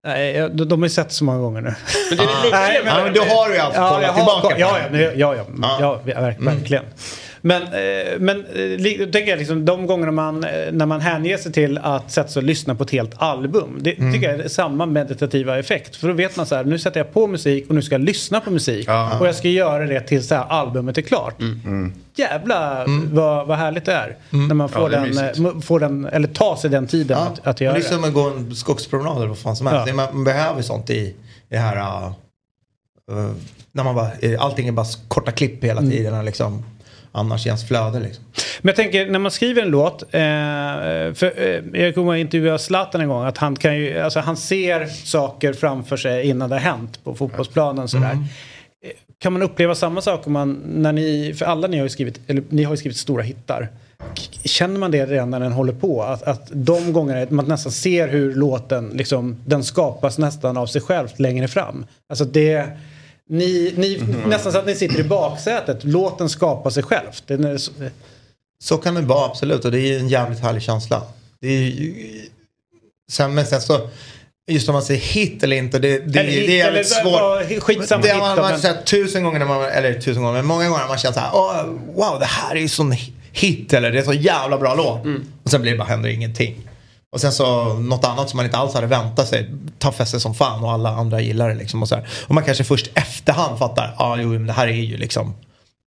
Nej, 0.07 0.33
de, 0.33 0.65
de 0.69 0.81
har 0.81 0.85
ju 0.85 0.89
sett 0.89 1.11
så 1.11 1.23
många 1.23 1.39
gånger 1.39 1.61
nu. 1.61 1.73
Men 2.09 2.17
det 2.17 2.23
är 2.23 2.27
det 2.27 2.51
Nej, 2.57 2.83
med 2.83 2.93
Ja, 2.93 3.03
men 3.03 3.13
då 3.13 3.21
har 3.21 3.49
du 3.49 3.55
ju 3.55 3.61
alltså 3.61 3.81
kollat 3.81 4.01
jag 4.03 4.09
har- 4.13 4.15
tillbaka 4.41 4.59
ja, 4.59 4.77
ja, 4.79 4.85
men- 4.91 5.01
ja, 5.01 5.09
ja, 5.15 5.35
Ja. 5.35 5.45
ja, 5.79 6.01
ja, 6.05 6.21
verk, 6.21 6.37
verkligen. 6.39 6.83
Men, 7.43 7.61
eh, 7.63 8.19
men 8.19 8.37
eh, 8.45 9.09
tänker 9.09 9.27
jag 9.27 9.39
liksom, 9.39 9.65
de 9.65 9.87
gångerna 9.87 10.11
man, 10.11 10.43
eh, 10.43 10.49
när 10.71 10.85
man 10.85 11.01
hänger 11.01 11.37
sig 11.37 11.51
till 11.51 11.77
att 11.77 12.11
sätta 12.11 12.29
sig 12.29 12.39
och 12.39 12.43
lyssna 12.43 12.75
på 12.75 12.83
ett 12.83 12.91
helt 12.91 13.11
album. 13.15 13.77
Det 13.81 13.91
tycker 13.95 14.31
jag 14.31 14.39
är 14.39 14.47
samma 14.47 14.85
meditativa 14.85 15.59
effekt. 15.59 15.95
För 15.95 16.07
då 16.07 16.13
vet 16.13 16.35
man 16.37 16.45
så 16.45 16.55
här, 16.55 16.63
nu 16.63 16.79
sätter 16.79 16.99
jag 16.99 17.13
på 17.13 17.27
musik 17.27 17.69
och 17.69 17.75
nu 17.75 17.81
ska 17.81 17.93
jag 17.95 18.01
lyssna 18.01 18.39
på 18.39 18.51
musik. 18.51 18.85
Ja. 18.87 19.19
Och 19.19 19.27
jag 19.27 19.35
ska 19.35 19.47
göra 19.47 19.85
det 19.85 19.99
tills 20.01 20.29
här 20.29 20.45
albumet 20.49 20.97
är 20.97 21.01
klart. 21.01 21.35
Jävla 22.15 22.85
vad, 23.11 23.47
vad 23.47 23.57
härligt 23.57 23.85
det 23.85 23.93
är. 23.93 24.15
När 24.29 24.55
man 24.55 24.69
får, 24.69 24.91
Ja, 24.93 24.97
är 25.05 25.33
den, 25.43 25.61
får 25.61 25.79
den, 25.79 26.05
eller 26.05 26.27
tar 26.27 26.55
sig 26.55 26.69
den 26.69 26.87
tiden 26.87 27.17
Ja. 27.21 27.27
att, 27.27 27.47
att 27.47 27.61
göra 27.61 27.73
det 27.73 27.79
är 27.79 27.83
det. 27.83 27.89
som 27.89 28.03
att 28.03 28.13
gå 28.13 28.29
en 28.29 28.55
skogspromenad 28.55 29.17
eller 29.17 29.27
vad 29.27 29.37
fan 29.37 29.55
som 29.55 29.67
helst. 29.67 29.87
Ja. 29.87 29.93
Man, 29.93 30.07
man 30.13 30.23
behöver 30.23 30.61
sånt 30.61 30.89
i, 30.89 31.15
det 31.49 31.57
här... 31.57 31.77
Uh, 33.11 33.31
när 33.71 33.83
man 33.83 33.95
bara, 33.95 34.09
allting 34.39 34.67
är 34.67 34.71
bara 34.71 34.85
korta 35.07 35.31
klipp 35.31 35.63
hela 35.63 35.79
Mm. 35.79 35.91
tiden. 35.91 36.13
och 36.17 36.23
Liksom, 36.23 36.63
annars 37.11 37.43
känns 37.43 37.67
flöde 37.67 37.99
liksom. 37.99 38.23
Men 38.61 38.69
jag 38.69 38.75
tänker 38.75 39.05
när 39.05 39.19
man 39.19 39.31
skriver 39.31 39.61
en 39.61 39.69
låt. 39.69 40.03
Eh, 40.03 40.09
för, 41.13 41.33
eh, 41.73 41.81
jag 41.81 41.95
kommer 41.95 42.13
att 42.13 42.19
intervjua 42.19 42.57
Zlatan 42.57 43.01
en 43.01 43.07
gång. 43.07 43.25
Att 43.25 43.37
han, 43.37 43.55
kan 43.55 43.77
ju, 43.77 43.99
alltså, 43.99 44.19
han 44.19 44.37
ser 44.37 44.85
saker 44.85 45.53
framför 45.53 45.97
sig 45.97 46.27
innan 46.27 46.49
det 46.49 46.55
har 46.55 46.61
hänt 46.61 47.03
på 47.03 47.15
fotbollsplanen. 47.15 47.87
Sådär. 47.87 48.11
Mm. 48.11 48.23
Eh, 48.85 48.91
Kan 49.19 49.33
man 49.33 49.41
uppleva 49.41 49.75
samma 49.75 50.01
sak 50.01 50.27
om 50.27 50.33
man, 50.33 50.61
när 50.65 50.91
ni, 50.91 51.33
för 51.37 51.45
alla 51.45 51.67
ni 51.67 51.77
har 51.77 51.85
ju 51.85 51.89
skrivit, 51.89 52.19
eller 52.27 52.43
ni 52.49 52.63
har 52.63 52.75
skrivit 52.75 52.97
stora 52.97 53.23
hittar. 53.23 53.69
Känner 54.43 54.79
man 54.79 54.91
det 54.91 55.05
redan 55.05 55.29
när 55.29 55.39
den 55.39 55.51
håller 55.51 55.73
på? 55.73 56.03
Att, 56.03 56.23
att 56.23 56.49
de 56.51 56.93
gångerna 56.93 57.27
man 57.29 57.45
nästan 57.45 57.71
ser 57.71 58.07
hur 58.07 58.35
låten, 58.35 58.89
liksom, 58.93 59.35
den 59.45 59.63
skapas 59.63 60.17
nästan 60.17 60.57
av 60.57 60.65
sig 60.65 60.81
själv 60.81 61.07
längre 61.17 61.47
fram. 61.47 61.85
Alltså 62.09 62.25
det, 62.25 62.65
ni, 63.31 63.73
ni, 63.77 63.97
Mhm. 64.01 64.29
nästan 64.29 64.51
så 64.51 64.57
att 64.59 64.65
ni 64.65 64.75
sitter 64.75 64.99
i 64.99 65.03
baksätet. 65.03 65.83
Låten 65.83 66.29
skapar 66.29 66.69
sig 66.69 66.83
själv. 66.83 67.07
Den 67.27 67.59
så- 67.59 67.71
Så 68.63 68.77
kan 68.77 68.95
det 68.95 69.01
vara 69.01 69.25
absolut 69.25 69.65
och 69.65 69.71
det 69.71 69.79
är 69.79 69.99
en 69.99 70.07
jävligt 70.09 70.39
härlig 70.39 70.61
känsla. 70.61 71.01
Det 71.39 71.47
är, 71.47 71.73
sen, 73.11 73.33
men 73.33 73.45
sen 73.45 73.61
så, 73.61 73.89
just 74.51 74.69
om 74.69 74.73
man 74.73 74.81
säger 74.83 74.99
hit 75.01 75.43
eller 75.43 75.55
inte, 75.57 75.79
det, 75.79 75.99
det, 75.99 76.19
Eller 76.19 76.31
hit, 76.31 76.47
det 76.47 76.53
är 76.61 76.65
jävligt 76.65 76.87
svårt. 76.89 77.61
skitsamma 77.63 78.01
det 78.01 78.07
hit 78.07 78.17
har 78.17 78.27
man, 78.27 78.35
då, 78.37 78.41
man 78.41 78.51
men- 78.51 78.61
sett 78.61 78.85
tusen 78.85 79.23
gånger, 79.23 79.39
när 79.39 79.45
man, 79.45 79.63
eller 79.65 79.93
tusen 79.93 80.23
gånger, 80.23 80.33
men 80.37 80.45
många 80.45 80.65
gånger 80.69 80.81
har 80.81 80.87
man 80.87 80.97
känt 80.97 81.15
så 81.15 81.21
här, 81.21 81.29
"Åh, 81.33 81.65
wow 81.95 82.19
det 82.19 82.25
här 82.25 82.55
är 82.55 82.59
ju 82.59 82.67
sån 82.67 82.95
hit 83.31 83.73
eller 83.73 83.91
det 83.91 83.99
är 83.99 84.03
så 84.03 84.13
jävla 84.13 84.57
bra 84.57 84.75
låt. 84.75 85.05
Mm. 85.05 85.23
Och 85.43 85.51
sen 85.51 85.61
blir 85.61 85.71
det 85.71 85.77
bara, 85.77 85.87
händer 85.87 86.09
ingenting. 86.09 86.55
Och 87.11 87.21
sen 87.21 87.31
så 87.31 87.73
något 87.73 88.05
annat 88.05 88.29
som 88.29 88.37
man 88.37 88.45
inte 88.45 88.57
alls 88.57 88.73
hade 88.73 88.87
väntat 88.87 89.27
sig 89.27 89.49
tar 89.79 89.91
fäste 89.91 90.19
som 90.19 90.33
fan 90.33 90.63
och 90.63 90.71
alla 90.71 90.89
andra 90.89 91.21
gillar 91.21 91.49
det 91.49 91.55
liksom. 91.55 91.81
Och, 91.81 91.89
så 91.89 91.95
här. 91.95 92.07
och 92.27 92.35
man 92.35 92.43
kanske 92.43 92.63
först 92.63 92.89
efterhand 92.93 93.59
fattar, 93.59 93.95
ja 93.97 94.05
ah, 94.05 94.17
jo 94.17 94.29
men 94.29 94.47
det 94.47 94.53
här 94.53 94.67
är 94.67 94.71
ju 94.71 94.97
liksom 94.97 95.33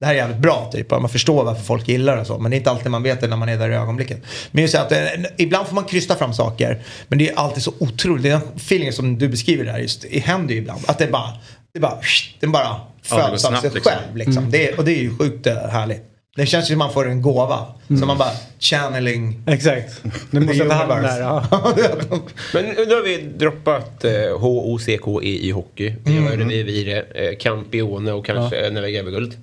det 0.01 0.07
här 0.07 0.15
är 0.15 0.19
jävligt 0.19 0.39
bra 0.39 0.71
typ. 0.73 0.91
Man 0.91 1.09
förstår 1.09 1.45
varför 1.45 1.63
folk 1.63 1.89
gillar 1.89 2.15
det 2.15 2.21
och 2.21 2.27
så. 2.27 2.39
Men 2.39 2.51
det 2.51 2.57
är 2.57 2.59
inte 2.59 2.71
alltid 2.71 2.91
man 2.91 3.03
vet 3.03 3.21
det 3.21 3.29
när 3.29 3.37
man 3.37 3.49
är 3.49 3.59
där 3.59 3.71
i 3.71 3.75
ögonblicket. 3.75 4.23
Men 4.51 4.63
just 4.63 4.75
att, 4.75 4.93
eh, 4.93 4.99
ibland 5.37 5.67
får 5.67 5.75
man 5.75 5.85
krysta 5.85 6.15
fram 6.17 6.35
saker. 6.35 6.83
Men 7.09 7.19
det 7.19 7.31
är 7.31 7.39
alltid 7.39 7.63
så 7.63 7.73
otroligt. 7.79 8.23
Den 8.23 8.41
feelingen 8.57 8.93
som 8.93 9.19
du 9.19 9.29
beskriver 9.29 9.65
där 9.65 9.79
just, 9.79 10.05
det 10.11 10.19
händer 10.19 10.55
ju 10.55 10.61
ibland. 10.61 10.81
Att 10.87 10.99
det 10.99 11.07
bara, 11.07 11.33
det 11.75 11.81
bara, 11.81 11.99
den 12.41 12.53
bara 12.53 12.81
föds 13.03 13.45
av 13.45 13.49
snabbt, 13.49 13.61
sig 13.61 13.71
liksom. 13.71 13.93
själv. 13.93 14.17
Liksom. 14.17 14.51
Det, 14.51 14.79
och 14.79 14.85
det 14.85 14.93
är 14.93 15.03
ju 15.03 15.17
sjukt 15.19 15.47
eh, 15.47 15.55
härligt. 15.55 16.14
Det 16.37 16.47
känns 16.47 16.65
ju 16.71 16.73
som 16.73 16.79
man 16.79 16.93
får 16.93 17.09
en 17.09 17.23
gåva. 17.23 17.67
Mm. 17.89 18.01
Så 18.01 18.07
man 18.07 18.19
bara 18.19 18.31
channeling. 18.61 19.41
Exakt. 19.47 20.03
Nu 20.31 20.41
måste 20.41 20.57
jag 20.57 20.69
ta 20.69 20.75
hand 20.75 21.03
det 21.03 21.09
här. 21.09 21.21
Ja. 21.21 21.45
Men 22.55 22.65
nu 22.65 22.95
har 22.95 23.03
vi 23.05 23.17
droppat 23.37 24.05
eh, 24.05 24.39
H-O-C-K-E 24.39 25.29
i 25.29 25.51
hockey. 25.51 25.95
Vi 26.05 26.17
Mm. 26.17 26.25
har 26.27 26.37
Revire, 26.51 27.03
eh, 27.15 27.37
Campione 27.39 28.13
och 28.13 28.27
kanske 28.27 28.61
ja. 28.65 28.71
Neve 28.71 28.91
Gävleguld. 28.91 29.37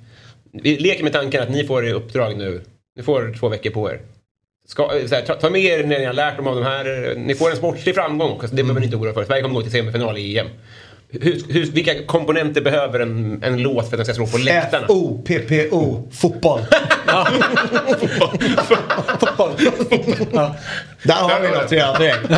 Vi 0.51 0.77
leker 0.77 1.03
med 1.03 1.13
tanken 1.13 1.43
att 1.43 1.49
ni 1.49 1.63
får 1.67 1.87
i 1.87 1.91
uppdrag 1.91 2.37
nu. 2.37 2.61
Ni 2.97 3.03
får 3.03 3.35
två 3.39 3.49
veckor 3.49 3.69
på 3.69 3.91
er. 3.91 3.99
Ska, 4.67 4.83
eh, 4.97 5.07
så 5.07 5.15
här, 5.15 5.21
ta, 5.21 5.33
ta 5.33 5.49
med 5.49 5.61
er 5.61 5.83
när 5.83 5.99
ni 5.99 6.05
har 6.05 6.13
lärt 6.13 6.37
dem 6.37 6.47
av 6.47 6.55
de 6.55 6.63
här. 6.63 7.13
Ni 7.17 7.35
får 7.35 7.49
en 7.51 7.57
sportslig 7.57 7.95
framgång. 7.95 8.39
Så 8.41 8.47
det 8.55 8.63
behöver 8.63 8.79
ni 8.79 8.85
inte 8.85 8.97
oroa 8.97 9.13
för. 9.13 9.25
Sverige 9.25 9.41
kommer 9.41 9.55
gå 9.55 9.61
till 9.61 9.71
semifinal 9.71 10.17
i 10.17 10.37
EM. 10.39 10.47
Hur, 11.13 11.41
hur, 11.53 11.65
vilka 11.71 12.03
komponenter 12.05 12.61
behöver 12.61 12.99
en, 12.99 13.43
en 13.43 13.61
låt 13.61 13.89
för 13.89 13.97
att 13.97 14.05
den 14.05 14.05
ska 14.05 14.13
slå 14.13 14.27
på 14.27 14.37
läktarna? 14.37 14.83
F-O-P-P-O. 14.83 16.07
Fotboll. 16.11 16.61
Fotboll. 19.19 19.51
Ja. 20.31 20.55
Där 21.03 21.13
har 21.13 21.39
vi 21.41 21.47
något 21.47 21.71
redan 21.71 22.01
direkt. 22.01 22.29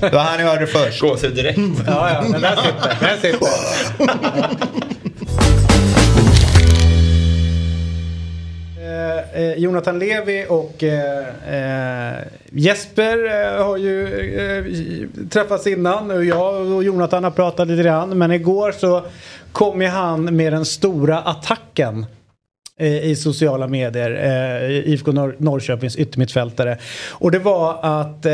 Det 0.00 0.10
var 0.12 0.22
här 0.22 0.38
ni 0.38 0.44
hörde 0.44 0.66
först. 0.66 1.00
Gåshud 1.00 1.34
direkt. 1.34 1.58
Ja, 1.86 2.10
ja, 2.10 2.24
men 2.28 2.40
där 2.40 2.56
sitter 2.56 2.96
den. 3.00 3.20
sitter. 3.20 3.48
Eh, 8.94 9.42
eh, 9.42 9.54
Jonathan 9.54 9.98
Levi 9.98 10.46
och 10.48 10.82
eh, 10.84 12.14
eh, 12.14 12.18
Jesper 12.52 13.24
eh, 13.58 13.64
har 13.64 13.76
ju 13.76 15.08
träffats 15.30 15.66
innan 15.66 16.10
och 16.10 16.24
jag 16.24 16.70
och 16.70 16.84
Jonathan 16.84 17.24
har 17.24 17.30
pratat 17.30 17.68
lite 17.68 17.82
grann. 17.82 18.18
Men 18.18 18.32
igår 18.32 18.72
så 18.72 19.02
kom 19.52 19.82
ju 19.82 19.88
han 19.88 20.36
med 20.36 20.52
den 20.52 20.64
stora 20.64 21.18
attacken 21.18 22.06
i 23.02 23.16
sociala 23.16 23.68
medier. 23.68 24.10
IFK 24.70 25.12
Nor- 25.12 25.34
Norrköpings 25.38 25.96
yttermittfältare. 25.96 26.78
Och 27.10 27.30
det 27.30 27.38
var 27.38 27.78
att 27.82 28.26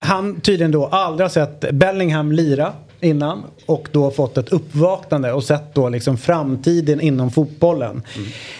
han 0.00 0.40
tydligen 0.40 0.70
då 0.72 0.86
aldrig 0.86 1.24
har 1.24 1.28
sett 1.28 1.70
Bellingham 1.72 2.32
lira 2.32 2.72
innan 3.00 3.42
och 3.66 3.88
då 3.92 4.10
fått 4.10 4.38
ett 4.38 4.48
uppvaknande 4.48 5.32
och 5.32 5.44
sett 5.44 5.74
då 5.74 5.88
liksom 5.88 6.18
framtiden 6.18 7.00
inom 7.00 7.30
fotbollen. 7.30 8.02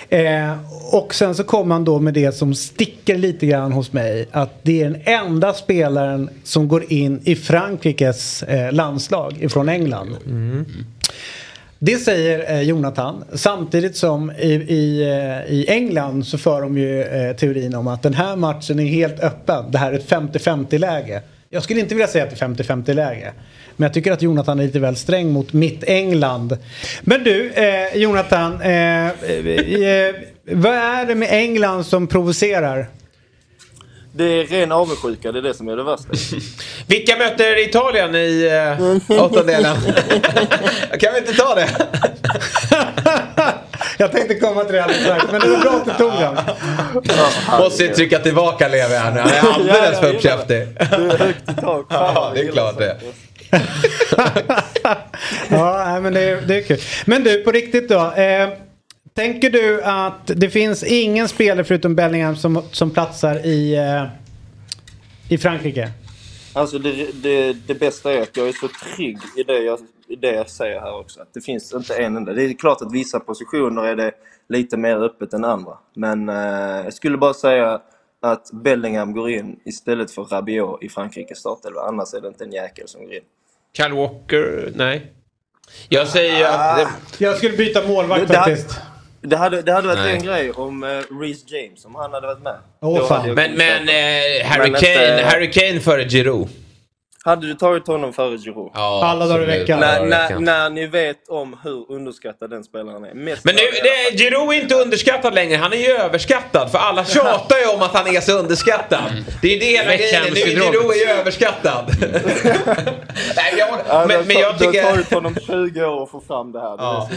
Eh, 0.08 0.52
och 0.92 1.14
sen 1.14 1.34
så 1.34 1.44
kom 1.44 1.70
han 1.70 1.84
då 1.84 1.98
med 1.98 2.14
det 2.14 2.32
som 2.32 2.54
sticker 2.54 3.18
lite 3.18 3.46
grann 3.46 3.72
hos 3.72 3.92
mig 3.92 4.28
att 4.30 4.58
det 4.62 4.82
är 4.82 4.90
den 4.90 5.00
enda 5.04 5.52
spelaren 5.52 6.30
som 6.44 6.68
går 6.68 6.92
in 6.92 7.20
i 7.24 7.36
Frankrikes 7.36 8.42
eh, 8.42 8.72
landslag 8.72 9.36
ifrån 9.40 9.68
England. 9.68 10.16
Det 11.78 11.96
säger 11.96 12.52
eh, 12.52 12.62
Jonathan. 12.62 13.24
Samtidigt 13.32 13.96
som 13.96 14.30
i, 14.30 14.52
i, 14.52 15.02
eh, 15.02 15.52
i 15.54 15.66
England 15.68 16.26
så 16.26 16.38
för 16.38 16.62
de 16.62 16.78
ju 16.78 17.02
eh, 17.02 17.36
teorin 17.36 17.74
om 17.74 17.86
att 17.86 18.02
den 18.02 18.14
här 18.14 18.36
matchen 18.36 18.80
är 18.80 18.84
helt 18.84 19.20
öppen. 19.20 19.64
Det 19.70 19.78
här 19.78 19.92
är 19.92 19.96
ett 19.96 20.10
50-50 20.10 20.78
läge. 20.78 21.22
Jag 21.50 21.62
skulle 21.62 21.80
inte 21.80 21.94
vilja 21.94 22.06
säga 22.06 22.24
att 22.24 22.30
det 22.30 22.44
är 22.44 22.48
50-50 22.48 22.94
läge. 22.94 23.32
Men 23.76 23.86
jag 23.86 23.94
tycker 23.94 24.12
att 24.12 24.22
Jonathan 24.22 24.60
är 24.60 24.64
lite 24.64 24.78
väl 24.78 24.96
sträng 24.96 25.32
mot 25.32 25.52
mitt 25.52 25.84
England. 25.84 26.58
Men 27.02 27.24
du, 27.24 27.50
eh, 27.50 27.96
Jonathan. 27.96 28.60
Eh, 28.60 29.06
eh, 29.06 30.14
vad 30.52 30.74
är 30.74 31.06
det 31.06 31.14
med 31.14 31.28
England 31.30 31.84
som 31.84 32.06
provocerar? 32.06 32.88
Det 34.12 34.24
är 34.24 34.44
ren 34.46 34.72
avundsjuka, 34.72 35.32
det 35.32 35.38
är 35.38 35.42
det 35.42 35.54
som 35.54 35.68
är 35.68 35.76
det 35.76 35.82
värsta. 35.82 36.08
Vilka 36.86 37.16
möter 37.16 37.68
Italien 37.68 38.14
i 38.14 38.50
uh, 38.78 39.22
åttondelen? 39.22 39.76
kan 41.00 41.12
vi 41.12 41.18
inte 41.18 41.32
ta 41.32 41.54
det? 41.54 41.68
jag 43.98 44.12
tänkte 44.12 44.34
komma 44.34 44.64
till 44.64 44.74
det 44.74 44.84
alldeles 44.84 45.04
strax, 45.04 45.24
men 45.32 45.40
det 45.40 45.48
var 45.48 45.58
bra 45.58 45.70
att 45.70 45.84
du 45.84 45.92
tog 45.92 46.12
den. 46.12 46.36
Måste 47.58 47.84
ju 47.84 47.94
trycka 47.94 48.18
tillbaka 48.18 48.68
Levi 48.68 48.94
här 48.94 49.12
nu. 49.12 49.20
Han 49.20 49.30
är 49.30 49.54
alldeles 49.54 50.00
för 50.00 50.14
uppkäftig. 50.14 50.68
Det 50.78 50.96
är 50.96 51.18
högt 51.18 51.50
i 51.50 51.54
tak. 51.60 51.86
Ja, 51.88 52.32
det 52.34 52.40
är 52.40 52.52
klart 52.52 52.78
det. 52.78 52.96
ja, 55.48 56.00
men 56.00 56.14
det 56.14 56.20
är, 56.20 56.40
det 56.40 56.56
är 56.56 56.62
kul. 56.62 56.80
Men 57.04 57.24
du, 57.24 57.42
på 57.44 57.52
riktigt 57.52 57.88
då. 57.88 58.12
Eh, 58.12 58.48
tänker 59.16 59.50
du 59.50 59.82
att 59.82 60.26
det 60.26 60.50
finns 60.50 60.82
ingen 60.84 61.28
spelare 61.28 61.64
förutom 61.64 61.94
Bellingham 61.94 62.36
som, 62.36 62.62
som 62.72 62.90
platsar 62.90 63.46
i, 63.46 63.74
eh, 63.76 64.04
i 65.28 65.38
Frankrike? 65.38 65.90
Alltså 66.52 66.78
det, 66.78 67.22
det, 67.22 67.52
det 67.52 67.74
bästa 67.74 68.12
är 68.12 68.22
att 68.22 68.36
jag 68.36 68.48
är 68.48 68.52
så 68.52 68.68
trygg 68.68 69.18
i 69.36 69.42
det 69.42 69.58
jag, 69.58 69.78
i 70.08 70.16
det 70.16 70.32
jag 70.34 70.50
säger 70.50 70.80
här 70.80 71.00
också. 71.00 71.20
Att 71.20 71.34
det 71.34 71.40
finns 71.40 71.74
inte 71.74 71.94
en 71.94 72.16
enda. 72.16 72.32
Det 72.32 72.44
är 72.44 72.52
klart 72.58 72.82
att 72.82 72.92
vissa 72.92 73.20
positioner 73.20 73.84
är 73.84 73.96
det 73.96 74.12
lite 74.48 74.76
mer 74.76 74.96
öppet 74.96 75.32
än 75.32 75.44
andra. 75.44 75.72
Men 75.94 76.28
eh, 76.28 76.34
jag 76.84 76.94
skulle 76.94 77.16
bara 77.18 77.34
säga 77.34 77.80
att 78.22 78.50
Bellingham 78.52 79.12
går 79.12 79.30
in 79.30 79.60
istället 79.64 80.10
för 80.10 80.24
Rabiot 80.24 80.82
i 80.82 80.88
Frankrikes 80.88 81.38
startelva. 81.38 81.80
Annars 81.80 82.14
är 82.14 82.20
det 82.20 82.28
inte 82.28 82.44
en 82.44 82.52
jäkel 82.52 82.88
som 82.88 83.04
går 83.04 83.14
in. 83.14 83.20
Kyle 83.76 83.92
Walker, 83.92 84.72
nej. 84.74 85.12
Jag 85.88 86.08
säger 86.08 86.44
att... 86.44 86.76
Det... 87.18 87.24
Jag 87.24 87.36
skulle 87.36 87.56
byta 87.56 87.88
målvakt 87.88 88.28
det- 88.28 88.34
faktiskt. 88.34 88.80
Det 89.20 89.36
hade, 89.36 89.62
det 89.62 89.72
hade 89.72 89.86
varit 89.88 89.98
Nej. 89.98 90.16
en 90.16 90.22
grej 90.22 90.50
om 90.52 90.82
uh, 90.84 90.88
Reece 91.20 91.44
James, 91.50 91.84
om 91.84 91.94
han 91.94 92.12
hade 92.12 92.26
varit 92.26 92.42
med. 92.42 92.56
Jag 92.80 92.90
Men, 93.34 93.52
men 93.52 93.86
köpa. 93.86 93.92
eh, 93.92 94.46
Harry, 94.46 94.72
Kane, 94.72 95.22
Harry 95.24 95.50
Kane 95.50 95.80
före 95.80 96.08
Giroud. 96.08 96.48
Hade 97.26 97.46
du 97.46 97.54
tagit 97.54 97.86
honom 97.86 98.12
före 98.12 98.38
Giroud? 98.38 98.70
Ja, 98.74 99.04
Alla 99.04 99.26
dagar 99.26 99.42
i 99.42 99.46
veckan. 99.46 99.80
När, 99.80 100.06
när, 100.06 100.38
när 100.38 100.70
ni 100.70 100.86
vet 100.86 101.28
om 101.28 101.56
hur 101.64 101.92
underskattad 101.92 102.50
den 102.50 102.64
spelaren 102.64 103.04
är. 103.04 103.14
Mest 103.14 103.44
Men 103.44 103.54
nu, 103.54 103.60
det, 103.82 104.18
Giroud 104.18 104.54
är 104.54 104.60
inte 104.62 104.74
underskattad 104.74 105.34
längre. 105.34 105.56
Han 105.56 105.72
är 105.72 105.76
ju 105.76 105.90
överskattad. 105.92 106.70
För 106.70 106.78
alla 106.78 107.04
tjatar 107.04 107.58
ju 107.58 107.66
om 107.66 107.82
att 107.82 107.94
han 107.94 108.16
är 108.16 108.20
så 108.20 108.38
underskattad. 108.38 109.24
Det 109.42 109.54
är 109.56 109.60
det 109.60 109.66
hela 109.66 109.96
grejen. 109.96 110.22
Nu 110.34 110.40
är 110.40 110.46
Giroud 110.46 110.90
är 110.90 111.06
ju 111.06 111.20
överskattad. 111.20 111.84
Nej, 113.36 113.54
jag, 113.58 113.68
Ja, 113.88 114.04
men, 114.08 114.26
men 114.26 114.36
jag 114.36 114.54
Det 114.58 114.64
har 114.64 114.72
tycker... 114.72 114.90
tagit 114.90 115.14
honom 115.14 115.36
20 115.46 115.84
år 115.84 116.02
att 116.02 116.10
få 116.10 116.20
fram 116.20 116.52
det 116.52 116.60
här. 116.60 116.70
Det 116.70 116.82
Ja. 116.82 117.08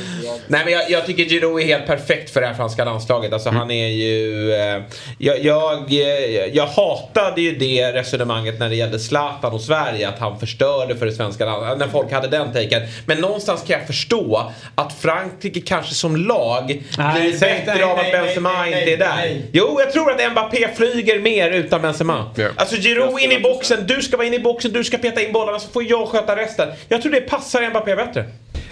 Nej 0.47 0.61
men 0.65 0.73
jag, 0.73 0.89
jag 0.91 1.05
tycker 1.05 1.23
Giroud 1.23 1.61
är 1.61 1.65
helt 1.65 1.85
perfekt 1.85 2.33
för 2.33 2.41
det 2.41 2.47
här 2.47 2.53
franska 2.53 2.85
landslaget. 2.85 3.33
Alltså 3.33 3.49
han 3.49 3.71
är 3.71 3.87
ju... 3.87 4.53
Eh, 4.53 4.83
jag, 5.17 5.39
jag, 5.39 5.91
eh, 5.91 6.45
jag 6.53 6.65
hatade 6.65 7.41
ju 7.41 7.55
det 7.55 7.93
resonemanget 7.93 8.59
när 8.59 8.69
det 8.69 8.75
gällde 8.75 8.99
Zlatan 8.99 9.53
och 9.53 9.61
Sverige. 9.61 9.98
Att 10.05 10.19
han 10.19 10.39
förstörde 10.39 10.95
för 10.95 11.05
det 11.05 11.11
svenska 11.11 11.45
landslaget. 11.45 11.79
När 11.79 11.87
folk 11.87 12.11
hade 12.11 12.27
den 12.27 12.53
taken. 12.53 12.81
Men 13.05 13.17
någonstans 13.17 13.63
kan 13.67 13.79
jag 13.79 13.87
förstå 13.87 14.51
att 14.75 14.93
Frankrike 14.93 15.61
kanske 15.61 15.93
som 15.93 16.15
lag 16.15 16.83
Nej, 16.97 17.21
blir 17.21 17.39
bättre 17.39 17.73
nej, 17.73 17.83
av 17.83 17.99
att 17.99 18.11
Benzema 18.11 18.51
nej, 18.53 18.71
nej, 18.71 18.79
inte 18.79 18.93
är 18.93 18.97
där. 18.97 19.15
nej. 19.15 19.45
Jo, 19.51 19.77
jag 19.79 19.93
tror 19.93 20.11
att 20.11 20.31
Mbappé 20.31 20.67
flyger 20.75 21.19
mer 21.19 21.51
utan 21.51 21.81
Benzema. 21.81 22.31
Ja. 22.35 22.49
Alltså 22.55 22.75
Giroud 22.75 23.19
in 23.19 23.31
i 23.31 23.39
boxen, 23.39 23.87
du 23.87 24.01
ska 24.01 24.17
vara 24.17 24.27
inne 24.27 24.35
i 24.35 24.39
boxen, 24.39 24.71
du 24.73 24.83
ska 24.83 24.97
peta 24.97 25.21
in 25.21 25.33
bollarna 25.33 25.59
så 25.59 25.69
får 25.69 25.83
jag 25.83 26.07
sköta 26.07 26.35
resten. 26.35 26.69
Jag 26.87 27.01
tror 27.01 27.11
det 27.11 27.21
passar 27.21 27.69
Mbappé 27.69 27.95
bättre. 27.95 28.25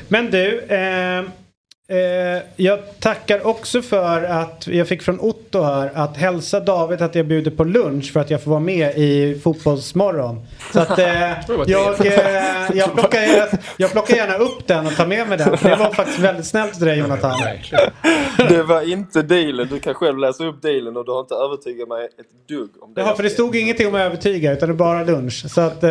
Men 0.07 0.31
du, 0.31 0.59
eh, 0.59 1.23
eh, 1.89 2.43
jag 2.55 2.79
tackar 2.99 3.47
också 3.47 3.81
för 3.81 4.23
att 4.23 4.67
jag 4.67 4.87
fick 4.87 5.01
från 5.01 5.19
Otto 5.19 5.61
här 5.61 5.91
att 5.95 6.17
hälsa 6.17 6.59
David 6.59 7.01
att 7.01 7.15
jag 7.15 7.25
bjuder 7.25 7.51
på 7.51 7.63
lunch 7.63 8.13
för 8.13 8.19
att 8.19 8.29
jag 8.29 8.43
får 8.43 8.51
vara 8.51 8.59
med 8.59 8.97
i 8.97 9.39
Fotbollsmorgon. 9.43 10.45
Så 10.73 10.79
att 10.79 10.99
eh, 10.99 11.05
jag, 11.67 12.05
eh, 12.05 12.43
jag, 12.73 12.93
plockar, 12.95 13.19
jag 13.77 13.91
plockar 13.91 14.15
gärna 14.15 14.35
upp 14.37 14.67
den 14.67 14.87
och 14.87 14.95
tar 14.95 15.05
med 15.05 15.27
mig 15.29 15.37
den. 15.37 15.57
Det 15.63 15.75
var 15.75 15.93
faktiskt 15.93 16.19
väldigt 16.19 16.45
snällt 16.45 16.73
av 16.81 16.87
dig 16.87 16.99
Jonathan. 16.99 17.39
Det 18.49 18.63
var 18.63 18.91
inte 18.91 19.21
dealen. 19.21 19.67
Du 19.71 19.79
kan 19.79 19.93
själv 19.93 20.17
läsa 20.17 20.45
upp 20.45 20.61
dealen 20.61 20.97
och 20.97 21.05
du 21.05 21.11
har 21.11 21.19
inte 21.19 21.35
övertygat 21.35 21.87
mig 21.87 22.05
ett 22.05 22.47
dugg 22.49 22.69
om 22.81 22.93
det. 22.93 23.01
Jaha, 23.01 23.15
för 23.15 23.23
det 23.23 23.29
stod 23.29 23.55
ingenting 23.55 23.87
om 23.87 23.95
att 23.95 24.01
övertyga 24.01 24.51
utan 24.53 24.69
det 24.69 24.73
är 24.73 24.77
bara 24.77 25.03
lunch. 25.03 25.45
Så 25.51 25.61
att 25.61 25.83
eh, 25.83 25.89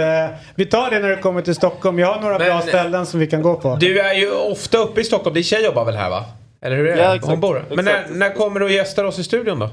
vi 0.55 0.67
tar 0.67 0.91
det 0.91 0.99
när 0.99 1.09
du 1.09 1.17
kommer 1.17 1.43
till 1.43 1.55
Stockholm. 1.55 1.99
Jag 1.99 2.13
har 2.15 2.21
några 2.21 2.39
Men- 2.39 2.47
bra 2.49 2.61
ställen 2.61 3.07
som 3.07 3.21
vi 3.21 3.27
kan 3.27 3.43
gå 3.43 3.55
på. 3.55 3.77
Du 3.81 4.01
är 4.01 4.15
ju 4.15 4.31
ofta 4.33 4.79
uppe 4.79 5.01
i 5.01 5.05
Stockholm. 5.05 5.35
Din 5.35 5.45
tjej 5.45 5.65
jobbar 5.65 5.85
väl 5.87 5.97
här 5.97 6.11
va? 6.11 6.25
Eller 6.61 6.77
hur 6.77 6.87
är 6.87 6.97
det? 6.97 7.03
Ja, 7.03 7.15
exakt. 7.15 7.31
Hon 7.31 7.41
bor 7.41 7.65
Men 7.75 7.85
när, 7.85 8.07
när 8.11 8.35
kommer 8.35 8.61
du 8.61 8.67
och 8.67 8.73
gästar 8.73 9.05
oss 9.05 9.19
i 9.19 9.25
studion 9.25 9.59
då? 9.59 9.71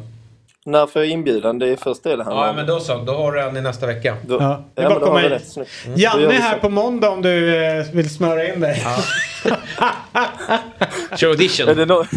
När 0.65 0.87
får 0.87 1.01
jag 1.01 1.11
inbjudan? 1.11 1.59
Det 1.59 1.67
är 1.69 1.75
först 1.75 2.03
det 2.03 2.15
det 2.15 2.23
handlar 2.23 2.47
Ja 2.47 2.53
men 2.53 2.67
då 2.67 2.79
så. 2.79 2.97
Då 2.97 3.13
har 3.13 3.31
du 3.31 3.41
en 3.41 3.57
i 3.57 3.61
nästa 3.61 3.87
vecka. 3.87 4.17
Då, 4.27 4.37
Ja, 4.41 4.63
det 4.73 4.81
är 4.81 4.83
ja, 4.83 4.89
bara 4.89 4.99
då 4.99 5.05
komma 5.05 5.19
hit. 5.19 5.57
Mm, 5.85 5.99
Janne 5.99 6.25
är 6.25 6.31
här 6.31 6.57
på 6.57 6.69
måndag 6.69 7.09
om 7.09 7.21
du 7.21 7.63
eh, 7.65 7.85
vill 7.93 8.09
smöra 8.15 8.47
in 8.53 8.59
dig. 8.59 8.83
Kör 11.15 11.29
audition. 11.29 11.69
Är 11.69 11.75
det 11.75 11.85
no- 11.85 12.07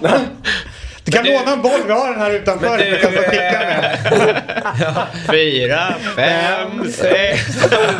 Du 1.10 1.16
kan 1.16 1.24
du- 1.24 1.32
låna 1.32 1.52
en 1.52 1.62
boll, 1.62 1.80
vi 1.86 1.92
har 1.92 2.10
den 2.10 2.20
här 2.20 2.30
utanför. 2.34 2.78
Du 2.78 2.98
kan 2.98 3.12
få 3.12 3.18
du, 3.18 3.24
kicka 3.24 3.60
med. 3.60 5.06
Fyra, 5.30 5.94
fem, 6.16 6.84
sex. 6.92 7.40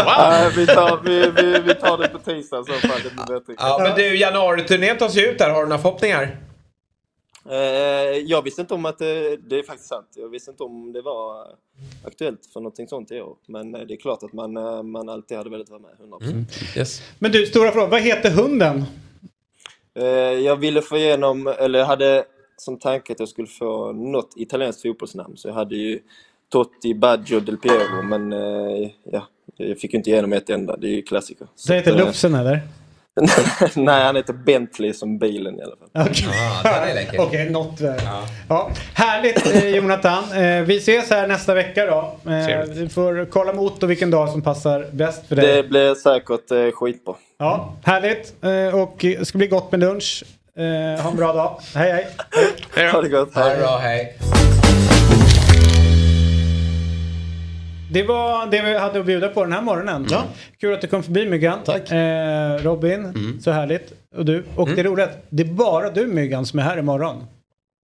Nej, 0.07 0.51
vi, 0.57 0.67
tar, 0.67 1.01
vi, 1.05 1.31
vi, 1.43 1.59
vi 1.61 1.75
tar 1.75 1.99
det 1.99 2.09
på 2.09 2.19
tisdag 2.19 2.65
så 2.67 2.89
fall. 2.89 3.01
Det 3.05 3.11
blir 3.11 3.39
bättre. 3.41 3.55
Ja 3.59 3.79
men 3.83 3.97
du, 3.97 4.17
januariturnén 4.17 4.99
tar 4.99 5.09
sig 5.09 5.29
ut 5.29 5.39
där. 5.39 5.51
Har 5.51 5.63
du 5.63 5.69
några 5.69 5.83
förhoppningar? 5.83 6.37
Eh, 7.51 7.57
jag 8.19 8.43
visste 8.43 8.61
inte 8.61 8.75
om 8.75 8.85
att 8.87 8.99
det, 8.99 9.37
det 9.37 9.59
är 9.59 9.63
faktiskt 9.63 9.89
sant. 9.89 10.07
Jag 10.17 10.29
visste 10.29 10.51
inte 10.51 10.63
om 10.63 10.93
det 10.93 11.03
var 11.03 11.47
aktuellt 12.07 12.41
för 12.53 12.61
någonting 12.61 12.89
sånt 12.89 13.11
i 13.13 13.21
år. 13.21 13.37
Men 13.49 13.75
eh, 13.75 13.81
det 13.81 13.95
är 13.95 13.99
klart 14.01 14.23
att 14.23 14.33
man, 14.33 14.57
eh, 14.57 14.83
man 14.83 15.09
alltid 15.09 15.37
hade 15.37 15.51
velat 15.51 15.69
vara 15.71 15.81
med. 15.81 15.91
100%. 16.21 16.31
Mm. 16.31 16.47
Yes. 16.77 17.03
Men 17.19 17.33
du, 17.33 17.47
stora 17.47 17.73
fråga. 17.73 17.87
Vad 17.87 18.01
heter 18.01 18.31
hunden? 18.31 18.85
Jag 20.45 20.57
ville 20.57 20.83
få 20.83 20.97
igenom, 20.97 21.47
eller 21.59 21.79
jag 21.79 21.87
hade 21.87 22.25
som 22.61 22.79
tanke 22.79 23.13
att 23.13 23.21
jag 23.21 23.29
skulle 23.29 23.47
få 23.49 23.93
något 23.93 24.31
italienskt 24.37 24.83
fotbollsnamn. 24.83 25.37
Så 25.37 25.49
jag 25.49 25.55
hade 25.55 25.75
ju 25.77 25.99
Totti, 26.53 26.95
Baggio, 26.95 27.41
Del 27.41 27.57
Piero. 27.57 28.03
Men 28.03 28.33
eh, 28.33 28.89
ja, 29.13 29.27
jag 29.57 29.79
fick 29.79 29.93
ju 29.93 29.97
inte 29.99 30.11
igenom 30.11 30.33
ett 30.33 30.51
enda. 30.51 30.77
Det 30.77 30.87
är 30.87 30.91
ju 30.93 31.03
klassiker. 31.03 31.47
Det 31.69 31.75
heter 31.75 31.91
eh, 31.91 31.97
Lufsen 32.07 32.35
eller? 32.35 32.61
Nej, 33.77 34.05
han 34.05 34.17
heter 34.17 34.33
Bentley 34.33 34.93
som 34.93 35.19
bilen 35.19 35.59
i 35.59 35.63
alla 35.63 35.77
fall. 35.77 35.89
Okej, 36.11 36.29
Ah, 36.65 36.69
är 36.69 36.95
läcker. 36.95 37.21
Okej, 37.27 37.51
något. 37.51 37.81
eh, 37.81 37.95
Ja. 38.49 38.71
Härligt 38.95 39.55
eh, 39.55 39.69
Jonathan. 39.77 40.25
Eh, 40.33 40.63
Vi 40.63 40.77
ses 40.77 41.11
här 41.11 41.29
nästa 41.29 41.55
vecka 41.55 41.87
då. 41.87 42.31
Eh. 42.31 42.65
Vi 42.75 42.89
får 42.89 43.27
kolla 43.31 43.53
med 43.53 43.63
Otto 43.65 43.87
vilken 43.87 44.11
dag 44.11 44.29
som 44.29 44.43
passar 44.43 44.87
bäst 44.93 45.27
för 45.27 45.37
dig. 45.37 45.57
Det 45.63 45.69
blir 45.69 45.95
säkert 45.95 46.51
eh, 46.51 46.71
skitbra. 46.73 47.15
Ja, 47.39 47.75
härligt. 47.85 48.35
Eh, 48.45 48.81
Och 48.83 48.95
det 49.01 49.29
ska 49.29 49.39
bli 49.39 49.47
gott 49.47 49.71
med 49.73 49.81
lunch. 49.81 50.25
Eh, 50.57 51.03
Ha 51.03 51.11
en 51.11 51.17
bra 51.17 51.33
dag. 51.33 51.61
Hej 51.75 51.93
hej. 51.93 52.89
Ha 52.93 53.01
det 53.03 53.09
gott. 53.09 53.35
Ha 53.35 53.49
det 53.49 53.57
bra, 53.57 53.79
hej. 53.79 54.19
Det 57.93 58.03
var 58.03 58.47
det 58.51 58.63
vi 58.63 58.79
hade 58.79 59.01
att 59.01 59.07
bjuda 59.07 59.29
på 59.29 59.45
den 59.45 59.53
här 59.53 59.63
morgonen. 59.63 60.07
Ja. 60.11 60.25
Kul 60.61 60.75
att 60.75 60.81
du 60.81 60.87
kom 60.87 61.03
förbi 61.03 61.29
Myggan. 61.29 61.59
Tack. 61.65 61.91
Eh, 61.93 62.55
Robin, 62.57 63.39
så 63.43 63.51
härligt. 63.51 63.93
Och 64.17 64.25
du. 64.25 64.45
Och 64.57 64.69
det 64.69 64.81
är 64.81 64.85
roligt, 64.85 65.11
det 65.29 65.43
är 65.43 65.47
bara 65.47 65.91
du 65.91 66.07
Myggan 66.07 66.47
som 66.47 66.59
är 66.59 66.63
här 66.63 66.79
imorgon. 66.79 67.25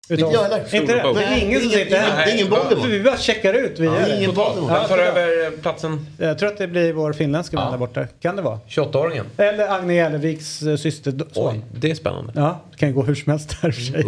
Utav- 0.09 0.43
heller. 0.43 0.75
Inte 0.75 0.93
det? 0.93 1.13
Det 1.13 1.23
är 1.23 1.41
ingen 1.43 1.59
som 1.61 1.69
ingen- 1.69 1.85
sitter 1.85 1.97
här. 1.99 2.25
ingen- 2.27 2.37
ingen 2.37 2.49
boll 2.49 2.81
För 2.81 2.87
vi 2.87 3.03
bara 3.03 3.17
checkar 3.17 3.53
ut. 3.53 3.79
Vi 3.79 3.87
är 3.87 4.17
ingen 4.17 4.31
Vem 4.35 4.65
Ja, 4.69 4.87
tar 4.87 4.97
över 4.97 5.51
platsen? 5.61 6.05
Jag 6.17 6.39
tror 6.39 6.49
att 6.49 6.57
det 6.57 6.67
blir 6.67 6.93
vår 6.93 7.13
finländska 7.13 7.57
vän 7.57 7.71
där 7.71 7.77
borta. 7.77 8.07
Kan 8.21 8.35
det 8.35 8.41
vara? 8.41 8.59
28-åringen? 8.67 9.25
Eller 9.37 9.67
Agne 9.67 9.93
Jälleviks 9.93 10.61
eh, 10.61 10.75
syster. 10.75 11.13
Oj, 11.35 11.61
det 11.79 11.91
är 11.91 11.95
spännande. 11.95 12.31
Ja, 12.35 12.61
det 12.71 12.77
kan 12.77 12.93
gå 12.93 13.03
hur 13.03 13.15
som 13.15 13.31
helst 13.31 13.51
och 13.51 13.57
för 13.57 13.71
sig. 13.71 14.05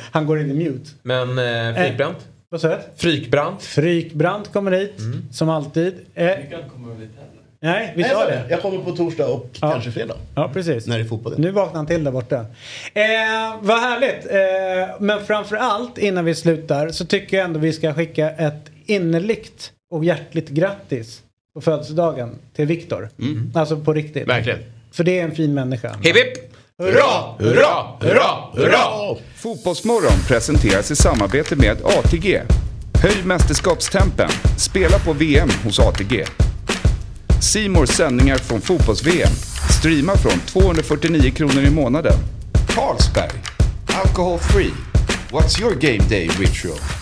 Han 0.12 0.26
går 0.26 0.40
in 0.40 0.50
i 0.50 0.54
mute. 0.54 0.90
Men 1.02 1.38
eh, 1.38 1.74
Frykbrant? 1.84 2.16
Vad 2.48 2.60
sa 2.60 2.68
du? 2.68 2.78
Frykbrant? 2.96 3.62
Frykbrant 3.62 4.52
kommer 4.52 4.70
hit, 4.72 4.98
Mm. 4.98 5.22
som 5.32 5.48
alltid. 5.48 5.94
Eh, 6.14 6.26
nej, 7.62 7.92
vi 7.96 8.04
sa 8.04 8.10
jag, 8.10 8.28
det. 8.28 8.46
jag 8.48 8.62
kommer 8.62 8.78
på 8.78 8.96
torsdag 8.96 9.26
och 9.26 9.50
kanske 9.60 9.90
fredag. 9.90 10.14
Ja, 10.34 10.50
precis. 10.52 10.86
När 10.86 10.98
det 10.98 11.04
är 11.04 11.08
fotboll. 11.08 11.34
Nu 11.38 11.50
vaknar 11.50 11.76
han 11.76 11.86
till 11.86 12.04
där 12.04 12.10
borta. 12.10 12.36
Eh, 12.94 13.04
vad 13.60 13.80
härligt. 13.80 14.26
Eh, 14.30 14.96
men 15.00 15.26
framför 15.26 15.56
allt 15.56 15.98
innan 15.98 16.24
vi 16.24 16.34
slutar 16.34 16.88
så 16.88 17.04
tycker 17.04 17.36
jag 17.36 17.44
ändå 17.44 17.60
vi 17.60 17.72
ska 17.72 17.94
skicka 17.94 18.30
ett 18.30 18.70
innerligt 18.86 19.72
och 19.94 20.04
hjärtligt 20.04 20.48
grattis 20.48 21.22
på 21.54 21.60
födelsedagen 21.60 22.38
till 22.56 22.66
Viktor. 22.66 23.08
Alltså 23.54 23.76
på 23.76 23.92
riktigt. 23.92 24.28
Verkligen. 24.28 24.58
För 24.92 25.04
det 25.04 25.18
är 25.18 25.24
en 25.24 25.34
fin 25.34 25.54
människa. 25.54 25.96
Hipp 26.02 26.16
hipp! 26.16 26.52
Hurra! 26.78 27.34
Hurra! 27.38 27.98
Hurra! 28.00 28.50
Hurra! 28.52 29.16
Fotbollsmorgon 29.36 30.18
presenteras 30.28 30.90
i 30.90 30.96
samarbete 30.96 31.56
med 31.56 31.76
ATG. 31.84 32.40
Höj 33.02 33.24
mästerskapstempen. 33.24 34.30
Spela 34.58 34.98
på 34.98 35.12
VM 35.12 35.48
hos 35.64 35.80
ATG. 35.80 36.24
Simors 37.42 37.88
sändningar 37.88 38.38
från 38.38 38.60
fotbolls-VM. 38.60 39.32
Streama 39.78 40.16
från 40.16 40.40
249 40.46 41.30
kronor 41.30 41.62
i 41.64 41.70
månaden. 41.70 42.12
Carlsberg. 42.68 43.42
Alcohol 44.04 44.38
free. 44.38 44.72
What's 45.30 45.60
your 45.60 45.74
game 45.74 46.08
day 46.08 46.28
ritual? 46.28 47.01